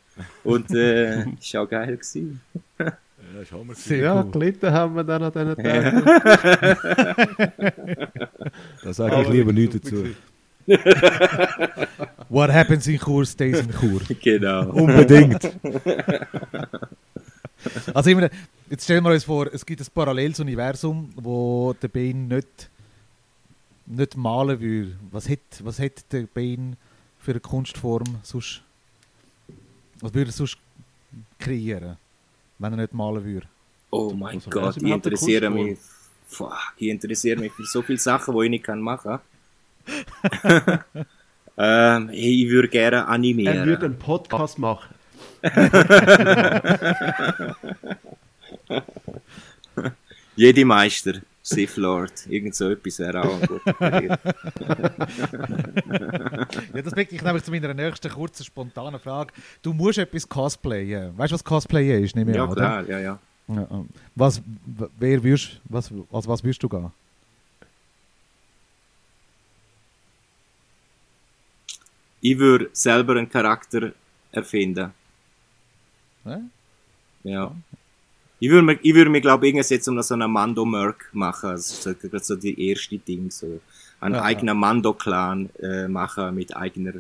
Und, 0.45 0.71
äh, 0.75 1.25
ist 1.41 1.55
auch 1.57 1.69
geil 1.69 1.97
gewesen. 1.97 2.41
Ja, 2.79 2.93
das 3.41 3.53
haben 3.53 3.69
wir 3.69 3.97
Ja, 3.99 4.23
cool. 4.23 4.31
gelitten 4.31 4.71
haben 4.73 4.95
wir 4.97 5.05
dann 5.05 5.23
an 5.23 5.33
diesen 5.33 5.57
Tagen. 5.63 6.03
da 8.83 8.93
sage 8.93 9.23
ich 9.23 9.29
lieber 9.29 9.53
nichts 9.53 9.81
dazu. 9.81 10.05
What 12.29 12.51
happens 12.51 12.87
in 12.87 12.99
Chur 12.99 13.25
stays 13.25 13.61
in 13.61 13.71
Chur. 13.73 14.03
Genau. 14.23 14.69
Unbedingt. 14.71 15.51
also 17.95 18.11
ich 18.11 18.17
meine, 18.17 18.31
Jetzt 18.71 18.85
stellen 18.85 19.03
wir 19.03 19.13
uns 19.13 19.25
vor, 19.25 19.47
es 19.53 19.65
gibt 19.65 19.81
ein 19.81 19.87
paralleles 19.95 20.41
Universum, 20.41 21.11
wo 21.17 21.75
der 21.81 21.89
Bane 21.89 22.15
nicht, 22.35 22.69
nicht 23.87 24.17
malen 24.17 24.61
würde. 24.61 24.95
Was 25.11 25.27
hätte 25.29 25.65
was 25.65 25.79
der 26.13 26.27
Bane 26.35 26.77
für 27.19 27.31
eine 27.31 27.41
Kunstform 27.41 28.05
sonst, 28.23 28.63
was 30.01 30.13
würde 30.13 30.31
er 30.31 30.35
sonst 30.35 30.59
kreieren, 31.39 31.97
wenn 32.59 32.73
er 32.75 32.77
nicht 32.77 32.93
malen 32.93 33.25
würde? 33.25 33.47
Oh 33.91 34.13
mein 34.15 34.35
Also, 34.37 34.51
Gott, 34.51 34.77
eine 34.77 34.95
interessieren 34.97 35.55
Kunstform? 35.55 35.67
mich. 35.71 35.79
Fuck, 36.27 36.75
die 36.79 36.91
interessieren 36.91 37.41
mich 37.41 37.53
für 37.53 37.65
so 37.65 37.81
viele 37.81 37.99
Sachen, 37.99 38.35
die 38.37 38.45
ich 38.45 38.51
nicht 38.51 38.65
kann 38.65 38.81
machen 38.83 39.19
ähm, 41.57 42.09
hey, 42.11 42.45
ich 42.45 42.51
würde 42.51 42.69
gerne 42.69 42.97
Er 42.97 43.09
animieren. 43.09 43.67
würde 43.67 43.87
einen 43.87 43.99
Podcast 43.99 44.59
machen. 44.59 44.95
Jedi 50.37 50.65
Meister, 50.65 51.15
Sith 51.43 51.77
Lord, 51.77 52.13
irgend 52.29 52.55
so 52.55 52.71
etwas 52.71 53.01
wäre 53.01 53.23
auch 53.23 53.41
gut. 53.41 53.61
Ja, 56.75 56.83
das 56.83 56.93
bringt 56.93 57.13
mich 57.13 57.23
nämlich 57.23 57.43
zu 57.43 57.51
meiner 57.51 57.75
nächsten 57.75 58.11
kurzen, 58.11 58.45
spontanen 58.45 59.01
Frage. 59.01 59.33
Du 59.63 59.73
musst 59.73 59.99
etwas 59.99 60.29
cosplayen. 60.29 61.17
Weißt 61.17 61.33
du, 61.33 61.35
was 61.35 61.45
Cosplayen 61.45 62.05
ist? 62.05 62.15
Nehme 62.15 62.31
ich 62.31 62.37
ja, 62.37 62.45
an, 62.45 62.55
klar, 62.55 62.89
ja, 62.89 63.01
ja. 63.01 63.19
Oder? 63.49 63.63
Ja, 63.63 63.69
ähm, 63.71 63.89
was, 64.15 64.41
wer 64.99 65.23
würdest, 65.23 65.61
was, 65.65 65.91
als 66.13 66.29
was 66.29 66.45
würdest 66.45 66.63
du 66.63 66.69
gehen? 66.69 66.93
Ich 72.21 72.39
würde 72.39 72.69
selber 72.73 73.17
einen 73.17 73.29
Charakter 73.29 73.93
erfinden. 74.33 74.93
Hä? 76.29 76.39
Ja. 77.25 77.55
Ich 78.41 78.49
würde 78.51 78.63
mir, 78.63 78.79
ich 78.83 78.95
würde 78.95 79.11
mir 79.11 79.21
glaube 79.21 79.47
ich, 79.47 79.51
irgendwas 79.51 79.71
jetzt 79.71 79.89
um 79.89 80.01
so 80.03 80.15
einen 80.15 80.31
Mando-Merc 80.31 81.11
machen. 81.13 81.51
Das 81.51 81.71
ist 81.71 81.83
so, 81.83 81.95
gerade 81.95 82.21
so 82.25 82.37
die 82.37 82.69
erste 82.69 82.99
Ding, 82.99 83.31
so. 83.31 83.61
Einen 84.01 84.15
Ja, 84.15 84.23
eigenen 84.23 84.57
Mando-Clan 84.59 85.51
äh, 85.61 85.89
machen 85.89 86.35
mit 86.37 86.57
eigener 86.57 86.93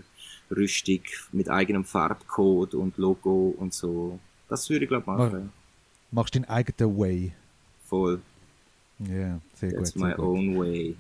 Rüstung, 0.50 1.00
mit 1.32 1.48
eigenem 1.48 1.84
Farbcode 1.84 2.74
und 2.74 2.96
Logo 2.98 3.54
und 3.56 3.72
so. 3.72 4.18
Das 4.48 4.68
würde 4.68 4.84
ich 4.84 4.88
glaube 4.88 5.02
ich 5.02 5.06
machen. 5.06 5.52
Machst 6.10 6.34
deinen 6.34 6.46
eigenen 6.46 6.98
Way. 6.98 7.32
Voll. 7.86 8.20
Ja, 8.98 9.38
sehr 9.54 9.72
That's 9.74 9.92
gut. 9.92 10.02
my 10.02 10.08
Sehr 10.08 10.16
gut. 10.16 10.24
own 10.26 10.58
way. 10.58 10.96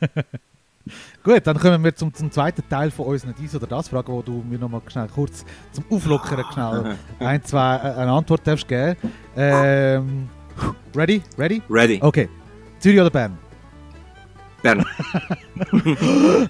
gut, 1.22 1.46
dann 1.46 1.58
kommen 1.58 1.82
wir 1.84 1.94
zum, 1.94 2.12
zum 2.12 2.30
zweiten 2.30 2.66
Teil 2.68 2.90
von 2.90 3.06
unseren 3.06 3.34
Dies 3.34 3.54
oder 3.54 3.66
das 3.66 3.88
Fragen, 3.88 4.12
wo 4.12 4.22
du 4.22 4.44
mir 4.48 4.58
noch 4.58 4.68
mal 4.68 4.82
schnell 4.88 5.08
kurz 5.08 5.44
zum 5.72 5.84
Auflockern 5.90 6.44
schnell 6.52 6.96
ein, 7.18 7.42
zwei, 7.44 7.76
äh, 7.76 7.94
eine 7.96 8.12
Antwort 8.12 8.46
darfst 8.46 8.66
geben. 8.66 8.96
Ähm, 9.36 10.28
ready? 10.94 11.22
Ready? 11.38 11.62
Ready. 11.68 11.98
Okay. 12.02 12.28
Zürich 12.78 13.00
oder 13.00 13.10
Bern? 13.10 13.38
Bern. 14.62 14.84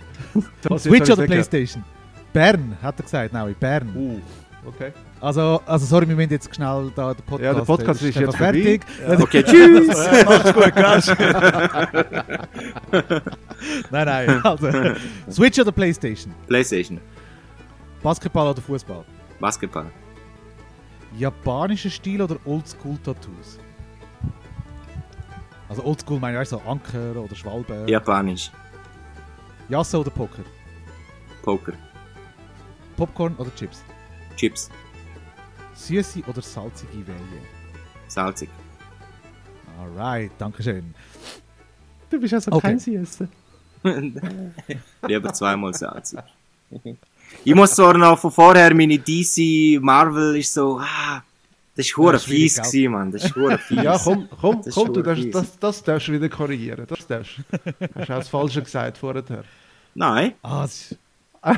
Switch 0.78 1.10
oder. 1.10 1.26
Playstation? 1.26 1.84
Bern, 2.32 2.76
hat 2.80 2.98
er 2.98 3.02
gesagt, 3.02 3.32
nein, 3.32 3.54
Bern. 3.58 3.92
Uh, 3.94 4.20
okay. 4.68 4.92
Also, 5.20 5.60
also 5.66 5.84
sorry, 5.84 6.08
wir 6.08 6.16
müssen 6.16 6.30
jetzt 6.30 6.54
schnell 6.54 6.90
da 6.94 7.12
den 7.12 7.22
Podcast... 7.24 7.42
Ja, 7.42 7.52
der 7.52 7.62
Podcast 7.62 8.00
ist 8.02 8.16
einfach 8.16 8.32
jetzt 8.32 8.38
fertig. 8.38 8.86
Okay, 9.20 9.42
tschüss. 9.46 9.88
Mach's 10.24 10.54
gut, 10.54 10.74
Gas. 10.74 11.08
Nein, 13.90 14.06
nein, 14.06 14.40
also 14.44 14.70
Switch 15.30 15.58
oder 15.58 15.72
Playstation? 15.72 16.32
Playstation. 16.46 16.98
Basketball 18.02 18.48
oder 18.48 18.62
Fußball? 18.62 19.04
Basketball. 19.38 19.86
Japanischer 21.18 21.90
Stil 21.90 22.22
oder 22.22 22.36
Oldschool-Tattoos? 22.46 23.58
Also 25.68 25.84
Oldschool 25.84 26.18
meine 26.18 26.40
ich 26.42 26.48
so 26.48 26.62
Anker 26.66 27.16
oder 27.16 27.34
Schwalbe. 27.34 27.84
Japanisch. 27.86 28.50
Jasse 29.68 29.98
oder 29.98 30.10
Poker? 30.10 30.42
Poker. 31.42 31.74
Popcorn 32.96 33.34
oder 33.36 33.54
Chips? 33.54 33.84
Chips. 34.36 34.70
Süße 35.86 36.22
oder 36.26 36.42
salzige 36.42 37.06
Welle? 37.06 37.40
Salzig. 38.08 38.48
Alright, 39.78 40.30
danke 40.38 40.62
schön. 40.62 40.94
Du 42.10 42.20
bist 42.20 42.34
also 42.34 42.50
Okay. 42.52 42.60
kein 42.68 42.78
Süßer. 42.78 43.28
Lieber 45.08 45.32
zweimal 45.32 45.72
salzig. 45.74 46.18
Ich 47.44 47.54
muss 47.54 47.74
zwar 47.74 47.96
noch 47.96 48.18
von 48.18 48.30
vorher 48.30 48.74
meine 48.74 48.98
DC 48.98 49.80
Marvel 49.80 50.36
ist 50.36 50.52
so, 50.52 50.78
ah, 50.80 51.22
das 51.74 51.86
ist 51.86 51.96
hure 51.96 52.18
fies 52.18 52.56
gewesen, 52.56 52.92
Mann. 52.92 53.10
Das 53.12 53.24
ist 53.24 53.34
hure 53.34 53.56
fies. 53.68 53.82
Ja, 53.82 53.96
komm, 53.98 54.28
komm, 54.38 54.60
Das 54.62 54.74
komm, 54.74 54.92
du 54.92 55.14
fies. 55.14 55.32
das, 55.32 55.58
das 55.58 55.82
darfst 55.82 56.08
du 56.08 56.12
wieder 56.12 56.28
korrigieren. 56.28 56.84
Das 56.86 57.06
darfst 57.06 57.38
du. 57.38 57.42
Hast 57.94 58.08
du 58.08 58.12
auch 58.12 58.18
das 58.18 58.28
Falsche 58.28 58.62
gesagt 58.62 58.98
vorher. 58.98 59.24
Nein. 59.94 60.34
Ah, 60.42 60.62
das 60.62 60.90
ist... 60.92 60.98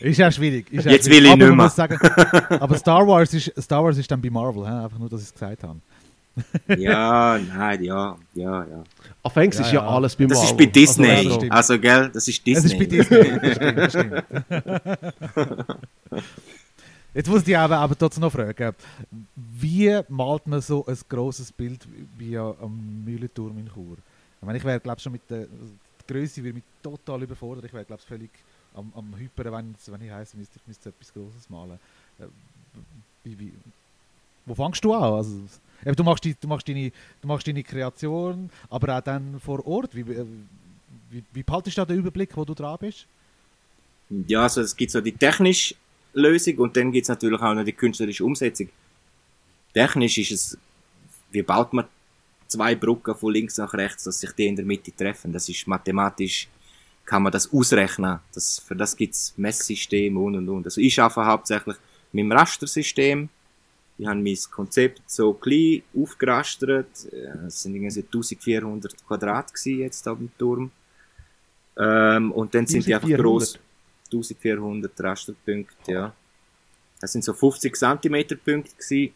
ist 0.00 0.18
ja 0.18 0.30
schwierig. 0.32 0.72
Ist 0.72 0.84
ja 0.86 0.92
Jetzt 0.92 1.06
schwierig. 1.06 1.20
will 1.20 1.26
ich 1.26 1.32
aber 1.32 1.46
nicht 1.46 1.56
mehr. 1.56 1.68
Sagen, 1.70 1.98
aber 2.60 2.76
Star 2.76 3.06
Wars, 3.06 3.32
ist, 3.34 3.52
Star 3.62 3.84
Wars 3.84 3.96
ist 3.98 4.10
dann 4.10 4.20
bei 4.20 4.30
Marvel, 4.30 4.64
hä? 4.66 4.84
einfach 4.84 4.98
nur, 4.98 5.08
dass 5.08 5.20
ich 5.22 5.28
es 5.28 5.34
gesagt 5.34 5.62
habe. 5.62 5.78
Ja, 6.78 7.38
nein, 7.38 7.84
ja, 7.84 8.16
ja, 8.34 8.64
ja. 8.64 8.82
Auf 9.22 9.36
Englisch 9.36 9.60
Ja, 9.60 9.66
ist 9.66 9.72
ja 9.72 9.82
ja. 9.82 9.86
alles 9.88 10.16
bei 10.16 10.24
Das 10.24 10.38
Marvel. 10.38 10.50
ist 10.50 10.56
bei 10.56 10.66
Disney. 10.66 11.28
ja, 11.28 11.36
das 11.36 11.50
Also, 11.50 11.78
gell, 11.78 12.10
das 12.12 12.26
ist 12.26 12.42
Es 12.48 12.64
ist 12.64 12.78
bei 12.78 12.86
Disney. 12.86 13.38
Disney. 13.38 13.38
Das 13.42 13.52
stimmt, 13.56 13.78
das 13.78 13.92
stimmt. 13.92 14.24
Jetzt 17.14 17.28
muss 17.28 17.46
ich 17.46 17.54
aber, 17.58 17.76
aber 17.76 17.98
trotzdem 17.98 18.22
noch 18.22 18.32
fragen, 18.32 18.74
wie 19.36 20.00
malt 20.08 20.46
man 20.46 20.62
so 20.62 20.86
ein 20.86 20.96
grosses 21.06 21.52
Bild 21.52 21.86
wie 22.16 22.38
am 22.38 23.02
Mühlenturm 23.04 23.58
in 23.58 23.68
Chur? 23.68 23.98
Ich 24.42 24.46
meine, 24.46 24.58
ich 24.58 24.64
wäre, 24.64 24.80
glaube 24.80 25.00
schon 25.00 25.12
mit 25.12 25.22
der, 25.30 25.46
die 25.46 26.12
Größe 26.12 26.42
würde 26.42 26.54
mich 26.54 26.64
total 26.82 27.22
überfordern. 27.22 27.64
Ich 27.64 27.72
wäre, 27.72 27.84
glaube 27.84 28.02
völlig 28.02 28.30
am, 28.74 28.92
am 28.96 29.16
Hyperen, 29.16 29.52
wenn, 29.52 29.94
wenn 29.94 30.06
ich 30.06 30.12
heiße, 30.12 30.36
müsste 30.36 30.58
ich 30.58 30.66
müsste 30.66 30.88
etwas 30.88 31.12
Grosses 31.12 31.48
malen. 31.48 31.78
Äh, 32.18 32.24
Wie, 33.22 33.38
wie, 33.38 33.52
wo 34.44 34.54
fängst 34.56 34.84
du 34.84 34.92
an? 34.94 35.12
Also, 35.12 35.30
eben, 35.86 35.94
du, 35.94 36.02
machst 36.02 36.24
die, 36.24 36.34
du, 36.34 36.48
machst 36.48 36.66
deine, 36.68 36.90
du 37.20 37.28
machst 37.28 37.46
deine 37.46 37.62
Kreation, 37.62 38.50
aber 38.68 38.98
auch 38.98 39.00
dann 39.00 39.38
vor 39.38 39.64
Ort. 39.64 39.94
Wie, 39.94 40.00
äh, 40.00 40.26
wie, 41.10 41.22
wie 41.32 41.42
behaltest 41.44 41.76
du 41.76 41.82
da 41.82 41.84
den 41.86 41.98
Überblick, 41.98 42.36
wo 42.36 42.44
du 42.44 42.54
dran 42.54 42.78
bist? 42.80 43.06
Ja, 44.26 44.42
also 44.42 44.60
es 44.62 44.76
gibt 44.76 44.90
so 44.90 45.00
die 45.00 45.12
technische 45.12 45.76
Lösung 46.14 46.58
und 46.58 46.76
dann 46.76 46.90
gibt 46.90 47.04
es 47.04 47.08
natürlich 47.08 47.40
auch 47.40 47.54
noch 47.54 47.64
die 47.64 47.72
künstlerische 47.72 48.24
Umsetzung. 48.24 48.68
Technisch 49.72 50.18
ist 50.18 50.32
es, 50.32 50.58
wie 51.30 51.42
baut 51.42 51.72
man 51.72 51.86
zwei 52.52 52.74
Brücken 52.74 53.14
von 53.14 53.32
links 53.32 53.58
nach 53.58 53.72
rechts, 53.74 54.04
dass 54.04 54.20
sich 54.20 54.32
die 54.32 54.46
in 54.46 54.56
der 54.56 54.64
Mitte 54.64 54.94
treffen. 54.94 55.32
Das 55.32 55.48
ist 55.48 55.66
mathematisch, 55.66 56.48
kann 57.04 57.22
man 57.22 57.32
das 57.32 57.52
ausrechnen. 57.52 58.20
Das, 58.32 58.60
für 58.60 58.76
das 58.76 58.96
gibt 58.96 59.14
es 59.14 59.34
Messsysteme 59.36 60.18
und 60.18 60.36
und 60.36 60.48
und. 60.48 60.66
Also 60.66 60.80
ich 60.80 61.00
arbeite 61.00 61.26
hauptsächlich 61.26 61.76
mit 62.12 62.24
dem 62.24 62.32
Rastersystem. 62.32 63.28
Ich 63.98 64.06
habe 64.06 64.20
mein 64.20 64.38
Konzept 64.50 65.02
so 65.06 65.32
klein 65.34 65.82
aufgerastert. 65.96 67.06
Äh, 67.12 67.46
Es 67.46 67.62
sind 67.62 67.74
irgendwie 67.74 68.00
1400 68.00 69.06
Quadrat 69.06 69.52
gewesen 69.52 69.80
jetzt 69.80 70.08
auf 70.08 70.18
dem 70.18 70.30
Turm. 70.38 70.70
Ähm, 71.76 72.32
und 72.32 72.54
dann 72.54 72.66
sind 72.66 72.86
die 72.86 72.94
einfach 72.94 73.08
1400? 73.08 73.20
groß. 73.20 73.58
1400 74.12 75.00
Rasterpunkte, 75.00 75.92
ja. 75.92 76.14
Das 77.00 77.12
sind 77.12 77.24
so 77.24 77.32
50 77.32 77.74
cm 77.74 78.38
Punkte 78.44 78.76
gewesen. 78.76 79.14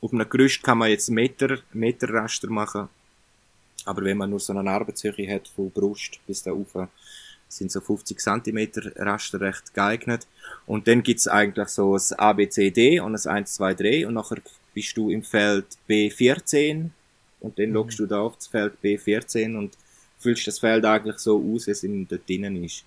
Auf 0.00 0.12
einem 0.12 0.28
Gerüst 0.28 0.62
kann 0.62 0.78
man 0.78 0.90
jetzt 0.90 1.10
Meter, 1.10 1.58
Meter 1.72 2.10
Raster 2.10 2.50
machen. 2.50 2.88
Aber 3.84 4.02
wenn 4.02 4.18
man 4.18 4.30
nur 4.30 4.40
so 4.40 4.52
eine 4.52 4.70
Arbeitshöhe 4.70 5.32
hat, 5.32 5.48
von 5.48 5.70
Brust 5.70 6.18
bis 6.26 6.42
da 6.42 6.52
rauf, 6.52 6.88
sind 7.48 7.70
so 7.70 7.80
50 7.80 8.18
cm 8.18 8.68
Raster 8.96 9.40
recht 9.40 9.72
geeignet. 9.72 10.26
Und 10.66 10.88
dann 10.88 11.02
gibt's 11.02 11.28
eigentlich 11.28 11.68
so 11.68 11.96
ein 11.96 12.18
ABCD 12.18 13.00
und 13.00 13.14
ein 13.14 13.36
1, 13.36 13.54
2, 13.54 13.74
3 13.74 14.06
und 14.06 14.14
nachher 14.14 14.38
bist 14.74 14.96
du 14.96 15.10
im 15.10 15.22
Feld 15.22 15.66
B14 15.88 16.90
und 17.40 17.58
dann 17.58 17.70
loggst 17.70 17.98
du 17.98 18.06
da 18.06 18.20
auf 18.20 18.36
das 18.36 18.48
Feld 18.48 18.74
B14 18.82 19.56
und 19.56 19.72
füllst 20.18 20.46
das 20.46 20.58
Feld 20.58 20.84
eigentlich 20.84 21.18
so 21.18 21.36
aus, 21.38 21.66
wie 21.66 21.70
es 21.70 21.82
in 21.82 22.06
dort 22.06 22.28
drinnen 22.28 22.62
ist. 22.62 22.84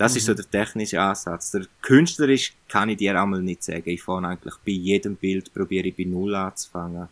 Das 0.00 0.16
ist 0.16 0.24
so 0.24 0.32
der 0.32 0.50
technische 0.50 0.98
Ansatz. 0.98 1.50
Der 1.50 1.66
künstlerisch 1.82 2.54
kann 2.68 2.88
ich 2.88 2.96
dir 2.96 3.20
einmal 3.20 3.42
nicht 3.42 3.62
sagen. 3.62 3.82
Ich 3.84 4.02
fange 4.02 4.28
eigentlich 4.28 4.54
bei 4.64 4.72
jedem 4.72 5.14
Bild, 5.14 5.52
probiere 5.52 5.88
ich 5.88 5.94
bei 5.94 6.04
Null 6.04 6.34
anzufangen. 6.34 7.06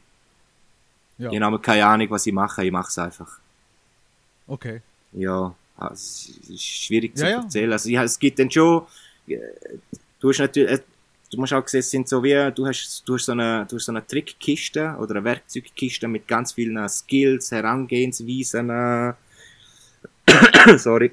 Ja. 1.19 1.31
Ich 1.31 1.39
habe 1.39 1.59
keine 1.59 1.85
Ahnung, 1.85 2.09
was 2.09 2.27
ich 2.27 2.33
mache, 2.33 2.65
ich 2.65 2.73
mache 2.73 2.89
es 2.89 2.97
einfach. 2.97 3.41
Okay. 4.47 4.81
Ja, 5.13 5.55
also, 5.77 6.33
es 6.41 6.49
ist 6.49 6.63
schwierig 6.65 7.15
zu 7.15 7.25
Ja, 7.25 7.31
ja. 7.31 7.43
erzählen. 7.43 7.73
Also, 7.73 7.91
ja, 7.91 8.05
es 8.05 8.19
gibt 8.19 8.39
dann 8.39 8.51
schon, 8.51 8.87
äh, 9.27 9.37
du 10.19 10.31
hast 10.31 10.39
natürlich, 10.39 10.71
äh, 10.71 10.83
du 11.31 11.41
musst 11.41 11.53
auch 11.53 11.69
sehen, 11.69 11.81
es 11.81 11.91
sind 11.91 12.09
so 12.09 12.23
wie, 12.25 12.51
du 12.55 12.67
hast, 12.67 13.03
du 13.07 13.17
hast 13.17 13.27
so 13.27 13.33
eine, 13.33 13.67
du 13.69 13.77
hast 13.77 13.85
so 13.85 13.93
eine 13.93 14.07
Trickkiste 14.07 14.97
oder 14.99 15.17
eine 15.17 15.25
Werkzeugkiste 15.25 16.09
mit 16.09 16.27
ganz 16.27 16.55
vielen 16.55 16.89
Skills, 16.89 17.53
Herangehensweisen, 17.53 18.71
äh, 18.71 19.13
sorry, 20.79 21.13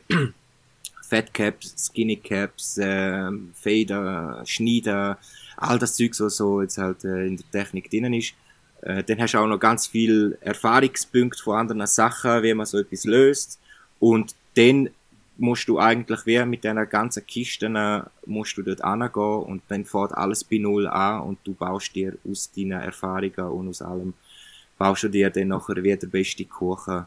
Fat 1.07 1.33
Caps, 1.33 1.73
Skinny 1.77 2.17
Caps, 2.17 2.77
äh, 2.77 3.29
Fader, 3.53 4.41
Schneiden, 4.45 5.15
all 5.57 5.79
das 5.79 5.95
Zeug, 5.95 6.11
was 6.19 6.37
so 6.37 6.61
jetzt 6.61 6.77
halt 6.77 7.03
äh, 7.03 7.27
in 7.27 7.37
der 7.37 7.51
Technik 7.51 7.89
drinnen 7.89 8.13
ist. 8.13 8.33
Äh, 8.81 9.03
dann 9.03 9.19
hast 9.19 9.33
du 9.33 9.39
auch 9.39 9.47
noch 9.47 9.59
ganz 9.59 9.87
viel 9.87 10.37
Erfahrungspunkte 10.41 11.41
von 11.41 11.57
anderen 11.57 11.87
Sachen, 11.87 12.43
wie 12.43 12.53
man 12.53 12.65
so 12.65 12.79
etwas 12.79 13.05
löst. 13.05 13.59
Und 13.99 14.35
dann 14.55 14.89
musst 15.37 15.67
du 15.67 15.79
eigentlich 15.79 16.25
wie 16.25 16.43
mit 16.45 16.63
deiner 16.63 16.85
ganzen 16.85 17.25
Kiste 17.25 17.65
äh, 17.65 18.01
musst 18.25 18.57
du 18.57 18.63
dort 18.63 18.83
angehen 18.83 19.43
und 19.43 19.61
dann 19.67 19.85
fährt 19.85 20.13
alles 20.13 20.43
bei 20.43 20.57
Null 20.57 20.87
an 20.87 21.21
und 21.21 21.39
du 21.43 21.53
baust 21.53 21.95
dir 21.95 22.17
aus 22.29 22.51
deinen 22.51 22.71
Erfahrungen 22.71 23.51
und 23.51 23.69
aus 23.69 23.81
allem, 23.81 24.13
baust 24.77 25.03
du 25.03 25.09
dir 25.09 25.29
dann 25.29 25.49
nachher 25.49 25.75
wieder 25.83 25.97
der 25.97 26.07
beste 26.07 26.45
Kuchen, 26.45 27.05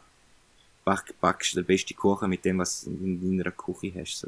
back, 0.89 1.13
backst 1.21 1.55
den 1.55 1.65
besten 1.65 1.95
Kuchen 1.95 2.29
mit 2.29 2.43
dem, 2.43 2.57
was 2.57 2.83
du 2.83 2.89
in 2.89 3.37
deiner 3.37 3.51
Küche 3.51 3.93
hast. 3.99 4.19
So. 4.19 4.27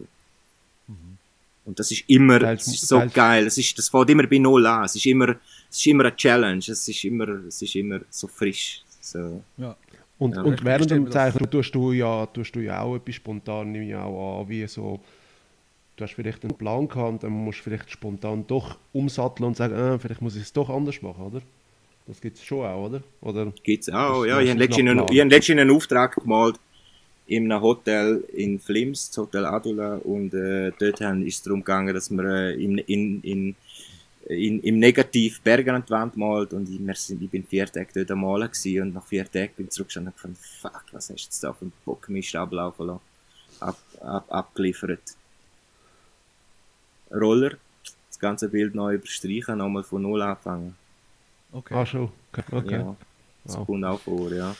Mhm. 0.87 1.17
Und 1.65 1.79
das 1.79 1.91
ist 1.91 2.03
immer 2.07 2.39
das 2.39 2.67
ist 2.67 2.87
so 2.87 3.01
geil. 3.13 3.47
Es 3.47 3.57
ist, 3.57 3.77
das 3.77 3.89
fährt 3.89 4.09
immer 4.09 4.27
bei 4.27 4.37
Null 4.37 4.65
an. 4.65 4.85
Es 4.85 4.95
ist 4.95 5.05
immer, 5.05 5.29
es 5.69 5.77
ist 5.77 5.87
immer 5.87 6.05
eine 6.05 6.15
Challenge. 6.15 6.63
Es 6.67 6.87
ist 6.87 7.03
immer, 7.03 7.27
es 7.47 7.61
ist 7.61 7.75
immer 7.75 7.99
so 8.09 8.27
frisch. 8.27 8.83
So. 8.99 9.43
Ja. 9.57 9.75
Und, 10.19 10.35
ja, 10.35 10.41
und 10.43 10.63
während 10.63 10.91
dem 10.91 11.09
Zeichen 11.09 11.49
tust 11.49 11.73
du, 11.73 11.93
ja, 11.93 12.27
tust 12.27 12.55
du 12.55 12.59
ja 12.59 12.81
auch 12.81 12.95
etwas 12.95 13.15
spontan, 13.15 13.71
nehme 13.71 13.87
ich 13.87 13.95
auch 13.95 14.41
an, 14.41 14.49
wie 14.49 14.67
so, 14.67 14.99
du 15.95 16.03
hast 16.03 16.13
vielleicht 16.13 16.43
einen 16.43 16.55
Plan 16.55 16.87
gehabt, 16.87 17.23
dann 17.23 17.31
musst 17.31 17.59
du 17.59 17.63
vielleicht 17.63 17.89
spontan 17.89 18.45
doch 18.45 18.77
umsatteln 18.93 19.47
und 19.47 19.57
sagen, 19.57 19.73
äh, 19.73 19.97
vielleicht 19.97 20.21
muss 20.21 20.35
ich 20.35 20.43
es 20.43 20.53
doch 20.53 20.69
anders 20.69 21.01
machen, 21.01 21.23
oder? 21.25 21.41
Das 22.11 22.19
gibt 22.19 22.35
es 22.35 22.43
schon 22.43 22.65
auch, 22.65 22.87
oder? 22.87 23.01
oder 23.21 23.53
gibt 23.63 23.83
es 23.83 23.89
auch, 23.89 24.25
ja. 24.25 24.41
Ich 24.41 24.49
habe 24.49 24.59
letztens 24.59 25.49
einen 25.49 25.71
Auftrag 25.71 26.15
gemalt 26.15 26.59
in 27.25 27.49
einem 27.49 27.61
Hotel 27.61 28.21
in 28.33 28.59
Flims, 28.59 29.07
das 29.07 29.17
Hotel 29.19 29.45
Adula, 29.45 29.95
und 29.95 30.33
äh, 30.33 30.73
dort 30.77 30.99
ist 30.99 31.35
es 31.37 31.41
darum 31.41 31.61
gegangen, 31.61 31.93
dass 31.93 32.11
wir 32.11 32.25
äh, 32.25 32.61
in, 32.61 32.79
in, 32.79 33.21
in 33.21 33.55
in, 34.25 34.59
im 34.59 34.79
Negativ 34.79 35.39
Berge 35.39 35.73
an 35.73 35.83
die 35.87 35.89
Wand 35.89 36.17
malt 36.17 36.53
und 36.53 36.69
ich, 36.69 36.85
wir 36.85 36.95
sind, 36.95 37.21
ich 37.21 37.29
bin 37.29 37.45
vier 37.45 37.65
Tage 37.65 37.87
dort 37.93 38.11
am 38.11 38.21
Malen 38.21 38.51
gewesen 38.51 38.81
und 38.81 38.93
nach 38.93 39.07
vier 39.07 39.29
Tagen 39.29 39.53
bin 39.55 39.65
ich 39.67 39.71
zurückgestanden 39.71 40.11
und 40.11 40.15
gefunden, 40.15 40.37
fuck, 40.37 40.83
was 40.91 41.09
hast 41.09 41.17
du 41.17 41.23
jetzt 41.23 41.43
da 41.43 41.53
für 41.53 41.61
einen 41.61 41.73
Bockmist 41.85 42.35
ablaufen 42.35 42.87
lassen, 42.87 43.01
ab, 43.61 43.77
ab, 44.01 44.25
abgeliefert. 44.29 45.01
Roller, 47.09 47.51
das 48.09 48.19
ganze 48.19 48.49
Bild 48.49 48.75
neu 48.75 48.95
überstreichen, 48.95 49.57
nochmal 49.57 49.83
von 49.83 50.01
Null 50.01 50.21
anfangen. 50.21 50.75
Okay. 51.51 51.73
Ah, 51.73 51.85
schon. 51.85 52.11
Okay. 52.51 52.71
Ja, 52.71 52.95
das 53.43 53.57
wow. 53.57 53.65
kommt 53.65 53.85
auch 53.85 53.99
vor, 53.99 54.31
ja. 54.31 54.55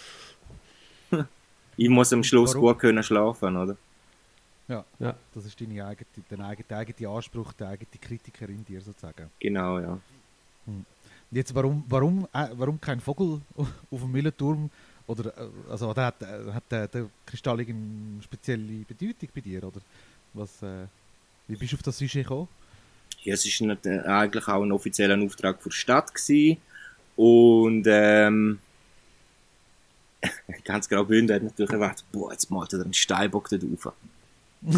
ich 1.77 1.89
muss 1.89 2.11
am 2.11 2.23
Schluss 2.23 2.53
Warum? 2.53 2.61
gut 2.67 2.79
können 2.79 3.03
schlafen, 3.03 3.55
oder? 3.55 3.77
Ja, 4.67 4.85
ja. 4.99 5.15
das 5.33 5.45
ist 5.45 5.59
deine 5.59 5.85
eigene, 5.85 6.07
dein 6.29 6.41
eigene, 6.41 6.77
eigene 6.77 7.09
Anspruch, 7.09 7.53
der 7.53 7.69
eigene 7.69 7.89
Kritiker 7.99 8.47
in 8.49 8.63
dir 8.63 8.81
sozusagen. 8.81 9.29
Genau, 9.39 9.79
ja. 9.79 9.99
Hm. 10.65 10.85
Jetzt, 11.31 11.55
warum, 11.55 11.83
warum, 11.87 12.27
äh, 12.33 12.47
warum 12.53 12.79
kein 12.79 12.99
Vogel 12.99 13.41
auf 13.55 13.99
dem 14.01 14.11
Mühlenturm? 14.11 14.69
Oder, 15.07 15.37
äh, 15.37 15.49
also, 15.69 15.89
oder 15.89 16.05
hat, 16.05 16.21
äh, 16.21 16.51
hat 16.51 16.63
der, 16.69 16.87
der 16.87 17.09
Kristall 17.25 17.59
eine 17.59 18.21
spezielle 18.21 18.83
Bedeutung 18.87 19.29
bei 19.33 19.41
dir? 19.41 19.63
Oder 19.63 19.81
was, 20.33 20.61
äh, 20.61 20.85
wie 21.47 21.55
bist 21.55 21.71
du 21.71 21.77
auf 21.77 21.83
das 21.83 21.97
Sujet 21.97 22.23
gekommen? 22.23 22.47
Ja, 23.23 23.33
es 23.33 23.45
war 23.61 23.85
äh, 23.85 23.99
eigentlich 24.07 24.47
auch 24.47 24.63
ein 24.63 24.71
offizieller 24.71 25.21
Auftrag 25.21 25.61
für 25.61 25.69
die 25.69 25.75
Stadt. 25.75 26.13
Gewesen. 26.13 26.57
Und 27.15 27.85
ähm, 27.87 28.59
ganz 30.63 30.87
genau 30.87 31.03
Bünde 31.03 31.35
hat 31.35 31.43
natürlich 31.43 31.71
erwartet, 31.71 32.05
boah, 32.11 32.31
jetzt 32.31 32.49
malt 32.49 32.73
er 32.73 32.81
einen 32.81 32.93
Steinbock 32.93 33.49
da 33.49 33.57
drauf. 33.57 33.93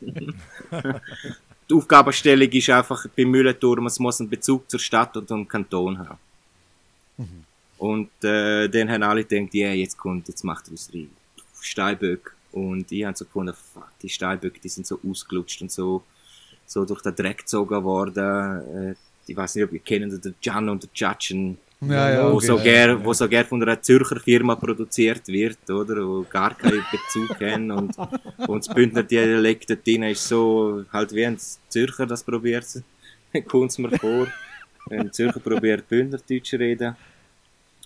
die 0.00 1.74
Aufgabenstellung 1.74 2.48
ist 2.48 2.70
einfach 2.70 3.06
beim 3.16 3.30
Mühlenturm, 3.30 3.86
es 3.86 3.98
muss 3.98 4.20
einen 4.20 4.30
Bezug 4.30 4.70
zur 4.70 4.80
Stadt 4.80 5.16
und 5.16 5.28
zum 5.28 5.46
Kanton 5.46 5.98
haben. 5.98 6.18
Mhm. 7.18 7.44
Und 7.78 8.10
äh, 8.24 8.68
dann 8.68 8.90
haben 8.90 9.02
alle 9.02 9.24
gedacht, 9.24 9.54
ja, 9.54 9.68
yeah, 9.68 9.74
jetzt 9.74 9.96
kommt, 9.96 10.28
jetzt 10.28 10.44
macht 10.44 10.66
er 10.68 10.72
unsere 10.72 11.06
Steinböcke. 11.60 12.32
Und 12.52 12.90
ich 12.92 13.04
habe 13.04 13.16
so 13.16 13.24
gefunden, 13.24 13.54
fuck, 13.54 13.88
die 14.02 14.08
Steinböcke, 14.08 14.60
die 14.60 14.68
sind 14.68 14.86
so 14.86 14.98
ausgelutscht 15.08 15.62
und 15.62 15.70
so, 15.70 16.02
so 16.66 16.84
durch 16.84 17.00
den 17.02 17.14
Dreck 17.14 17.38
gezogen 17.38 17.82
worden. 17.84 18.90
Äh, 18.90 18.94
ich 19.30 19.36
weiß 19.36 19.54
nicht, 19.54 19.64
ob 19.64 19.72
ihr 19.72 19.80
kennt, 19.80 20.24
der 20.24 20.32
Jan 20.42 20.68
und 20.68 20.82
der 20.82 20.90
Judge, 20.94 21.56
ja, 21.82 22.10
ja, 22.10 22.30
wo, 22.30 22.36
okay, 22.36 22.46
so 22.46 22.56
gern, 22.58 22.90
ja. 22.90 23.04
wo 23.04 23.12
so 23.14 23.28
gern 23.28 23.46
von 23.46 23.62
einer 23.62 23.80
Zürcher 23.80 24.20
Firma 24.20 24.54
produziert 24.54 25.26
wird, 25.28 25.70
oder? 25.70 26.06
Wo 26.06 26.26
gar 26.28 26.54
keinen 26.54 26.84
Bezug 26.90 27.40
haben 27.40 27.70
und, 27.70 27.96
und 28.46 28.66
das 28.66 28.74
Bündner 28.74 29.02
Dialekt 29.02 29.70
dort 29.70 29.86
drin 29.86 30.02
ist 30.02 30.28
so, 30.28 30.84
halt 30.92 31.14
wie 31.14 31.24
ein 31.24 31.38
Zürcher 31.68 32.06
das 32.06 32.22
probiert, 32.22 32.66
kommt 33.46 33.70
es 33.70 33.78
mir 33.78 33.90
vor. 33.98 34.26
Ein 34.90 35.12
Zürcher 35.12 35.40
probiert 35.40 35.88
Bündnerdeutsch 35.88 36.54
reden. 36.54 36.96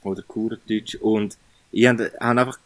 Oder 0.03 0.23
Kurerdeutsch. 0.23 0.97
Und 0.97 1.37
ich 1.71 1.87
hab, 1.87 1.99
hab 2.01 2.21
einfach, 2.21 2.59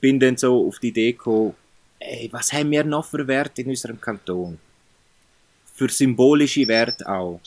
bin 0.00 0.20
dann 0.20 0.36
so 0.36 0.68
auf 0.68 0.78
die 0.78 0.88
Idee 0.88 1.12
gekommen, 1.12 1.54
ey, 1.98 2.28
was 2.30 2.52
haben 2.52 2.70
wir 2.70 2.84
noch 2.84 3.06
für 3.06 3.26
Werte 3.26 3.62
in 3.62 3.70
unserem 3.70 4.00
Kanton? 4.00 4.58
Für 5.74 5.88
symbolische 5.88 6.66
Werte 6.68 7.08
auch. 7.08 7.40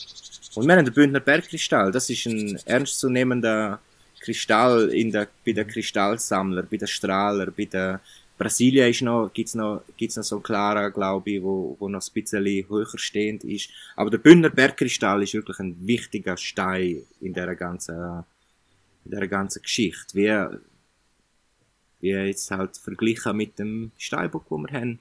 Und 0.54 0.66
wir 0.66 0.76
haben 0.76 0.84
den 0.84 0.94
Bündner 0.94 1.20
Bergkristall. 1.20 1.90
Das 1.92 2.10
ist 2.10 2.26
ein 2.26 2.58
ernstzunehmender 2.64 3.80
Kristall 4.20 4.90
in 4.90 5.10
der, 5.10 5.28
bei 5.44 5.52
den 5.52 5.66
Kristallsammler, 5.66 6.62
bei 6.62 6.76
den 6.76 6.88
Strahler, 6.88 7.50
bei 7.50 7.64
der 7.64 8.00
Brasilien 8.38 8.88
ist 8.88 9.02
noch, 9.02 9.30
gibt's 9.32 9.54
noch, 9.54 9.82
gibt's 9.96 10.16
noch 10.16 10.22
so 10.22 10.36
einen 10.36 10.44
klaren, 10.44 10.92
glaube 10.92 11.30
ich, 11.30 11.42
wo, 11.42 11.76
wo 11.78 11.88
noch 11.88 12.00
ein 12.00 12.12
bisschen 12.12 12.68
höher 12.68 12.86
stehend 12.94 13.42
ist. 13.44 13.70
Aber 13.96 14.10
der 14.10 14.18
Bündner 14.18 14.50
Bergkristall 14.50 15.22
ist 15.24 15.34
wirklich 15.34 15.58
ein 15.58 15.76
wichtiger 15.86 16.36
Stein 16.36 17.02
in 17.20 17.34
der 17.34 17.54
ganzen, 17.56 18.24
in 19.04 19.10
der 19.10 19.26
ganzen 19.26 19.62
Geschichte. 19.62 20.14
Wie, 20.14 20.58
wie 22.00 22.10
jetzt 22.10 22.50
halt 22.52 22.76
verglichen 22.76 23.36
mit 23.36 23.58
dem 23.58 23.90
Steinbock, 23.98 24.48
den 24.48 24.62
wir 24.62 24.80
haben. 24.80 24.98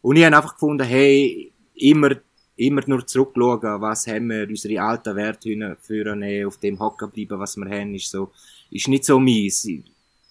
Und 0.00 0.16
ich 0.16 0.24
habe 0.24 0.36
einfach 0.36 0.54
gefunden, 0.54 0.86
hey, 0.86 1.52
immer 1.74 2.14
immer 2.56 2.82
nur 2.86 3.06
zurückschauen, 3.06 3.80
was 3.80 4.06
haben 4.06 4.28
wir, 4.28 4.48
unsere 4.48 4.80
alten 4.80 5.14
Werte 5.14 5.76
führen, 5.80 6.46
auf 6.46 6.58
dem 6.58 6.78
hocken 6.78 7.10
bleiben, 7.10 7.38
was 7.38 7.56
wir 7.56 7.68
haben, 7.68 7.94
ist 7.94 8.10
so, 8.10 8.32
ist 8.70 8.88
nicht 8.88 9.04
so 9.04 9.18
mies. 9.20 9.68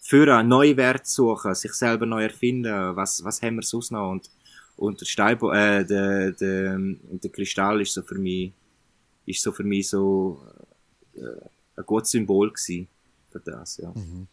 Für 0.02 0.35
einen 0.35 0.49
neuen 0.49 0.77
Wert 0.77 1.07
suchen, 1.07 1.56
sich 1.56 1.73
selber 1.73 2.06
neu 2.06 2.23
erfinden, 2.23 2.95
was, 2.95 3.23
was 3.23 3.41
haben 3.41 3.56
wir 3.56 3.64
sonst 3.64 3.91
noch 3.91 4.11
und, 4.11 4.30
und 4.77 5.02
der 5.02 5.06
Steinbo, 5.06 5.52
äh, 5.52 5.85
der, 5.85 6.31
der, 6.31 6.77
der 6.80 7.31
Kristall 7.31 7.81
ist 7.81 7.93
so 7.93 8.02
für 8.02 8.18
mich, 8.18 8.52
ist 9.26 9.41
so 9.41 9.52
für 9.52 9.64
mich 9.64 9.89
so, 9.89 10.41
äh, 11.15 11.49
ein 11.77 11.85
gutes 11.85 12.11
Symbol 12.11 12.52
gewesen 12.52 12.88
für 13.31 13.39
das, 13.39 13.77
ja. 13.77 13.91
Mhm. 13.91 14.27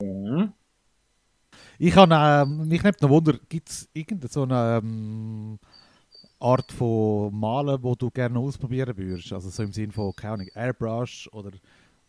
Mhm. 0.00 0.52
Ich 1.78 1.94
habe, 1.94 2.14
äh, 2.14 2.44
mich 2.46 2.82
nimmt 2.82 3.02
noch 3.02 3.10
Wunder, 3.10 3.38
gibt 3.48 3.68
es 3.68 3.88
irgendeine 3.92 4.32
so 4.32 4.42
eine, 4.42 4.80
ähm, 4.82 5.58
Art 6.38 6.70
von 6.72 7.38
Malen, 7.38 7.82
wo 7.82 7.94
du 7.94 8.10
gerne 8.10 8.38
ausprobieren 8.38 8.96
würdest? 8.96 9.32
Also 9.32 9.48
so 9.48 9.62
im 9.62 9.72
Sinne 9.72 9.92
von, 9.92 10.14
keine 10.14 10.34
Ahnung, 10.34 10.48
Airbrush 10.54 11.28
oder 11.32 11.50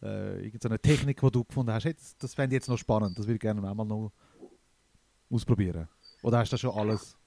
äh, 0.02 0.46
irgendeine 0.46 0.80
Technik, 0.80 1.22
die 1.22 1.32
du 1.32 1.44
gefunden 1.44 1.72
hast, 1.72 1.86
hey, 1.86 1.96
das, 2.20 2.34
fände 2.34 2.56
ich 2.56 2.60
jetzt 2.60 2.70
noch 2.70 2.78
spannend, 2.78 3.18
das 3.18 3.26
würde 3.26 3.36
ich 3.36 3.42
gerne 3.42 3.68
einmal 3.68 3.86
noch 3.86 4.12
ausprobieren. 5.30 5.88
Oder 6.22 6.40
hast 6.40 6.52
du 6.52 6.54
das 6.56 6.62
schon 6.62 6.78
alles? 6.78 7.18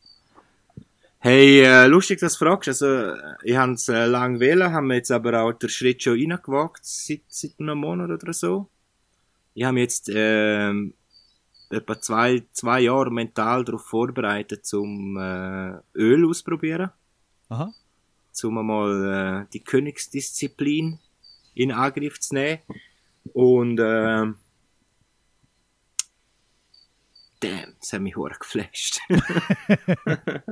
Hey, 1.18 1.62
äh, 1.62 1.86
lustig, 1.86 2.20
dass 2.20 2.38
du 2.38 2.44
fragst. 2.44 2.68
Also, 2.68 3.14
ich 3.42 3.56
habe 3.56 3.72
es 3.72 3.88
äh, 3.88 4.06
lange 4.06 4.40
wählen, 4.40 4.72
haben 4.72 4.86
wir 4.86 4.96
jetzt 4.96 5.10
aber 5.10 5.42
auch 5.42 5.52
den 5.52 5.68
Schritt 5.68 6.02
schon 6.02 6.18
reingewagt, 6.18 6.80
seit, 6.82 7.22
seit 7.28 7.58
einem 7.58 7.78
Monat 7.78 8.10
oder 8.10 8.32
so. 8.32 8.68
Ich 9.52 9.64
habe 9.64 9.80
jetzt 9.80 10.08
äh, 10.08 10.72
etwa 11.70 12.00
zwei, 12.00 12.42
zwei 12.52 12.80
Jahre 12.80 13.10
mental 13.10 13.64
darauf 13.64 13.86
vorbereitet, 13.86 14.66
zum 14.66 15.16
äh, 15.16 15.78
Öl 15.94 16.28
ausprobieren. 16.28 16.90
Aha. 17.48 17.72
Zum 18.32 18.58
einmal 18.58 19.44
äh, 19.44 19.52
die 19.52 19.60
Königsdisziplin 19.60 20.98
in 21.54 21.72
Angriff 21.72 22.20
zu 22.20 22.34
nehmen. 22.34 22.60
Und 23.32 23.78
äh, 23.78 24.32
damn, 27.40 27.74
das 27.78 27.92
hat 27.92 28.00
mich 28.00 28.16
hoch 28.16 28.38
geflasht. 28.38 29.00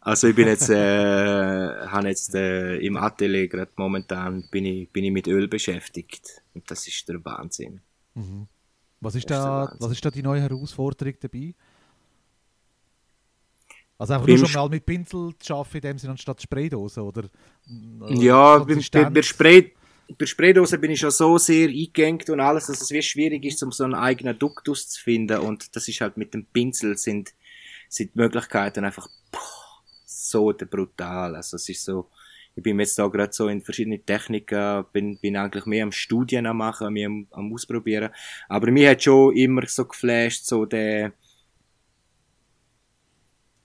also 0.00 0.28
ich 0.28 0.36
bin 0.36 0.48
jetzt, 0.48 0.70
äh, 0.70 1.86
habe 1.86 2.08
jetzt 2.08 2.34
äh, 2.34 2.76
im 2.78 2.96
Atelier 2.96 3.48
gerade 3.48 3.72
momentan 3.76 4.48
bin 4.50 4.64
ich, 4.64 4.90
bin 4.90 5.04
ich 5.04 5.12
mit 5.12 5.26
Öl 5.26 5.48
beschäftigt. 5.48 6.42
Und 6.54 6.70
das 6.70 6.86
ist 6.86 7.08
der 7.08 7.24
Wahnsinn. 7.24 7.80
Mhm. 8.14 8.48
Was 9.02 9.16
ist, 9.16 9.28
da, 9.28 9.74
was 9.80 9.90
ist 9.90 10.04
da 10.04 10.10
die 10.10 10.22
neue 10.22 10.40
Herausforderung 10.40 11.14
dabei? 11.20 11.54
Also 13.98 14.14
einfach 14.14 14.28
nur 14.28 14.38
schon 14.38 14.52
mal 14.52 14.68
mit 14.68 14.86
Pinsel 14.86 15.32
zu 15.38 15.54
arbeiten, 15.54 15.76
in 15.76 15.82
dem 15.82 15.98
Sinne 15.98 16.12
anstatt 16.12 16.40
Spraydose, 16.40 17.02
oder? 17.02 17.24
Ja, 18.10 18.58
bei, 18.58 18.76
bei, 18.92 19.10
bei, 19.10 19.22
Spray, 19.22 19.72
bei 20.16 20.26
Spraydose 20.26 20.78
bin 20.78 20.92
ich 20.92 21.00
schon 21.00 21.10
so 21.10 21.36
sehr 21.36 21.68
eingegangen 21.68 22.22
und 22.28 22.40
alles, 22.40 22.66
dass 22.66 22.80
es 22.80 22.90
wie 22.92 23.02
schwierig 23.02 23.44
ist, 23.44 23.62
um 23.64 23.72
so 23.72 23.82
einen 23.82 23.94
eigenen 23.94 24.38
Duktus 24.38 24.88
zu 24.88 25.02
finden 25.02 25.38
und 25.40 25.74
das 25.74 25.88
ist 25.88 26.00
halt 26.00 26.16
mit 26.16 26.32
dem 26.32 26.46
Pinsel 26.46 26.96
sind 26.96 27.34
sind 27.88 28.14
die 28.14 28.18
Möglichkeiten 28.18 28.84
einfach 28.84 29.08
boah, 29.30 29.82
so 30.06 30.52
brutal. 30.52 31.36
Also 31.36 31.56
es 31.56 31.68
ist 31.68 31.84
so, 31.84 32.08
ich 32.54 32.62
bin 32.62 32.78
jetzt 32.78 32.98
da 32.98 33.06
gerade 33.06 33.32
so 33.32 33.48
in 33.48 33.62
verschiedene 33.62 34.00
Techniken, 34.00 34.84
bin, 34.92 35.18
bin 35.18 35.36
eigentlich 35.36 35.66
mehr 35.66 35.84
am 35.84 35.92
Studien 35.92 36.46
am 36.46 36.58
machen, 36.58 36.92
mehr 36.92 37.06
am, 37.06 37.26
am 37.30 37.52
Ausprobieren. 37.52 38.10
Aber 38.48 38.70
mir 38.70 38.90
hat 38.90 39.02
schon 39.02 39.34
immer 39.36 39.66
so 39.66 39.86
geflasht, 39.86 40.44
so 40.44 40.66
der, 40.66 41.12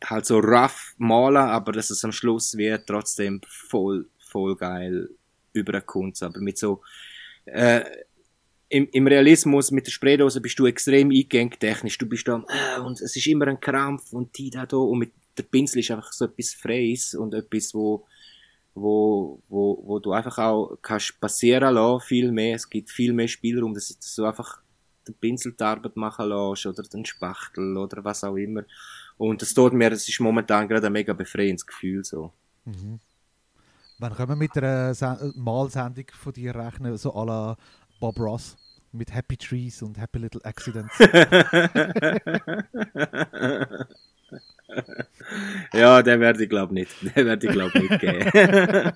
halt 0.05 0.25
so 0.25 0.39
rough 0.39 0.93
malen, 0.97 1.37
aber 1.37 1.73
dass 1.73 1.89
es 1.89 2.03
am 2.05 2.11
Schluss 2.11 2.55
wird 2.55 2.87
trotzdem 2.87 3.41
voll, 3.47 4.07
voll 4.19 4.55
geil 4.55 5.09
überkommt. 5.53 6.21
Aber 6.23 6.39
mit 6.39 6.57
so, 6.57 6.81
äh, 7.45 7.83
im, 8.69 8.87
im 8.91 9.07
Realismus 9.07 9.71
mit 9.71 9.87
der 9.87 9.91
Spraydose 9.91 10.41
bist 10.41 10.59
du 10.59 10.65
extrem 10.65 11.09
eingegangen 11.09 11.51
technisch. 11.59 11.97
Du 11.97 12.05
bist 12.05 12.27
da, 12.27 12.43
äh, 12.47 12.79
und 12.79 13.01
es 13.01 13.15
ist 13.15 13.27
immer 13.27 13.47
ein 13.47 13.59
Krampf 13.59 14.13
und 14.13 14.37
die 14.37 14.49
da, 14.49 14.65
da 14.65 14.77
und 14.77 14.99
mit 14.99 15.11
der 15.37 15.43
Pinsel 15.43 15.79
ist 15.79 15.91
einfach 15.91 16.11
so 16.11 16.25
etwas 16.25 16.53
Freies 16.53 17.13
und 17.13 17.33
etwas, 17.33 17.73
wo, 17.73 18.05
wo, 18.79 19.41
wo, 19.49 19.83
wo 19.85 19.99
du 19.99 20.13
einfach 20.13 20.37
auch 20.37 20.77
kannst 20.81 21.19
passieren 21.19 21.73
lassen, 21.73 22.05
viel 22.05 22.31
mehr. 22.31 22.55
Es 22.55 22.69
gibt 22.69 22.89
viel 22.89 23.13
mehr 23.13 23.27
Spielraum, 23.27 23.73
dass 23.73 23.97
du 24.15 24.25
einfach 24.25 24.61
den 25.07 25.15
Pinsel 25.15 25.53
die 25.53 25.63
Arbeit 25.63 25.95
machen 25.95 26.29
lässt 26.29 26.65
oder 26.65 26.83
den 26.83 27.05
Spachtel 27.05 27.77
oder 27.77 28.03
was 28.03 28.23
auch 28.23 28.35
immer. 28.35 28.63
Und 29.17 29.41
das 29.41 29.53
tut 29.53 29.73
mir, 29.73 29.89
das 29.89 30.07
ist 30.07 30.19
momentan 30.19 30.67
gerade 30.67 30.87
ein 30.87 30.93
mega 30.93 31.13
befreiendes 31.13 31.65
Gefühl 31.65 32.03
so. 32.03 32.31
Mhm. 32.65 32.99
Wann 33.99 34.13
können 34.13 34.29
wir 34.29 34.35
mit 34.35 34.55
einer 34.57 34.93
Malsendung 35.35 36.05
von 36.13 36.33
dir 36.33 36.53
rechnen, 36.53 36.97
so 36.97 37.15
à 37.15 37.25
la 37.25 37.57
Bob 37.99 38.19
Ross? 38.19 38.55
Mit 38.91 39.13
Happy 39.13 39.37
Trees 39.37 39.81
und 39.81 39.97
Happy 39.97 40.19
Little 40.19 40.43
Accidents. 40.45 40.93
ja, 45.73 46.03
der 46.03 46.19
werde 46.19 46.43
ich 46.43 46.49
glaube 46.49 46.73
nicht. 46.73 46.91
Der 47.15 47.25
werde 47.25 47.47
ich 47.47 47.53
glaube 47.53 47.79
nicht 47.79 47.99
geben. 47.99 48.29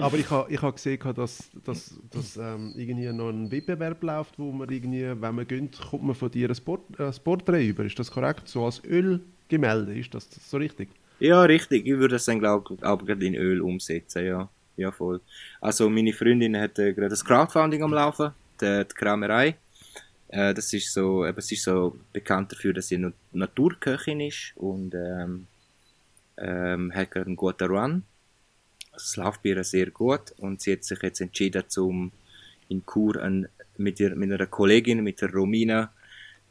Aber 0.00 0.16
ich 0.16 0.30
habe 0.30 0.52
ich 0.52 0.62
ha 0.62 0.70
gesehen, 0.70 0.98
dass, 1.14 1.50
dass, 1.64 2.00
dass 2.10 2.36
ähm, 2.36 2.72
irgendwie 2.76 3.12
noch 3.12 3.28
ein 3.28 3.50
Wettbewerb 3.50 4.02
läuft, 4.02 4.38
wo 4.38 4.52
man 4.52 4.70
irgendwie, 4.70 5.04
wenn 5.04 5.34
man 5.34 5.46
gönnt, 5.46 5.78
kommt 5.78 6.04
man 6.04 6.14
von 6.14 6.30
dir 6.30 6.48
ein, 6.48 6.56
Port, 6.64 6.82
ein 6.98 7.12
Porträt 7.22 7.66
über. 7.66 7.84
Ist 7.84 7.98
das 7.98 8.10
korrekt? 8.10 8.48
So 8.48 8.64
als 8.64 8.82
Ölgemälde, 8.84 9.98
ist 9.98 10.14
das 10.14 10.28
so 10.30 10.56
richtig? 10.56 10.88
Ja, 11.18 11.42
richtig. 11.42 11.86
Ich 11.86 11.96
würde 11.96 12.14
das 12.14 12.24
dann, 12.24 12.38
glaube 12.38 12.74
ich, 12.74 12.84
aber 12.84 13.20
in 13.20 13.34
Öl 13.34 13.60
umsetzen, 13.60 14.24
ja. 14.24 14.48
Ja, 14.76 14.92
voll. 14.92 15.20
Also, 15.60 15.88
meine 15.88 16.12
Freundin 16.12 16.56
hat 16.58 16.78
äh, 16.78 16.92
gerade 16.92 17.08
das 17.08 17.24
Crowdfunding 17.24 17.82
am 17.82 17.94
Laufen, 17.94 18.32
die, 18.60 18.84
die 18.84 18.94
Kramerei. 18.94 19.56
Äh, 20.28 20.54
das 20.54 20.72
ist 20.72 20.92
so, 20.92 21.26
eben, 21.26 21.40
sie 21.40 21.54
ist 21.54 21.64
so 21.64 21.98
bekannt 22.12 22.52
dafür, 22.52 22.72
dass 22.72 22.88
sie 22.88 23.12
Naturköchin 23.32 24.20
ist 24.20 24.52
und 24.56 24.94
ähm, 24.94 25.46
ähm, 26.38 26.92
hat 26.94 27.16
einen 27.16 27.36
guten 27.36 27.68
Run. 27.68 28.02
Also, 28.92 29.04
es 29.04 29.16
läuft 29.16 29.42
bei 29.42 29.50
ihr 29.50 29.64
sehr 29.64 29.90
gut 29.90 30.32
und 30.38 30.60
sie 30.60 30.72
hat 30.72 30.84
sich 30.84 31.02
jetzt 31.02 31.20
entschieden, 31.20 31.64
zum 31.68 32.12
in 32.68 32.84
Chur 32.84 33.22
ein, 33.22 33.48
mit, 33.76 34.00
ihr, 34.00 34.16
mit 34.16 34.32
einer 34.32 34.46
Kollegin, 34.46 35.04
mit 35.04 35.20
der 35.20 35.32
Romina, 35.32 35.92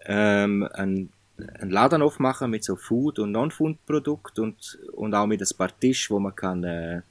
ähm, 0.06 0.64
einen 0.73 1.11
einen 1.38 1.72
Laden 1.72 2.02
aufmachen 2.02 2.49
mit 2.49 2.64
so 2.64 2.76
Food- 2.76 3.19
und 3.19 3.31
Non-Food-Produkten 3.31 4.41
und, 4.41 4.80
und 4.93 5.14
auch 5.14 5.27
mit 5.27 5.41
ein 5.41 5.57
paar 5.57 5.77
Tisch, 5.77 6.10
wo 6.10 6.19
man 6.19 6.35
kann 6.35 6.64
äh, 6.64 7.02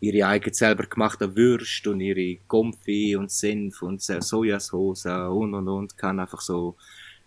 ihre 0.00 0.26
eigen 0.26 0.52
selber 0.52 0.84
gemachten 0.84 1.36
Würste 1.36 1.90
und 1.90 2.00
ihre 2.00 2.40
Comfy 2.46 3.16
und 3.16 3.30
Senf 3.30 3.82
und 3.82 4.00
Sojasauce 4.00 5.06
und 5.06 5.54
und 5.54 5.68
und 5.68 5.96
kann 5.96 6.18
einfach 6.18 6.40
so 6.40 6.76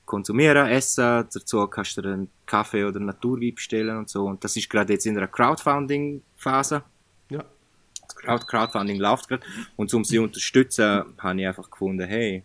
konsumieren, 0.05 0.67
essen. 0.67 1.27
Dazu 1.31 1.65
kannst 1.67 1.97
du 1.97 2.01
einen 2.01 2.29
Kaffee 2.45 2.83
oder 2.83 2.99
Naturwein 2.99 3.55
bestellen 3.55 3.97
und 3.97 4.09
so. 4.09 4.25
Und 4.25 4.43
das 4.43 4.55
ist 4.57 4.69
gerade 4.69 4.93
jetzt 4.93 5.05
in 5.05 5.17
einer 5.17 5.27
Crowdfunding-Phase. 5.27 6.83
Ja. 7.29 7.45
Das 8.01 8.15
Crowd 8.15 8.45
Crowdfunding 8.45 8.99
läuft 8.99 9.29
gerade. 9.29 9.45
Und 9.75 9.93
um 9.93 10.03
sie 10.03 10.17
zu 10.17 10.23
unterstützen, 10.23 11.03
habe 11.19 11.41
ich 11.41 11.47
einfach 11.47 11.69
gefunden, 11.69 12.07
hey, 12.07 12.43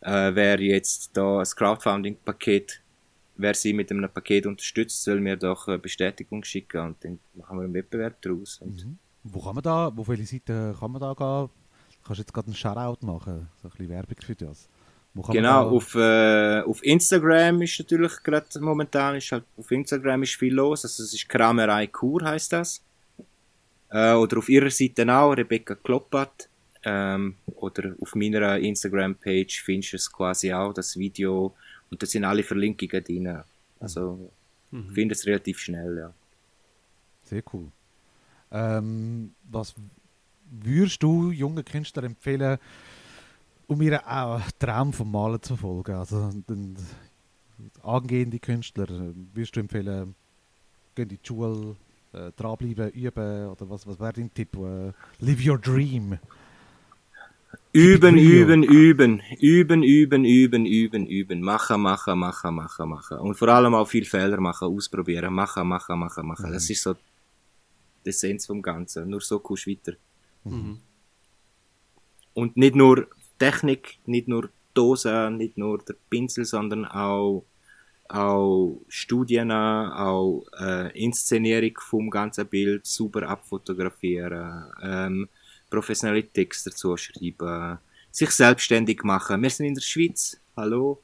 äh, 0.00 0.34
wer 0.34 0.60
jetzt 0.60 1.10
da 1.14 1.40
ein 1.40 1.44
Crowdfunding-Paket 1.44 2.80
wer 3.40 3.54
sie 3.54 3.72
mit 3.72 3.90
einem 3.90 4.08
Paket 4.10 4.46
unterstützt, 4.46 5.02
soll 5.02 5.20
mir 5.20 5.36
doch 5.36 5.66
eine 5.66 5.78
Bestätigung 5.78 6.44
schicken 6.44 6.80
und 6.80 7.04
dann 7.04 7.18
machen 7.34 7.58
wir 7.58 7.64
einen 7.64 7.74
Wettbewerb 7.74 8.20
daraus. 8.22 8.60
Mhm. 8.62 8.98
Wo 9.22 9.40
kann 9.40 9.54
man 9.54 9.62
da, 9.62 9.92
wo 9.94 10.06
welche 10.08 10.26
Seite 10.26 10.74
kann 10.78 10.92
man 10.92 11.00
da 11.00 11.12
gehen? 11.14 11.50
Kannst 12.04 12.18
du 12.18 12.22
jetzt 12.22 12.32
gerade 12.32 12.46
einen 12.46 12.56
Shoutout 12.56 13.04
machen, 13.04 13.48
so 13.60 13.68
ein 13.68 13.70
bisschen 13.70 13.88
Werbung 13.90 14.16
für 14.20 14.34
das? 14.34 14.68
genau, 15.30 15.70
auf, 15.70 15.94
äh, 15.94 16.60
auf 16.60 16.82
Instagram 16.84 17.62
ist 17.62 17.78
natürlich 17.78 18.22
gerade 18.22 18.46
momentan, 18.60 19.16
ist 19.16 19.32
halt, 19.32 19.44
auf 19.56 19.70
Instagram 19.70 20.22
ist 20.22 20.36
viel 20.36 20.54
los, 20.54 20.84
also 20.84 21.02
es 21.02 21.12
ist 21.12 21.28
Kramerei 21.28 21.88
Kur 21.88 22.24
heißt 22.24 22.52
das. 22.52 22.80
Äh, 23.90 24.14
oder 24.14 24.38
auf 24.38 24.48
ihrer 24.48 24.70
Seite 24.70 25.12
auch, 25.12 25.32
Rebecca 25.32 25.74
Kloppert. 25.74 26.48
Ähm, 26.82 27.36
oder 27.56 27.94
auf 28.00 28.14
meiner 28.14 28.58
Instagram-Page 28.58 29.62
findest 29.62 29.92
du 29.92 29.96
es 29.96 30.10
quasi 30.10 30.52
auch, 30.52 30.72
das 30.72 30.96
Video 30.96 31.54
und 31.90 32.02
da 32.02 32.06
sind 32.06 32.24
alle 32.24 32.42
Verlinkungen 32.42 33.04
drin. 33.04 33.42
Also, 33.80 34.30
mhm. 34.70 34.86
ich 34.88 34.94
finde 34.94 35.14
es 35.14 35.26
relativ 35.26 35.58
schnell, 35.58 35.98
ja. 35.98 36.14
Sehr 37.24 37.42
cool. 37.52 37.70
Ähm, 38.52 39.32
was 39.50 39.74
würdest 40.50 41.02
du 41.02 41.30
jungen 41.30 41.64
Künstlern 41.64 42.06
empfehlen, 42.06 42.58
um 43.66 43.80
ihren 43.82 44.00
äh, 44.00 44.40
Traum 44.58 44.92
vom 44.92 45.10
Malen 45.10 45.40
zu 45.42 45.56
verfolgen? 45.56 45.94
Also, 45.94 46.30
den, 46.48 46.76
angehende 47.82 48.38
Künstler, 48.38 48.86
würdest 49.34 49.56
du 49.56 49.60
empfehlen, 49.60 50.14
gehen 50.94 51.08
in 51.08 51.08
die 51.08 51.18
Schule, 51.22 51.76
äh, 52.12 52.30
dranbleiben, 52.36 52.90
üben? 52.90 53.48
Oder 53.48 53.70
was, 53.70 53.86
was 53.86 53.98
wäre 53.98 54.12
dein 54.12 54.32
Tipp? 54.32 54.56
Äh, 54.56 54.92
live 55.20 55.46
your 55.46 55.58
dream. 55.58 56.18
Üben, 57.72 58.16
üben, 58.16 58.62
üben, 58.64 59.20
üben, 59.40 59.82
üben, 59.82 60.24
üben, 60.24 60.66
üben, 60.66 61.06
üben, 61.06 61.40
machen, 61.40 61.80
machen, 61.80 62.18
machen, 62.18 62.54
machen, 62.54 62.88
machen. 62.88 63.18
Und 63.18 63.36
vor 63.36 63.48
allem 63.48 63.74
auch 63.74 63.86
viel 63.86 64.04
Fehler 64.04 64.40
machen, 64.40 64.68
ausprobieren, 64.68 65.32
machen, 65.32 65.68
machen, 65.68 65.98
machen, 65.98 66.26
machen. 66.26 66.48
Mhm. 66.48 66.52
Das 66.52 66.68
ist 66.68 66.82
so 66.82 66.96
die 68.04 68.10
Essenz 68.10 68.46
vom 68.46 68.62
Ganzen. 68.62 69.08
Nur 69.08 69.20
so 69.20 69.38
kommst 69.38 69.66
du 69.66 69.70
weiter. 69.70 69.92
Mhm. 70.44 70.78
Und 72.34 72.56
nicht 72.56 72.74
nur 72.74 73.08
Technik, 73.38 73.98
nicht 74.06 74.28
nur 74.28 74.50
Dose, 74.74 75.30
nicht 75.30 75.58
nur 75.58 75.78
der 75.78 75.96
Pinsel, 76.08 76.44
sondern 76.44 76.84
auch, 76.84 77.44
auch 78.08 78.80
Studien, 78.88 79.50
auch 79.50 80.44
äh, 80.60 80.98
Inszenierung 80.98 81.76
vom 81.80 82.10
ganzen 82.10 82.46
Bild, 82.46 82.86
super 82.86 83.28
abfotografieren. 83.28 84.64
Ähm, 84.82 85.28
professionelle 85.68 86.26
Texte 86.26 86.70
dazu 86.70 86.96
schreiben, 86.96 87.78
sich 88.10 88.30
selbstständig 88.30 89.02
machen. 89.04 89.42
Wir 89.42 89.50
sind 89.50 89.66
in 89.66 89.74
der 89.74 89.82
Schweiz, 89.82 90.40
hallo? 90.56 91.02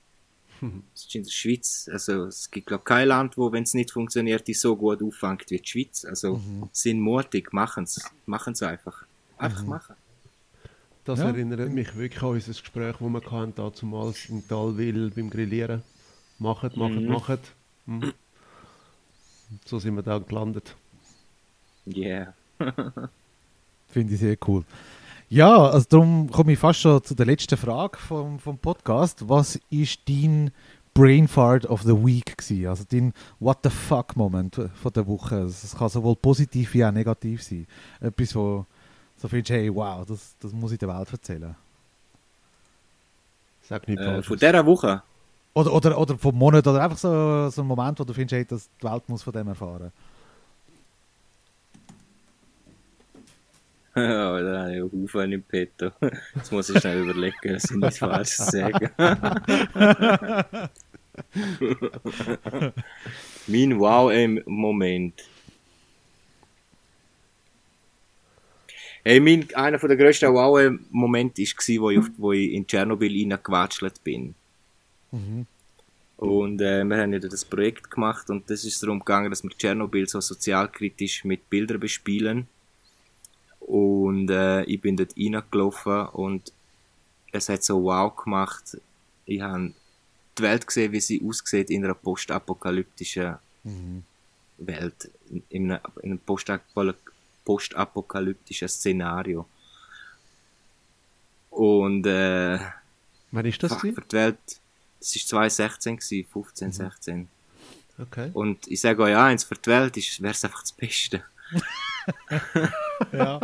Es 0.95 1.03
ist 1.03 1.15
in 1.15 1.23
der 1.23 1.31
Schweiz, 1.31 1.89
also 1.93 2.25
es 2.25 2.51
gibt 2.51 2.67
glaube 2.67 2.85
kein 2.85 3.09
Land, 3.09 3.37
wo, 3.37 3.53
wenn 3.53 3.63
es 3.65 3.75
nicht 3.75 3.91
funktioniert, 3.91 4.47
die 4.47 4.55
so 4.55 4.77
gut 4.77 5.03
auffängt 5.03 5.51
wie 5.51 5.59
die 5.59 5.67
Schweiz. 5.67 6.05
Also 6.05 6.37
mhm. 6.37 6.69
sind 6.73 7.01
mutig, 7.01 7.53
machen 7.53 7.85
es, 7.85 8.01
machen 8.27 8.53
es 8.55 8.63
einfach, 8.63 9.05
einfach 9.39 9.63
mhm. 9.63 9.69
machen. 9.69 9.97
Das 11.05 11.21
ja. 11.21 11.27
erinnert 11.27 11.71
mich 11.71 11.95
wirklich 11.95 12.23
an 12.23 12.31
unser 12.31 12.53
Gespräch, 12.53 12.97
das 12.99 13.01
wir 13.01 13.31
hatten, 13.31 13.55
damals 13.55 14.29
in 14.29 14.47
Talwil 14.49 15.11
beim 15.11 15.31
Grillieren. 15.31 15.83
Machen, 16.39 16.73
machen, 16.75 17.05
mhm. 17.05 17.13
machen. 17.13 17.39
Mhm. 17.87 18.13
So 19.65 19.79
sind 19.79 19.95
wir 19.95 20.03
da 20.03 20.19
gelandet. 20.19 20.75
Yeah. 21.87 22.35
Finde 23.89 24.15
ich 24.15 24.21
sehr 24.21 24.37
cool. 24.49 24.65
Ja, 25.29 25.71
also 25.71 25.87
darum 25.89 26.31
komme 26.31 26.53
ich 26.53 26.59
fast 26.59 26.81
schon 26.81 27.03
zu 27.03 27.15
der 27.15 27.27
letzten 27.27 27.57
Frage 27.57 27.99
vom, 27.99 28.39
vom 28.39 28.59
Podcast. 28.59 29.29
Was 29.29 29.59
ist 29.71 30.09
dein 30.09 30.53
Brain 30.95 31.27
Fart 31.27 31.67
of 31.67 31.83
the 31.83 31.95
Week 31.95 32.37
gewesen? 32.37 32.69
Also 32.69 32.85
dein 32.89 33.13
What 33.41 33.59
the 33.65 33.71
fuck 33.71 34.15
Moment 34.15 34.55
von 34.55 34.93
der 34.93 35.07
Woche. 35.09 35.41
Es 35.41 35.75
kann 35.77 35.89
sowohl 35.89 36.15
positiv 36.15 36.75
wie 36.75 36.85
auch 36.85 36.93
negativ 36.93 37.43
sein. 37.43 37.67
Etwas, 38.01 38.37
wo 38.37 38.67
so 39.17 39.27
findest, 39.27 39.51
hey, 39.51 39.75
wow, 39.75 40.07
das, 40.07 40.37
das 40.39 40.53
muss 40.53 40.71
ich 40.71 40.79
der 40.79 40.89
Welt 40.97 41.11
erzählen. 41.11 41.57
Sag 43.63 43.89
nicht 43.89 43.99
äh, 43.99 44.23
Von 44.23 44.39
dieser 44.39 44.65
Woche? 44.65 45.03
Oder, 45.55 45.73
oder, 45.73 45.99
oder 45.99 46.19
vom 46.19 46.37
Monat, 46.37 46.67
oder 46.69 46.85
einfach 46.85 46.99
so, 46.99 47.49
so 47.49 47.63
ein 47.63 47.67
Moment, 47.67 47.99
wo 47.99 48.05
du 48.05 48.13
findest, 48.13 48.33
hey, 48.33 48.45
das, 48.45 48.69
die 48.81 48.87
Welt 48.87 49.09
muss 49.09 49.25
von 49.25 49.33
dem 49.33 49.49
erfahren. 49.49 49.91
Ja, 49.91 50.16
da 53.97 54.63
habe 54.63 54.73
ich 54.75 54.83
einen 54.83 54.93
Haufen 54.93 55.33
im 55.33 55.43
Petto. 55.43 55.91
Jetzt 56.35 56.53
muss 56.53 56.69
ich 56.69 56.79
schnell 56.81 57.03
überlegen, 57.03 57.55
dass 57.55 57.71
ich 57.71 57.77
nichts 57.77 57.99
Falsches 57.99 58.47
sage. 58.47 58.91
mein 63.47 63.79
Wow-Moment. 63.79 65.25
Hey, 69.03 69.21
mein, 69.21 69.49
einer 69.55 69.79
der 69.79 69.97
grössten 69.97 70.35
Wow-Momente 70.35 71.43
war, 71.43 71.81
wo 71.81 71.91
ich, 71.91 72.05
wo 72.19 72.33
ich 72.33 72.53
in 72.53 72.67
Tschernobyl 72.67 73.31
reingewatschelt 73.31 74.05
bin. 74.05 74.35
Mhm. 75.13 75.47
Und 76.17 76.61
äh, 76.61 76.85
wir 76.85 76.97
haben 76.99 77.13
ja 77.13 77.19
das 77.19 77.45
Projekt 77.45 77.91
gemacht 77.91 78.29
und 78.31 78.51
das 78.51 78.65
ist 78.65 78.83
darum 78.83 78.99
gegangen, 78.99 79.31
dass 79.31 79.43
wir 79.43 79.51
Tschernobyl 79.51 80.09
so 80.09 80.21
sozialkritisch 80.21 81.25
mit 81.25 81.49
Bildern 81.49 81.81
bespielen. 81.81 82.49
Und 83.67 84.31
äh, 84.31 84.63
ich 84.65 84.81
bin 84.81 84.97
dort 84.97 85.17
reingelaufen 85.17 86.07
und 86.09 86.53
es 87.33 87.49
hat 87.49 87.65
so 87.65 87.83
wow 87.83 88.15
gemacht. 88.15 88.77
Ich 89.25 89.41
habe 89.41 89.73
die 90.39 90.43
Welt 90.43 90.67
gesehen, 90.67 90.93
wie 90.93 91.01
sie 91.01 91.21
aussieht 91.27 91.71
in 91.71 91.85
einer 91.85 91.95
postapokalyptischen 91.95 93.37
Mhm. 93.65 94.05
Welt, 94.59 95.11
in, 95.29 95.43
in 95.49 95.73
einem, 95.73 95.81
in 96.03 96.11
einem 96.13 96.21
postapokalyptischen 97.45 98.69
Szenario. 98.69 99.45
Und 101.51 102.07
äh, 102.07 102.61
Wann 103.33 103.45
ist 103.45 103.61
das? 103.63 103.73
fuck, 103.73 103.81
für 103.81 104.01
die 104.03 104.13
Welt, 104.13 104.39
das 105.01 105.17
war 105.17 105.49
2016, 105.49 105.97
gewesen, 105.97 106.29
15, 106.33 106.73
16. 106.73 107.29
Okay. 107.99 108.31
Und 108.35 108.67
ich 108.69 108.81
sage 108.81 109.03
euch 109.03 109.17
eins, 109.17 109.43
für 109.45 109.57
die 109.57 109.67
Welt 109.69 109.97
wäre 109.97 110.31
es 110.31 110.45
einfach 110.45 110.61
das 110.63 110.73
Beste. 110.73 111.25
Ja. 113.13 113.41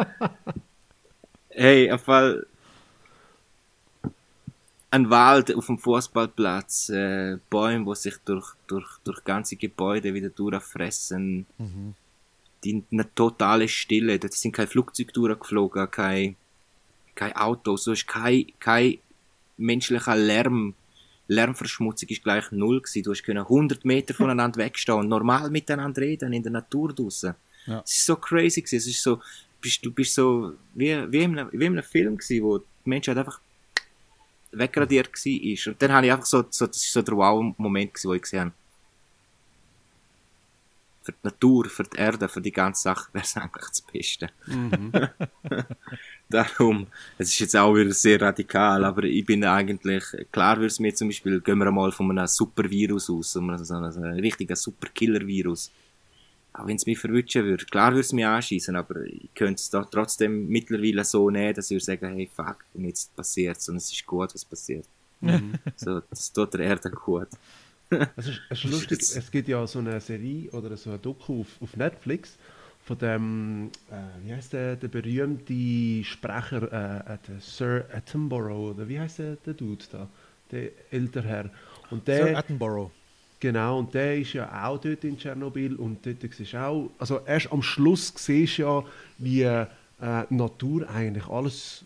Hey, 1.50 1.90
auf 1.90 2.02
Fall 2.02 2.46
ein 4.90 5.08
Wald 5.08 5.54
auf 5.54 5.66
dem 5.66 5.78
Fußballplatz, 5.78 6.90
äh, 6.90 7.38
Bäume, 7.48 7.86
die 7.86 7.96
sich 7.98 8.16
durch, 8.24 8.54
durch, 8.66 8.98
durch 9.04 9.24
ganze 9.24 9.56
Gebäude 9.56 10.12
wieder 10.14 10.28
durchfressen, 10.28 11.46
Mhm. 11.58 11.94
die 12.64 12.84
eine 12.92 13.12
totale 13.14 13.68
Stille, 13.68 14.18
da 14.18 14.28
sind 14.28 14.52
keine 14.52 14.68
Flugzeuge 14.68 15.12
durchgeflogen, 15.12 15.90
kein, 15.90 16.36
kein 17.14 17.34
Auto, 17.36 17.76
so 17.76 17.92
ist 17.92 18.06
kein, 18.06 18.46
kein 18.60 18.98
menschlicher 19.56 20.16
Lärm, 20.16 20.74
Lärmverschmutzung 21.28 22.08
ist 22.10 22.22
gleich 22.24 22.50
null 22.50 22.80
gewesen. 22.80 23.04
Du 23.04 23.12
hast 23.12 23.22
können 23.22 23.38
100 23.44 23.84
Meter 23.84 24.12
voneinander 24.12 24.58
wegstehen 24.58 24.98
und 24.98 25.08
normal 25.08 25.48
miteinander 25.50 26.02
reden 26.02 26.32
in 26.32 26.42
der 26.42 26.52
Natur 26.52 26.92
draussen. 26.92 27.34
Ja. 27.66 27.82
Es 27.84 27.98
ist 27.98 28.06
so 28.06 28.16
crazy 28.16 28.60
gewesen. 28.60 28.76
Es 28.76 28.86
ist 28.86 29.02
so, 29.02 29.20
bist, 29.60 29.84
du 29.84 29.92
bist 29.92 30.14
so, 30.14 30.54
wie, 30.74 31.10
wie, 31.12 31.22
in 31.22 31.38
einem, 31.38 31.48
wie 31.52 31.66
in 31.66 31.72
einem 31.72 31.84
Film 31.84 32.16
gewesen, 32.16 32.44
wo 32.44 32.58
die 32.58 32.64
Menschheit 32.84 33.16
einfach 33.16 33.40
wegradiert 34.52 35.08
war. 35.12 35.72
Und 35.72 35.82
dann 35.82 35.92
habe 35.92 36.06
ich 36.06 36.12
einfach 36.12 36.26
so, 36.26 36.44
so 36.50 36.66
das 36.66 36.76
ist 36.76 36.92
so 36.92 37.02
der 37.02 37.16
Wow-Moment 37.16 37.92
wo 38.04 38.14
ich 38.14 38.22
gesehen 38.22 38.40
habe, 38.40 38.52
für 41.02 41.12
die 41.12 41.18
Natur, 41.24 41.64
für 41.68 41.82
die 41.82 41.96
Erde, 41.96 42.28
für 42.28 42.40
die 42.40 42.52
ganze 42.52 42.82
Sache 42.82 43.08
wäre 43.12 43.24
es 43.24 43.36
eigentlich 43.36 43.68
das 43.68 43.80
Beste. 43.80 44.30
Mhm. 44.46 44.92
Darum, 46.28 46.86
es 47.18 47.28
ist 47.28 47.40
jetzt 47.40 47.56
auch 47.56 47.74
wieder 47.74 47.92
sehr 47.92 48.20
radikal, 48.20 48.84
aber 48.84 49.04
ich 49.04 49.24
bin 49.24 49.44
eigentlich, 49.44 50.04
klar 50.30 50.56
würde 50.56 50.68
es 50.68 50.80
mir 50.80 50.94
zum 50.94 51.08
Beispiel, 51.08 51.40
gehen 51.40 51.58
wir 51.58 51.70
mal 51.70 51.92
von 51.92 52.10
einem 52.10 52.26
Supervirus 52.26 53.10
aus, 53.10 53.32
so 53.32 53.40
einem, 53.40 53.62
so 53.62 53.74
einem 53.74 54.18
richtigen 54.18 54.56
Superkiller-Virus. 54.56 55.70
Auch 56.54 56.66
wenn 56.66 56.76
es 56.76 56.86
mich 56.86 56.98
verwünschen 56.98 57.44
würde, 57.44 57.64
klar 57.64 57.92
würde 57.92 58.00
es 58.00 58.12
mich 58.12 58.26
anschießen, 58.26 58.76
aber 58.76 59.04
ich 59.04 59.32
könnte 59.34 59.54
es 59.54 59.70
doch 59.70 59.88
trotzdem 59.90 60.48
mittlerweile 60.48 61.02
so 61.04 61.30
nehmen, 61.30 61.54
dass 61.54 61.70
ich 61.70 61.76
würde 61.76 61.84
sagen, 61.84 62.14
hey, 62.14 62.28
fuck, 62.34 62.64
und 62.74 62.84
jetzt 62.84 63.14
passiert's 63.16 63.68
und 63.68 63.76
es 63.76 63.90
ist 63.90 64.06
gut, 64.06 64.34
was 64.34 64.44
passiert. 64.44 64.86
So, 65.76 66.00
das 66.10 66.32
tut 66.32 66.54
der 66.54 66.60
Erde 66.60 66.90
gut. 66.90 67.28
Es 68.16 68.26
ist, 68.26 68.40
es 68.48 68.64
ist 68.64 68.70
lustig, 68.70 69.00
es 69.00 69.30
gibt 69.30 69.48
ja 69.48 69.66
so 69.66 69.78
eine 69.78 70.00
Serie 70.00 70.50
oder 70.52 70.74
so 70.78 70.92
ein 70.92 71.02
Doku 71.02 71.42
auf, 71.42 71.60
auf 71.60 71.76
Netflix 71.76 72.38
von 72.84 72.98
dem, 72.98 73.70
äh, 73.90 74.26
wie 74.26 74.34
heißt 74.34 74.52
der, 74.54 74.76
der 74.76 74.88
berühmte 74.88 76.04
Sprecher, 76.04 76.72
äh, 76.72 77.14
äh, 77.14 77.18
der 77.28 77.40
Sir 77.40 77.84
Attenborough, 77.92 78.74
oder 78.74 78.88
wie 78.88 78.98
heißt 78.98 79.18
der, 79.18 79.36
der 79.36 79.54
Dude 79.54 79.84
da, 79.92 80.08
der 80.50 80.70
ältere 80.90 81.28
Herr. 81.28 81.50
Und 81.90 82.08
der, 82.08 82.26
Sir 82.28 82.38
Attenborough. 82.38 82.90
Genau, 83.42 83.80
und 83.80 83.92
der 83.92 84.18
ist 84.18 84.34
ja 84.34 84.46
auch 84.64 84.78
dort 84.80 85.02
in 85.02 85.18
Tschernobyl 85.18 85.74
und 85.74 86.06
dort 86.06 86.18
siehst 86.32 86.52
du 86.52 86.58
auch, 86.64 86.90
also 86.96 87.18
erst 87.26 87.50
am 87.50 87.60
Schluss 87.60 88.12
siehst 88.16 88.58
du 88.58 88.62
ja, 88.62 88.84
wie 89.18 89.42
äh, 89.42 89.66
Natur 90.30 90.88
eigentlich 90.88 91.26
alles 91.26 91.84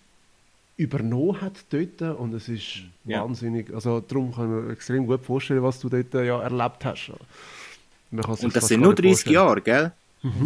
übernommen 0.76 1.40
hat 1.40 1.54
dort 1.70 2.02
und 2.18 2.34
es 2.34 2.50
ist 2.50 2.82
Ja. 3.06 3.24
wahnsinnig, 3.24 3.72
also 3.72 4.00
darum 4.00 4.34
kann 4.34 4.50
mir 4.66 4.70
extrem 4.70 5.06
gut 5.06 5.24
vorstellen, 5.24 5.62
was 5.62 5.80
du 5.80 5.88
dort 5.88 6.14
äh, 6.14 6.26
ja 6.26 6.42
erlebt 6.42 6.84
hast. 6.84 7.10
Man 8.10 8.22
Und 8.26 8.54
das 8.54 8.68
sind 8.68 8.82
nur 8.82 8.90
nicht 8.90 8.98
30 8.98 9.10
vorstellen. 9.24 9.34
Jahre, 9.34 9.60
gell? 9.62 9.92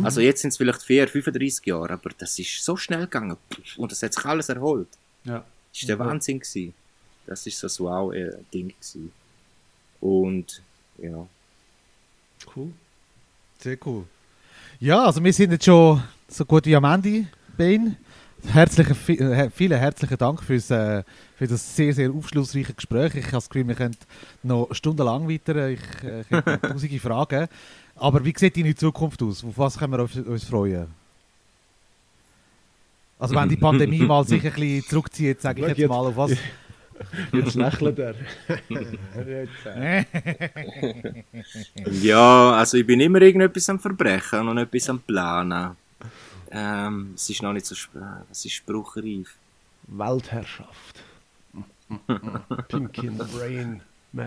Also 0.04 0.20
jetzt 0.20 0.42
sind 0.42 0.50
es 0.50 0.58
vielleicht 0.58 0.82
4, 0.82 1.08
35 1.08 1.66
Jahre, 1.66 1.94
aber 1.94 2.10
das 2.18 2.38
ist 2.38 2.64
so 2.64 2.76
schnell 2.76 3.00
gegangen. 3.00 3.36
Und 3.78 3.90
das 3.90 4.00
hat 4.04 4.14
sich 4.14 4.24
alles 4.24 4.48
erholt. 4.48 4.86
Ja. 5.24 5.44
Das 5.72 5.82
war 5.82 5.86
der 5.88 5.98
Wahnsinn. 5.98 6.38
Gewesen. 6.38 6.72
Das 7.26 7.44
ist 7.48 7.58
so 7.58 7.66
ein 7.88 8.12
Wow-Ding. 8.12 8.74
Und 10.00 10.62
ja. 11.02 11.26
Cool. 12.54 12.72
Sehr 13.58 13.76
cool. 13.86 14.04
Ja, 14.78 15.04
also 15.04 15.22
wir 15.22 15.32
sind 15.32 15.52
jetzt 15.52 15.64
schon 15.66 16.02
so 16.28 16.44
gut 16.44 16.64
wie 16.66 16.74
am 16.76 16.84
Ende, 16.84 17.26
Ben. 17.56 17.96
Herzliche, 18.46 18.94
vi- 18.94 19.20
äh, 19.20 19.50
vielen 19.50 19.78
herzlichen 19.78 20.16
Dank 20.16 20.42
fürs, 20.42 20.70
äh, 20.70 21.02
für 21.36 21.46
das 21.46 21.76
sehr, 21.76 21.92
sehr 21.92 22.10
aufschlussreiche 22.10 22.72
Gespräch. 22.72 23.14
Ich 23.14 23.24
habe 23.26 23.32
das 23.32 23.50
Gefühl, 23.50 23.68
wir 23.68 23.74
können 23.74 23.94
noch 24.42 24.68
stundenlang 24.72 25.28
weiter. 25.28 25.68
Ich, 25.68 25.80
äh, 26.02 26.22
ich 26.22 26.32
habe 26.32 26.58
tausende 26.62 26.98
Fragen. 26.98 27.48
Aber 27.96 28.24
wie 28.24 28.32
sieht 28.34 28.56
deine 28.56 28.74
Zukunft 28.74 29.22
aus? 29.22 29.44
Auf 29.44 29.58
was 29.58 29.76
können 29.76 29.92
wir 29.92 30.00
uns, 30.00 30.16
uns 30.16 30.44
freuen? 30.44 30.86
Also 33.18 33.34
wenn 33.34 33.48
die 33.50 33.56
Pandemie 33.58 33.98
mal 34.06 34.24
sich 34.26 34.42
ein 34.42 34.52
bisschen 34.54 34.84
zurückzieht, 34.84 35.42
sage 35.42 35.60
ich 35.70 35.76
jetzt 35.76 35.88
mal, 35.88 36.06
auf 36.06 36.16
was... 36.16 36.32
Jetzt 37.32 37.54
lächelt 37.54 37.98
er. 37.98 38.14
Ja, 42.02 42.52
also 42.52 42.76
ich 42.76 42.86
bin 42.86 43.00
immer 43.00 43.20
irgendetwas 43.22 43.68
am 43.70 43.78
Verbrechen 43.80 44.48
und 44.48 44.58
etwas 44.58 44.88
am 44.90 45.00
Planen. 45.00 45.76
Ähm, 46.50 47.12
es 47.14 47.30
ist 47.30 47.42
noch 47.42 47.52
nicht 47.52 47.66
so, 47.66 47.74
sp- 47.78 47.98
es 48.30 48.44
ist 48.44 48.52
spruchreif. 48.54 49.36
Weltherrschaft. 49.86 51.02
Pinky 52.68 53.06
in 53.06 53.18
the 53.18 53.24
Brain. 53.36 53.80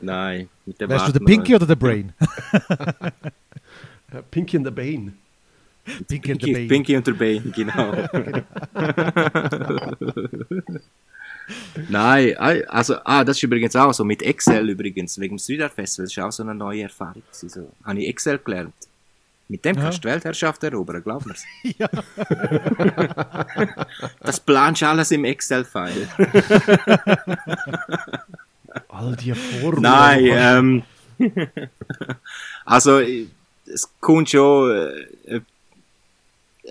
Nein, 0.00 0.48
mit 0.66 0.80
dem 0.80 0.88
Wärst 0.88 1.08
du 1.08 1.12
der 1.12 1.20
Pinky 1.20 1.54
oder 1.54 1.66
der 1.66 1.74
Brain? 1.76 2.12
Pinky 4.30 4.56
in 4.56 4.64
the 4.64 4.70
Bane. 4.70 5.12
Pinky 6.08 6.32
and 6.32 6.40
the 6.40 6.46
Pinky, 6.46 6.52
Brain. 6.52 6.68
Pinky 6.68 6.96
und 6.96 7.06
der 7.06 7.12
Bane, 7.12 7.52
genau. 7.54 7.92
Nein, 11.88 12.36
ei, 12.38 12.66
also, 12.68 12.96
ah, 13.04 13.24
das 13.24 13.36
ist 13.36 13.42
übrigens 13.42 13.76
auch 13.76 13.92
so, 13.92 14.04
mit 14.04 14.22
Excel 14.22 14.68
übrigens, 14.70 15.18
wegen 15.18 15.36
dem 15.36 15.38
Street 15.38 15.62
Art 15.62 15.72
Festival, 15.74 16.06
das 16.06 16.16
war 16.16 16.28
auch 16.28 16.32
so 16.32 16.42
eine 16.42 16.54
neue 16.54 16.82
Erfahrung. 16.82 17.22
So, 17.30 17.70
habe 17.84 18.00
ich 18.00 18.08
Excel 18.08 18.38
gelernt. 18.38 18.74
Mit 19.48 19.64
dem 19.64 19.76
Ja. 19.76 19.82
kannst 19.82 19.98
du 19.98 20.08
die 20.08 20.14
Weltherrschaft 20.14 20.62
erobern, 20.64 21.02
glaub 21.02 21.26
mir's. 21.26 21.44
Ja. 21.78 21.88
Das 24.20 24.40
planst 24.40 24.80
du 24.82 24.88
alles 24.88 25.10
im 25.10 25.24
Excel-File. 25.26 26.08
All 28.88 29.14
die 29.16 29.34
Formeln. 29.34 29.82
Nein, 29.82 30.24
ähm, 30.32 30.82
also, 32.64 33.00
es 33.00 33.88
kommt 34.00 34.30
schon, 34.30 34.70
äh, 34.70 35.36
äh, 35.36 35.40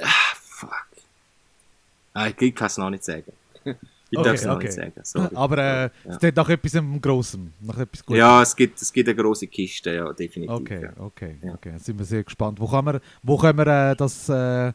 ah, 0.02 0.36
fuck. 0.42 0.86
Ah, 2.14 2.28
ich 2.28 2.56
kann 2.56 2.68
es 2.68 2.78
noch 2.78 2.90
nicht 2.90 3.04
sagen. 3.04 3.32
Ich 4.14 4.20
Okay, 4.20 4.28
darf 4.30 4.36
es 4.40 4.46
noch 4.46 4.56
okay. 4.58 4.66
nicht 4.66 4.74
sagen, 4.76 4.94
sorry. 5.02 5.36
Aber 5.36 5.58
äh, 5.58 5.62
Ja. 5.84 5.90
es 6.06 6.20
klingt 6.20 6.36
nach 6.38 6.50
etwas 6.50 6.84
Grossem, 7.02 7.52
nach 7.62 7.78
etwas 7.80 8.06
Gutem. 8.06 8.20
Ja, 8.20 8.44
es 8.44 8.56
gibt, 8.56 8.80
es 8.80 8.94
gibt 8.94 9.10
eine 9.10 9.16
große 9.16 9.48
Kiste, 9.48 9.96
ja, 9.96 10.14
definitiv. 10.14 10.56
Okay, 10.56 10.84
Ja. 10.84 10.92
okay, 11.04 11.36
Ja. 11.42 11.54
okay. 11.56 11.72
Jetzt 11.74 11.86
sind 11.86 11.98
wir 11.98 12.06
sehr 12.06 12.24
gespannt. 12.24 12.60
Wo 12.60 12.68
können 12.68 12.86
wir, 12.94 13.02
wo 13.24 13.38
können 13.38 13.58
wir 13.58 13.92
äh, 13.92 13.96
das, 13.96 14.30
äh, 14.30 14.72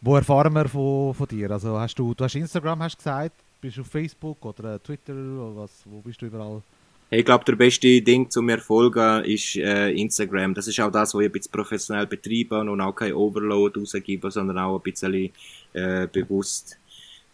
wo 0.00 0.14
erfahren 0.14 0.52
wir 0.52 0.68
von, 0.68 1.12
von 1.12 1.26
dir? 1.26 1.50
Also 1.50 1.76
hast 1.76 1.96
du, 1.98 2.14
du 2.14 2.22
hast 2.22 2.36
Instagram, 2.36 2.80
hast 2.84 2.94
du 2.94 2.98
gesagt, 2.98 3.32
bist 3.60 3.76
du 3.78 3.80
auf 3.80 3.88
Facebook 3.88 4.44
oder 4.44 4.76
äh, 4.76 4.78
Twitter 4.78 5.12
oder 5.12 5.56
was? 5.56 5.72
Wo 5.84 6.00
bist 6.00 6.22
du 6.22 6.26
überall? 6.26 6.62
Hey, 7.10 7.20
ich 7.20 7.24
glaube, 7.24 7.44
der 7.46 7.56
beste 7.56 8.00
Ding 8.02 8.30
zum 8.30 8.48
Erfolgen 8.48 9.24
ist 9.24 9.56
äh, 9.56 9.90
Instagram. 9.90 10.54
Das 10.54 10.68
ist 10.68 10.78
auch 10.78 10.92
das, 10.92 11.14
was 11.14 11.20
ich 11.22 11.26
ein 11.26 11.32
bisschen 11.32 11.50
professionell 11.50 12.06
betreibe 12.06 12.60
und 12.60 12.80
auch 12.80 12.92
kein 12.94 13.12
Overload 13.14 13.80
rausgebe, 13.80 14.30
sondern 14.30 14.58
auch 14.58 14.76
ein 14.76 14.82
bisschen 14.82 15.30
äh, 15.72 16.06
bewusst 16.06 16.78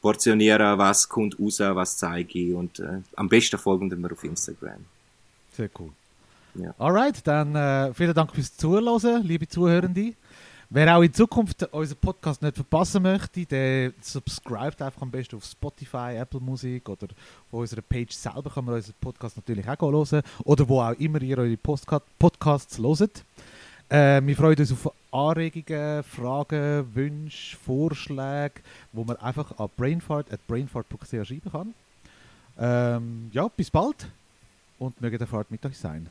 portionieren, 0.04 0.76
was 0.76 1.08
kommt 1.08 1.40
raus, 1.40 1.60
was 1.60 1.96
zeige 1.96 2.38
ich. 2.38 2.52
Und 2.52 2.78
äh, 2.78 3.00
am 3.16 3.26
besten 3.26 3.56
folgen 3.56 3.90
wir 3.90 4.12
auf 4.12 4.22
Instagram. 4.22 4.84
Sehr 5.50 5.70
cool. 5.78 5.92
Ja. 6.56 6.74
Alright, 6.78 7.26
dann 7.26 7.54
äh, 7.56 7.94
vielen 7.94 8.12
Dank 8.12 8.30
fürs 8.34 8.54
Zuhören, 8.54 9.22
liebe 9.22 9.48
Zuhörende. 9.48 10.12
Wer 10.68 10.94
auch 10.94 11.02
in 11.02 11.14
Zukunft 11.14 11.62
unseren 11.72 11.98
Podcast 11.98 12.42
nicht 12.42 12.54
verpassen 12.54 13.02
möchte, 13.02 13.46
der 13.46 13.92
subscribt 14.02 14.82
einfach 14.82 15.00
am 15.00 15.10
besten 15.10 15.36
auf 15.36 15.44
Spotify, 15.46 16.16
Apple 16.16 16.40
Music 16.40 16.86
oder 16.86 17.06
auf 17.50 17.60
unserer 17.60 17.80
Page 17.80 18.12
selber 18.14 18.50
kann 18.50 18.66
man 18.66 18.74
unseren 18.74 18.96
Podcast 19.00 19.36
natürlich 19.36 19.66
auch 19.66 19.80
hören. 19.90 20.22
Oder 20.44 20.68
wo 20.68 20.82
auch 20.82 20.92
immer 20.98 21.22
ihr 21.22 21.38
eure 21.38 21.56
Postca 21.56 22.02
Podcasts 22.18 22.78
hört. 22.78 23.24
Äh, 23.88 24.22
wir 24.24 24.36
freuen 24.36 24.58
uns 24.58 24.72
auf 24.72 24.92
Anregungen, 25.12 26.02
Fragen, 26.02 26.94
Wünsche, 26.94 27.56
Vorschläge, 27.56 28.54
wo 28.92 29.04
man 29.04 29.16
einfach 29.16 29.58
an 29.58 29.68
brainfart.brainfart.ch 29.76 31.26
schreiben 31.26 31.52
kann. 31.52 31.74
Ähm, 32.58 33.30
ja, 33.32 33.48
bis 33.48 33.70
bald. 33.70 34.08
und 34.78 35.00
möge 35.00 35.18
der 35.18 35.26
Fahrt 35.26 35.50
mit 35.50 35.64
euch 35.64 35.78
sein. 35.78 36.08